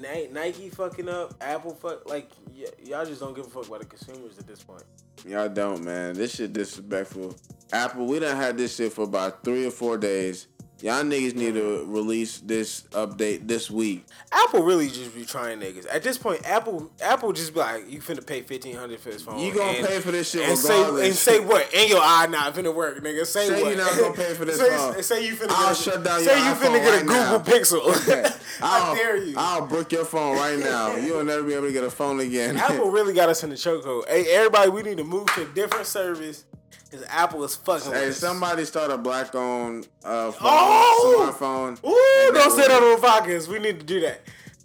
Ni- 0.00 0.28
Nike 0.30 0.68
fucking 0.68 1.08
up. 1.08 1.34
Apple 1.40 1.74
fuck 1.74 2.08
like 2.08 2.30
y- 2.54 2.66
y'all 2.84 3.04
just 3.06 3.20
don't 3.20 3.34
give 3.34 3.46
a 3.46 3.50
fuck 3.50 3.66
about 3.66 3.80
the 3.80 3.86
consumers 3.86 4.38
at 4.38 4.46
this 4.46 4.62
point. 4.62 4.84
y'all 5.26 5.48
don't, 5.48 5.82
man. 5.82 6.14
This 6.14 6.34
shit 6.36 6.52
disrespectful. 6.52 7.34
Apple, 7.72 8.06
we 8.06 8.18
done 8.18 8.36
had 8.36 8.56
this 8.58 8.76
shit 8.76 8.92
for 8.92 9.02
about 9.02 9.42
three 9.44 9.66
or 9.66 9.70
four 9.70 9.96
days. 9.96 10.46
Y'all 10.82 11.02
niggas 11.02 11.34
need 11.34 11.54
to 11.54 11.84
release 11.86 12.38
this 12.40 12.82
update 12.92 13.46
this 13.46 13.70
week. 13.70 14.06
Apple 14.32 14.62
really 14.62 14.88
just 14.88 15.14
be 15.14 15.26
trying 15.26 15.60
niggas. 15.60 15.86
At 15.92 16.02
this 16.02 16.16
point, 16.16 16.40
Apple 16.48 16.90
Apple 17.02 17.32
just 17.34 17.52
be 17.52 17.60
like, 17.60 17.90
you 17.90 18.00
finna 18.00 18.26
pay 18.26 18.40
fifteen 18.42 18.76
hundred 18.76 18.98
for 19.00 19.10
this 19.10 19.22
phone. 19.22 19.38
You 19.38 19.52
gonna 19.52 19.78
and- 19.78 19.86
pay 19.86 20.00
for 20.00 20.10
this 20.10 20.30
shit 20.30 20.48
and 20.48 20.56
say 20.56 21.06
and 21.06 21.14
say 21.14 21.40
what? 21.40 21.68
And 21.74 21.90
your 21.90 22.00
eye 22.00 22.26
not 22.30 22.54
finna 22.54 22.74
work, 22.74 23.02
nigga. 23.04 23.26
Say, 23.26 23.48
what? 23.50 23.56
Say 23.58 23.62
what? 23.62 23.70
you 23.72 23.76
not 23.76 23.98
gonna 23.98 24.14
pay 24.14 24.34
for 24.34 24.44
this 24.46 24.58
say, 24.58 24.76
phone. 24.76 25.02
Say 25.02 25.26
you 25.26 25.34
finna 25.34 25.50
I'll 25.50 25.68
get 25.74 25.78
a, 25.78 25.82
shut 25.82 26.04
down 26.04 26.24
your 26.24 26.34
Say 26.34 26.38
you 26.48 26.54
finna 26.54 26.82
get 26.82 26.94
a 26.94 26.96
right 26.96 27.06
now. 27.06 27.38
Google 27.38 27.58
Pixel. 27.58 28.32
I 28.62 28.78
I'll, 28.88 28.94
dare 28.94 29.16
you. 29.16 29.34
I'll 29.36 29.66
brick 29.66 29.92
your 29.92 30.04
phone 30.06 30.36
right 30.36 30.58
now. 30.58 30.96
You'll 30.96 31.24
never 31.24 31.42
be 31.42 31.54
able 31.54 31.66
to 31.66 31.72
get 31.72 31.84
a 31.84 31.90
phone 31.90 32.20
again. 32.20 32.56
Apple 32.56 32.90
really 32.90 33.12
got 33.12 33.28
us 33.28 33.44
in 33.44 33.50
the 33.50 33.56
chokehold. 33.56 34.08
Hey, 34.08 34.24
everybody, 34.34 34.70
we 34.70 34.82
need 34.82 34.96
to 34.98 35.04
move 35.04 35.26
to 35.34 35.42
a 35.42 35.46
different 35.46 35.86
service 35.86 36.44
because 36.90 37.06
Apple 37.08 37.44
is 37.44 37.54
fucking. 37.56 37.92
Hey, 37.92 38.10
somebody 38.12 38.64
start 38.64 38.90
a 38.90 38.98
black 38.98 39.34
owned 39.34 39.86
uh, 40.04 40.32
phone, 40.32 40.40
Oh! 40.42 41.32
smartphone. 41.32 41.84
Ooh, 41.84 42.32
don't 42.32 42.50
say 42.52 42.66
that 42.68 42.82
on 42.82 43.00
podcast. 43.00 43.48
We 43.48 43.58
need 43.58 43.78
to 43.80 43.86
do 43.86 44.00
that. 44.00 44.20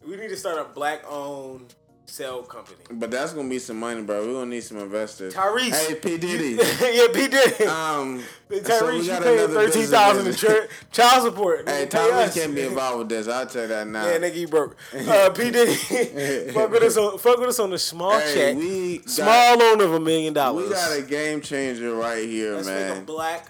We 0.07 0.15
need 0.17 0.29
to 0.29 0.37
start 0.37 0.57
a 0.59 0.65
black-owned 0.65 1.73
cell 2.05 2.43
company. 2.43 2.77
But 2.91 3.11
that's 3.11 3.33
gonna 3.33 3.49
be 3.49 3.59
some 3.59 3.79
money, 3.79 4.01
bro. 4.01 4.25
We're 4.25 4.33
gonna 4.33 4.51
need 4.51 4.63
some 4.63 4.77
investors. 4.77 5.33
Tyrese. 5.33 5.87
Hey, 5.87 5.95
P 5.95 6.17
Diddy. 6.17 6.51
yeah, 6.55 7.07
P 7.13 7.27
Diddy. 7.27 7.65
um, 7.65 8.23
Tyrese, 8.49 8.91
we 8.91 9.11
you 9.11 9.19
paying 9.19 9.47
thirteen 9.49 9.85
thousand 9.85 10.27
in 10.27 10.35
tri- 10.35 10.67
child 10.91 11.23
support. 11.23 11.67
Hey, 11.67 11.85
Tyrese 11.87 12.33
can't 12.33 12.55
be 12.55 12.61
involved 12.61 12.99
with 12.99 13.09
this. 13.09 13.27
I'll 13.27 13.45
tell 13.45 13.63
you 13.63 13.67
that 13.69 13.87
now. 13.87 14.05
Yeah, 14.05 14.17
nigga, 14.17 14.35
you 14.35 14.47
broke. 14.47 14.75
Uh, 14.93 15.29
P 15.31 15.51
Diddy, 15.51 15.73
fuck 16.53 16.71
with 16.71 16.83
us 16.83 16.97
on, 16.97 17.17
fuck 17.17 17.39
with 17.39 17.49
us 17.49 17.59
on 17.59 17.69
the 17.71 17.79
small 17.79 18.17
hey, 18.19 18.33
check, 18.33 18.57
we 18.57 18.97
got, 18.99 19.09
small 19.09 19.57
loan 19.57 19.81
of 19.81 19.93
a 19.93 19.99
million 19.99 20.33
dollars. 20.33 20.69
we 20.69 20.73
got 20.73 20.97
a 20.97 21.01
game 21.01 21.41
changer 21.41 21.95
right 21.95 22.27
here, 22.27 22.55
Let's 22.55 22.67
make 22.67 22.75
a 22.75 22.95
man. 22.95 23.05
black. 23.05 23.49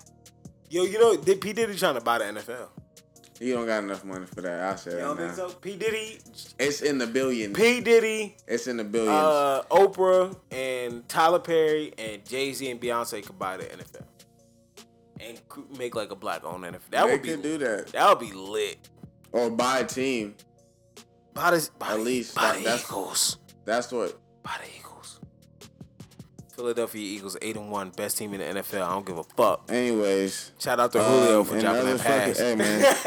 Yo, 0.69 0.83
you 0.83 0.99
know, 0.99 1.17
P 1.17 1.53
Diddy 1.53 1.75
trying 1.75 1.95
to 1.95 2.01
buy 2.01 2.17
the 2.17 2.25
NFL. 2.25 2.69
You 3.39 3.53
don't 3.53 3.65
got 3.65 3.83
enough 3.83 4.05
money 4.05 4.25
for 4.25 4.41
that. 4.41 4.61
I'll 4.61 4.77
say 4.77 4.91
You 4.91 4.99
don't 4.99 5.17
think 5.17 5.33
so? 5.33 5.49
P 5.49 5.75
Diddy, 5.75 6.19
It's 6.57 6.81
in 6.81 6.97
the 6.97 7.07
billions. 7.07 7.55
P 7.57 7.81
Diddy, 7.81 8.37
it's 8.47 8.67
in 8.67 8.77
the 8.77 8.83
billions. 8.85 9.09
uh, 9.13 9.63
Oprah, 9.69 10.35
and 10.51 11.07
Tyler 11.09 11.39
Perry, 11.39 11.93
and 11.97 12.23
Jay 12.25 12.53
Z 12.53 12.69
and 12.71 12.79
Beyonce 12.79 13.25
could 13.25 13.37
buy 13.37 13.57
the 13.57 13.65
NFL 13.65 14.05
and 15.19 15.39
make 15.77 15.95
like 15.95 16.11
a 16.11 16.15
black 16.15 16.43
owned 16.45 16.63
NFL. 16.63 16.79
That 16.91 17.05
they 17.07 17.11
would 17.11 17.21
be 17.21 17.35
do 17.35 17.57
that. 17.57 17.87
that 17.87 18.09
would 18.09 18.19
be 18.19 18.33
lit. 18.33 18.77
Or 19.33 19.49
buy 19.49 19.79
a 19.79 19.85
team. 19.85 20.35
By 21.33 21.51
the, 21.51 21.69
by 21.77 21.89
At 21.91 21.99
least 21.99 22.35
by 22.35 22.41
that- 22.53 22.57
the 22.59 22.63
that's- 22.63 22.85
Eagles. 22.89 23.37
That's 23.65 23.91
what. 23.91 24.17
By 24.43 24.51
the 24.63 24.69
Eagles. 24.69 24.81
Philadelphia 26.55 27.01
Eagles 27.01 27.37
eight 27.41 27.55
and 27.57 27.69
one, 27.69 27.89
best 27.91 28.17
team 28.17 28.33
in 28.33 28.39
the 28.39 28.61
NFL. 28.61 28.81
I 28.81 28.91
don't 28.93 29.05
give 29.05 29.17
a 29.17 29.23
fuck. 29.23 29.63
Anyways. 29.69 30.51
Shout 30.59 30.79
out 30.79 30.91
to 30.93 31.03
Julio 31.03 31.39
um, 31.41 31.45
for 31.45 31.59
dropping 31.59 31.85
that 31.85 31.99
pass. 31.99 32.27
fucking- 32.39 32.45
Hey 32.45 32.55
man. 32.55 32.95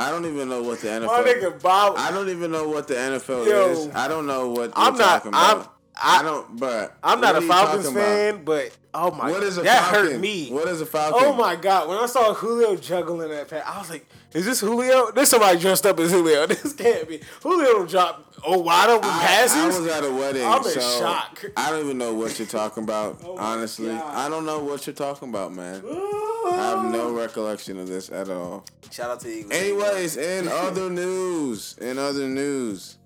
I 0.00 0.08
don't 0.10 0.26
even 0.26 0.48
know 0.48 0.62
what 0.62 0.80
the 0.80 0.88
NFL. 0.88 1.06
My 1.06 1.22
nigga 1.22 1.62
Bob. 1.62 1.94
I 1.96 2.10
don't 2.10 2.28
even 2.28 2.50
know 2.50 2.68
what 2.68 2.86
the 2.88 2.94
NFL 2.94 3.46
Yo. 3.46 3.68
is. 3.70 3.88
I 3.94 4.08
don't 4.08 4.26
know 4.26 4.50
what 4.50 4.72
I'm 4.76 4.94
you're 4.94 5.02
not- 5.02 5.08
talking 5.22 5.28
about. 5.30 5.56
I'm- 5.58 5.68
I- 6.00 6.20
I 6.20 6.22
don't. 6.22 6.58
But 6.58 6.96
I'm 7.02 7.20
not 7.20 7.36
a 7.36 7.40
Falcons 7.40 7.86
about? 7.86 7.94
fan, 8.02 8.44
but 8.44 8.70
oh 8.94 9.10
my, 9.10 9.30
What 9.30 9.42
is 9.42 9.58
a 9.58 9.62
that 9.62 9.90
Falcon? 9.90 10.12
hurt 10.12 10.20
me. 10.20 10.48
What 10.50 10.68
is 10.68 10.80
a 10.80 10.86
Falcon? 10.86 11.20
Oh 11.24 11.32
my 11.34 11.56
god! 11.56 11.88
When 11.88 11.98
I 11.98 12.06
saw 12.06 12.32
Julio 12.34 12.76
juggling 12.76 13.30
that 13.30 13.48
pass, 13.48 13.62
I 13.66 13.78
was 13.78 13.90
like, 13.90 14.06
"Is 14.32 14.44
this 14.46 14.60
Julio? 14.60 15.10
This 15.12 15.30
somebody 15.30 15.58
dressed 15.58 15.86
up 15.86 15.98
as 16.00 16.10
Julio. 16.10 16.46
This 16.46 16.72
can't 16.72 17.08
be 17.08 17.20
Julio. 17.42 17.72
Don't 17.72 17.90
drop 17.90 18.32
oh 18.46 18.58
wide 18.60 18.90
open 18.90 19.08
I, 19.10 19.18
passes. 19.26 19.56
I 19.56 19.66
was 19.80 19.86
at 19.88 20.04
a 20.04 20.12
wedding, 20.12 20.44
I'm 20.46 20.58
in 20.58 20.70
so 20.70 21.00
shock. 21.00 21.44
I 21.56 21.70
don't 21.70 21.84
even 21.84 21.98
know 21.98 22.14
what 22.14 22.38
you're 22.38 22.46
talking 22.48 22.84
about. 22.84 23.20
Oh 23.24 23.36
honestly, 23.38 23.88
God. 23.88 24.14
I 24.14 24.28
don't 24.28 24.46
know 24.46 24.60
what 24.60 24.86
you're 24.86 24.94
talking 24.94 25.28
about, 25.30 25.52
man. 25.52 25.82
I 25.84 26.56
have 26.56 26.92
no 26.92 27.12
recollection 27.12 27.78
of 27.78 27.88
this 27.88 28.10
at 28.10 28.28
all. 28.30 28.64
Shout 28.90 29.10
out 29.10 29.20
to 29.20 29.26
the 29.26 29.34
Eagles. 29.34 29.52
Anyways, 29.52 30.16
in 30.16 30.48
other 30.48 30.88
news, 30.88 31.76
in 31.80 31.98
other 31.98 32.26
news, 32.28 32.96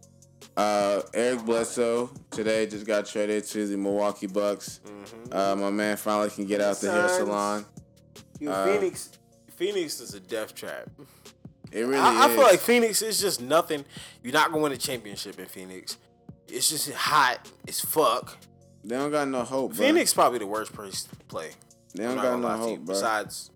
uh, 0.56 1.02
Eric 1.14 1.44
Bledsoe 1.44 2.10
today 2.30 2.66
just 2.66 2.86
got 2.86 3.06
traded 3.06 3.44
to 3.44 3.66
the 3.66 3.76
Milwaukee 3.76 4.26
Bucks. 4.26 4.80
Uh, 5.30 5.56
my 5.56 5.70
man 5.70 5.96
finally 5.96 6.30
can 6.30 6.44
get 6.46 6.60
out 6.60 6.76
the 6.76 6.90
hair 6.90 7.08
salon. 7.08 7.64
You- 8.38 8.50
uh, 8.50 8.66
Phoenix, 8.66 9.10
Phoenix 9.56 10.00
is 10.00 10.14
a 10.14 10.20
death 10.20 10.54
trap. 10.54 10.88
It 11.70 11.80
really 11.80 11.96
I, 11.98 12.26
I 12.26 12.28
feel 12.28 12.42
like 12.42 12.60
Phoenix 12.60 13.00
is 13.00 13.18
just 13.18 13.40
nothing. 13.40 13.84
You're 14.22 14.34
not 14.34 14.50
going 14.50 14.60
to 14.60 14.62
win 14.64 14.72
a 14.72 14.76
championship 14.76 15.38
in 15.38 15.46
Phoenix. 15.46 15.96
It's 16.48 16.68
just 16.68 16.92
hot 16.92 17.48
as 17.66 17.80
fuck. 17.80 18.36
they 18.84 18.94
don't 18.96 19.10
got 19.10 19.26
no 19.28 19.42
hope. 19.42 19.74
Bro. 19.74 19.86
Phoenix 19.86 20.12
probably 20.12 20.38
the 20.40 20.46
worst 20.46 20.74
place 20.74 21.04
to 21.04 21.16
play. 21.28 21.52
they 21.94 22.02
don't 22.04 22.16
got 22.16 22.38
no 22.38 22.46
lie 22.48 22.56
to 22.56 22.62
you. 22.62 22.68
hope, 22.76 22.80
bro. 22.80 22.94
Besides 22.94 23.50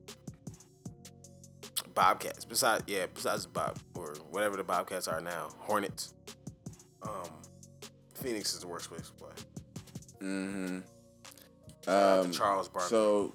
Bobcats, 1.94 2.44
besides 2.44 2.85
yeah, 2.86 3.06
besides 3.12 3.44
Bob 3.47 3.78
or 3.94 4.14
whatever 4.31 4.56
the 4.56 4.64
Bobcats 4.64 5.09
are 5.09 5.20
now, 5.20 5.48
Hornets. 5.59 6.14
Um, 7.06 7.30
Phoenix 8.14 8.54
is 8.54 8.60
the 8.60 8.66
worst 8.66 8.88
place 8.88 9.08
to 9.08 9.12
play. 9.12 9.30
Mm-hmm. 10.22 10.78
Shout 11.84 12.24
Um, 12.24 12.32
Charles 12.32 12.68
Barkley. 12.68 12.88
So 12.90 13.34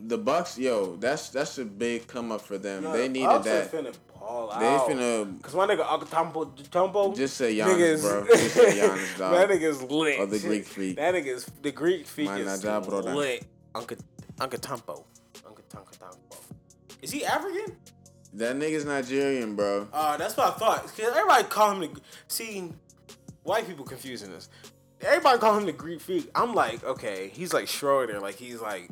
the 0.00 0.18
Bucks, 0.18 0.58
yo, 0.58 0.96
that's 0.96 1.30
that's 1.30 1.58
a 1.58 1.64
big 1.64 2.06
come 2.06 2.32
up 2.32 2.40
for 2.42 2.58
them. 2.58 2.84
they 2.92 3.08
needed 3.08 3.42
that. 3.44 3.70
Finna 3.72 3.94
ball 4.18 4.54
They 4.58 4.66
out. 4.66 4.88
finna 4.88 5.42
Cause 5.42 5.54
my 5.54 5.66
nigga 5.66 5.84
Akatampo 5.84 6.56
Tumbo. 6.70 7.16
just 7.16 7.36
say 7.36 7.54
Giannis, 7.56 8.00
niggas, 8.00 8.00
bro. 8.02 8.26
Just 8.36 8.54
say 8.54 8.80
Giannis, 8.80 9.18
dog. 9.18 9.32
that 9.34 9.48
nigga's 9.50 9.82
lit. 9.82 10.20
Or 10.20 10.26
the 10.26 10.38
Greek 10.38 10.64
freak. 10.64 10.96
That 10.96 11.14
nigga's 11.14 11.44
the 11.62 11.72
Greek 11.72 12.06
freak 12.06 12.28
Might 12.28 12.40
is 12.42 12.62
job, 12.62 12.86
lit. 12.88 13.44
Uncle 13.74 13.96
Uncle 14.40 14.58
Tumpo. 14.60 15.04
Uncle 15.46 15.64
Tumpo. 15.68 16.36
Is 17.02 17.10
he 17.10 17.24
African? 17.24 17.76
That 18.38 18.56
nigga's 18.56 18.84
Nigerian, 18.84 19.56
bro. 19.56 19.88
Uh, 19.92 20.16
that's 20.16 20.36
what 20.36 20.46
I 20.54 20.58
thought. 20.58 20.82
Cause 20.82 21.00
everybody 21.00 21.44
call 21.44 21.72
him 21.72 21.80
the. 21.80 22.00
See, 22.28 22.72
white 23.42 23.66
people 23.66 23.84
confusing 23.84 24.30
this. 24.30 24.48
Everybody 25.00 25.38
call 25.38 25.58
him 25.58 25.66
the 25.66 25.72
Greek 25.72 26.00
freak. 26.00 26.30
I'm 26.34 26.54
like, 26.54 26.82
okay, 26.84 27.30
he's 27.32 27.52
like 27.52 27.68
Schroeder, 27.68 28.20
like 28.20 28.36
he's 28.36 28.60
like, 28.60 28.90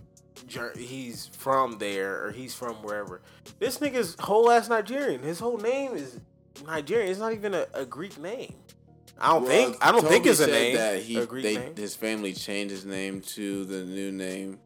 he's 0.77 1.29
from 1.29 1.79
there 1.79 2.25
or 2.25 2.31
he's 2.33 2.55
from 2.55 2.77
wherever. 2.77 3.23
This 3.59 3.79
nigga's 3.79 4.17
whole 4.19 4.51
ass 4.51 4.69
Nigerian. 4.69 5.23
His 5.23 5.39
whole 5.39 5.59
name 5.59 5.95
is 5.97 6.21
Nigerian. 6.67 7.11
It's 7.11 7.21
not 7.21 7.33
even 7.33 7.55
a, 7.55 7.67
a 7.75 7.85
Greek 7.85 8.19
name. 8.19 8.55
I 9.19 9.33
don't 9.33 9.43
Well, 9.45 9.51
think. 9.51 9.77
I 9.85 9.93
don't 9.93 10.07
think 10.07 10.27
it's 10.27 10.41
a 10.41 10.47
name. 10.47 10.77
That 10.77 11.03
he, 11.03 11.17
a 11.19 11.27
Greek 11.27 11.43
they, 11.45 11.57
name. 11.57 11.77
his 11.77 11.97
family 11.97 12.33
changed 12.33 12.73
his 12.73 12.85
name 12.85 13.21
to 13.23 13.65
the 13.65 13.85
new 13.85 14.13
name, 14.13 14.59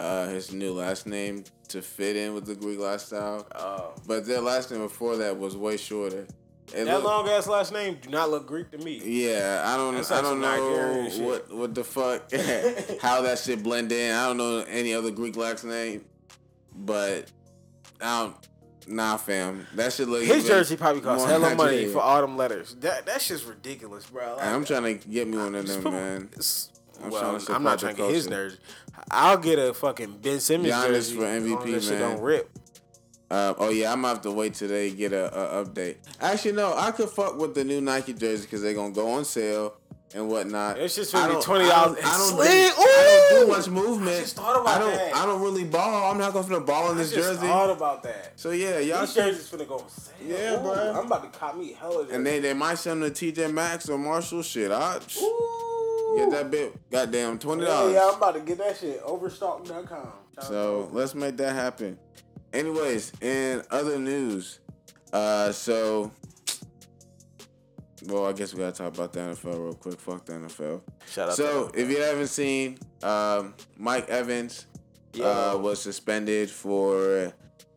uh, 0.00 0.28
his 0.28 0.52
new 0.52 0.72
last 0.72 1.06
name 1.06 1.44
to 1.68 1.82
fit 1.82 2.16
in 2.16 2.34
with 2.34 2.46
the 2.46 2.54
Greek 2.54 2.80
lifestyle. 2.80 3.46
Oh. 3.54 3.92
But 4.06 4.26
their 4.26 4.40
last 4.40 4.70
name 4.70 4.80
before 4.80 5.18
that 5.18 5.38
was 5.38 5.56
way 5.56 5.76
shorter. 5.76 6.26
It 6.72 6.84
that 6.84 6.86
looked- 6.86 7.04
long 7.04 7.28
ass 7.28 7.46
last 7.46 7.72
name 7.72 7.98
do 8.00 8.10
not 8.10 8.30
look 8.30 8.46
Greek 8.46 8.70
to 8.70 8.78
me. 8.78 9.00
Yeah, 9.04 9.62
I 9.66 9.76
don't. 9.76 9.94
That's 9.94 10.10
I 10.10 10.22
don't 10.22 10.40
know 10.40 11.08
what 11.24 11.52
what 11.52 11.74
the 11.74 11.84
fuck 11.84 12.30
how 13.02 13.22
that 13.22 13.40
shit 13.40 13.62
blend 13.62 13.90
in. 13.92 14.14
I 14.14 14.28
don't 14.28 14.36
know 14.36 14.64
any 14.68 14.94
other 14.94 15.10
Greek 15.10 15.36
last 15.36 15.64
name, 15.64 16.04
but 16.74 17.30
I 18.00 18.22
don't. 18.22 18.36
Nah, 18.86 19.16
fam, 19.18 19.66
that 19.74 19.92
shit 19.92 20.08
look. 20.08 20.22
His 20.22 20.46
jersey 20.46 20.76
probably 20.76 21.02
costs 21.02 21.26
hella 21.26 21.54
money 21.54 21.86
for 21.86 22.00
all 22.00 22.20
them 22.20 22.36
letters. 22.36 22.74
That 22.80 23.04
that 23.06 23.20
shit's 23.20 23.44
ridiculous, 23.44 24.06
bro. 24.06 24.36
Like, 24.36 24.46
I'm 24.46 24.64
trying 24.64 24.98
to 24.98 25.08
get 25.08 25.28
me 25.28 25.36
one 25.36 25.54
of 25.54 25.66
them, 25.66 25.84
man. 25.84 26.30
I'm 27.02 27.10
well, 27.10 27.20
trying 27.20 27.40
to 27.40 27.54
I'm 27.54 27.62
not 27.62 27.78
trying 27.78 27.96
to 27.96 28.02
get 28.02 28.14
his 28.14 28.26
jersey. 28.26 28.58
I'll 29.10 29.38
get 29.38 29.58
a 29.58 29.72
fucking 29.74 30.18
Ben 30.22 30.40
Simmons 30.40 30.72
Giannis 30.72 30.86
jersey 30.88 31.16
for 31.16 31.22
MVP, 31.22 31.72
that 31.72 31.82
shit 31.82 31.98
don't 31.98 32.20
rip. 32.20 32.50
Uh, 33.30 33.54
oh 33.58 33.70
yeah, 33.70 33.92
I'm 33.92 33.98
gonna 34.02 34.14
have 34.14 34.22
to 34.22 34.32
wait 34.32 34.54
till 34.54 34.68
they 34.68 34.90
get 34.90 35.12
a, 35.12 35.32
a 35.60 35.64
update. 35.64 35.96
Actually, 36.20 36.52
no, 36.52 36.74
I 36.76 36.90
could 36.90 37.08
fuck 37.08 37.38
with 37.38 37.54
the 37.54 37.62
new 37.62 37.80
Nike 37.80 38.12
jersey 38.12 38.42
because 38.42 38.60
they're 38.62 38.74
gonna 38.74 38.92
go 38.92 39.08
on 39.12 39.24
sale 39.24 39.74
and 40.12 40.28
whatnot. 40.28 40.78
It's 40.78 40.96
just 40.96 41.12
gonna 41.12 41.36
be 41.36 41.40
twenty 41.40 41.66
I 41.66 41.68
dollars. 41.68 41.96
don't, 42.00 42.04
I 42.06 42.18
don't, 42.18 42.28
Sling, 42.30 42.48
do, 42.48 42.74
I 42.76 43.28
don't 43.30 43.46
do 43.46 43.52
much 43.52 43.68
movement. 43.68 44.16
I 44.16 44.20
just 44.20 44.34
thought 44.34 44.60
about 44.60 44.76
I 44.76 44.78
don't. 44.80 44.94
that. 44.96 45.14
I 45.14 45.26
don't 45.26 45.40
really 45.42 45.62
ball. 45.62 46.10
I'm 46.10 46.18
not 46.18 46.32
gonna 46.32 46.58
ball 46.58 46.90
in 46.90 46.96
I 46.96 47.02
this 47.02 47.12
just 47.12 47.28
jersey. 47.28 47.46
thought 47.46 47.70
about 47.70 48.02
that. 48.02 48.32
So 48.34 48.50
yeah, 48.50 48.80
y'all. 48.80 49.02
These 49.02 49.14
jerseys 49.14 49.48
finna 49.48 49.68
go 49.68 49.78
on 49.78 49.88
sale. 49.88 50.14
Yeah, 50.26 50.58
Ooh, 50.58 50.62
bro. 50.62 50.94
I'm 50.98 51.06
about 51.06 51.32
to 51.32 51.38
cop 51.38 51.56
me 51.56 51.72
hella 51.72 52.02
jerseys. 52.02 52.16
And 52.16 52.26
they 52.26 52.40
they 52.40 52.52
might 52.54 52.78
send 52.78 53.00
them 53.00 53.14
to 53.14 53.32
TJ 53.32 53.52
Maxx 53.54 53.88
or 53.88 53.96
Marshall 53.96 54.42
shit. 54.42 54.72
I 54.72 54.98
Ooh. 55.22 55.69
Get 56.16 56.30
that 56.30 56.50
bit. 56.50 56.90
Goddamn 56.90 57.38
twenty 57.38 57.64
dollars. 57.64 57.94
yeah, 57.94 58.08
I'm 58.08 58.14
about 58.16 58.34
to 58.34 58.40
get 58.40 58.58
that 58.58 58.76
shit. 58.76 59.00
Overstock.com. 59.04 60.12
So 60.42 60.88
let's 60.92 61.14
make 61.14 61.36
that 61.38 61.54
happen. 61.54 61.98
Anyways, 62.52 63.12
in 63.20 63.62
other 63.70 63.98
news, 63.98 64.58
uh, 65.12 65.52
so 65.52 66.10
well, 68.06 68.26
I 68.26 68.32
guess 68.32 68.54
we 68.54 68.60
gotta 68.60 68.72
talk 68.76 68.94
about 68.94 69.12
the 69.12 69.20
NFL 69.20 69.62
real 69.62 69.74
quick. 69.74 70.00
Fuck 70.00 70.24
the 70.24 70.32
NFL. 70.34 70.82
shout 71.10 71.28
out. 71.30 71.34
So 71.36 71.68
to 71.68 71.80
if 71.80 71.90
you 71.90 71.98
haven't 71.98 72.28
seen, 72.28 72.78
um, 73.02 73.54
Mike 73.76 74.08
Evans 74.08 74.66
Yeah. 75.12 75.26
uh, 75.26 75.58
was 75.58 75.82
suspended 75.82 76.50
for 76.50 77.32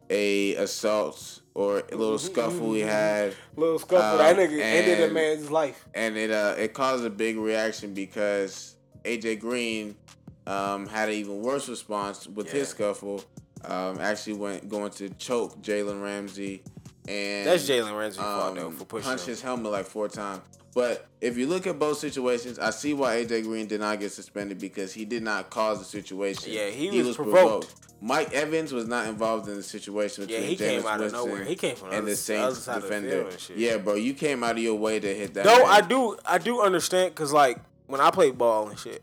a 0.09 0.55
assault 0.55 1.41
or 1.55 1.83
a 1.91 1.95
little 1.95 2.17
scuffle 2.17 2.69
we 2.69 2.79
had, 2.79 3.35
little 3.55 3.79
scuffle, 3.79 3.97
uh, 3.97 4.17
that 4.17 4.35
nigga 4.35 4.59
ended 4.59 4.99
a 4.99 5.03
and- 5.05 5.13
man's 5.13 5.51
life. 5.51 5.85
and 5.93 6.17
it 6.17 6.31
uh, 6.31 6.55
it 6.57 6.73
caused 6.73 7.05
a 7.05 7.09
big 7.09 7.37
reaction 7.37 7.93
because 7.93 8.75
AJ 9.03 9.39
Green 9.39 9.95
um, 10.47 10.87
had 10.87 11.09
an 11.09 11.15
even 11.15 11.41
worse 11.41 11.69
response 11.69 12.27
with 12.27 12.51
his 12.51 12.69
scuffle. 12.69 13.23
Um, 13.65 13.99
actually 14.01 14.33
went 14.33 14.67
going 14.67 14.91
to 14.91 15.09
choke 15.11 15.61
Jalen 15.61 16.03
Ramsey 16.03 16.63
and 17.07 17.47
That's 17.47 17.67
Jalen 17.69 17.97
Ramsey's 17.97 18.21
fault 18.21 18.55
though 18.55 18.67
um, 18.67 18.73
for 18.75 18.83
pushing. 18.83 19.09
punched 19.09 19.23
him. 19.25 19.29
his 19.29 19.41
helmet 19.41 19.71
like 19.71 19.85
four 19.85 20.09
times. 20.09 20.41
But 20.75 21.07
if 21.21 21.37
you 21.37 21.47
look 21.47 21.67
at 21.67 21.77
both 21.79 21.97
situations, 21.99 22.57
I 22.59 22.71
see 22.71 22.93
why 22.93 23.23
AJ 23.23 23.43
Green 23.43 23.67
did 23.67 23.79
not 23.79 23.99
get 23.99 24.11
suspended 24.11 24.59
because 24.59 24.91
he 24.91 25.05
did 25.05 25.21
not 25.23 25.49
cause 25.49 25.79
the 25.79 25.85
situation. 25.85 26.51
Yeah, 26.51 26.69
he 26.71 27.01
was 27.01 27.15
provoked. 27.15 27.73
Mike 28.05 28.33
Evans 28.33 28.73
was 28.73 28.85
not 28.85 29.07
involved 29.07 29.47
in 29.47 29.55
the 29.55 29.63
situation. 29.63 30.25
Yeah, 30.27 30.39
between 30.39 30.49
he 30.49 30.55
came 30.57 30.81
Jameis 30.81 30.85
out 30.85 31.01
of 31.01 31.11
nowhere. 31.13 31.45
He 31.45 31.55
came 31.55 31.77
from 31.77 31.87
and 31.87 31.97
other- 31.99 32.07
the 32.07 32.15
Saints 32.17 32.43
other 32.43 32.55
side 32.55 32.75
of 32.75 32.81
the 32.83 32.87
defender. 32.89 33.09
field 33.09 33.27
and 33.31 33.39
shit. 33.39 33.57
Yeah, 33.57 33.77
bro, 33.77 33.93
you 33.95 34.13
came 34.13 34.43
out 34.43 34.51
of 34.51 34.57
your 34.57 34.75
way 34.75 34.99
to 34.99 35.15
hit 35.15 35.33
that. 35.35 35.45
No. 35.45 35.63
I 35.63 35.79
do. 35.79 36.17
I 36.25 36.37
do 36.37 36.59
understand 36.59 37.15
because 37.15 37.31
like 37.31 37.59
when 37.87 38.01
I 38.01 38.11
play 38.11 38.31
ball 38.31 38.67
and 38.67 38.77
shit, 38.77 39.01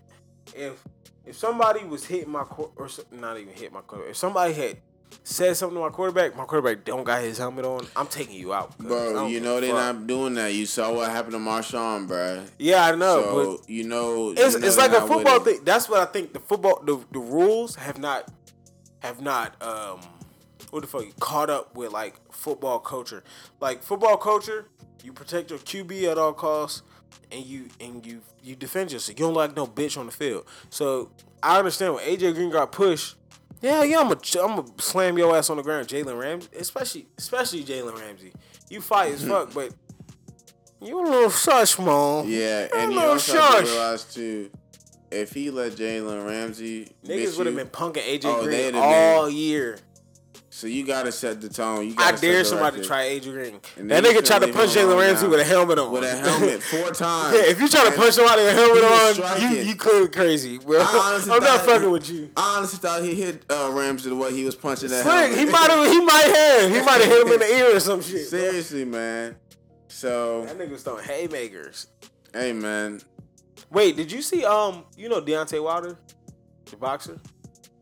if 0.55 0.85
if 1.25 1.35
somebody 1.39 1.83
was 1.85 2.05
hitting 2.05 2.29
my 2.31 2.45
quar- 2.45 2.73
or 2.77 2.89
not 3.11 3.39
even 3.39 3.55
hit 3.55 3.73
my 3.73 3.81
quarterback, 3.81 4.11
if 4.11 4.17
somebody 4.19 4.53
had 4.53 4.77
said 5.25 5.57
something 5.57 5.77
to 5.77 5.81
my 5.83 5.89
quarterback, 5.89 6.37
my 6.37 6.45
quarterback 6.45 6.85
don't 6.85 7.05
got 7.05 7.23
his 7.23 7.39
helmet 7.39 7.65
on, 7.65 7.87
I'm 7.97 8.07
taking 8.07 8.37
you 8.37 8.53
out. 8.53 8.77
Bro, 8.79 9.27
you 9.29 9.41
know 9.41 9.61
they're 9.61 9.73
not 9.73 10.07
doing 10.07 10.35
that. 10.35 10.53
You 10.53 10.67
saw 10.67 10.93
what 10.93 11.11
happened 11.11 11.33
to 11.33 11.39
Marshawn, 11.39 12.07
bro. 12.07 12.45
Yeah, 12.59 12.85
I 12.85 12.95
know, 12.95 13.23
so 13.23 13.57
but 13.59 13.71
you 13.71 13.85
know 13.85 14.31
it's 14.37 14.55
you 14.55 14.61
know 14.61 14.67
it's 14.67 14.77
like 14.77 14.93
a 14.93 15.07
football 15.07 15.41
thing. 15.41 15.61
That's 15.65 15.89
what 15.89 16.01
I 16.01 16.05
think. 16.13 16.33
The 16.35 16.41
football, 16.41 16.83
the 16.85 17.03
the 17.13 17.19
rules 17.19 17.77
have 17.77 17.99
not 17.99 18.31
have 19.01 19.21
not 19.21 19.61
um 19.63 20.01
what 20.71 20.83
the 20.83 20.87
fuck 20.87 21.05
caught 21.19 21.51
up 21.51 21.75
with 21.77 21.93
like 21.93 22.15
football 22.33 22.79
culture. 22.79 23.23
Like 23.61 23.83
football 23.83 24.17
culture, 24.17 24.67
you 25.03 25.13
protect 25.13 25.51
your 25.51 25.59
QB 25.59 26.11
at 26.11 26.19
all 26.19 26.33
costs, 26.33 26.83
and 27.33 27.45
you 27.45 27.69
and 27.81 28.05
you 28.07 28.21
you 28.43 28.57
defend 28.57 28.93
yourself. 28.93 29.19
You 29.19 29.27
don't 29.27 29.35
like 29.35 29.57
no 29.57 29.67
bitch 29.67 29.99
on 29.99 30.07
the 30.07 30.13
field. 30.13 30.47
So 30.69 31.11
I 31.43 31.59
understand 31.59 31.95
when 31.95 32.05
AJ 32.05 32.35
Green 32.35 32.51
got 32.51 32.73
pushed. 32.73 33.17
Yeah, 33.63 33.83
yeah, 33.83 33.99
I'm 34.01 34.09
gonna 34.09 34.21
I'm 34.43 34.57
gonna 34.57 34.69
slam 34.79 35.19
your 35.19 35.37
ass 35.37 35.51
on 35.51 35.59
the 35.59 35.63
ground, 35.63 35.87
Jalen 35.89 36.19
Ramsey, 36.19 36.49
especially 36.59 37.07
especially 37.19 37.63
Jalen 37.63 37.99
Ramsey. 38.01 38.33
You 38.71 38.81
fight 38.81 39.13
as 39.13 39.27
fuck, 39.27 39.53
but 39.55 39.75
you 40.81 40.99
a 40.99 41.05
little 41.05 41.31
such, 41.31 41.79
man. 41.79 42.25
Yeah, 42.27 42.63
You 42.63 42.69
a 42.73 42.79
and 42.79 42.93
you 42.93 43.01
also 43.01 43.39
have 43.39 43.65
to 43.65 43.71
realize 43.71 44.05
too, 44.15 44.51
if 45.11 45.33
he 45.33 45.51
let 45.51 45.73
Jalen 45.73 46.27
Ramsey, 46.27 46.89
Niggas 47.05 47.37
would 47.39 47.47
have 47.47 47.57
been 47.57 47.69
punking 47.69 48.03
AJ 48.03 48.23
Oh, 48.25 48.43
Green 48.45 48.75
all 48.75 49.29
year. 49.29 49.79
So 50.53 50.67
you 50.67 50.85
gotta 50.85 51.13
set 51.13 51.41
the 51.41 51.49
tone. 51.49 51.87
You 51.89 51.95
I 51.97 52.11
dare 52.13 52.43
somebody 52.45 52.81
to 52.81 52.87
try 52.87 53.05
AJ 53.05 53.33
Green. 53.33 53.61
And 53.77 53.89
That 53.91 54.03
nigga 54.03 54.25
tried 54.27 54.41
to 54.41 54.53
punch 54.53 54.73
Jalen 54.73 54.99
Ramsey 54.99 55.25
now. 55.27 55.31
with 55.31 55.41
a 55.41 55.45
helmet 55.45 55.79
on. 55.79 55.93
with 55.93 56.03
a 56.03 56.11
helmet 56.17 56.61
four 56.63 56.91
times. 56.91 57.37
yeah, 57.37 57.43
if 57.45 57.61
you 57.61 57.69
try 57.69 57.89
to 57.89 57.97
punch 57.97 58.15
somebody 58.15 58.43
with 58.43 58.53
a 58.53 58.55
helmet 58.57 58.79
he 58.79 58.85
on, 58.85 59.07
you 59.09 59.15
striking. 59.15 59.69
you 59.69 59.75
clearly 59.77 60.09
crazy, 60.09 60.59
bro. 60.59 60.81
I'm 60.89 61.25
not 61.43 61.61
fucking 61.61 61.91
with 61.91 62.11
you. 62.11 62.31
I 62.37 62.57
honestly 62.59 62.81
thought 62.81 63.03
he 63.05 63.15
hit 63.15 63.45
uh, 63.49 63.71
Ramsey 63.73 64.11
the 64.11 64.17
way 64.17 64.33
he 64.33 64.45
was 64.45 64.57
punching 64.57 64.89
that 64.91 65.05
Slick, 65.05 65.39
he 65.39 65.45
might 65.45 65.71
have, 65.71 65.87
he 65.93 66.01
might 66.01 66.23
have, 66.35 66.71
he 66.71 66.81
might 66.83 67.01
have 67.01 67.09
hit 67.11 67.27
him 67.27 67.33
in 67.33 67.39
the 67.39 67.57
ear 67.57 67.77
or 67.77 67.81
some 67.81 68.03
shit. 68.03 68.29
bro. 68.31 68.41
Seriously, 68.41 68.85
man. 68.85 69.37
So 69.87 70.45
That 70.47 70.59
nigga 70.59 70.71
was 70.73 70.83
throwing 70.83 71.05
haymakers. 71.05 71.87
hey, 72.35 72.53
man. 72.53 73.01
Wait, 73.71 73.97
did 73.97 74.11
you 74.11 74.23
see 74.23 74.45
um 74.45 74.85
you 74.97 75.09
know 75.09 75.21
Deontay 75.21 75.63
Wilder, 75.63 75.99
the 76.67 76.77
boxer? 76.77 77.21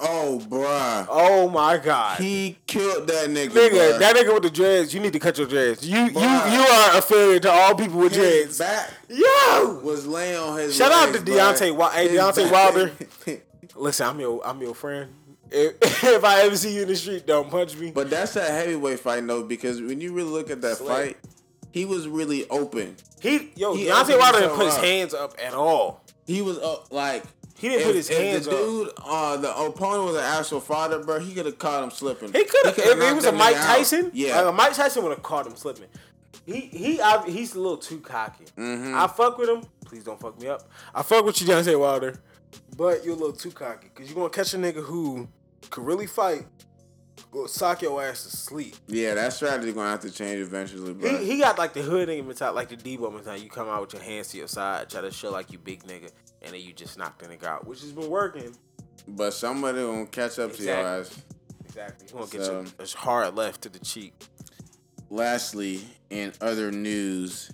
Oh, 0.01 0.41
bruh. 0.49 1.07
Oh 1.11 1.49
my 1.49 1.77
god. 1.77 2.21
He 2.21 2.57
killed 2.69 3.09
that 3.09 3.29
nigga. 3.31 3.49
Nigga, 3.51 3.71
bruh. 3.71 3.99
that 3.99 4.15
nigga 4.15 4.33
with 4.33 4.45
the 4.45 4.51
dreads, 4.51 4.95
you 4.95 5.01
need 5.01 5.13
to 5.13 5.19
cut 5.19 5.37
your 5.39 5.49
dreads. 5.49 5.85
You 5.89 5.99
you 6.05 6.11
Bruh. 6.11 6.53
you 6.53 6.61
are 6.61 6.99
affiliated 6.99 7.43
to 7.43 7.51
all 7.51 7.75
people 7.75 7.99
with 7.99 8.15
his 8.15 8.57
dreads. 8.57 8.59
back 8.59 8.91
Yo! 9.09 9.81
was 9.83 10.07
laying 10.07 10.37
on 10.39 10.59
his. 10.59 10.77
Shout 10.77 10.93
out 10.93 11.13
to 11.15 11.21
Deontay 11.21 11.73
bruh. 11.73 11.79
Wi- 11.79 11.93
hey, 11.95 12.09
Deontay 12.11 12.53
Wilder. 12.53 12.93
Listen, 13.77 14.07
I'm 14.07 14.21
your 14.21 14.41
I'm 14.47 14.61
your 14.63 14.75
friend. 14.75 15.11
If, 15.51 15.77
if 16.05 16.23
I 16.25 16.43
ever 16.43 16.57
see 16.57 16.75
you 16.77 16.83
in 16.83 16.89
the 16.89 16.97
street, 16.97 17.27
don't 17.27 17.51
punch 17.51 17.75
me. 17.77 17.91
But 17.91 18.11
that's 18.11 18.37
a 18.37 18.45
heavyweight 18.45 19.01
fight, 19.01 19.27
though, 19.27 19.43
because 19.45 19.81
when 19.81 20.01
you 20.01 20.13
really 20.13 20.31
look 20.31 20.51
at 20.51 20.61
that 20.61 20.77
Slick. 20.77 20.89
fight, 20.89 21.17
he 21.73 21.85
was 21.85 22.09
really 22.09 22.49
open. 22.49 22.97
He 23.21 23.51
yo, 23.57 23.75
He 23.75 23.87
Deontay 23.87 24.19
Wilder 24.19 24.41
didn't 24.41 24.57
put 24.57 24.67
his 24.67 24.75
up. 24.77 24.85
hands 24.85 25.15
up 25.15 25.35
at 25.43 25.55
all. 25.55 26.05
He 26.27 26.43
was 26.43 26.59
up 26.59 26.93
like 26.93 27.25
He 27.59 27.69
didn't 27.69 27.81
if, 27.81 27.87
put 27.87 27.97
his 27.97 28.09
hands 28.09 28.45
the 28.47 28.53
up. 28.53 28.57
dude, 28.59 28.91
uh, 29.05 29.37
the 29.39 29.57
opponent 29.57 30.05
was 30.05 30.15
an 30.17 30.23
actual 30.25 30.61
fighter, 30.61 30.99
bro. 31.01 31.19
He 31.19 31.35
could 31.35 31.47
have 31.47 31.59
caught 31.59 31.83
him 31.83 31.91
slipping. 31.91 32.33
He 32.33 32.45
could 32.45 32.67
have. 32.67 32.79
If 32.79 33.01
it 33.01 33.15
was 33.15 33.25
a 33.25 33.33
Mike 33.33 33.55
nigga 33.57 33.59
out. 33.59 33.77
Tyson, 33.77 34.11
yeah. 34.15 34.37
like 34.41 34.47
a 34.47 34.53
Mike 34.53 34.75
Tyson 34.75 35.03
would 35.03 35.11
have 35.13 35.23
caught 35.23 35.47
him 35.47 35.57
slipping. 35.57 35.89
He 36.47 36.61
he 36.61 37.01
I, 37.01 37.25
he's 37.29 37.55
a 37.55 37.61
little 37.61 37.77
too 37.77 38.01
cocky. 38.01 38.45
Mm-hmm. 38.57 38.95
I 38.97 39.07
fuck 39.07 39.37
with 39.39 39.49
him. 39.49 39.63
Please 39.85 40.05
don't 40.05 40.21
fuck 40.21 40.41
me 40.41 40.49
up. 40.49 40.69
I 40.95 41.03
fuck 41.03 41.25
with 41.25 41.41
you, 41.41 41.47
Deontay 41.47 41.79
Wilder, 41.79 42.21
but 42.77 43.05
you're 43.05 43.15
a 43.15 43.19
little 43.19 43.33
too 43.33 43.51
cocky 43.51 43.89
because 43.95 44.09
you're 44.09 44.17
gonna 44.17 44.31
catch 44.31 44.55
a 44.55 44.59
nigga 44.59 44.83
who 44.83 45.29
could 45.71 45.85
really 45.85 46.07
fight. 46.07 46.47
Go 47.31 47.47
sock 47.47 47.83
your 47.83 48.03
ass 48.03 48.25
to 48.25 48.37
sleep. 48.37 48.77
yeah, 48.87 49.15
that 49.15 49.33
strategy 49.33 49.73
gonna 49.73 49.91
have 49.91 50.01
to 50.01 50.11
change 50.11 50.41
eventually. 50.41 50.95
He, 51.19 51.33
he 51.35 51.39
got 51.39 51.59
like 51.59 51.73
the 51.73 51.83
hood 51.83 52.09
nigga 52.09 52.25
mentality, 52.27 52.57
like 52.57 52.69
the 52.69 52.77
Debo 52.77 53.13
mentality. 53.13 53.45
You 53.45 53.51
come 53.51 53.69
out 53.69 53.81
with 53.83 53.93
your 53.95 54.03
hands 54.03 54.29
to 54.29 54.39
your 54.39 54.49
side, 54.49 54.89
try 54.91 55.01
to 55.01 55.11
show 55.11 55.31
like 55.31 55.53
you 55.53 55.59
big 55.59 55.85
nigga, 55.85 56.11
and 56.43 56.53
then 56.55 56.61
you 56.61 56.73
just 56.73 56.99
knock 56.99 57.19
the 57.19 57.27
nigga 57.27 57.45
out, 57.45 57.67
which 57.67 57.81
has 57.83 57.93
been 57.93 58.09
working. 58.11 58.55
but 59.07 59.33
somebody 59.33 59.79
gonna 59.81 60.07
catch 60.07 60.39
up 60.39 60.53
to 60.55 60.63
your 60.63 60.75
Exactly. 60.77 61.17
ass. 61.19 61.25
Exactly. 61.67 62.07
You 62.11 62.17
want 62.17 62.31
to 62.31 62.45
So- 62.45 62.63
get 62.65 62.79
your 62.79 62.87
a 62.87 62.99
hard 62.99 63.35
left 63.37 63.63
to 63.63 63.69
the 63.69 63.79
cheek. 63.79 64.15
Lastly, 65.11 65.81
in 66.11 66.33
other 66.41 66.71
news, 66.71 67.51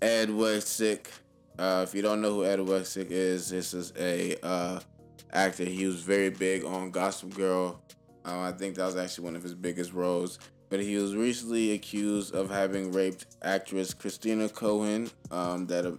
Ed 0.00 0.30
Westwick. 0.30 1.10
Uh, 1.58 1.84
if 1.86 1.94
you 1.94 2.02
don't 2.02 2.20
know 2.22 2.32
who 2.32 2.44
Ed 2.44 2.60
Westwick 2.60 3.08
is, 3.10 3.50
this 3.50 3.74
is 3.74 3.92
a 3.98 4.36
uh, 4.44 4.80
actor. 5.32 5.64
He 5.64 5.84
was 5.86 6.00
very 6.02 6.30
big 6.30 6.64
on 6.64 6.90
Gossip 6.90 7.34
Girl. 7.34 7.81
Uh, 8.24 8.40
I 8.40 8.52
think 8.52 8.76
that 8.76 8.86
was 8.86 8.96
actually 8.96 9.24
one 9.24 9.36
of 9.36 9.42
his 9.42 9.54
biggest 9.54 9.92
roles. 9.92 10.38
But 10.68 10.80
he 10.80 10.96
was 10.96 11.14
recently 11.14 11.72
accused 11.72 12.34
of 12.34 12.48
having 12.50 12.92
raped 12.92 13.26
actress 13.42 13.92
Kristina 13.92 14.52
Cohen. 14.52 15.10
Um, 15.30 15.66
that 15.66 15.84
uh, 15.84 15.92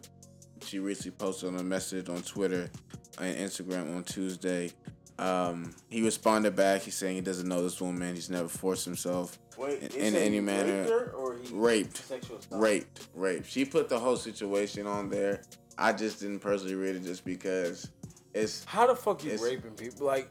she 0.66 0.80
recently 0.80 1.12
posted 1.12 1.50
on 1.54 1.60
a 1.60 1.64
message 1.64 2.10
on 2.10 2.22
Twitter 2.24 2.72
and 3.20 3.38
Instagram 3.38 3.96
on 3.96 4.04
Tuesday. 4.04 4.72
Um, 5.20 5.76
he 5.90 6.02
responded 6.02 6.56
back. 6.56 6.82
He's 6.82 6.96
saying 6.96 7.16
he 7.16 7.22
doesn't 7.22 7.48
know 7.48 7.62
this 7.62 7.80
woman. 7.80 8.16
He's 8.16 8.30
never 8.32 8.48
forced 8.48 8.84
himself 8.86 9.38
Wait, 9.58 9.94
in, 9.94 10.16
in 10.16 10.16
any 10.16 10.40
manner. 10.40 11.12
or 11.16 11.38
he 11.38 11.54
Raped, 11.54 11.98
sexual 11.98 12.40
raped, 12.50 13.08
raped. 13.14 13.46
She 13.48 13.66
put 13.66 13.90
the 13.90 14.00
whole 14.00 14.16
situation 14.18 14.88
on 14.88 15.10
there. 15.10 15.44
I 15.78 15.94
just 15.94 16.20
didn't 16.22 16.40
personally 16.40 16.76
read 16.76 16.96
it 16.96 17.04
just 17.04 17.26
because 17.26 17.90
it's. 18.34 18.64
How 18.64 18.88
the 18.88 18.96
fuck 18.96 19.24
you 19.24 19.38
raping 19.44 19.72
people? 19.72 20.08
Like, 20.08 20.30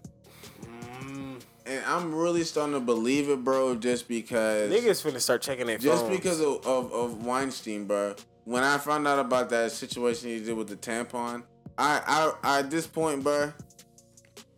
I'm 1.86 2.14
really 2.14 2.44
starting 2.44 2.74
to 2.74 2.80
believe 2.80 3.28
it, 3.28 3.44
bro. 3.44 3.74
Just 3.76 4.08
because. 4.08 4.70
niggas 4.70 5.02
finna 5.04 5.20
start 5.20 5.42
checking 5.42 5.66
their 5.66 5.78
Just 5.78 6.04
phones. 6.04 6.16
because 6.16 6.40
of, 6.40 6.66
of, 6.66 6.92
of 6.92 7.24
Weinstein, 7.24 7.86
bro. 7.86 8.14
When 8.44 8.62
I 8.64 8.78
found 8.78 9.06
out 9.06 9.18
about 9.18 9.50
that 9.50 9.72
situation 9.72 10.30
he 10.30 10.40
did 10.40 10.56
with 10.56 10.68
the 10.68 10.76
tampon, 10.76 11.44
I, 11.78 12.00
I, 12.06 12.32
I 12.42 12.58
at 12.60 12.70
this 12.70 12.86
point, 12.86 13.22
bro. 13.22 13.52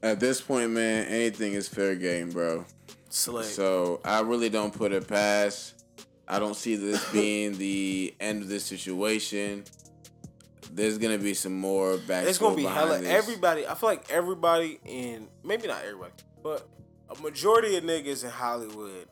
At 0.02 0.20
this 0.20 0.40
point, 0.40 0.70
man, 0.70 1.06
anything 1.06 1.54
is 1.54 1.68
fair 1.68 1.94
game, 1.94 2.30
bro. 2.30 2.64
So 3.10 4.00
I 4.04 4.20
really 4.20 4.48
don't 4.48 4.72
put 4.72 4.92
it 4.92 5.06
past. 5.06 5.84
I 6.26 6.38
don't 6.38 6.56
see 6.56 6.76
this 6.76 7.10
being 7.12 7.56
the 7.58 8.14
end 8.20 8.42
of 8.42 8.48
this 8.48 8.64
situation. 8.64 9.64
There's 10.72 10.98
gonna 10.98 11.18
be 11.18 11.34
some 11.34 11.58
more 11.58 11.98
back. 11.98 12.26
it's 12.26 12.38
gonna 12.38 12.56
be 12.56 12.64
hella. 12.64 12.98
This. 12.98 13.08
Everybody, 13.08 13.66
I 13.66 13.74
feel 13.74 13.88
like 13.88 14.10
everybody 14.10 14.80
in 14.84 15.28
maybe 15.44 15.68
not 15.68 15.82
everybody, 15.84 16.12
but 16.42 16.68
a 17.10 17.20
majority 17.20 17.76
of 17.76 17.84
niggas 17.84 18.24
in 18.24 18.30
Hollywood 18.30 19.06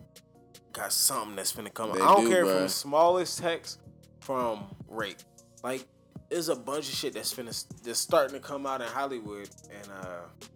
got 0.72 0.92
something 0.92 1.36
that's 1.36 1.52
finna 1.52 1.72
come. 1.72 1.92
They 1.92 2.00
I 2.00 2.14
don't 2.14 2.24
do, 2.24 2.30
care 2.30 2.44
bruh. 2.44 2.54
from 2.54 2.62
the 2.62 2.68
smallest 2.68 3.38
text 3.38 3.80
from 4.20 4.64
rape. 4.88 5.18
Like, 5.62 5.86
there's 6.30 6.48
a 6.48 6.56
bunch 6.56 6.88
of 6.88 6.94
shit 6.94 7.14
that's 7.14 7.32
finna 7.32 7.64
that's 7.82 8.00
starting 8.00 8.34
to 8.34 8.40
come 8.40 8.66
out 8.66 8.80
in 8.80 8.88
Hollywood, 8.88 9.48
and 9.70 9.88
uh, 10.02 10.46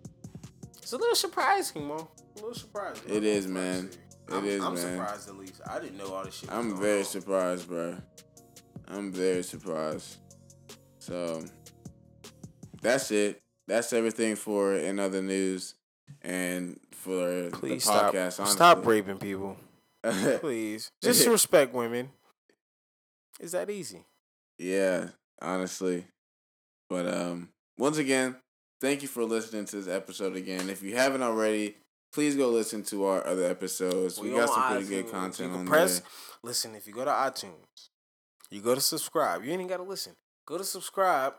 it's 0.79 0.93
a 0.93 0.97
little 0.97 1.15
surprising, 1.15 1.87
man. 1.87 2.01
A 2.01 2.35
little 2.37 2.55
surprising. 2.55 3.03
It 3.09 3.25
is, 3.25 3.47
man. 3.47 3.91
It 4.29 4.35
I'm, 4.35 4.45
is, 4.45 4.65
I'm 4.65 4.75
man. 4.75 4.83
surprised 4.83 5.29
at 5.29 5.37
least. 5.37 5.61
I 5.69 5.79
didn't 5.79 5.99
know 5.99 6.13
all 6.13 6.25
this 6.25 6.37
shit. 6.37 6.53
I'm 6.53 6.81
very 6.81 7.01
on. 7.01 7.05
surprised, 7.05 7.69
bro. 7.69 7.97
I'm 8.89 9.13
very 9.13 9.43
surprised. 9.43 10.17
So 10.99 11.45
that's 12.83 13.11
it. 13.11 13.43
That's 13.69 13.93
everything 13.93 14.37
for 14.37 14.75
in 14.75 14.99
other 14.99 15.23
news 15.23 15.75
and 16.23 16.79
for 16.93 17.51
Please 17.53 17.85
the 17.85 17.91
stop. 17.93 18.15
podcast. 18.15 18.47
Stop 18.47 18.87
raping 18.87 19.19
people. 19.19 19.57
Please. 20.41 20.91
Just 21.03 21.27
respect 21.27 21.75
women. 21.75 22.11
Is 23.41 23.53
that 23.53 23.71
easy? 23.71 24.05
Yeah, 24.59 25.09
honestly. 25.41 26.07
But 26.89 27.07
um 27.07 27.51
once 27.79 27.99
again, 27.99 28.37
thank 28.81 29.03
you 29.03 29.09
for 29.09 29.25
listening 29.25 29.67
to 29.67 29.77
this 29.77 29.89
episode 29.89 30.37
again. 30.37 30.71
If 30.71 30.83
you 30.83 30.97
haven't 30.97 31.23
already, 31.23 31.77
please 32.13 32.37
go 32.37 32.49
listen 32.49 32.83
to 32.85 33.05
our 33.05 33.27
other 33.27 33.45
episodes. 33.45 34.19
We, 34.19 34.31
got 34.31 34.49
some 34.49 34.73
pretty 34.73 34.87
good 34.87 35.11
content 35.11 35.53
You 35.53 35.59
on 35.59 35.67
press, 35.67 36.01
there. 36.01 36.09
Listen, 36.43 36.75
if 36.75 36.87
you 36.87 36.95
go 36.95 37.05
to 37.05 37.11
iTunes, 37.11 37.91
you 38.51 38.61
go 38.63 38.75
to 38.75 38.81
subscribe. 38.81 39.45
You 39.45 39.51
ain't 39.51 39.61
even 39.61 39.69
gotta 39.69 39.83
listen. 39.83 40.15
Go 40.47 40.57
to 40.57 40.65
subscribe. 40.65 41.35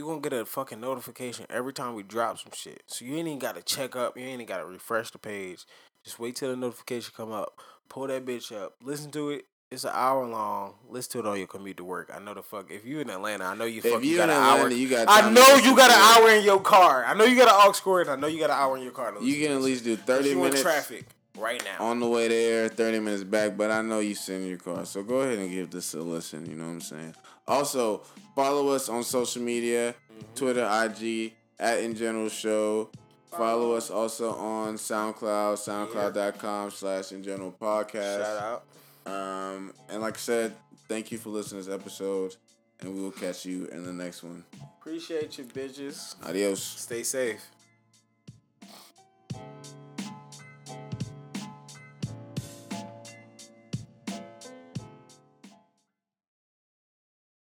You 0.00 0.06
gonna 0.06 0.20
get 0.22 0.32
a 0.32 0.46
fucking 0.46 0.80
notification 0.80 1.44
every 1.50 1.74
time 1.74 1.94
we 1.94 2.02
drop 2.02 2.38
some 2.38 2.52
shit. 2.54 2.82
So 2.86 3.04
you 3.04 3.16
ain't 3.16 3.26
even 3.28 3.38
gotta 3.38 3.60
check 3.60 3.94
up. 3.94 4.16
You 4.16 4.22
ain't 4.22 4.32
even 4.40 4.46
gotta 4.46 4.64
refresh 4.64 5.10
the 5.10 5.18
page. 5.18 5.66
Just 6.02 6.18
wait 6.18 6.36
till 6.36 6.48
the 6.48 6.56
notification 6.56 7.12
come 7.14 7.30
up. 7.32 7.58
Pull 7.90 8.06
that 8.06 8.24
bitch 8.24 8.50
up. 8.50 8.76
Listen 8.82 9.10
to 9.10 9.28
it. 9.28 9.44
It's 9.70 9.84
an 9.84 9.90
hour 9.92 10.26
long. 10.26 10.72
Listen 10.88 11.12
to 11.12 11.18
it 11.18 11.30
on 11.30 11.36
your 11.36 11.48
commute 11.48 11.76
to 11.76 11.84
work. 11.84 12.10
I 12.14 12.18
know 12.18 12.32
the 12.32 12.42
fuck. 12.42 12.70
If 12.70 12.86
you 12.86 13.00
in 13.00 13.10
Atlanta, 13.10 13.44
I 13.44 13.54
know 13.54 13.66
you 13.66 13.82
If 13.84 13.92
fucking 13.92 14.08
you 14.08 14.16
got 14.16 14.30
in 14.30 14.30
an 14.30 14.36
Atlanta, 14.36 14.62
hour. 14.62 14.70
you 14.70 14.88
got 14.88 15.06
I 15.10 15.30
know 15.30 15.54
you 15.56 15.76
got 15.76 15.90
an 15.90 16.22
hour 16.22 16.30
in 16.34 16.44
your 16.46 16.60
car. 16.60 17.04
I 17.04 17.12
know 17.12 17.24
you 17.24 17.36
got 17.36 17.48
an 17.48 17.68
aux 17.70 17.74
cord. 17.78 18.08
I 18.08 18.16
know 18.16 18.26
you 18.26 18.40
got 18.40 18.48
an 18.48 18.56
hour 18.56 18.78
in 18.78 18.82
your 18.82 18.92
car. 18.92 19.12
You 19.20 19.34
can 19.46 19.52
at 19.54 19.60
least 19.60 19.84
do 19.84 19.98
Cause 19.98 20.06
30 20.06 20.28
you 20.30 20.36
minutes 20.36 20.62
traffic 20.62 21.04
right 21.36 21.62
now. 21.62 21.84
on 21.84 22.00
the 22.00 22.08
way 22.08 22.26
there, 22.28 22.70
30 22.70 23.00
minutes 23.00 23.24
back, 23.24 23.54
but 23.58 23.70
I 23.70 23.82
know 23.82 24.00
you 24.00 24.14
sit 24.14 24.40
in 24.40 24.48
your 24.48 24.56
car. 24.56 24.86
So 24.86 25.02
go 25.02 25.16
ahead 25.20 25.36
and 25.36 25.50
give 25.50 25.70
this 25.70 25.92
a 25.92 26.00
listen, 26.00 26.46
you 26.46 26.56
know 26.56 26.64
what 26.64 26.70
I'm 26.70 26.80
saying? 26.80 27.14
Also, 27.48 28.02
follow 28.34 28.68
us 28.68 28.88
on 28.88 29.02
social 29.02 29.42
media, 29.42 29.94
Mm-hmm. 30.20 30.34
Twitter, 30.34 30.68
IG, 30.84 31.32
at 31.58 31.80
In 31.80 31.94
General 31.94 32.28
Show. 32.28 32.90
Follow 33.30 33.72
us 33.72 33.90
also 33.90 34.32
on 34.34 34.74
SoundCloud, 34.74 35.54
soundcloud.com 35.56 36.70
slash 36.72 37.12
In 37.12 37.22
General 37.22 37.52
Podcast. 37.58 38.18
Shout 38.24 38.62
out. 39.06 39.10
Um, 39.10 39.72
and 39.88 40.02
like 40.02 40.14
I 40.14 40.18
said, 40.18 40.52
thank 40.88 41.10
you 41.10 41.16
for 41.18 41.30
listening 41.30 41.62
to 41.62 41.70
this 41.70 41.74
episode, 41.80 42.36
and 42.80 42.94
we 42.94 43.00
will 43.00 43.12
catch 43.12 43.46
you 43.46 43.66
in 43.66 43.84
the 43.84 43.92
next 43.92 44.22
one. 44.22 44.44
Appreciate 44.80 45.38
you, 45.38 45.44
bitches. 45.44 46.16
Adios. 46.28 46.62
Stay 46.62 47.02
safe. 47.02 47.40